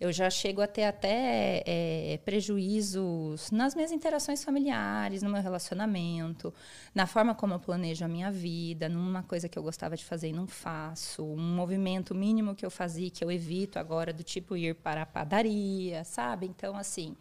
eu 0.00 0.12
já 0.12 0.30
chego 0.30 0.60
a 0.60 0.66
ter 0.66 0.84
até 0.84 1.62
é, 1.66 2.20
prejuízos 2.24 3.50
nas 3.50 3.74
minhas 3.74 3.90
interações 3.90 4.44
familiares, 4.44 5.22
no 5.22 5.30
meu 5.30 5.42
relacionamento, 5.42 6.54
na 6.94 7.06
forma 7.06 7.34
como 7.34 7.54
eu 7.54 7.58
planejo 7.58 8.04
a 8.04 8.08
minha 8.08 8.30
vida, 8.30 8.88
numa 8.88 9.22
coisa 9.22 9.48
que 9.48 9.58
eu 9.58 9.62
gostava 9.62 9.96
de 9.96 10.04
fazer 10.04 10.28
e 10.28 10.32
não 10.32 10.46
faço, 10.46 11.24
um 11.24 11.54
movimento 11.54 12.14
mínimo 12.14 12.54
que 12.54 12.64
eu 12.64 12.70
fazia 12.70 13.10
que 13.10 13.24
eu 13.24 13.30
evito 13.30 13.78
agora, 13.78 14.12
do 14.12 14.22
tipo 14.22 14.56
ir 14.56 14.74
para 14.74 15.02
a 15.02 15.06
padaria, 15.06 16.04
sabe? 16.04 16.46
Então, 16.46 16.76
assim, 16.76 17.16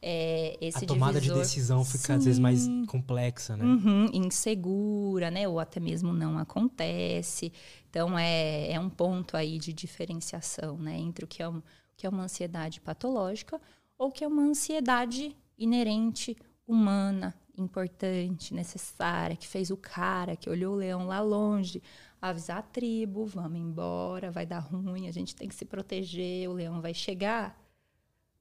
é, 0.00 0.56
esse 0.60 0.84
a 0.84 0.86
tomada 0.86 1.14
divisor, 1.20 1.36
de 1.36 1.42
decisão 1.42 1.84
fica 1.84 1.98
sim, 1.98 2.12
às 2.12 2.24
vezes 2.24 2.38
mais 2.38 2.68
complexa, 2.86 3.56
né? 3.56 3.64
Uhum, 3.64 4.10
insegura, 4.12 5.30
né? 5.30 5.48
Ou 5.48 5.58
até 5.58 5.80
mesmo 5.80 6.12
não 6.12 6.38
acontece. 6.38 7.52
Então 7.90 8.18
é, 8.18 8.72
é 8.72 8.80
um 8.80 8.88
ponto 8.88 9.36
aí 9.36 9.58
de 9.58 9.72
diferenciação, 9.72 10.78
né? 10.78 10.96
Entre 10.96 11.24
o 11.24 11.28
que 11.28 11.42
é, 11.42 11.48
um, 11.48 11.62
que 11.96 12.06
é 12.06 12.10
uma 12.10 12.24
ansiedade 12.24 12.80
patológica 12.80 13.60
ou 13.98 14.10
que 14.10 14.24
é 14.24 14.28
uma 14.28 14.42
ansiedade 14.42 15.36
inerente, 15.56 16.36
humana, 16.66 17.34
importante, 17.56 18.52
necessária, 18.52 19.36
que 19.36 19.46
fez 19.46 19.70
o 19.70 19.76
cara 19.76 20.36
que 20.36 20.50
olhou 20.50 20.74
o 20.74 20.76
leão 20.76 21.06
lá 21.06 21.20
longe 21.20 21.82
avisar 22.20 22.58
a 22.58 22.62
tribo, 22.62 23.24
vamos 23.24 23.58
embora, 23.58 24.30
vai 24.30 24.44
dar 24.44 24.58
ruim, 24.58 25.06
a 25.06 25.12
gente 25.12 25.34
tem 25.34 25.48
que 25.48 25.54
se 25.54 25.64
proteger, 25.64 26.48
o 26.48 26.52
leão 26.52 26.80
vai 26.80 26.92
chegar. 26.92 27.56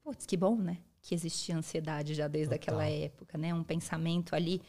Putz, 0.03 0.26
que 0.26 0.36
bom, 0.36 0.56
né? 0.56 0.80
que 1.06 1.14
existia 1.14 1.56
ansiedade 1.56 2.15
já 2.15 2.27
desde 2.27 2.57
Total. 2.57 2.76
aquela 2.76 2.90
época, 2.90 3.38
né? 3.38 3.53
Um 3.53 3.64
pensamento 3.64 4.36
ali 4.36 4.60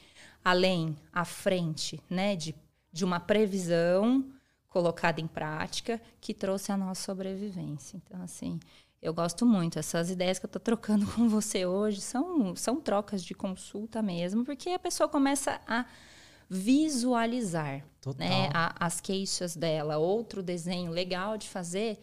além, 0.44 0.94
à 1.10 1.24
frente, 1.24 1.98
né? 2.10 2.36
De, 2.36 2.54
de 2.92 3.06
uma 3.06 3.18
previsão 3.18 4.22
colocada 4.76 5.22
em 5.22 5.26
prática 5.26 5.98
que 6.20 6.34
trouxe 6.34 6.70
a 6.70 6.76
nossa 6.76 7.02
sobrevivência. 7.02 7.96
Então, 7.96 8.20
assim, 8.20 8.60
Eu 9.00 9.14
gosto 9.14 9.46
muito. 9.46 9.78
Essas 9.78 10.10
ideias 10.10 10.38
que 10.38 10.44
eu 10.44 10.48
estou 10.48 10.60
trocando 10.60 11.06
com 11.14 11.30
você 11.30 11.64
hoje 11.64 12.02
são, 12.02 12.54
são 12.54 12.78
trocas 12.78 13.24
de 13.24 13.34
consulta 13.34 14.02
mesmo, 14.02 14.44
porque 14.44 14.68
a 14.70 14.78
pessoa 14.78 15.08
começa 15.08 15.60
a 15.66 15.86
visualizar 16.48 17.84
né, 18.18 18.50
a, 18.52 18.84
as 18.84 19.00
queixas 19.00 19.56
dela. 19.56 19.96
Outro 19.96 20.42
desenho 20.42 20.90
legal 20.90 21.38
de 21.38 21.48
fazer 21.48 21.98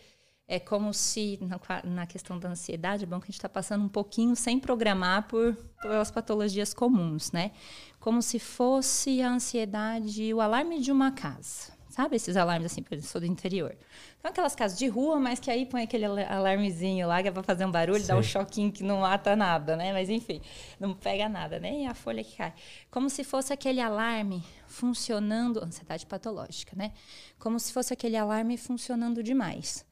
é 0.48 0.60
como 0.60 0.94
se, 0.94 1.38
na, 1.42 1.60
na 1.84 2.08
questão 2.08 2.40
da 2.40 2.50
ansiedade, 2.50 3.04
é 3.04 3.08
bom 3.08 3.20
que 3.20 3.26
a 3.26 3.28
gente 3.28 3.36
está 3.36 3.50
passando 3.50 3.86
um 3.86 3.90
pouquinho 3.90 4.36
sem 4.36 4.60
programar 4.60 5.28
por 5.28 5.56
pelas 5.82 6.10
patologias 6.10 6.74
comuns, 6.74 7.32
né? 7.32 7.52
Como 8.00 8.22
se 8.22 8.40
fosse 8.40 9.22
a 9.22 9.30
ansiedade, 9.30 10.34
o 10.34 10.42
alarme 10.42 10.80
de 10.80 10.92
uma 10.92 11.12
casa. 11.12 11.73
Sabe 11.94 12.16
esses 12.16 12.36
alarmes 12.36 12.72
assim, 12.72 12.82
porque 12.82 12.96
eu 12.96 13.02
sou 13.04 13.22
do 13.22 13.28
interior. 13.28 13.78
Então, 14.18 14.32
aquelas 14.32 14.56
casas 14.56 14.80
de 14.80 14.88
rua, 14.88 15.20
mas 15.20 15.40
que 15.40 15.52
aí 15.52 15.64
põe 15.64 15.84
aquele 15.84 16.06
alarmezinho 16.06 17.08
lá 17.08 17.22
que 17.22 17.28
é 17.28 17.32
para 17.32 17.44
fazer 17.44 17.68
um 17.68 17.72
barulho, 17.72 18.04
dá 18.04 18.18
um 18.18 18.24
choquinho 18.24 18.72
que 18.72 18.84
não 18.84 19.02
mata 19.02 19.36
nada, 19.36 19.76
né? 19.76 19.94
Mas 19.94 20.10
enfim, 20.10 20.42
não 20.80 20.96
pega 20.96 21.30
nada, 21.30 21.60
nem 21.60 21.84
né? 21.84 21.92
a 21.92 21.94
folha 21.94 22.24
que 22.24 22.36
cai. 22.36 22.52
Como 22.90 23.12
se 23.12 23.24
fosse 23.24 23.54
aquele 23.54 23.80
alarme 23.80 24.44
funcionando, 24.66 25.64
ansiedade 25.64 26.04
patológica, 26.08 26.76
né? 26.76 26.94
Como 27.38 27.60
se 27.60 27.72
fosse 27.72 27.94
aquele 27.94 28.18
alarme 28.18 28.58
funcionando 28.58 29.22
demais. 29.22 29.86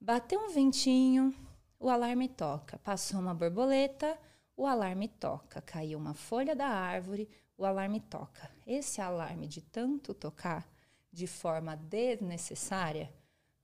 Bateu 0.00 0.40
um 0.40 0.48
ventinho, 0.48 1.34
o 1.78 1.90
alarme 1.90 2.26
toca. 2.26 2.78
Passou 2.78 3.20
uma 3.20 3.34
borboleta, 3.34 4.16
o 4.56 4.66
alarme 4.66 5.08
toca. 5.08 5.60
Caiu 5.60 5.98
uma 5.98 6.14
folha 6.14 6.56
da 6.56 6.68
árvore, 6.68 7.28
o 7.58 7.66
alarme 7.66 8.00
toca. 8.00 8.50
Esse 8.66 9.02
alarme 9.02 9.46
de 9.46 9.60
tanto 9.60 10.14
tocar 10.14 10.66
de 11.14 11.28
forma 11.28 11.76
desnecessária 11.76 13.08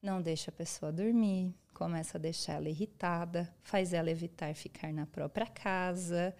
não 0.00 0.22
deixa 0.22 0.50
a 0.50 0.54
pessoa 0.54 0.90
dormir, 0.90 1.54
começa 1.74 2.16
a 2.16 2.20
deixar 2.20 2.54
ela 2.54 2.68
irritada, 2.68 3.52
faz 3.60 3.92
ela 3.92 4.10
evitar 4.10 4.54
ficar 4.54 4.92
na 4.92 5.04
própria 5.04 5.46
casa. 5.46 6.34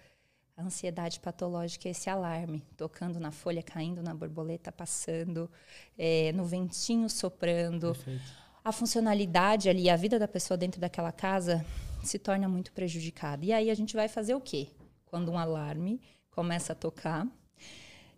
A 0.57 0.63
ansiedade 0.63 1.19
patológica 1.19 1.87
é 1.87 1.91
esse 1.91 2.09
alarme, 2.09 2.65
tocando 2.75 3.19
na 3.19 3.31
folha, 3.31 3.61
caindo 3.61 4.01
na 4.01 4.15
borboleta, 4.15 4.71
passando, 4.71 5.51
é, 5.97 6.31
no 6.31 6.43
ventinho 6.43 7.09
soprando. 7.09 7.93
Perfeito. 7.93 8.41
A 8.63 8.71
funcionalidade 8.71 9.69
ali, 9.69 9.89
a 9.89 9.95
vida 9.95 10.17
da 10.17 10.27
pessoa 10.27 10.57
dentro 10.57 10.79
daquela 10.79 11.11
casa 11.11 11.65
se 12.03 12.17
torna 12.17 12.47
muito 12.47 12.71
prejudicada. 12.71 13.45
E 13.45 13.53
aí 13.53 13.69
a 13.69 13.75
gente 13.75 13.95
vai 13.95 14.07
fazer 14.07 14.33
o 14.33 14.41
quê? 14.41 14.69
Quando 15.05 15.31
um 15.31 15.37
alarme 15.37 16.01
começa 16.31 16.73
a 16.73 16.75
tocar 16.75 17.27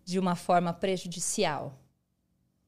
de 0.05 0.19
uma 0.19 0.35
forma 0.35 0.73
prejudicial 0.73 1.82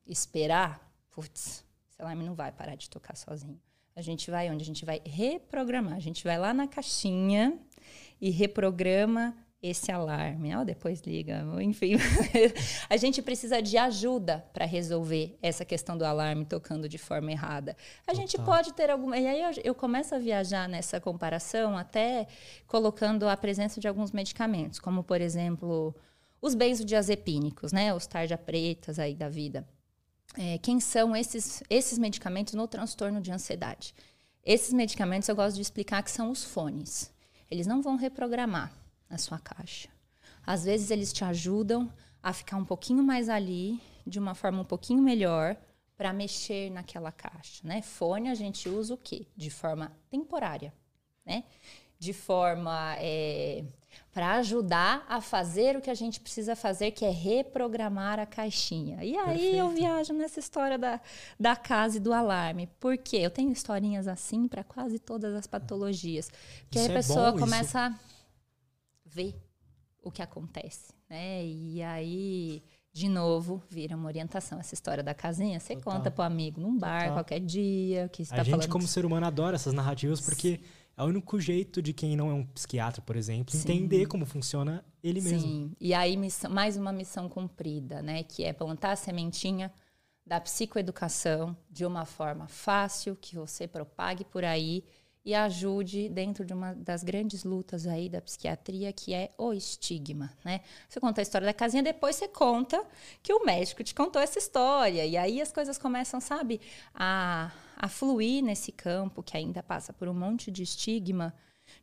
esperar, 0.05 0.91
putz, 1.09 1.63
esse 1.89 2.01
alarme 2.01 2.23
não 2.23 2.35
vai 2.35 2.51
parar 2.51 2.75
de 2.75 2.89
tocar 2.89 3.15
sozinho. 3.15 3.59
A 3.95 4.01
gente 4.01 4.29
vai 4.29 4.49
onde? 4.51 4.61
A 4.61 4.65
gente 4.65 4.83
vai 4.83 5.01
reprogramar. 5.05 5.93
A 5.93 5.99
gente 5.99 6.23
vai 6.23 6.37
lá 6.37 6.53
na 6.53 6.67
caixinha 6.67 7.57
e 8.19 8.29
reprograma 8.29 9.33
esse 9.61 9.91
alarme. 9.91 10.55
Oh, 10.55 10.65
depois 10.65 11.01
liga, 11.01 11.43
enfim. 11.61 11.93
a 12.89 12.97
gente 12.97 13.21
precisa 13.21 13.61
de 13.61 13.77
ajuda 13.77 14.45
para 14.53 14.65
resolver 14.65 15.37
essa 15.41 15.63
questão 15.63 15.97
do 15.97 16.03
alarme 16.03 16.45
tocando 16.45 16.89
de 16.89 16.97
forma 16.97 17.31
errada. 17.31 17.75
A 18.01 18.11
Total. 18.11 18.15
gente 18.15 18.37
pode 18.41 18.73
ter 18.73 18.89
alguma. 18.89 19.17
E 19.17 19.25
aí 19.25 19.41
eu, 19.41 19.51
eu, 19.63 19.73
começo 19.73 20.13
a 20.13 20.19
viajar 20.19 20.67
nessa 20.67 20.99
comparação, 20.99 21.77
até 21.77 22.27
colocando 22.67 23.27
a 23.29 23.37
presença 23.37 23.79
de 23.79 23.87
alguns 23.87 24.11
medicamentos, 24.11 24.77
como, 24.77 25.03
por 25.03 25.21
exemplo, 25.21 25.95
os 26.41 26.53
benzodiazepínicos, 26.53 27.71
né? 27.71 27.93
Os 27.93 28.05
tarja 28.05 28.37
pretas 28.37 28.99
aí 28.99 29.15
da 29.15 29.29
vida 29.29 29.65
é, 30.37 30.57
quem 30.57 30.79
são 30.79 31.15
esses, 31.15 31.63
esses 31.69 31.97
medicamentos 31.97 32.53
no 32.53 32.67
transtorno 32.67 33.21
de 33.21 33.31
ansiedade. 33.31 33.93
Esses 34.43 34.73
medicamentos 34.73 35.27
eu 35.27 35.35
gosto 35.35 35.55
de 35.55 35.61
explicar 35.61 36.03
que 36.03 36.11
são 36.11 36.29
os 36.29 36.43
fones. 36.43 37.11
Eles 37.49 37.65
não 37.65 37.81
vão 37.81 37.95
reprogramar 37.95 38.71
a 39.09 39.17
sua 39.17 39.39
caixa. 39.39 39.89
Às 40.45 40.63
vezes 40.63 40.91
eles 40.91 41.11
te 41.11 41.23
ajudam 41.23 41.91
a 42.21 42.31
ficar 42.33 42.57
um 42.57 42.65
pouquinho 42.65 43.03
mais 43.03 43.29
ali, 43.29 43.79
de 44.05 44.19
uma 44.19 44.35
forma 44.35 44.61
um 44.61 44.65
pouquinho 44.65 45.01
melhor, 45.01 45.57
para 45.97 46.13
mexer 46.13 46.69
naquela 46.69 47.11
caixa. 47.11 47.61
Né? 47.63 47.81
Fone 47.81 48.29
a 48.29 48.35
gente 48.35 48.69
usa 48.69 48.93
o 48.93 48.97
quê? 48.97 49.25
De 49.35 49.49
forma 49.49 49.91
temporária. 50.09 50.73
Né? 51.25 51.43
De 51.97 52.13
forma 52.13 52.95
é, 52.99 53.63
para 54.11 54.35
ajudar 54.35 55.05
a 55.09 55.19
fazer 55.19 55.75
o 55.75 55.81
que 55.81 55.89
a 55.89 55.93
gente 55.93 56.19
precisa 56.19 56.55
fazer, 56.55 56.91
que 56.91 57.03
é 57.03 57.09
reprogramar 57.09 58.19
a 58.19 58.25
caixinha. 58.25 59.03
E 59.03 59.17
aí 59.17 59.25
Perfeito. 59.25 59.55
eu 59.57 59.69
viajo 59.69 60.13
nessa 60.13 60.39
história 60.39 60.77
da, 60.77 61.01
da 61.39 61.55
casa 61.55 61.97
e 61.97 61.99
do 61.99 62.13
alarme. 62.13 62.67
Por 62.79 62.97
quê? 62.97 63.17
Eu 63.17 63.29
tenho 63.29 63.51
historinhas 63.51 64.07
assim 64.07 64.47
para 64.47 64.63
quase 64.63 64.99
todas 64.99 65.33
as 65.33 65.47
patologias. 65.47 66.29
Porque 66.61 66.79
isso 66.79 66.87
aí 66.87 66.87
a 66.87 66.91
é 66.91 66.95
pessoa 66.95 67.31
bom, 67.31 67.39
começa 67.39 67.65
isso... 67.65 67.77
a 67.77 67.99
ver 69.05 69.35
o 70.01 70.11
que 70.11 70.21
acontece. 70.21 70.93
Né? 71.09 71.45
E 71.45 71.83
aí, 71.83 72.63
de 72.95 73.09
novo, 73.09 73.61
vira 73.69 73.93
uma 73.93 74.07
orientação. 74.07 74.57
Essa 74.57 74.73
história 74.73 75.03
da 75.03 75.13
casinha, 75.13 75.59
você 75.59 75.75
Total. 75.75 75.93
conta 75.95 76.09
para 76.09 76.23
o 76.23 76.25
amigo 76.25 76.61
num 76.61 76.77
bar, 76.77 77.01
Total. 77.01 77.15
qualquer 77.15 77.41
dia. 77.41 78.07
Que 78.07 78.23
a 78.23 78.37
tá 78.37 78.43
gente, 78.43 78.69
como 78.69 78.87
ser 78.87 79.05
humano, 79.05 79.25
adora 79.25 79.55
essas 79.55 79.73
narrativas 79.73 80.21
porque 80.21 80.61
é 80.95 81.03
o 81.03 81.05
único 81.05 81.37
jeito 81.37 81.81
de 81.81 81.91
quem 81.91 82.15
não 82.15 82.29
é 82.29 82.33
um 82.33 82.45
psiquiatra, 82.45 83.01
por 83.01 83.17
exemplo, 83.17 83.53
Sim. 83.53 83.59
entender 83.59 84.05
como 84.05 84.25
funciona 84.25 84.81
ele 85.03 85.19
mesmo. 85.19 85.41
Sim. 85.41 85.71
E 85.77 85.93
aí, 85.93 86.15
missão, 86.15 86.49
mais 86.49 86.77
uma 86.77 86.93
missão 86.93 87.27
cumprida, 87.27 88.01
né? 88.01 88.23
Que 88.23 88.45
é 88.45 88.53
plantar 88.53 88.91
a 88.91 88.95
sementinha 88.95 89.73
da 90.25 90.39
psicoeducação 90.39 91.55
de 91.69 91.85
uma 91.85 92.05
forma 92.05 92.47
fácil, 92.47 93.17
que 93.19 93.35
você 93.35 93.67
propague 93.67 94.23
por 94.23 94.45
aí 94.45 94.85
e 95.25 95.33
ajude 95.33 96.07
dentro 96.07 96.45
de 96.45 96.53
uma 96.53 96.75
das 96.75 97.03
grandes 97.03 97.43
lutas 97.43 97.87
aí 97.87 98.07
da 98.07 98.21
psiquiatria, 98.21 98.93
que 98.93 99.11
é 99.11 99.31
o 99.37 99.51
estigma, 99.53 100.31
né? 100.45 100.61
Você 100.87 100.99
conta 100.99 101.19
a 101.19 101.23
história 101.23 101.47
da 101.47 101.53
casinha, 101.53 101.81
depois 101.81 102.15
você 102.15 102.27
conta 102.27 102.85
que 103.23 103.33
o 103.33 103.43
médico 103.43 103.83
te 103.83 103.95
contou 103.95 104.21
essa 104.21 104.37
história. 104.37 105.03
E 105.03 105.17
aí 105.17 105.41
as 105.41 105.51
coisas 105.51 105.79
começam, 105.79 106.21
sabe, 106.21 106.61
a, 106.93 107.51
a 107.75 107.87
fluir 107.89 108.43
nesse 108.43 108.71
campo 108.71 109.23
que 109.23 109.35
ainda 109.35 109.63
passa 109.63 109.91
por 109.91 110.07
um 110.07 110.13
monte 110.13 110.51
de 110.51 110.61
estigma 110.61 111.33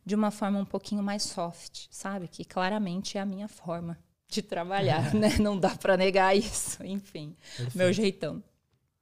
de 0.05 0.15
uma 0.15 0.31
forma 0.31 0.59
um 0.59 0.65
pouquinho 0.65 1.03
mais 1.03 1.23
soft, 1.23 1.87
sabe? 1.91 2.29
Que 2.29 2.45
claramente 2.45 3.17
é 3.17 3.21
a 3.21 3.25
minha 3.25 3.49
forma 3.49 3.99
de 4.29 4.41
trabalhar, 4.41 5.11
né? 5.13 5.37
Não 5.37 5.59
dá 5.59 5.75
para 5.75 5.97
negar 5.97 6.33
isso, 6.33 6.81
enfim. 6.85 7.35
Perfeito. 7.57 7.77
Meu 7.77 7.91
jeitão. 7.91 8.41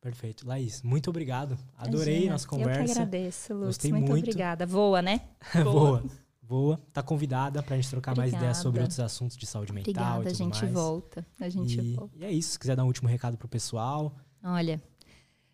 Perfeito. 0.02 0.48
Laís, 0.48 0.82
muito 0.82 1.12
obrigado. 1.12 1.58
Adorei 1.78 2.16
Imagina, 2.16 2.32
nossa 2.34 2.48
conversa. 2.48 2.82
Eu 2.82 2.86
que 2.86 2.92
agradeço, 2.92 3.54
Lutz. 3.54 3.68
Gostei 3.68 3.92
muito, 3.92 4.10
muito. 4.10 4.24
obrigada. 4.24 4.66
Voa, 4.66 5.00
né? 5.02 5.22
Voa. 5.64 6.04
Voa. 6.42 6.80
Tá 6.92 7.04
convidada 7.04 7.62
pra 7.62 7.76
gente 7.76 7.90
trocar 7.90 8.12
obrigada. 8.14 8.32
mais 8.32 8.44
ideias 8.44 8.58
sobre 8.58 8.82
outros 8.82 9.00
assuntos 9.00 9.38
de 9.38 9.46
saúde 9.46 9.72
mental 9.72 9.92
obrigada, 9.92 10.10
e 10.12 10.18
tudo 10.18 10.24
mais. 10.24 10.42
a 10.42 10.44
gente 10.44 10.62
mais. 10.64 10.74
volta. 10.74 11.26
A 11.40 11.50
gente 11.50 11.80
e, 11.80 11.94
volta. 11.94 12.18
E 12.18 12.26
é 12.26 12.32
isso. 12.32 12.54
Se 12.54 12.60
quiser 12.60 12.76
dar 12.76 12.84
um 12.84 12.88
último 12.88 13.08
recado 13.08 13.38
pro 13.38 13.48
pessoal. 13.48 14.12
Olha, 14.44 14.82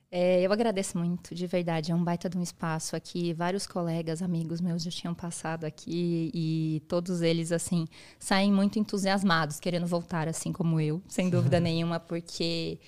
é, 0.10 0.42
eu 0.42 0.54
agradeço 0.54 0.98
muito, 0.98 1.36
de 1.36 1.46
verdade. 1.46 1.92
É 1.92 1.96
um 1.96 2.04
baita 2.04 2.30
de 2.30 2.38
um 2.38 2.42
espaço 2.42 2.96
aqui. 2.96 3.34
Vários 3.34 3.68
colegas, 3.68 4.22
amigos 4.22 4.62
meus 4.62 4.82
já 4.82 4.90
tinham 4.90 5.14
passado 5.14 5.66
aqui 5.66 6.32
e 6.34 6.82
todos 6.88 7.22
eles, 7.22 7.52
assim, 7.52 7.86
saem 8.18 8.52
muito 8.52 8.80
entusiasmados, 8.80 9.60
querendo 9.60 9.86
voltar, 9.86 10.30
assim 10.30 10.54
como 10.54 10.80
eu, 10.80 11.02
sem 11.10 11.30
dúvida 11.30 11.60
nenhuma, 11.60 12.00
porque 12.00 12.80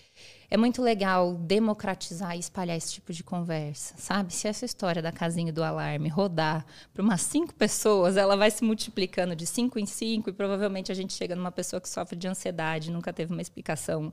é 0.51 0.57
muito 0.57 0.81
legal 0.81 1.35
democratizar 1.35 2.35
e 2.35 2.39
espalhar 2.39 2.76
esse 2.76 2.93
tipo 2.93 3.13
de 3.13 3.23
conversa, 3.23 3.93
sabe? 3.97 4.34
Se 4.34 4.47
essa 4.47 4.65
história 4.65 5.01
da 5.01 5.11
casinha 5.11 5.53
do 5.53 5.63
alarme 5.63 6.09
rodar 6.09 6.65
para 6.93 7.03
umas 7.03 7.21
cinco 7.21 7.53
pessoas, 7.53 8.17
ela 8.17 8.35
vai 8.35 8.49
se 8.49 8.63
multiplicando 8.63 9.35
de 9.35 9.45
cinco 9.45 9.77
em 9.77 9.85
cinco 9.85 10.30
e 10.30 10.34
provavelmente 10.34 10.91
a 10.91 10.95
gente 10.95 11.13
chega 11.13 11.35
numa 11.35 11.51
pessoa 11.51 11.80
que 11.80 11.88
sofre 11.88 12.17
de 12.17 12.27
ansiedade, 12.27 12.91
nunca 12.91 13.13
teve 13.13 13.31
uma 13.31 13.41
explicação 13.41 14.11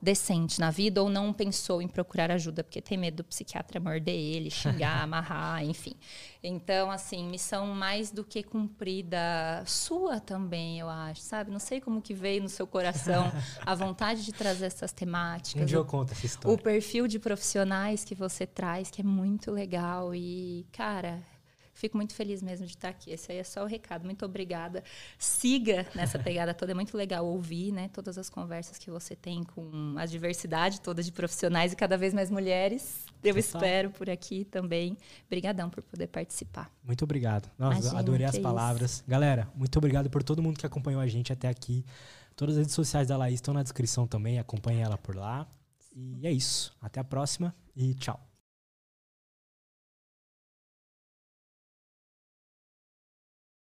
decente 0.00 0.60
na 0.60 0.70
vida 0.70 1.02
ou 1.02 1.08
não 1.08 1.32
pensou 1.32 1.80
em 1.80 1.88
procurar 1.88 2.30
ajuda 2.30 2.62
porque 2.62 2.80
tem 2.80 2.98
medo 2.98 3.16
do 3.18 3.24
psiquiatra 3.24 3.80
morder 3.80 4.14
ele, 4.14 4.50
xingar, 4.50 5.02
amarrar, 5.04 5.64
enfim. 5.64 5.94
Então, 6.42 6.90
assim, 6.90 7.28
missão 7.28 7.66
mais 7.66 8.10
do 8.10 8.22
que 8.22 8.42
cumprida 8.42 9.18
sua 9.66 10.20
também, 10.20 10.78
eu 10.78 10.88
acho, 10.88 11.20
sabe? 11.20 11.50
Não 11.50 11.58
sei 11.58 11.80
como 11.80 12.00
que 12.00 12.14
veio 12.14 12.42
no 12.42 12.48
seu 12.48 12.66
coração 12.66 13.32
a 13.64 13.74
vontade 13.74 14.24
de 14.24 14.32
trazer 14.32 14.66
essas 14.66 14.92
temáticas. 14.92 15.62
Um 15.62 15.66
dia 15.66 15.78
eu 15.78 15.84
conto 15.84 16.12
essa 16.12 16.26
história. 16.26 16.54
O 16.54 16.60
perfil 16.60 17.08
de 17.08 17.18
profissionais 17.18 18.04
que 18.04 18.14
você 18.14 18.46
traz, 18.46 18.90
que 18.90 19.00
é 19.00 19.04
muito 19.04 19.50
legal 19.50 20.14
e, 20.14 20.66
cara, 20.72 21.20
Fico 21.76 21.98
muito 21.98 22.14
feliz 22.14 22.42
mesmo 22.42 22.64
de 22.64 22.72
estar 22.72 22.88
aqui. 22.88 23.10
Esse 23.10 23.30
aí 23.30 23.38
é 23.38 23.44
só 23.44 23.62
o 23.62 23.66
recado. 23.66 24.02
Muito 24.06 24.24
obrigada. 24.24 24.82
Siga 25.18 25.86
nessa 25.94 26.18
pegada 26.18 26.54
toda. 26.54 26.72
É 26.72 26.74
muito 26.74 26.96
legal 26.96 27.26
ouvir, 27.26 27.70
né? 27.70 27.88
Todas 27.92 28.16
as 28.16 28.30
conversas 28.30 28.78
que 28.78 28.90
você 28.90 29.14
tem 29.14 29.44
com 29.44 29.94
a 29.98 30.06
diversidade 30.06 30.80
toda 30.80 31.02
de 31.02 31.12
profissionais 31.12 31.74
e 31.74 31.76
cada 31.76 31.98
vez 31.98 32.14
mais 32.14 32.30
mulheres. 32.30 33.04
Eu 33.22 33.34
Total. 33.34 33.38
espero 33.38 33.90
por 33.90 34.08
aqui 34.08 34.46
também. 34.46 34.96
Obrigadão 35.26 35.68
por 35.68 35.82
poder 35.82 36.06
participar. 36.06 36.72
Muito 36.82 37.04
obrigado. 37.04 37.50
Nossa, 37.58 37.78
Imagina, 37.78 37.98
adorei 37.98 38.26
as 38.26 38.38
palavras. 38.38 38.90
Isso. 38.92 39.04
Galera, 39.06 39.46
muito 39.54 39.76
obrigado 39.76 40.08
por 40.08 40.22
todo 40.22 40.42
mundo 40.42 40.58
que 40.58 40.64
acompanhou 40.64 41.00
a 41.02 41.06
gente 41.06 41.30
até 41.30 41.48
aqui. 41.48 41.84
Todas 42.34 42.54
as 42.54 42.60
redes 42.60 42.74
sociais 42.74 43.08
da 43.08 43.18
Laís 43.18 43.34
estão 43.34 43.52
na 43.52 43.62
descrição 43.62 44.06
também. 44.06 44.38
Acompanhe 44.38 44.80
ela 44.80 44.96
por 44.96 45.14
lá. 45.14 45.46
E 45.94 46.26
é 46.26 46.32
isso. 46.32 46.74
Até 46.80 47.00
a 47.00 47.04
próxima 47.04 47.54
e 47.74 47.92
tchau. 47.94 48.25